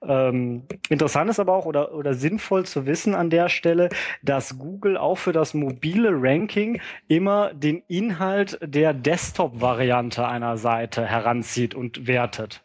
Ähm, 0.06 0.64
interessant 0.88 1.30
ist 1.30 1.40
aber 1.40 1.54
auch 1.54 1.64
oder, 1.64 1.94
oder 1.94 2.14
sinnvoll 2.14 2.66
zu 2.66 2.86
wissen 2.86 3.14
an 3.14 3.30
der 3.30 3.48
Stelle, 3.48 3.88
dass 4.22 4.58
Google 4.58 4.96
auch 4.96 5.16
für 5.16 5.32
das 5.32 5.54
mobile 5.54 6.10
Ranking 6.12 6.80
immer 7.08 7.54
den 7.54 7.82
Inhalt 7.88 8.58
der 8.62 8.92
Desktop-Variante 8.92 10.26
einer 10.26 10.58
Seite 10.58 11.06
heranzieht 11.06 11.74
und 11.74 12.06
wertet. 12.06 12.62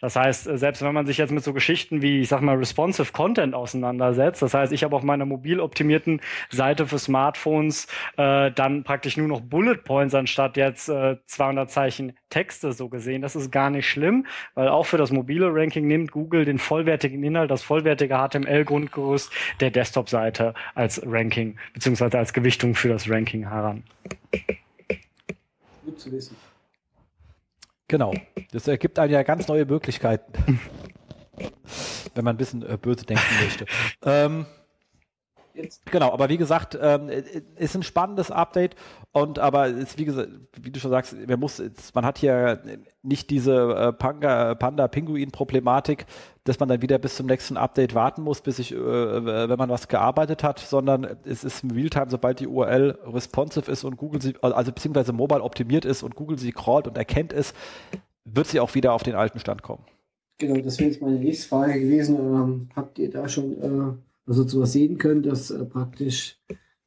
Das 0.00 0.16
heißt, 0.16 0.46
äh, 0.46 0.58
selbst 0.58 0.82
wenn 0.82 0.94
man 0.94 1.06
sich 1.06 1.18
jetzt 1.18 1.30
mit 1.30 1.44
so 1.44 1.52
Geschichten 1.52 2.02
wie, 2.02 2.20
ich 2.20 2.28
sag 2.28 2.40
mal, 2.40 2.56
responsive 2.56 3.12
Content 3.12 3.54
auseinandersetzt, 3.54 4.42
das 4.42 4.54
heißt, 4.54 4.72
ich 4.72 4.82
habe 4.82 4.96
auf 4.96 5.02
meiner 5.02 5.26
mobil 5.26 5.60
optimierten 5.60 6.20
Seite 6.50 6.86
für 6.86 6.98
Smartphones 6.98 7.86
äh, 8.16 8.50
dann 8.50 8.84
praktisch 8.84 9.16
nur 9.16 9.28
noch 9.28 9.40
Bullet 9.40 9.76
Points 9.76 10.14
anstatt 10.14 10.56
jetzt 10.56 10.88
äh, 10.88 11.16
200 11.26 11.70
Zeichen 11.70 12.14
Texte 12.30 12.72
so 12.72 12.88
gesehen. 12.88 13.22
Das 13.22 13.36
ist 13.36 13.50
gar 13.50 13.70
nicht 13.70 13.88
schlimm, 13.88 14.26
weil 14.54 14.68
auch 14.68 14.86
für 14.86 14.98
das 14.98 15.10
mobile 15.10 15.48
Ranking 15.52 15.86
nimmt 15.86 16.12
Google 16.12 16.44
den 16.44 16.58
vollwertigen 16.58 17.22
Inhalt, 17.22 17.50
das 17.50 17.62
vollwertige 17.62 18.16
HTML-Grundgerüst 18.16 19.32
der 19.60 19.70
Desktop-Seite 19.70 20.54
als 20.74 21.02
Ranking 21.04 21.56
beziehungsweise 21.74 22.18
als 22.18 22.32
Gewichtung 22.32 22.74
für 22.74 22.88
das 22.88 23.08
Ranking 23.08 23.48
heran. 23.48 23.84
Gut 25.84 25.98
zu 25.98 26.12
wissen. 26.12 26.36
Genau. 27.90 28.14
Das 28.52 28.68
ergibt 28.68 29.00
einem 29.00 29.12
ja 29.12 29.24
ganz 29.24 29.48
neue 29.48 29.66
Möglichkeiten. 29.66 30.32
Wenn 32.14 32.24
man 32.24 32.36
ein 32.36 32.38
bisschen 32.38 32.62
äh, 32.62 32.78
böse 32.80 33.04
denken 33.04 33.24
möchte. 33.42 33.66
Ähm, 34.04 34.46
Jetzt. 35.54 35.86
Genau, 35.86 36.12
aber 36.12 36.28
wie 36.28 36.36
gesagt, 36.36 36.78
ähm, 36.80 37.10
ist 37.56 37.74
ein 37.74 37.82
spannendes 37.82 38.30
Update 38.30 38.76
und 39.12 39.38
aber 39.38 39.68
ist 39.68 39.98
wie 39.98 40.04
gesagt, 40.04 40.28
wie 40.60 40.70
du 40.70 40.78
schon 40.78 40.90
sagst, 40.90 41.16
man 41.26 41.40
muss, 41.40 41.62
man 41.94 42.04
hat 42.04 42.18
hier 42.18 42.62
nicht 43.02 43.30
diese 43.30 43.54
äh, 43.54 43.92
Panda-Pinguin-Problematik, 43.92 46.06
dass 46.44 46.60
man 46.60 46.68
dann 46.68 46.82
wieder 46.82 46.98
bis 46.98 47.16
zum 47.16 47.26
nächsten 47.26 47.56
Update 47.56 47.94
warten 47.94 48.22
muss, 48.22 48.40
bis 48.40 48.58
ich, 48.58 48.72
äh, 48.72 48.78
wenn 48.78 49.58
man 49.58 49.68
was 49.68 49.88
gearbeitet 49.88 50.44
hat, 50.44 50.58
sondern 50.58 51.18
es 51.24 51.44
ist 51.44 51.64
im 51.64 51.72
Realtime, 51.72 52.06
sobald 52.08 52.40
die 52.40 52.46
URL 52.46 52.98
responsive 53.06 53.70
ist 53.70 53.84
und 53.84 53.96
Google 53.96 54.22
sie, 54.22 54.34
also 54.40 54.72
beziehungsweise 54.72 55.12
mobile 55.12 55.42
optimiert 55.42 55.84
ist 55.84 56.02
und 56.02 56.14
Google 56.14 56.38
sie 56.38 56.52
crawlt 56.52 56.86
und 56.86 56.96
erkennt 56.96 57.32
es, 57.32 57.54
wird 58.24 58.46
sie 58.46 58.60
auch 58.60 58.74
wieder 58.74 58.92
auf 58.92 59.02
den 59.02 59.14
alten 59.14 59.40
Stand 59.40 59.62
kommen. 59.62 59.84
Genau, 60.40 60.58
das 60.62 60.78
wäre 60.78 60.90
jetzt 60.90 61.02
meine 61.02 61.18
nächste 61.18 61.48
Frage 61.48 61.78
gewesen. 61.78 62.16
Ähm, 62.16 62.70
habt 62.74 62.98
ihr 62.98 63.10
da 63.10 63.28
schon 63.28 63.60
äh, 63.60 63.92
also 64.30 64.46
sowas 64.46 64.72
sehen 64.72 64.96
können, 64.96 65.22
dass 65.22 65.50
äh, 65.50 65.64
praktisch 65.64 66.38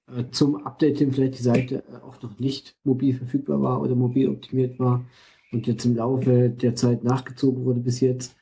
äh, 0.08 0.24
zum 0.32 0.66
Update 0.66 1.00
hin 1.00 1.12
vielleicht 1.12 1.38
die 1.38 1.44
Seite 1.44 1.84
äh, 1.91 1.98
auch 1.98 2.22
noch 2.22 2.39
nicht 2.39 2.78
mobil 2.86 3.14
verfügbar 3.14 3.62
war 3.62 3.82
oder 3.82 3.96
mobil 3.96 4.30
optimiert 4.30 4.80
war 4.80 5.06
und 5.52 5.68
jetzt 5.68 5.84
im 5.84 5.98
Laufe 5.98 6.50
der 6.50 6.76
Zeit 6.76 7.04
nachgezogen 7.04 7.66
wurde 7.66 7.82
bis 7.82 8.00
jetzt? 8.00 8.38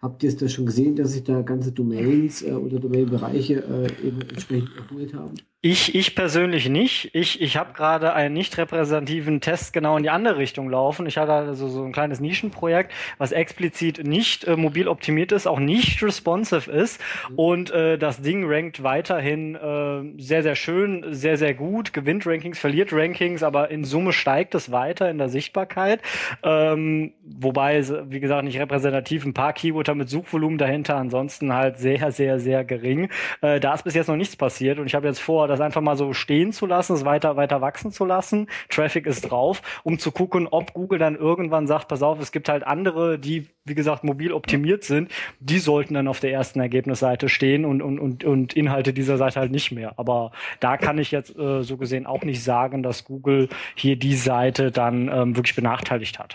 Habt 0.00 0.22
ihr 0.22 0.30
es 0.30 0.38
da 0.38 0.48
schon 0.48 0.64
gesehen, 0.64 0.96
dass 0.96 1.12
sich 1.12 1.22
da 1.24 1.42
ganze 1.42 1.72
Domains 1.72 2.42
äh, 2.42 2.52
oder 2.52 2.80
Domainbereiche 2.80 3.62
äh, 3.62 4.06
eben 4.06 4.22
entsprechend 4.22 4.70
erholt 4.74 5.12
haben? 5.12 5.34
Ich, 5.68 5.96
ich 5.96 6.14
persönlich 6.14 6.68
nicht. 6.68 7.10
Ich, 7.12 7.42
ich 7.42 7.56
habe 7.56 7.72
gerade 7.72 8.12
einen 8.14 8.34
nicht 8.34 8.56
repräsentativen 8.56 9.40
Test 9.40 9.72
genau 9.72 9.96
in 9.96 10.04
die 10.04 10.10
andere 10.10 10.36
Richtung 10.36 10.70
laufen. 10.70 11.06
Ich 11.06 11.18
hatte 11.18 11.32
also 11.32 11.66
so 11.66 11.82
ein 11.82 11.90
kleines 11.90 12.20
Nischenprojekt, 12.20 12.92
was 13.18 13.32
explizit 13.32 14.06
nicht 14.06 14.44
äh, 14.44 14.54
mobil 14.54 14.86
optimiert 14.86 15.32
ist, 15.32 15.48
auch 15.48 15.58
nicht 15.58 16.04
responsive 16.04 16.70
ist. 16.70 17.00
Und 17.34 17.72
äh, 17.72 17.98
das 17.98 18.22
Ding 18.22 18.44
rankt 18.46 18.84
weiterhin 18.84 19.56
äh, 19.56 20.22
sehr, 20.22 20.44
sehr 20.44 20.54
schön, 20.54 21.04
sehr, 21.10 21.36
sehr 21.36 21.52
gut, 21.52 21.92
gewinnt 21.92 22.28
Rankings, 22.28 22.60
verliert 22.60 22.92
Rankings, 22.92 23.42
aber 23.42 23.68
in 23.68 23.82
Summe 23.82 24.12
steigt 24.12 24.54
es 24.54 24.70
weiter 24.70 25.10
in 25.10 25.18
der 25.18 25.30
Sichtbarkeit. 25.30 26.00
Ähm, 26.44 27.12
wobei, 27.24 27.82
wie 28.08 28.20
gesagt, 28.20 28.44
nicht 28.44 28.60
repräsentativ, 28.60 29.24
ein 29.24 29.34
paar 29.34 29.52
Keywörter 29.52 29.96
mit 29.96 30.08
Suchvolumen 30.08 30.58
dahinter, 30.58 30.94
ansonsten 30.94 31.52
halt 31.52 31.78
sehr, 31.78 32.12
sehr, 32.12 32.38
sehr 32.38 32.64
gering. 32.64 33.08
Äh, 33.40 33.58
da 33.58 33.74
ist 33.74 33.82
bis 33.82 33.94
jetzt 33.94 34.06
noch 34.06 34.14
nichts 34.14 34.36
passiert 34.36 34.78
und 34.78 34.86
ich 34.86 34.94
habe 34.94 35.08
jetzt 35.08 35.18
vor, 35.18 35.48
das 35.48 35.55
das 35.56 35.64
einfach 35.64 35.80
mal 35.80 35.96
so 35.96 36.12
stehen 36.12 36.52
zu 36.52 36.66
lassen, 36.66 36.94
es 36.94 37.04
weiter, 37.04 37.36
weiter 37.36 37.60
wachsen 37.60 37.90
zu 37.90 38.04
lassen. 38.04 38.48
Traffic 38.68 39.06
ist 39.06 39.22
drauf, 39.22 39.62
um 39.82 39.98
zu 39.98 40.12
gucken, 40.12 40.46
ob 40.48 40.74
Google 40.74 40.98
dann 40.98 41.16
irgendwann 41.16 41.66
sagt, 41.66 41.88
pass 41.88 42.02
auf, 42.02 42.20
es 42.20 42.32
gibt 42.32 42.48
halt 42.48 42.66
andere, 42.66 43.18
die, 43.18 43.48
wie 43.64 43.74
gesagt, 43.74 44.04
mobil 44.04 44.32
optimiert 44.32 44.84
sind, 44.84 45.10
die 45.40 45.58
sollten 45.58 45.94
dann 45.94 46.08
auf 46.08 46.20
der 46.20 46.32
ersten 46.32 46.60
Ergebnisseite 46.60 47.28
stehen 47.28 47.64
und, 47.64 47.82
und, 47.82 47.98
und, 47.98 48.24
und 48.24 48.54
Inhalte 48.54 48.92
dieser 48.92 49.16
Seite 49.16 49.40
halt 49.40 49.52
nicht 49.52 49.72
mehr. 49.72 49.94
Aber 49.98 50.32
da 50.60 50.76
kann 50.76 50.98
ich 50.98 51.10
jetzt 51.10 51.36
äh, 51.36 51.62
so 51.62 51.76
gesehen 51.76 52.06
auch 52.06 52.22
nicht 52.22 52.42
sagen, 52.42 52.82
dass 52.82 53.04
Google 53.04 53.48
hier 53.74 53.96
die 53.96 54.16
Seite 54.16 54.70
dann 54.70 55.08
ähm, 55.08 55.36
wirklich 55.36 55.56
benachteiligt 55.56 56.18
hat. 56.18 56.34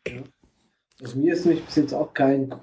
Okay, 0.00 0.16
ja. 0.16 0.22
Also 1.02 1.18
mir 1.18 1.34
ist 1.34 1.44
nämlich 1.44 1.64
bis 1.64 1.76
jetzt 1.76 1.92
auch 1.92 2.14
kein 2.14 2.54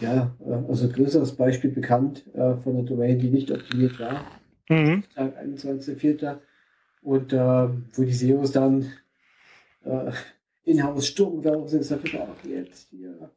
ja, 0.00 0.34
äh, 0.46 0.52
also 0.68 0.88
größeres 0.88 1.36
Beispiel 1.36 1.70
bekannt 1.70 2.24
äh, 2.34 2.56
von 2.56 2.74
der 2.74 2.84
Domain, 2.84 3.18
die 3.18 3.30
nicht 3.30 3.50
optimiert 3.50 3.98
war. 4.00 4.24
Mhm. 4.68 5.04
Tag 5.14 5.38
21.04. 5.38 6.38
Und 7.02 7.32
äh, 7.32 7.38
wo 7.38 8.02
die 8.02 8.12
SEOs 8.12 8.52
dann 8.52 8.92
äh, 9.84 10.12
in-house 10.64 11.06
Sturm 11.06 11.42
sind, 11.66 11.84
sagt 11.84 12.14
auch 12.14 12.44
jetzt 12.44 12.90
hier 12.90 13.30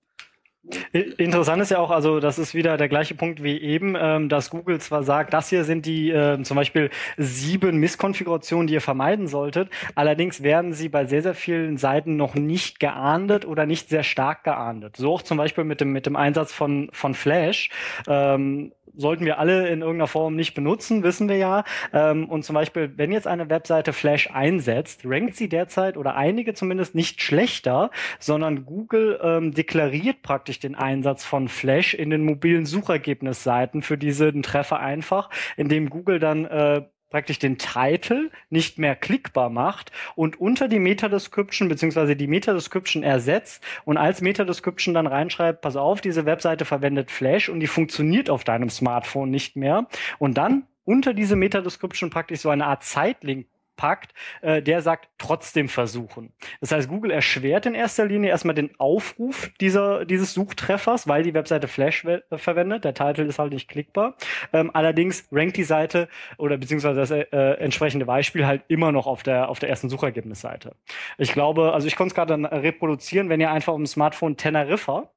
Interessant 0.94 1.62
ist 1.62 1.72
ja 1.72 1.80
auch, 1.80 1.92
also 1.92 2.22
das 2.22 2.40
ist 2.40 2.54
wieder 2.56 2.78
der 2.78 2.88
gleiche 2.88 3.16
Punkt 3.16 3.44
wie 3.44 3.60
eben, 3.60 3.96
ähm, 4.00 4.30
dass 4.30 4.50
Google 4.50 4.80
zwar 4.80 5.04
sagt, 5.04 5.34
das 5.34 5.50
hier 5.50 5.66
sind 5.66 5.86
die 5.86 6.10
äh, 6.10 6.42
zum 6.42 6.56
Beispiel 6.56 6.90
sieben 7.18 7.78
Misskonfigurationen, 7.78 8.68
die 8.68 8.76
ihr 8.76 8.82
vermeiden 8.82 9.28
solltet, 9.28 9.70
allerdings 9.96 10.42
werden 10.42 10.72
sie 10.72 10.88
bei 10.88 11.04
sehr, 11.04 11.22
sehr 11.22 11.36
vielen 11.36 11.76
Seiten 11.78 12.16
noch 12.16 12.36
nicht 12.36 12.80
geahndet 12.80 13.46
oder 13.46 13.66
nicht 13.66 13.90
sehr 13.90 14.04
stark 14.04 14.46
geahndet. 14.46 14.96
So 14.96 15.14
auch 15.14 15.22
zum 15.22 15.38
Beispiel 15.38 15.66
mit 15.66 15.82
dem, 15.82 15.92
mit 15.92 16.06
dem 16.06 16.16
Einsatz 16.16 16.54
von, 16.54 16.90
von 16.94 17.14
Flash. 17.14 17.70
Ähm, 18.08 18.72
sollten 18.96 19.26
wir 19.26 19.40
alle 19.40 19.68
in 19.68 19.82
irgendeiner 19.82 20.08
Form 20.08 20.36
nicht 20.36 20.54
benutzen, 20.54 21.04
wissen 21.04 21.30
wir 21.30 21.38
ja. 21.38 21.64
Ähm, 21.94 22.30
und 22.30 22.44
zum 22.44 22.54
Beispiel, 22.54 22.94
wenn 22.96 23.12
jetzt 23.12 23.28
eine 23.28 23.50
Webseite 23.50 23.94
Flash 23.94 24.30
einsetzt, 24.32 25.02
rankt 25.06 25.36
sie 25.36 25.50
derzeit 25.50 25.98
oder 25.98 26.16
einige 26.16 26.54
zumindest 26.54 26.96
nicht 26.96 27.22
schlechter, 27.22 27.92
sondern 28.20 28.66
Google 28.66 29.20
ähm, 29.22 29.52
deklariert 29.54 30.22
praktisch 30.22 30.60
den 30.60 30.76
Einsatz 30.76 31.24
von 31.24 31.48
Flash 31.48 31.94
in 31.94 32.10
den 32.10 32.24
mobilen 32.24 32.66
Suchergebnisseiten 32.66 33.82
für 33.82 33.98
diesen 33.98 34.44
Treffer 34.44 34.80
einfach, 34.80 35.30
indem 35.58 35.90
Google 35.90 36.20
dann 36.20 36.46
äh, 36.46 36.84
praktisch 37.14 37.38
den 37.38 37.60
Titel 37.60 38.32
nicht 38.50 38.80
mehr 38.80 38.96
klickbar 38.96 39.52
macht 39.52 39.92
und 40.16 40.42
unter 40.42 40.68
die 40.68 40.80
Meta-Description 40.80 41.70
beziehungsweise 41.70 42.16
die 42.16 42.26
Meta-Description 42.26 43.04
ersetzt 43.04 43.64
und 43.86 43.98
als 43.98 44.22
Meta-Description 44.22 44.96
dann 44.96 45.06
reinschreibt, 45.06 45.62
pass 45.62 45.76
auf, 45.76 46.02
diese 46.02 46.26
Webseite 46.26 46.66
verwendet 46.66 47.12
Flash 47.12 47.50
und 47.50 47.60
die 47.60 47.68
funktioniert 47.68 48.32
auf 48.32 48.44
deinem 48.44 48.72
Smartphone 48.72 49.30
nicht 49.30 49.56
mehr. 49.56 49.88
Und 50.18 50.40
dann 50.40 50.64
unter 50.86 51.14
diese 51.14 51.36
Meta-Description 51.36 52.10
praktisch 52.10 52.40
so 52.40 52.50
eine 52.50 52.66
Art 52.66 52.84
Zeitlink 52.84 53.46
packt, 53.76 54.14
äh, 54.42 54.62
der 54.62 54.82
sagt 54.82 55.10
trotzdem 55.18 55.70
versuchen. 55.70 56.34
Das 56.62 56.72
heißt, 56.72 56.90
Google 56.90 57.12
erschwert 57.12 57.66
in 57.66 57.76
erster 57.76 58.06
Linie 58.06 58.30
erstmal 58.30 58.56
den 58.56 58.72
Aufruf 58.80 59.52
dieser, 59.60 60.06
dieses 60.06 60.34
Suchtreffers, 60.34 61.08
weil 61.08 61.24
die 61.24 61.34
Webseite 61.34 61.68
Flash 61.68 62.06
äh, 62.06 62.22
verwendet. 62.36 62.86
Der 62.86 62.94
Titel 62.94 63.22
ist 63.22 63.40
halt 63.40 63.54
nicht 63.54 63.70
klickbar. 63.70 64.16
Ähm, 64.52 64.72
allerdings 64.74 65.28
rankt 65.32 65.58
die 65.58 65.64
Seite 65.64 66.08
oder 66.38 66.58
beziehungsweise 66.58 67.00
das 67.00 67.12
äh, 67.12 67.26
entsprechende 67.60 68.06
Beispiel 68.06 68.46
halt 68.46 68.64
immer 68.68 68.92
noch 68.92 69.08
auf 69.08 69.24
der, 69.24 69.50
auf 69.50 69.60
der 69.60 69.70
ersten 69.70 69.90
Suchergebnisseite. 69.90 70.76
Ich 71.18 71.34
glaube, 71.34 71.74
also 71.74 71.88
ich 71.88 71.96
konnte 71.96 72.12
es 72.12 72.16
gerade 72.16 72.34
reproduzieren, 72.52 73.30
wenn 73.30 73.42
ihr 73.42 73.52
einfach 73.52 73.74
auf 73.74 73.80
dem 73.80 73.86
Smartphone 73.86 74.38
Teneriffa 74.38 75.10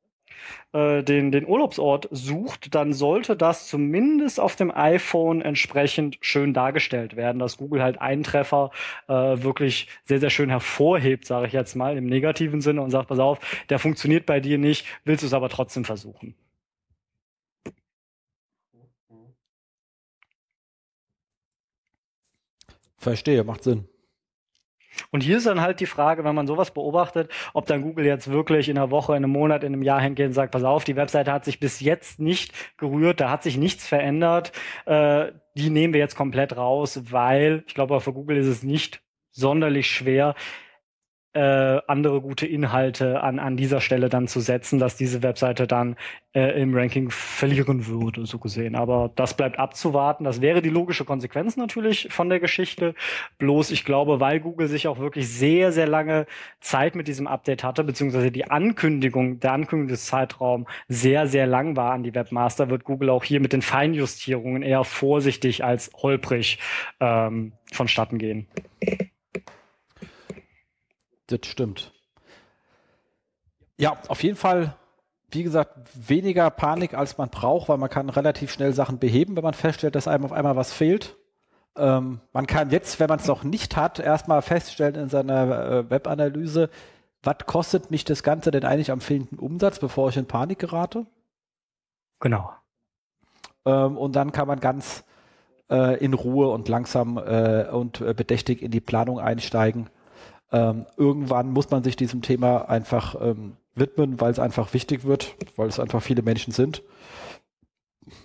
äh, 0.73 1.03
den, 1.03 1.33
den 1.33 1.47
Urlaubsort 1.47 2.09
sucht, 2.11 2.75
dann 2.75 2.93
sollte 2.93 3.37
das 3.37 3.69
zumindest 3.69 4.41
auf 4.41 4.57
dem 4.57 4.71
iPhone 4.71 5.43
entsprechend 5.43 6.19
schön 6.21 6.55
dargestellt 6.55 7.17
werden, 7.17 7.39
dass 7.39 7.57
Google 7.57 7.83
halt 7.83 8.01
einen 8.01 8.23
Treffer 8.23 8.71
äh, 9.09 9.13
wirklich 9.13 9.89
sehr, 10.05 10.21
sehr 10.21 10.31
schön 10.31 10.51
hervorhebt, 10.51 11.27
sage 11.27 11.47
ich 11.47 11.53
jetzt 11.53 11.75
mal, 11.77 11.97
im 11.97 12.07
negativen 12.07 12.61
Sinne 12.61 12.83
und 12.83 12.91
sagt, 12.91 13.09
pass 13.09 13.19
auf, 13.19 13.39
der 13.71 13.79
funktioniert 13.79 14.27
bei 14.27 14.41
dir 14.41 14.59
nicht, 14.59 14.87
willst 15.05 15.23
du 15.23 15.27
es 15.27 15.35
aber 15.35 15.49
trotzdem 15.49 15.85
versuchen. 15.85 16.35
Verstehe, 22.99 23.45
macht 23.45 23.63
Sinn. 23.63 23.89
Und 25.11 25.23
hier 25.23 25.39
ist 25.39 25.47
dann 25.47 25.61
halt 25.61 25.81
die 25.81 25.87
Frage, 25.87 26.25
wenn 26.25 26.35
man 26.35 26.47
sowas 26.47 26.73
beobachtet, 26.73 27.31
ob 27.55 27.67
dann 27.67 27.83
Google 27.83 28.07
jetzt 28.07 28.31
wirklich 28.31 28.69
in 28.69 28.79
einer 28.79 28.91
Woche, 28.91 29.13
in 29.13 29.25
einem 29.25 29.33
Monat, 29.33 29.65
in 29.65 29.73
einem 29.73 29.83
Jahr 29.83 30.01
hingeht 30.01 30.27
und 30.27 30.33
sagt, 30.33 30.53
pass 30.53 30.65
auf, 30.65 30.85
die 30.85 30.97
Webseite 30.97 31.33
hat 31.33 31.45
sich 31.45 31.61
bis 31.61 31.81
jetzt 31.81 32.21
nicht 32.21 32.53
gerührt, 32.79 33.21
da 33.21 33.31
hat 33.31 33.43
sich 33.43 33.57
nichts 33.57 33.87
verändert, 33.87 34.53
äh, 34.87 35.33
die 35.55 35.71
nehmen 35.71 35.95
wir 35.95 36.01
jetzt 36.01 36.17
komplett 36.17 36.57
raus, 36.57 37.01
weil 37.11 37.65
ich 37.67 37.75
glaube, 37.75 38.01
für 38.01 38.13
Google 38.13 38.37
ist 38.37 38.47
es 38.47 38.63
nicht 38.63 39.01
sonderlich 39.31 39.91
schwer, 39.91 40.35
äh, 41.37 41.83
andere 41.87 42.23
gute 42.23 42.47
Inhalte 42.47 43.23
an, 43.23 43.39
an 43.39 43.59
dieser 43.59 43.83
Stelle 43.83 44.09
dann 44.09 44.27
zu 44.27 44.41
setzen, 44.41 44.79
dass 44.79 44.97
diese 44.97 45.23
Webseite 45.23 45.67
dann 45.67 45.97
äh, 46.33 46.61
im 46.61 46.75
Ranking 46.75 47.11
verlieren 47.11 47.87
würde, 47.87 48.25
so 48.25 48.39
gesehen. 48.39 48.75
Aber 48.75 49.11
das 49.17 49.37
bleibt 49.37 49.59
abzuwarten. 49.59 50.25
Das 50.25 50.41
wäre 50.41 50.63
die 50.63 50.71
logische 50.71 51.05
Konsequenz 51.05 51.59
natürlich 51.59 52.09
von 52.11 52.31
der 52.31 52.41
Geschichte. 52.41 52.95
Bloß 53.37 53.71
ich 53.71 53.85
glaube, 53.85 54.19
weil 54.19 54.41
Google 54.41 54.69
sich 54.69 54.89
auch 54.89 54.99
wirklich 54.99 55.29
sehr, 55.29 55.73
sehr 55.73 55.87
lange 55.87 56.25
Zeit 56.61 56.95
mit 56.95 57.07
diesem 57.07 57.27
Update 57.27 57.63
hatte, 57.63 57.85
beziehungsweise 57.85 58.31
die 58.33 58.51
Ankündigung, 58.51 59.39
der 59.39 59.53
Ankündigungszeitraum 59.53 60.67
sehr, 60.89 61.27
sehr 61.27 61.47
lang 61.47 61.77
war 61.77 61.93
an 61.93 62.03
die 62.03 62.15
Webmaster, 62.15 62.71
wird 62.71 62.85
Google 62.85 63.11
auch 63.11 63.25
hier 63.25 63.41
mit 63.41 63.53
den 63.53 63.63
Feinjustierungen 63.63 64.63
eher 64.63 64.85
vorsichtig 64.85 65.65
als 65.65 65.91
holprig 66.01 66.59
ähm, 67.01 67.53
vonstatten 67.73 68.17
gehen. 68.17 68.49
Das 71.27 71.41
stimmt. 71.45 71.93
Ja, 73.79 73.99
auf 74.09 74.23
jeden 74.23 74.37
Fall, 74.37 74.75
wie 75.31 75.43
gesagt, 75.43 75.77
weniger 75.95 76.51
Panik, 76.51 76.95
als 76.95 77.19
man 77.19 77.29
braucht, 77.29 77.69
weil 77.69 77.79
man 77.79 77.91
kann 77.91 78.09
relativ 78.09 78.53
schnell 78.53 78.73
Sachen 78.73 78.99
beheben, 78.99 79.37
wenn 79.37 79.45
man 79.45 79.55
feststellt, 79.55 79.95
dass 79.95 80.09
einem 80.09 80.25
auf 80.25 80.33
einmal 80.33 80.57
was 80.57 80.73
fehlt. 80.73 81.17
Ähm, 81.77 82.21
man 82.33 82.47
kann 82.47 82.71
jetzt, 82.71 83.01
wenn 83.01 83.09
man 83.09 83.19
es 83.19 83.27
noch 83.27 83.45
nicht 83.45 83.77
hat, 83.77 83.99
erstmal 83.99 84.41
feststellen 84.41 84.95
in 84.95 85.09
seiner 85.09 85.71
äh, 85.71 85.91
Webanalyse, 85.91 86.71
was 87.23 87.39
kostet 87.47 87.91
mich 87.91 88.05
das 88.05 88.23
Ganze 88.23 88.51
denn 88.51 88.65
eigentlich 88.65 88.91
am 88.91 89.01
fehlenden 89.01 89.39
Umsatz, 89.39 89.79
bevor 89.79 90.09
ich 90.09 90.17
in 90.17 90.27
Panik 90.27 90.59
gerate? 90.59 91.07
Genau. 92.21 92.53
Ähm, 93.67 93.99
und 93.99 94.17
dann 94.17 94.33
kann 94.33 94.49
man 94.49 94.61
ganz 94.61 95.05
äh, 95.69 96.03
in 96.03 96.15
Ruhe 96.15 96.49
und 96.49 96.69
langsam 96.69 97.19
äh, 97.19 97.69
und 97.69 98.01
äh, 98.01 98.15
bedächtig 98.15 98.63
in 98.63 98.71
die 98.71 98.81
Planung 98.81 99.19
einsteigen 99.19 99.91
ähm, 100.53 100.87
irgendwann 100.97 101.51
muss 101.51 101.71
man 101.71 101.83
sich 101.83 101.97
diesem 101.97 102.23
Thema 102.23 102.69
einfach 102.69 103.17
ähm, 103.21 103.57
widmen, 103.75 104.21
weil 104.21 104.31
es 104.31 104.39
einfach 104.39 104.75
wichtig 104.75 105.05
wird, 105.05 105.35
weil 105.57 105.69
es 105.69 105.81
einfach 105.81 106.03
viele 106.03 106.23
Menschen 106.23 106.53
sind. 106.53 106.83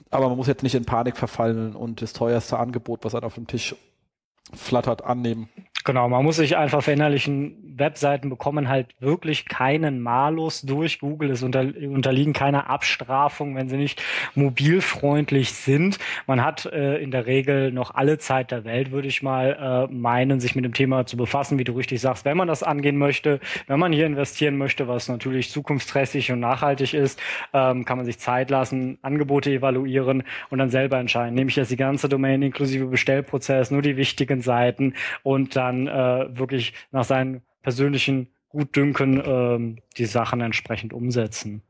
Aber 0.09 0.27
man 0.27 0.37
muss 0.37 0.47
jetzt 0.47 0.63
nicht 0.63 0.75
in 0.75 0.85
Panik 0.85 1.17
verfallen 1.17 1.75
und 1.75 2.01
das 2.01 2.13
teuerste 2.13 2.59
Angebot, 2.59 3.03
was 3.03 3.15
einem 3.15 3.25
auf 3.25 3.35
dem 3.35 3.47
Tisch 3.47 3.75
flattert, 4.53 5.03
annehmen. 5.03 5.49
Genau, 5.83 6.07
man 6.09 6.23
muss 6.23 6.35
sich 6.35 6.57
einfach 6.57 6.83
verinnerlichen, 6.83 7.71
Webseiten 7.81 8.29
bekommen 8.29 8.69
halt 8.69 8.87
wirklich 8.99 9.47
keinen 9.47 10.01
Malus 10.01 10.61
durch 10.61 10.99
Google. 10.99 11.31
Es 11.31 11.43
unter, 11.43 11.61
unterliegen 11.61 12.33
keiner 12.33 12.69
Abstrafung, 12.69 13.55
wenn 13.55 13.69
sie 13.69 13.77
nicht 13.77 14.01
mobilfreundlich 14.35 15.53
sind. 15.53 15.97
Man 16.27 16.43
hat 16.43 16.65
äh, 16.65 16.97
in 16.97 17.11
der 17.11 17.25
Regel 17.25 17.71
noch 17.71 17.95
alle 17.95 18.17
Zeit 18.17 18.51
der 18.51 18.63
Welt, 18.65 18.91
würde 18.91 19.07
ich 19.07 19.23
mal 19.23 19.87
äh, 19.89 19.93
meinen, 19.93 20.39
sich 20.39 20.55
mit 20.55 20.63
dem 20.63 20.73
Thema 20.73 21.05
zu 21.05 21.17
befassen, 21.17 21.57
wie 21.59 21.63
du 21.63 21.73
richtig 21.73 21.99
sagst, 22.01 22.23
wenn 22.23 22.37
man 22.37 22.47
das 22.47 22.63
angehen 22.63 22.97
möchte, 22.97 23.39
wenn 23.67 23.79
man 23.79 23.91
hier 23.91 24.05
investieren 24.05 24.57
möchte, 24.57 24.87
was 24.87 25.09
natürlich 25.09 25.49
zukunftsträchtig 25.49 26.31
und 26.31 26.39
nachhaltig 26.39 26.93
ist, 26.93 27.19
ähm, 27.53 27.85
kann 27.85 27.97
man 27.97 28.05
sich 28.05 28.19
Zeit 28.19 28.49
lassen, 28.49 28.97
Angebote 29.01 29.51
evaluieren 29.51 30.23
und 30.49 30.59
dann 30.59 30.69
selber 30.69 30.99
entscheiden. 30.99 31.33
Nehme 31.35 31.49
ich 31.49 31.55
jetzt 31.55 31.71
die 31.71 31.77
ganze 31.77 32.07
Domain 32.09 32.41
inklusive 32.41 32.85
Bestellprozess, 32.85 33.71
nur 33.71 33.81
die 33.81 33.97
wichtigen 33.97 34.41
Seiten 34.41 34.93
und 35.23 35.55
dann 35.55 35.70
dann 35.71 35.87
äh, 35.87 36.37
wirklich 36.37 36.73
nach 36.91 37.03
seinen 37.03 37.41
persönlichen 37.61 38.27
Gutdünken 38.49 39.21
ähm, 39.25 39.77
die 39.97 40.05
Sachen 40.05 40.41
entsprechend 40.41 40.93
umsetzen. 40.93 41.61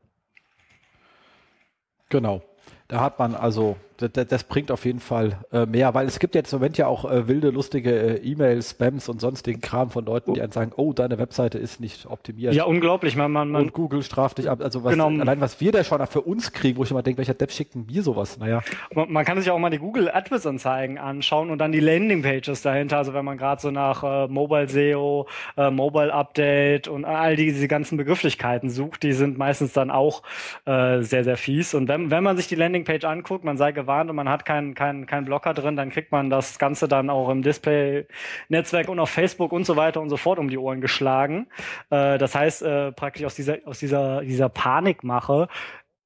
Genau. 2.08 2.42
Da 2.88 3.00
hat 3.00 3.18
man 3.18 3.34
also 3.34 3.76
das, 4.08 4.28
das, 4.28 4.44
bringt 4.44 4.70
auf 4.70 4.84
jeden 4.84 5.00
Fall 5.00 5.38
äh, 5.52 5.66
mehr, 5.66 5.94
weil 5.94 6.06
es 6.06 6.18
gibt 6.18 6.34
jetzt 6.34 6.52
im 6.52 6.58
Moment 6.58 6.78
ja 6.78 6.86
auch 6.86 7.10
äh, 7.10 7.28
wilde, 7.28 7.50
lustige 7.50 7.90
äh, 7.90 8.16
E-Mails, 8.16 8.70
Spams 8.70 9.08
und 9.08 9.20
sonstigen 9.20 9.60
Kram 9.60 9.90
von 9.90 10.04
Leuten, 10.04 10.34
die 10.34 10.40
oh. 10.40 10.42
einen 10.42 10.52
sagen, 10.52 10.72
oh, 10.76 10.92
deine 10.92 11.18
Webseite 11.18 11.58
ist 11.58 11.80
nicht 11.80 12.06
optimiert. 12.06 12.54
Ja, 12.54 12.64
unglaublich. 12.64 13.16
Man, 13.16 13.32
man, 13.32 13.50
man 13.50 13.62
und 13.62 13.72
Google 13.72 14.02
straft 14.02 14.38
dich 14.38 14.48
ab. 14.50 14.60
Also 14.62 14.84
was, 14.84 14.92
genau. 14.92 15.08
allein 15.08 15.40
was 15.40 15.60
wir 15.60 15.72
da 15.72 15.84
schon 15.84 16.04
für 16.06 16.22
uns 16.22 16.52
kriegen, 16.52 16.78
wo 16.78 16.84
ich 16.84 16.90
immer 16.90 17.02
denke, 17.02 17.18
welcher 17.18 17.34
Depp 17.34 17.52
schickt 17.52 17.74
mir 17.76 18.02
sowas? 18.02 18.38
Naja. 18.38 18.62
Man, 18.94 19.12
man 19.12 19.24
kann 19.24 19.38
sich 19.38 19.50
auch 19.50 19.58
mal 19.58 19.70
die 19.70 19.78
Google 19.78 20.10
AdWords 20.10 20.46
Anzeigen 20.46 20.98
anschauen 20.98 21.50
und 21.50 21.58
dann 21.58 21.72
die 21.72 21.80
Landing 21.80 22.22
Pages 22.22 22.62
dahinter. 22.62 22.98
Also 22.98 23.14
wenn 23.14 23.24
man 23.24 23.38
gerade 23.38 23.60
so 23.60 23.70
nach 23.70 24.02
äh, 24.02 24.28
Mobile 24.28 24.68
SEO, 24.68 25.26
äh, 25.56 25.70
Mobile 25.70 26.12
Update 26.12 26.88
und 26.88 27.04
all 27.04 27.36
diese 27.36 27.68
ganzen 27.68 27.96
Begrifflichkeiten 27.96 28.70
sucht, 28.70 29.02
die 29.02 29.12
sind 29.12 29.38
meistens 29.38 29.72
dann 29.72 29.90
auch 29.90 30.22
äh, 30.64 31.02
sehr, 31.02 31.24
sehr 31.24 31.36
fies. 31.36 31.74
Und 31.74 31.88
wenn, 31.88 32.10
wenn 32.10 32.24
man 32.24 32.36
sich 32.36 32.48
die 32.48 32.54
Landing 32.54 32.84
Page 32.84 33.04
anguckt, 33.04 33.44
man 33.44 33.56
sei 33.56 33.72
gewarnt, 33.72 33.91
warnt 33.92 34.10
und 34.10 34.16
man 34.16 34.28
hat 34.28 34.44
keinen 34.44 34.74
keinen 34.74 35.06
keinen 35.06 35.26
Blocker 35.26 35.52
drin, 35.54 35.76
dann 35.76 35.90
kriegt 35.90 36.12
man 36.12 36.30
das 36.30 36.58
Ganze 36.58 36.88
dann 36.88 37.10
auch 37.10 37.28
im 37.28 37.42
Display-Netzwerk 37.42 38.88
und 38.88 38.98
auf 38.98 39.10
Facebook 39.10 39.52
und 39.52 39.64
so 39.64 39.76
weiter 39.76 40.00
und 40.00 40.08
so 40.08 40.16
fort 40.16 40.38
um 40.38 40.48
die 40.48 40.58
Ohren 40.58 40.80
geschlagen. 40.80 41.46
Äh, 41.90 42.18
das 42.18 42.34
heißt, 42.34 42.62
äh, 42.62 42.92
praktisch 42.92 43.24
aus 43.24 43.34
dieser, 43.34 43.58
aus 43.66 43.78
dieser, 43.78 44.22
dieser 44.22 44.48
Panikmache 44.48 45.48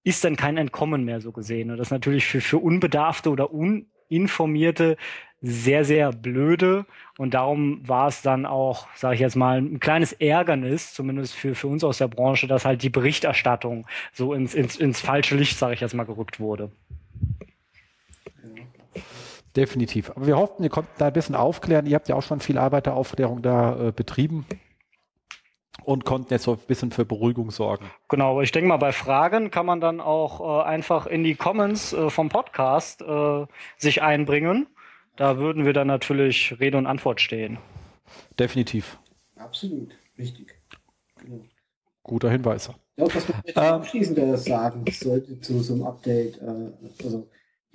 ist 0.03 0.25
dann 0.25 0.37
kein 0.37 0.57
Entkommen 0.57 1.05
mehr 1.05 1.21
so 1.21 1.33
gesehen. 1.33 1.71
Und 1.71 1.79
das 1.79 1.89
ist 1.89 1.93
natürlich 1.93 2.27
für, 2.27 2.41
für 2.41 2.59
Unbedarfte 2.59 3.31
oder 3.31 3.51
Uninformierte 3.53 4.97
sehr, 5.43 5.85
sehr 5.85 6.13
blöde. 6.13 6.87
Und 7.19 7.35
darum 7.35 7.81
war 7.87 8.09
es 8.09 8.23
dann 8.23 8.47
auch, 8.47 8.87
sage 8.95 9.17
ich 9.17 9.21
jetzt 9.21 9.37
mal, 9.37 9.61
ein 9.61 9.81
kleines 9.81 10.13
Ärgernis, 10.13 10.93
zumindest 10.95 11.35
für, 11.35 11.55
für 11.55 11.69
uns 11.69 11.85
aus 11.85 11.99
der 11.99 12.09
Branche, 12.09 12.47
dass 12.47 12.65
halt 12.65 12.83
die 12.83 12.91
Berichterstattung 12.91 13.87
so 14.13 14.33
ins, 14.33 14.55
ins, 14.55 14.77
ins 14.77 15.01
falsche 15.01 15.37
Licht, 15.37 15.59
sage 15.59 15.75
ich 15.75 15.81
jetzt 15.81 15.95
mal, 15.95 16.07
gerückt 16.07 16.41
wurde. 16.41 16.71
Definitiv. 19.57 20.11
Aber 20.11 20.27
wir 20.27 20.37
hofften, 20.37 20.63
ihr 20.63 20.69
konnten 20.69 20.93
da 20.99 21.07
ein 21.07 21.13
bisschen 21.13 21.35
aufklären. 21.35 21.87
Ihr 21.87 21.95
habt 21.95 22.09
ja 22.09 22.15
auch 22.15 22.23
schon 22.23 22.41
viel 22.41 22.59
Arbeit 22.59 22.87
der 22.87 22.95
Aufklärung 22.95 23.41
da 23.41 23.89
äh, 23.89 23.93
betrieben 23.93 24.47
und 25.85 26.05
konnten 26.05 26.33
jetzt 26.33 26.43
so 26.43 26.53
ein 26.53 26.59
bisschen 26.67 26.91
für 26.91 27.07
Beruhigung 27.07 27.51
sorgen. 27.51 27.91
Genau, 28.09 28.33
aber 28.33 28.43
ich 28.43 28.53
denke 28.53 28.69
mal, 28.69 28.77
bei 28.77 28.93
Fragen 28.93 29.51
kann 29.51 29.65
man 29.65 29.81
dann 29.81 30.01
auch 30.01 30.41
äh, 30.41 30.65
einfach 30.65 31.07
in 31.07 31.25
die 31.25 31.37
Comments 31.37 31.93
äh, 31.93 32.11
vom 32.11 32.29
Podcast 32.29 33.01
äh, 33.03 33.47
sich 33.79 34.03
einbringen. 34.03 34.67
Da 35.17 35.39
würden 35.39 35.65
wir 35.65 35.73
dann 35.73 35.87
natürlich 35.87 36.55
Rede 36.61 36.77
und 36.77 36.87
Antwort 36.87 37.23
stehen. 37.23 37.59
Definitiv. 38.39 38.99
Absolut, 39.37 39.97
richtig. 40.19 40.55
Genau. 41.23 41.45
Guter 42.03 42.31
Hinweis. 42.31 42.71
Ja, 42.97 43.07
was 43.07 43.29
man 43.29 43.41
vielleicht 43.43 43.57
ähm, 43.57 43.65
abschließend 43.65 44.39
sagen 44.39 44.85
sollte 44.91 45.41
zu 45.41 45.61
so 45.61 45.75
einem 45.75 45.85
Update. 45.85 46.41
Äh, 46.43 47.05
also 47.05 47.27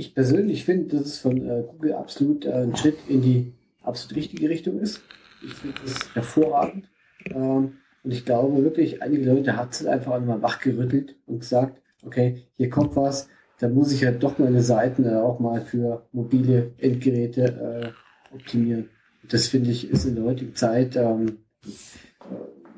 ich 0.02 0.16
persönlich 0.16 0.66
finde, 0.66 0.98
dass 0.98 1.06
es 1.06 1.20
von 1.20 1.38
äh, 1.48 1.64
Google 1.68 1.94
absolut 1.94 2.46
äh, 2.46 2.64
ein 2.64 2.76
Schritt 2.76 2.98
in 3.08 3.22
die 3.22 3.54
absolut 3.84 4.18
richtige 4.18 4.50
Richtung 4.50 4.80
ist. 4.80 5.02
Ich 5.46 5.54
finde 5.54 5.78
das 5.84 6.16
hervorragend. 6.16 6.90
Ähm, 7.26 7.74
und 8.04 8.12
ich 8.12 8.26
glaube 8.26 8.64
wirklich, 8.64 9.04
einige 9.04 9.32
Leute 9.32 9.56
hat 9.56 9.74
es 9.74 9.86
einfach 9.86 10.14
einmal 10.14 10.42
wachgerüttelt 10.42 11.16
und 11.28 11.40
gesagt, 11.40 11.80
okay, 12.04 12.48
hier 12.58 12.70
kommt 12.72 12.96
was, 12.96 13.30
da 13.60 13.70
muss 13.70 13.92
ich 13.92 14.04
halt 14.04 14.24
doch 14.24 14.40
meine 14.40 14.64
Seiten 14.64 15.06
äh, 15.06 15.14
auch 15.14 15.40
mal 15.40 15.62
für 15.62 16.08
mobile 16.12 16.72
Endgeräte 16.80 17.94
äh, 17.94 18.36
optimieren. 18.36 18.90
Das 19.30 19.48
finde 19.48 19.70
ich 19.70 19.88
ist 19.88 20.06
in 20.06 20.16
der 20.16 20.24
heutigen 20.24 20.56
Zeit, 20.56 20.96
ähm, 20.96 21.38
äh, 21.64 21.70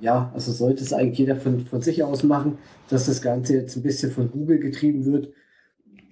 ja, 0.02 0.30
also 0.34 0.52
sollte 0.52 0.84
es 0.84 0.92
eigentlich 0.92 1.20
jeder 1.20 1.38
von, 1.38 1.62
von 1.62 1.82
sich 1.82 2.04
aus 2.04 2.24
machen, 2.24 2.58
dass 2.90 3.06
das 3.06 3.22
Ganze 3.22 3.56
jetzt 3.56 3.78
ein 3.78 3.84
bisschen 3.84 4.12
von 4.12 4.30
Google 4.30 4.60
getrieben 4.60 5.06
wird. 5.06 5.30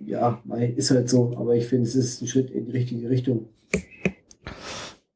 Ja, 0.05 0.41
ist 0.75 0.91
halt 0.91 1.09
so, 1.09 1.35
aber 1.37 1.55
ich 1.55 1.67
finde, 1.67 1.87
es 1.87 1.95
ist 1.95 2.21
ein 2.21 2.27
Schritt 2.27 2.49
in 2.49 2.65
die 2.65 2.71
richtige 2.71 3.09
Richtung. 3.09 3.49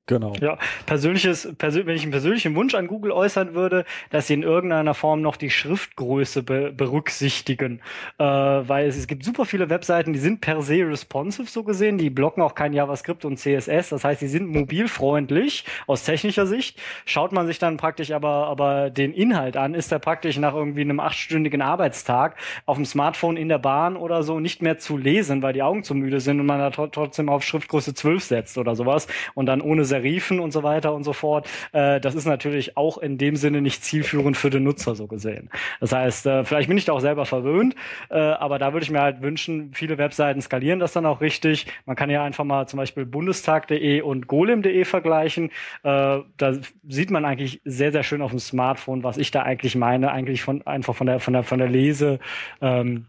Genau. 0.07 0.33
Ja, 0.39 0.59
persönliches, 0.85 1.49
persö 1.57 1.85
wenn 1.87 1.95
ich 1.95 2.03
einen 2.03 2.11
persönlichen 2.11 2.53
Wunsch 2.55 2.75
an 2.75 2.85
Google 2.85 3.11
äußern 3.11 3.55
würde, 3.55 3.85
dass 4.11 4.27
sie 4.27 4.35
in 4.35 4.43
irgendeiner 4.43 4.93
Form 4.93 5.21
noch 5.21 5.35
die 5.35 5.49
Schriftgröße 5.49 6.43
be 6.43 6.71
berücksichtigen. 6.71 7.81
Äh, 8.19 8.23
weil 8.23 8.87
es, 8.87 8.97
es 8.97 9.07
gibt 9.07 9.23
super 9.23 9.45
viele 9.45 9.71
Webseiten, 9.71 10.13
die 10.13 10.19
sind 10.19 10.41
per 10.41 10.61
se 10.61 10.85
responsive 10.87 11.47
so 11.49 11.63
gesehen, 11.63 11.97
die 11.97 12.11
blocken 12.11 12.43
auch 12.43 12.53
kein 12.53 12.73
JavaScript 12.73 13.25
und 13.25 13.37
CSS. 13.37 13.89
Das 13.89 14.03
heißt, 14.03 14.21
die 14.21 14.27
sind 14.27 14.47
mobilfreundlich 14.47 15.65
aus 15.87 16.03
technischer 16.03 16.45
Sicht. 16.45 16.79
Schaut 17.05 17.31
man 17.31 17.47
sich 17.47 17.57
dann 17.57 17.77
praktisch 17.77 18.11
aber, 18.11 18.47
aber 18.47 18.91
den 18.91 19.11
Inhalt 19.11 19.57
an, 19.57 19.73
ist 19.73 19.91
er 19.91 19.97
praktisch 19.97 20.37
nach 20.37 20.53
irgendwie 20.53 20.81
einem 20.81 20.99
achtstündigen 20.99 21.63
Arbeitstag 21.63 22.35
auf 22.67 22.77
dem 22.77 22.85
Smartphone 22.85 23.37
in 23.37 23.49
der 23.49 23.59
Bahn 23.59 23.97
oder 23.97 24.21
so 24.21 24.39
nicht 24.39 24.61
mehr 24.61 24.77
zu 24.77 24.97
lesen, 24.97 25.41
weil 25.41 25.53
die 25.53 25.63
Augen 25.63 25.83
zu 25.83 25.95
müde 25.95 26.19
sind 26.19 26.39
und 26.39 26.45
man 26.45 26.59
da 26.59 26.69
trotzdem 26.69 27.27
auf 27.27 27.43
Schriftgröße 27.43 27.95
12 27.95 28.23
setzt 28.23 28.57
oder 28.59 28.75
sowas 28.75 29.07
und 29.33 29.47
dann 29.47 29.61
ohne 29.61 29.83
Serifen 29.95 30.39
und 30.39 30.51
so 30.51 30.63
weiter 30.63 30.93
und 30.93 31.03
so 31.03 31.13
fort. 31.13 31.47
Äh, 31.71 31.99
das 31.99 32.15
ist 32.15 32.25
natürlich 32.25 32.77
auch 32.77 32.97
in 32.97 33.17
dem 33.17 33.35
Sinne 33.35 33.61
nicht 33.61 33.83
zielführend 33.83 34.35
für 34.37 34.49
den 34.49 34.63
Nutzer 34.63 34.95
so 34.95 35.07
gesehen. 35.07 35.49
Das 35.79 35.91
heißt, 35.91 36.25
äh, 36.25 36.43
vielleicht 36.43 36.67
bin 36.67 36.77
ich 36.77 36.85
da 36.85 36.93
auch 36.93 36.99
selber 36.99 37.25
verwöhnt, 37.25 37.75
äh, 38.09 38.17
aber 38.17 38.59
da 38.59 38.73
würde 38.73 38.83
ich 38.83 38.91
mir 38.91 39.01
halt 39.01 39.21
wünschen, 39.21 39.71
viele 39.73 39.97
Webseiten 39.97 40.41
skalieren 40.41 40.79
das 40.79 40.93
dann 40.93 41.05
auch 41.05 41.21
richtig. 41.21 41.67
Man 41.85 41.95
kann 41.95 42.09
ja 42.09 42.23
einfach 42.23 42.43
mal 42.43 42.67
zum 42.67 42.77
Beispiel 42.77 43.05
bundestag.de 43.05 44.01
und 44.01 44.27
golem.de 44.27 44.85
vergleichen. 44.85 45.49
Äh, 45.83 46.19
da 46.37 46.53
sieht 46.87 47.11
man 47.11 47.25
eigentlich 47.25 47.61
sehr, 47.63 47.91
sehr 47.91 48.03
schön 48.03 48.21
auf 48.21 48.31
dem 48.31 48.39
Smartphone, 48.39 49.03
was 49.03 49.17
ich 49.17 49.31
da 49.31 49.43
eigentlich 49.43 49.75
meine, 49.75 50.11
eigentlich 50.11 50.43
von 50.43 50.65
einfach 50.67 50.95
von 50.95 51.07
der 51.07 51.19
von 51.19 51.33
der 51.33 51.43
von 51.43 51.59
der 51.59 51.69
Lese 51.69 52.19
ähm, 52.61 53.05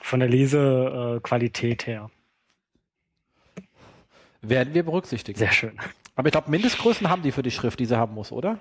von 0.00 0.20
der 0.20 0.28
Lesequalität 0.28 1.86
her. 1.86 2.10
Werden 4.42 4.74
wir 4.74 4.84
berücksichtigen. 4.84 5.38
Sehr 5.38 5.52
schön. 5.52 5.78
Aber 6.16 6.28
ich 6.28 6.32
glaube, 6.32 6.50
Mindestgrößen 6.50 7.08
haben 7.08 7.22
die 7.22 7.30
für 7.30 7.42
die 7.42 7.50
Schrift, 7.50 7.78
die 7.78 7.86
sie 7.86 7.96
haben 7.96 8.14
muss, 8.14 8.32
oder? 8.32 8.58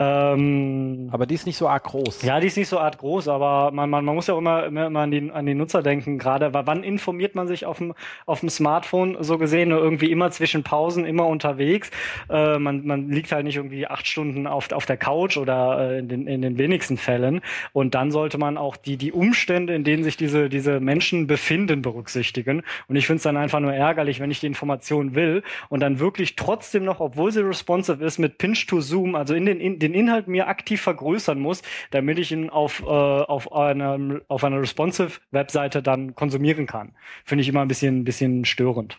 Ähm, 0.00 1.08
aber 1.10 1.26
die 1.26 1.34
ist 1.34 1.46
nicht 1.46 1.56
so 1.56 1.68
arg 1.68 1.82
groß. 1.82 2.22
Ja, 2.22 2.38
die 2.38 2.46
ist 2.46 2.56
nicht 2.56 2.68
so 2.68 2.78
arg 2.78 2.98
groß, 2.98 3.26
aber 3.26 3.72
man, 3.72 3.90
man, 3.90 4.04
man 4.04 4.14
muss 4.14 4.28
ja 4.28 4.34
auch 4.34 4.38
immer, 4.38 4.66
immer, 4.66 4.86
immer 4.86 5.00
an, 5.00 5.10
die, 5.10 5.30
an 5.32 5.44
die 5.44 5.54
Nutzer 5.54 5.82
denken, 5.82 6.18
gerade, 6.18 6.54
wann 6.54 6.84
informiert 6.84 7.34
man 7.34 7.48
sich 7.48 7.66
auf 7.66 7.78
dem, 7.78 7.94
auf 8.24 8.40
dem 8.40 8.48
Smartphone 8.48 9.16
so 9.20 9.38
gesehen, 9.38 9.72
irgendwie 9.72 10.12
immer 10.12 10.30
zwischen 10.30 10.62
Pausen, 10.62 11.04
immer 11.04 11.26
unterwegs. 11.26 11.90
Äh, 12.30 12.58
man, 12.58 12.86
man 12.86 13.10
liegt 13.10 13.32
halt 13.32 13.44
nicht 13.44 13.56
irgendwie 13.56 13.88
acht 13.88 14.06
Stunden 14.06 14.46
auf, 14.46 14.70
auf 14.70 14.86
der 14.86 14.96
Couch 14.96 15.36
oder 15.36 15.90
äh, 15.90 15.98
in, 15.98 16.08
den, 16.08 16.26
in 16.28 16.42
den 16.42 16.58
wenigsten 16.58 16.96
Fällen. 16.96 17.40
Und 17.72 17.96
dann 17.96 18.12
sollte 18.12 18.38
man 18.38 18.56
auch 18.56 18.76
die, 18.76 18.98
die 18.98 19.10
Umstände, 19.10 19.74
in 19.74 19.82
denen 19.82 20.04
sich 20.04 20.16
diese, 20.16 20.48
diese 20.48 20.78
Menschen 20.78 21.26
befinden, 21.26 21.82
berücksichtigen. 21.82 22.62
Und 22.86 22.94
ich 22.94 23.08
finde 23.08 23.16
es 23.16 23.24
dann 23.24 23.36
einfach 23.36 23.58
nur 23.58 23.74
ärgerlich, 23.74 24.20
wenn 24.20 24.30
ich 24.30 24.38
die 24.38 24.46
Information 24.46 25.16
will 25.16 25.42
und 25.70 25.80
dann 25.80 25.98
wirklich 25.98 26.36
trotzdem 26.36 26.84
noch, 26.84 27.00
obwohl 27.00 27.32
sie 27.32 27.40
responsive 27.40 28.04
ist, 28.04 28.18
mit 28.18 28.38
Pinch 28.38 28.66
to 28.68 28.80
Zoom, 28.80 29.16
also 29.16 29.34
in 29.34 29.44
den, 29.44 29.58
in 29.58 29.80
den 29.80 29.87
den 29.88 29.94
Inhalt 29.94 30.28
mir 30.28 30.48
aktiv 30.48 30.80
vergrößern 30.80 31.38
muss, 31.38 31.62
damit 31.90 32.18
ich 32.18 32.32
ihn 32.32 32.50
auf, 32.50 32.82
äh, 32.82 32.86
auf, 32.86 33.52
einer, 33.52 34.20
auf 34.28 34.44
einer 34.44 34.60
responsive 34.60 35.20
Webseite 35.30 35.82
dann 35.82 36.14
konsumieren 36.14 36.66
kann. 36.66 36.94
Finde 37.24 37.42
ich 37.42 37.48
immer 37.48 37.62
ein 37.62 37.68
bisschen, 37.68 38.00
ein 38.00 38.04
bisschen 38.04 38.44
störend. 38.44 38.98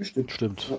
Stimmt, 0.00 0.32
stimmt. 0.32 0.68
Ja. 0.70 0.78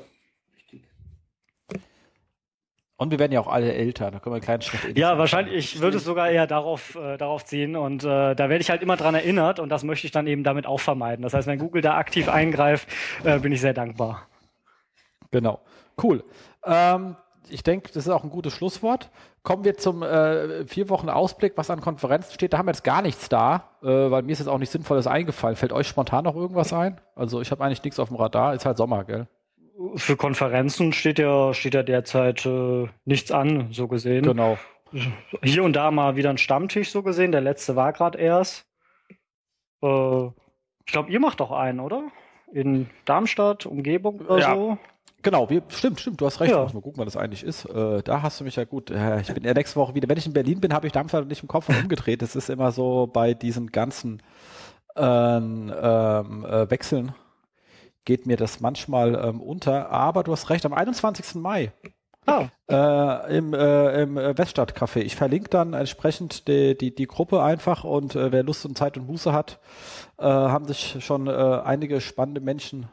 Und 3.00 3.12
wir 3.12 3.20
werden 3.20 3.32
ja 3.32 3.40
auch 3.40 3.48
alle 3.48 3.74
älter, 3.74 4.10
da 4.10 4.18
können 4.18 4.34
wir 4.34 4.38
einen 4.38 4.44
kleinen 4.44 4.62
Schritt 4.64 4.98
Ja, 4.98 5.20
wahrscheinlich, 5.20 5.76
ich 5.76 5.82
würde 5.82 5.98
es 5.98 6.04
sogar 6.04 6.32
eher 6.32 6.48
darauf, 6.48 6.96
äh, 6.96 7.18
darauf 7.18 7.46
ziehen 7.46 7.76
und 7.76 8.04
äh, 8.04 8.34
da 8.34 8.50
werde 8.50 8.58
ich 8.58 8.72
halt 8.72 8.82
immer 8.82 8.98
dran 8.98 9.14
erinnert 9.14 9.60
und 9.60 9.70
das 9.70 9.84
möchte 9.84 10.08
ich 10.08 10.12
dann 10.12 10.26
eben 10.26 10.44
damit 10.44 10.66
auch 10.66 10.80
vermeiden. 10.80 11.22
Das 11.22 11.36
heißt, 11.36 11.48
wenn 11.48 11.60
Google 11.60 11.84
da 11.84 11.96
aktiv 11.96 12.28
eingreift, 12.28 12.88
äh, 13.24 13.38
bin 13.38 13.52
ich 13.52 13.62
sehr 13.62 13.76
dankbar. 13.76 14.28
Genau. 15.30 15.62
Cool. 16.02 16.24
Ähm, 16.66 17.16
ich 17.50 17.64
denke, 17.64 17.88
das 17.94 18.06
ist 18.06 18.10
auch 18.10 18.24
ein 18.24 18.30
gutes 18.30 18.54
Schlusswort. 18.54 19.10
Kommen 19.44 19.64
wir 19.64 19.78
zum 19.78 20.04
äh, 20.04 20.66
vier 20.66 20.90
Wochen 20.90 21.10
Ausblick, 21.10 21.54
was 21.56 21.70
an 21.70 21.82
Konferenzen 21.82 22.34
steht. 22.34 22.54
Da 22.54 22.58
haben 22.58 22.68
wir 22.68 22.72
jetzt 22.72 22.84
gar 22.84 23.02
nichts 23.02 23.30
da, 23.30 23.70
äh, 23.82 23.88
weil 23.88 24.24
mir 24.24 24.32
ist 24.32 24.40
jetzt 24.40 24.48
auch 24.48 24.58
nichts 24.58 24.74
Sinnvolles 24.74 25.08
eingefallen. 25.08 25.56
Fällt 25.56 25.74
euch 25.74 25.88
spontan 25.88 26.26
noch 26.26 26.36
irgendwas 26.36 26.74
ein? 26.74 27.00
Also 27.16 27.42
ich 27.42 27.52
habe 27.52 27.64
eigentlich 27.64 27.84
nichts 27.84 28.00
auf 28.00 28.10
dem 28.10 28.18
Radar. 28.18 28.54
Ist 28.54 28.66
halt 28.66 28.78
Sommer, 28.78 29.04
gell? 29.04 29.28
Für 29.96 30.18
Konferenzen 30.18 30.92
steht 30.92 31.20
ja, 31.20 31.54
steht 31.54 31.76
ja 31.76 31.84
derzeit 31.84 32.46
äh, 32.46 32.88
nichts 33.06 33.32
an, 33.32 33.70
so 33.72 33.88
gesehen. 33.88 34.24
Genau. 34.24 34.58
Hier 35.44 35.64
und 35.64 35.74
da 35.74 35.92
mal 35.92 36.16
wieder 36.16 36.30
ein 36.30 36.38
Stammtisch, 36.38 36.92
so 36.92 37.04
gesehen. 37.04 37.32
Der 37.32 37.42
letzte 37.42 37.76
war 37.76 37.94
gerade 37.94 38.18
erst. 38.18 38.66
Äh, 39.82 40.26
ich 40.86 40.92
glaube, 40.94 41.12
ihr 41.12 41.20
macht 41.20 41.40
doch 41.40 41.52
einen, 41.52 41.80
oder? 41.80 42.04
In 42.52 42.90
Darmstadt, 43.06 43.66
Umgebung 43.66 44.22
oder 44.22 44.40
ja. 44.40 44.56
so. 44.56 44.78
Genau, 45.24 45.50
wir, 45.50 45.64
stimmt, 45.70 46.00
stimmt, 46.00 46.22
du 46.22 46.26
hast 46.26 46.40
recht. 46.40 46.52
Ja. 46.52 46.64
Muss 46.64 46.74
mal 46.74 46.82
gucken, 46.82 47.00
was 47.00 47.14
das 47.14 47.18
eigentlich 47.22 47.44
ist. 47.44 47.66
Äh, 47.66 48.04
da 48.04 48.22
hast 48.22 48.40
du 48.40 48.44
mich 48.44 48.56
ja 48.56 48.66
gut. 48.66 48.92
Äh, 48.92 49.22
ich 49.22 49.34
bin 49.34 49.44
ja 49.44 49.54
nächste 49.54 49.78
Woche 49.78 49.96
wieder. 49.96 50.08
Wenn 50.08 50.18
ich 50.18 50.26
in 50.26 50.34
Berlin 50.34 50.62
bin, 50.62 50.74
habe 50.74 50.88
ich 50.88 50.94
Darmstadt 50.94 51.28
nicht 51.28 51.42
im 51.42 51.48
Kopf 51.48 51.70
umgedreht. 51.70 52.22
Das 52.22 52.36
ist 52.36 52.50
immer 52.50 52.72
so 52.72 53.08
bei 53.08 53.34
diesen 53.34 53.72
ganzen 53.72 54.22
ähm, 54.96 55.74
ähm, 55.82 56.46
äh, 56.46 56.70
Wechseln 56.70 57.14
geht 58.06 58.26
mir 58.26 58.38
das 58.38 58.62
manchmal 58.62 59.16
ähm, 59.16 59.42
unter. 59.42 59.92
Aber 59.92 60.24
du 60.24 60.32
hast 60.32 60.50
recht, 60.50 60.66
am 60.66 60.74
21. 60.74 61.36
Mai. 61.36 61.74
Oh. 62.26 62.46
Äh, 62.70 63.38
im, 63.38 63.54
äh, 63.54 64.02
im 64.02 64.16
Weststadtcafé. 64.18 65.00
Ich 65.00 65.16
verlinke 65.16 65.50
dann 65.50 65.74
entsprechend 65.74 66.48
die, 66.48 66.78
die, 66.78 66.94
die 66.94 67.08
Gruppe 67.08 67.42
einfach 67.42 67.84
und 67.84 68.16
äh, 68.16 68.32
wer 68.32 68.44
Lust 68.44 68.66
und 68.66 68.78
Zeit 68.78 68.98
und 68.98 69.08
Muße 69.08 69.32
hat, 69.32 69.60
äh, 70.18 70.24
haben 70.24 70.66
sich 70.66 70.98
schon 71.00 71.28
äh, 71.28 71.32
einige 71.32 72.02
spannende 72.02 72.42
Menschen 72.42 72.88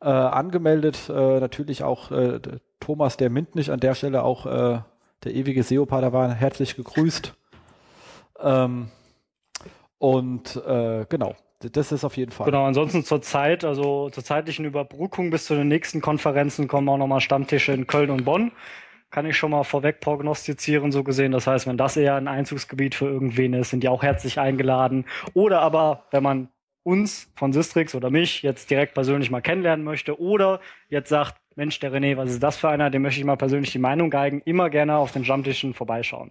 äh, 0.00 0.08
angemeldet. 0.08 1.08
Äh, 1.08 1.40
natürlich 1.40 1.82
auch 1.82 2.10
äh, 2.10 2.40
Thomas 2.80 3.16
der 3.16 3.30
Mintnich 3.30 3.70
an 3.70 3.80
der 3.80 3.94
Stelle 3.94 4.22
auch 4.22 4.46
äh, 4.46 4.80
der 5.24 5.34
ewige 5.34 5.62
Seopader 5.62 6.34
herzlich 6.34 6.76
gegrüßt. 6.76 7.34
Ähm, 8.40 8.90
und 9.98 10.56
äh, 10.66 11.06
genau, 11.08 11.34
das 11.60 11.92
ist 11.92 12.04
auf 12.04 12.16
jeden 12.16 12.32
Fall. 12.32 12.46
Genau, 12.46 12.66
ansonsten 12.66 13.04
zur 13.04 13.22
Zeit, 13.22 13.64
also 13.64 14.10
zur 14.10 14.22
zeitlichen 14.22 14.64
Überbrückung 14.64 15.30
bis 15.30 15.46
zu 15.46 15.54
den 15.54 15.68
nächsten 15.68 16.00
Konferenzen 16.00 16.68
kommen 16.68 16.88
auch 16.88 16.98
nochmal 16.98 17.20
Stammtische 17.20 17.72
in 17.72 17.86
Köln 17.86 18.10
und 18.10 18.24
Bonn. 18.24 18.52
Kann 19.10 19.24
ich 19.24 19.36
schon 19.36 19.52
mal 19.52 19.64
vorweg 19.64 20.00
prognostizieren, 20.00 20.92
so 20.92 21.02
gesehen. 21.02 21.32
Das 21.32 21.46
heißt, 21.46 21.66
wenn 21.66 21.78
das 21.78 21.96
eher 21.96 22.16
ein 22.16 22.28
Einzugsgebiet 22.28 22.94
für 22.94 23.06
irgendwen 23.06 23.54
ist, 23.54 23.70
sind 23.70 23.82
die 23.82 23.88
auch 23.88 24.02
herzlich 24.02 24.38
eingeladen. 24.38 25.06
Oder 25.32 25.60
aber, 25.60 26.04
wenn 26.10 26.22
man 26.22 26.48
uns 26.86 27.30
von 27.34 27.52
Sistrix 27.52 27.94
oder 27.94 28.10
mich 28.10 28.42
jetzt 28.42 28.70
direkt 28.70 28.94
persönlich 28.94 29.30
mal 29.30 29.40
kennenlernen 29.40 29.84
möchte 29.84 30.20
oder 30.20 30.60
jetzt 30.88 31.08
sagt, 31.08 31.34
Mensch, 31.56 31.80
der 31.80 31.92
René, 31.92 32.16
was 32.16 32.30
ist 32.30 32.42
das 32.42 32.56
für 32.56 32.68
einer, 32.68 32.90
dem 32.90 33.02
möchte 33.02 33.18
ich 33.18 33.26
mal 33.26 33.36
persönlich 33.36 33.72
die 33.72 33.78
Meinung 33.78 34.08
geigen, 34.08 34.40
immer 34.44 34.70
gerne 34.70 34.96
auf 34.96 35.10
den 35.10 35.24
Stammtischen 35.24 35.74
vorbeischauen. 35.74 36.30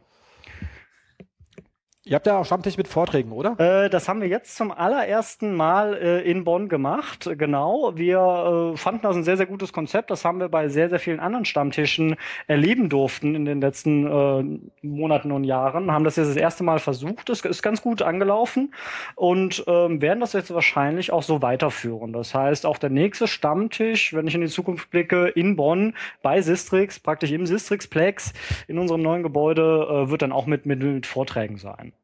Ihr 2.07 2.13
habt 2.13 2.27
ja 2.27 2.37
auch 2.37 2.45
Stammtisch 2.45 2.77
mit 2.77 2.87
Vorträgen, 2.87 3.31
oder? 3.31 3.59
Äh, 3.59 3.89
das 3.89 4.07
haben 4.07 4.21
wir 4.21 4.27
jetzt 4.27 4.55
zum 4.55 4.71
allerersten 4.71 5.55
Mal 5.55 5.95
äh, 5.95 6.21
in 6.21 6.43
Bonn 6.43 6.69
gemacht. 6.69 7.27
Genau. 7.35 7.93
Wir 7.95 8.73
äh, 8.75 8.77
fanden 8.77 9.01
das 9.01 9.15
ein 9.15 9.23
sehr, 9.23 9.37
sehr 9.37 9.47
gutes 9.47 9.73
Konzept. 9.73 10.11
Das 10.11 10.23
haben 10.23 10.39
wir 10.39 10.47
bei 10.47 10.69
sehr, 10.69 10.87
sehr 10.89 10.99
vielen 10.99 11.19
anderen 11.19 11.45
Stammtischen 11.45 12.15
erleben 12.45 12.89
durften 12.89 13.33
in 13.33 13.45
den 13.45 13.59
letzten 13.59 14.05
äh, 14.05 14.85
Monaten 14.85 15.31
und 15.31 15.45
Jahren. 15.45 15.91
Haben 15.91 16.03
das 16.03 16.15
jetzt 16.17 16.29
das 16.29 16.35
erste 16.35 16.63
Mal 16.63 16.77
versucht. 16.77 17.27
Das 17.27 17.41
ist 17.41 17.63
ganz 17.63 17.81
gut 17.81 18.03
angelaufen 18.03 18.75
und 19.15 19.63
ähm, 19.65 19.99
werden 19.99 20.19
das 20.19 20.33
jetzt 20.33 20.53
wahrscheinlich 20.53 21.11
auch 21.11 21.23
so 21.23 21.41
weiterführen. 21.41 22.13
Das 22.13 22.35
heißt, 22.35 22.67
auch 22.67 22.77
der 22.77 22.91
nächste 22.91 23.27
Stammtisch, 23.27 24.13
wenn 24.13 24.27
ich 24.27 24.35
in 24.35 24.41
die 24.41 24.47
Zukunft 24.47 24.91
blicke, 24.91 25.29
in 25.29 25.55
Bonn 25.55 25.95
bei 26.21 26.39
Sistrix, 26.43 26.99
praktisch 26.99 27.31
im 27.31 27.47
Sistrix-Plex 27.47 28.33
in 28.67 28.77
unserem 28.77 29.01
neuen 29.01 29.23
Gebäude, 29.23 29.87
äh, 30.05 30.11
wird 30.11 30.21
dann 30.21 30.31
auch 30.31 30.45
mit, 30.45 30.67
mit, 30.67 30.83
mit 30.83 31.07
Vorträgen 31.07 31.57
sein. 31.57 31.94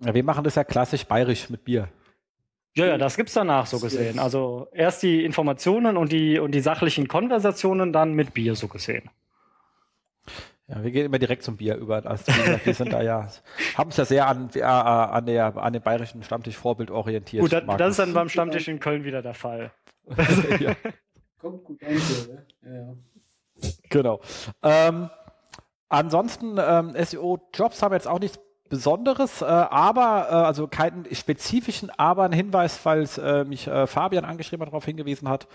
Ja, 0.00 0.14
wir 0.14 0.24
machen 0.24 0.44
das 0.44 0.54
ja 0.54 0.64
klassisch 0.64 1.04
bayerisch 1.04 1.48
mit 1.48 1.64
Bier. 1.64 1.88
Ja, 2.76 2.86
ja, 2.86 2.98
das 2.98 3.16
gibt's 3.16 3.32
danach 3.32 3.66
so 3.66 3.80
gesehen. 3.80 4.18
Also 4.18 4.68
erst 4.72 5.02
die 5.02 5.24
Informationen 5.24 5.96
und 5.96 6.12
die 6.12 6.38
und 6.38 6.52
die 6.52 6.60
sachlichen 6.60 7.08
Konversationen 7.08 7.92
dann 7.92 8.12
mit 8.12 8.34
Bier 8.34 8.54
so 8.54 8.68
gesehen. 8.68 9.08
Ja, 10.68 10.82
wir 10.82 10.90
gehen 10.90 11.06
immer 11.06 11.18
direkt 11.18 11.44
zum 11.44 11.56
Bier 11.56 11.76
über. 11.76 12.04
Also, 12.04 12.32
wir 12.64 12.74
sind 12.74 12.92
da 12.92 13.00
ja, 13.00 13.30
haben 13.76 13.90
es 13.90 13.96
ja 13.96 14.04
sehr 14.04 14.26
an, 14.26 14.50
äh, 14.52 14.62
an, 14.62 15.24
der, 15.24 15.56
an 15.56 15.72
dem 15.72 15.82
bayerischen 15.82 16.24
Stammtisch 16.24 16.56
Vorbild 16.56 16.90
orientiert. 16.90 17.40
Gut, 17.40 17.52
das, 17.52 17.62
das 17.78 17.90
ist 17.92 17.98
dann 18.00 18.12
beim 18.12 18.28
Stammtisch 18.28 18.66
in 18.66 18.80
Köln 18.80 19.04
wieder 19.04 19.22
der 19.22 19.34
Fall. 19.34 19.70
ja. 20.60 20.74
Kommt 21.38 21.64
gut 21.64 21.82
an, 21.84 21.94
ne? 21.94 22.46
ja, 22.62 22.74
ja. 22.74 22.94
Genau. 23.90 24.20
Ähm, 24.62 25.08
ansonsten, 25.88 26.58
ähm, 26.58 26.94
SEO-Jobs 26.96 27.82
haben 27.82 27.94
jetzt 27.94 28.08
auch 28.08 28.18
nichts 28.18 28.38
Besonderes, 28.68 29.42
äh, 29.42 29.44
aber, 29.44 30.26
äh, 30.30 30.34
also 30.34 30.66
keinen 30.66 31.06
spezifischen, 31.14 31.90
aber 31.96 32.24
ein 32.24 32.32
Hinweis, 32.32 32.76
falls 32.76 33.18
äh, 33.18 33.44
mich 33.44 33.66
äh, 33.66 33.86
Fabian 33.86 34.24
angeschrieben 34.24 34.62
hat, 34.62 34.72
darauf 34.72 34.84
hingewiesen 34.84 35.28
hat. 35.28 35.46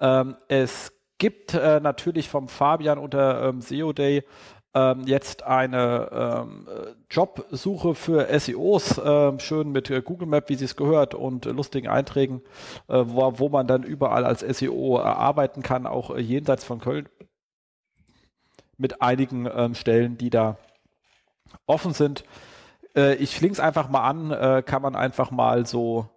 Ähm, 0.00 0.36
es 0.48 0.92
gibt 1.18 1.54
äh, 1.54 1.80
natürlich 1.80 2.28
vom 2.28 2.48
Fabian 2.48 2.98
unter 2.98 3.48
ähm, 3.48 3.60
SEO 3.60 3.92
Day 3.92 4.24
ähm, 4.74 5.02
jetzt 5.06 5.42
eine 5.44 6.08
ähm, 6.12 6.68
Jobsuche 7.10 7.94
für 7.94 8.38
SEOs, 8.38 8.98
äh, 8.98 9.38
schön 9.40 9.72
mit 9.72 9.90
äh, 9.90 10.02
Google 10.02 10.28
Map, 10.28 10.48
wie 10.48 10.54
sie 10.54 10.66
es 10.66 10.76
gehört, 10.76 11.14
und 11.14 11.46
äh, 11.46 11.50
lustigen 11.50 11.88
Einträgen, 11.88 12.42
äh, 12.88 13.02
wo, 13.06 13.38
wo 13.38 13.48
man 13.48 13.66
dann 13.66 13.82
überall 13.82 14.24
als 14.24 14.40
SEO 14.40 14.98
äh, 14.98 15.02
arbeiten 15.02 15.62
kann, 15.62 15.86
auch 15.86 16.14
äh, 16.14 16.20
jenseits 16.20 16.64
von 16.64 16.80
Köln, 16.80 17.08
mit 18.76 19.02
einigen 19.02 19.48
ähm, 19.52 19.74
Stellen, 19.74 20.18
die 20.18 20.30
da 20.30 20.56
offen 21.66 21.92
sind. 21.92 22.24
Äh, 22.96 23.14
ich 23.14 23.36
flink's 23.36 23.60
einfach 23.60 23.88
mal 23.88 24.02
an, 24.08 24.30
äh, 24.30 24.62
kann 24.64 24.82
man 24.82 24.96
einfach 24.96 25.30
mal 25.30 25.66
so 25.66 26.08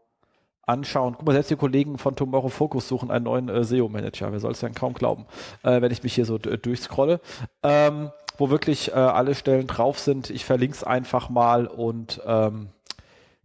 anschauen. 0.65 1.15
Guck 1.18 1.26
mal, 1.26 1.34
selbst 1.34 1.52
die 1.52 1.56
Kollegen 1.56 1.98
von 1.98 2.15
Tomorrow 2.15 2.49
Focus 2.49 2.88
suchen 2.88 3.11
einen 3.11 3.26
neuen 3.26 3.49
äh, 3.49 3.64
SEO-Manager. 3.64 4.31
Wer 4.31 4.39
soll 4.39 4.52
es 4.52 4.60
denn 4.60 4.73
kaum 4.73 4.93
glauben, 4.93 5.26
äh, 5.64 5.81
wenn 5.81 5.91
ich 5.91 6.03
mich 6.03 6.14
hier 6.14 6.26
so 6.26 6.38
durchscrolle. 6.38 7.19
Ähm, 7.64 8.11
wo 8.38 8.49
wirklich 8.49 8.91
äh, 8.91 8.95
alle 8.95 9.35
Stellen 9.35 9.68
drauf 9.68 9.99
sind. 9.99 10.30
Ich 10.30 10.45
verlinke 10.45 10.76
es 10.76 10.84
einfach 10.84 11.30
mal 11.30 11.68
und 11.68 12.22
ähm, 12.26 12.69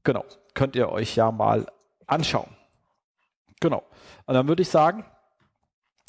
genau, 0.04 0.24
könnt 0.54 0.74
ihr 0.74 0.90
euch 0.90 1.14
ja 1.16 1.30
mal 1.30 1.66
anschauen. 2.06 2.48
Genau. 3.60 3.82
Und 4.26 4.34
dann 4.34 4.48
würde 4.48 4.62
ich 4.62 4.70
sagen, 4.70 5.04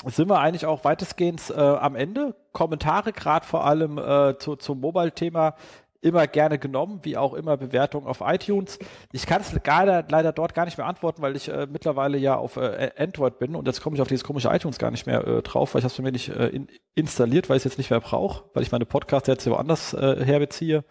sind 0.06 0.30
wir 0.30 0.40
eigentlich 0.40 0.66
auch 0.66 0.86
weitestgehend 0.86 1.50
äh, 1.50 1.60
am 1.60 1.96
Ende. 1.96 2.36
Kommentare, 2.54 3.14
gerade 3.14 3.46
vor 3.46 3.66
allem 3.66 3.98
äh, 3.98 4.38
zu, 4.38 4.56
zum 4.56 4.80
Mobile-Thema, 4.80 5.56
immer 6.02 6.28
gerne 6.28 6.60
genommen, 6.60 7.00
wie 7.04 7.18
auch 7.18 7.34
immer 7.34 7.58
Bewertungen 7.58 8.08
auf 8.08 8.22
iTunes. 8.22 8.80
Ich 9.12 9.26
kann 9.26 9.42
es 9.42 9.54
leider, 9.54 10.32
dort 10.32 10.54
gar 10.54 10.66
nicht 10.66 10.78
mehr 10.78 10.88
antworten, 10.88 11.22
weil 11.22 11.36
ich 11.36 11.50
äh, 11.50 11.68
mittlerweile 11.70 12.18
ja 12.18 12.36
auf 12.36 12.58
äh, 12.58 12.92
Android 12.98 13.40
bin 13.40 13.56
und 13.56 13.68
jetzt 13.68 13.82
komme 13.82 13.96
ich 13.96 14.02
auf 14.02 14.08
dieses 14.08 14.24
komische 14.24 14.50
iTunes 14.50 14.78
gar 14.78 14.92
nicht 14.92 15.06
mehr 15.06 15.26
äh, 15.26 15.42
drauf, 15.42 15.74
weil 15.74 15.80
ich 15.80 15.86
das 15.86 15.94
für 15.94 16.02
mich 16.02 16.14
nicht 16.14 16.30
äh, 16.30 16.48
in, 16.48 16.68
installiert, 16.96 17.50
weil 17.50 17.58
ich 17.58 17.62
es 17.62 17.72
jetzt 17.72 17.78
nicht 17.78 17.90
mehr 17.90 18.00
brauche, 18.00 18.46
weil 18.54 18.64
ich 18.64 18.72
meine 18.72 18.86
Podcasts 18.86 19.28
jetzt 19.28 19.48
woanders 19.50 19.94
äh, 19.94 20.24
herbeziehe. 20.24 20.84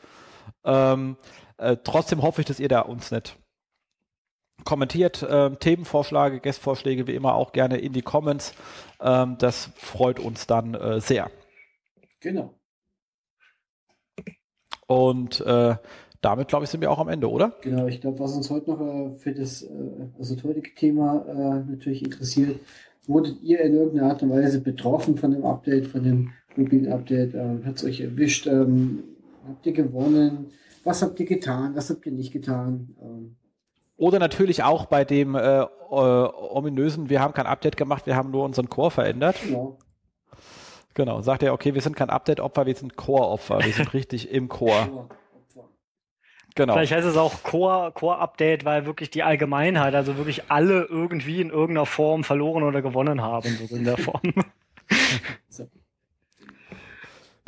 Ähm, 0.65 1.17
äh, 1.59 1.77
trotzdem 1.83 2.23
hoffe 2.23 2.41
ich, 2.41 2.47
dass 2.47 2.61
ihr 2.61 2.69
da 2.69 2.81
uns 2.81 3.11
nicht 3.11 3.37
kommentiert, 4.65 5.23
äh, 5.23 5.51
Themenvorschläge, 5.55 6.41
Gästvorschläge 6.41 7.07
wie 7.07 7.15
immer 7.15 7.35
auch 7.35 7.53
gerne 7.53 7.79
in 7.79 7.93
die 7.93 8.03
Comments. 8.03 8.55
Ähm, 9.01 9.37
das 9.39 9.71
freut 9.77 10.19
uns 10.19 10.47
dann 10.47 11.01
sehr. 11.01 11.31
Genau. 12.21 12.55
Und 14.87 15.41
äh, 15.41 15.77
damit, 16.21 16.49
glaube 16.49 16.65
ich, 16.65 16.71
sind 16.71 16.81
wir 16.81 16.91
auch 16.91 16.99
am 16.99 17.09
Ende, 17.09 17.31
oder? 17.31 17.53
Genau, 17.63 17.87
ich 17.87 18.01
glaube, 18.01 18.19
was 18.21 18.35
uns 18.35 18.51
heute 18.51 18.71
noch 18.71 18.81
äh, 18.81 19.17
für 19.19 19.33
das, 19.33 19.63
äh, 19.63 19.69
also 20.19 20.35
das 20.35 20.45
heutige 20.45 20.75
Thema 20.75 21.25
äh, 21.29 21.71
natürlich 21.71 22.05
interessiert, 22.05 22.59
wurdet 23.07 23.43
ihr 23.43 23.61
in 23.61 23.75
irgendeiner 23.75 24.11
Art 24.11 24.23
und 24.23 24.31
Weise 24.31 24.61
betroffen 24.61 25.17
von 25.17 25.31
dem 25.31 25.45
Update, 25.45 25.87
von 25.87 26.03
dem 26.03 26.33
mobilen 26.57 26.93
Update? 26.93 27.35
Äh, 27.35 27.65
Hat 27.65 27.77
es 27.77 27.85
euch 27.85 28.01
erwischt? 28.01 28.47
Ähm, 28.47 29.05
habt 29.47 29.67
ihr 29.67 29.73
gewonnen? 29.73 30.47
Was 30.85 31.03
habt 31.03 31.19
ihr 31.21 31.27
getan? 31.27 31.75
Was 31.75 31.91
habt 31.91 32.07
ihr 32.07 32.13
nicht 32.13 32.33
getan? 32.33 32.97
Ähm, 33.03 33.37
oder 33.97 34.19
natürlich 34.19 34.63
auch 34.63 34.87
bei 34.87 35.05
dem 35.05 35.35
äh, 35.35 35.63
äh, 35.63 35.67
ominösen, 35.91 37.09
wir 37.09 37.21
haben 37.21 37.33
kein 37.33 37.47
Update 37.47 37.77
gemacht, 37.77 38.07
wir 38.07 38.15
haben 38.15 38.31
nur 38.31 38.45
unseren 38.45 38.69
Core 38.69 38.91
verändert. 38.91 39.37
Genau. 39.47 39.79
Genau, 40.97 41.21
sagt 41.21 41.43
er, 41.43 41.53
okay, 41.53 41.75
wir 41.75 41.83
sind 41.83 41.95
kein 41.95 42.09
Update-Opfer, 42.09 42.65
wir 42.65 42.75
sind 42.75 42.97
Core-Opfer, 42.97 43.63
wir 43.63 43.73
sind 43.73 43.93
richtig 43.93 44.31
im 44.31 44.49
Core. 44.49 45.11
Genau. 46.55 46.73
Vielleicht 46.73 46.93
heißt 46.93 47.07
es 47.07 47.19
auch 47.19 47.43
Core, 47.43 47.93
Core-Update, 47.93 48.65
weil 48.65 48.87
wirklich 48.87 49.11
die 49.11 49.23
Allgemeinheit, 49.23 49.95
also 49.95 50.17
wirklich 50.17 50.45
alle 50.49 50.85
irgendwie 50.85 51.43
in 51.43 51.51
irgendeiner 51.51 51.85
Form 51.85 52.25
verloren 52.25 52.63
oder 52.63 52.81
gewonnen 52.81 53.21
haben, 53.21 53.47
so 53.69 53.77
in 53.77 53.85
der 53.85 53.99
Form. 53.99 54.23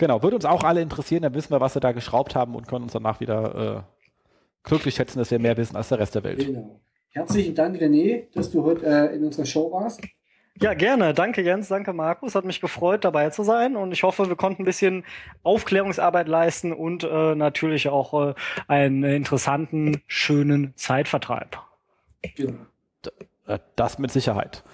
Genau, 0.01 0.23
würde 0.23 0.37
uns 0.37 0.45
auch 0.45 0.63
alle 0.63 0.81
interessieren, 0.81 1.23
dann 1.23 1.35
wissen 1.35 1.51
wir, 1.51 1.61
was 1.61 1.75
wir 1.75 1.81
da 1.81 1.91
geschraubt 1.91 2.37
haben 2.37 2.55
und 2.55 2.69
können 2.69 2.85
uns 2.85 2.93
danach 2.93 3.19
wieder 3.19 3.79
äh, 3.79 3.83
glücklich 4.63 4.95
schätzen, 4.95 5.19
dass 5.19 5.33
wir 5.33 5.41
mehr 5.41 5.57
wissen 5.57 5.75
als 5.75 5.89
der 5.89 5.99
Rest 5.99 6.15
der 6.15 6.23
Welt. 6.23 6.39
Genau. 6.39 6.81
Herzlichen 7.09 7.57
Dank, 7.57 7.79
René, 7.79 8.27
dass 8.33 8.53
du 8.53 8.63
heute 8.63 8.87
äh, 8.87 9.17
in 9.17 9.25
unserer 9.25 9.45
Show 9.45 9.73
warst. 9.73 10.01
Ja, 10.61 10.75
gerne. 10.75 11.15
Danke 11.15 11.43
Jens, 11.43 11.69
danke 11.69 11.93
Markus. 11.93 12.35
Hat 12.35 12.45
mich 12.45 12.61
gefreut, 12.61 13.05
dabei 13.05 13.31
zu 13.31 13.43
sein. 13.43 13.77
Und 13.77 13.93
ich 13.93 14.03
hoffe, 14.03 14.29
wir 14.29 14.37
konnten 14.37 14.63
ein 14.63 14.65
bisschen 14.65 15.05
Aufklärungsarbeit 15.43 16.27
leisten 16.27 16.73
und 16.73 17.05
äh, 17.05 17.35
natürlich 17.35 17.89
auch 17.89 18.31
äh, 18.31 18.35
einen 18.67 19.05
interessanten, 19.05 20.03
schönen 20.07 20.73
Zeitvertreib. 20.77 21.59
Das 23.77 23.99
mit 23.99 24.11
Sicherheit. 24.11 24.65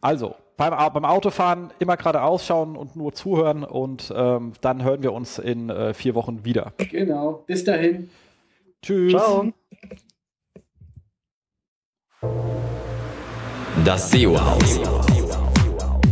Also, 0.00 0.34
beim, 0.56 0.70
beim 0.92 1.04
Autofahren 1.04 1.70
immer 1.78 1.96
gerade 1.96 2.22
ausschauen 2.22 2.76
und 2.76 2.96
nur 2.96 3.12
zuhören 3.12 3.64
und 3.64 4.12
ähm, 4.14 4.52
dann 4.60 4.82
hören 4.82 5.02
wir 5.02 5.12
uns 5.12 5.38
in 5.38 5.68
äh, 5.68 5.94
vier 5.94 6.14
Wochen 6.14 6.44
wieder. 6.44 6.72
Genau. 6.78 7.44
Bis 7.46 7.64
dahin. 7.64 8.10
Tschüss. 8.82 9.12
Ciao. 9.12 9.52
Das 13.84 14.10
SEO-Haus 14.10 14.80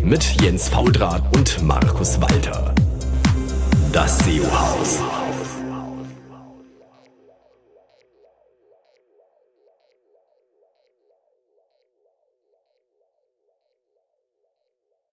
mit 0.03 0.41
Jens 0.41 0.69
Faudrat 0.69 1.23
und 1.37 1.63
Markus 1.63 2.21
Walter. 2.21 2.75
Das 3.93 4.19
SEO-Haus. 4.21 5.01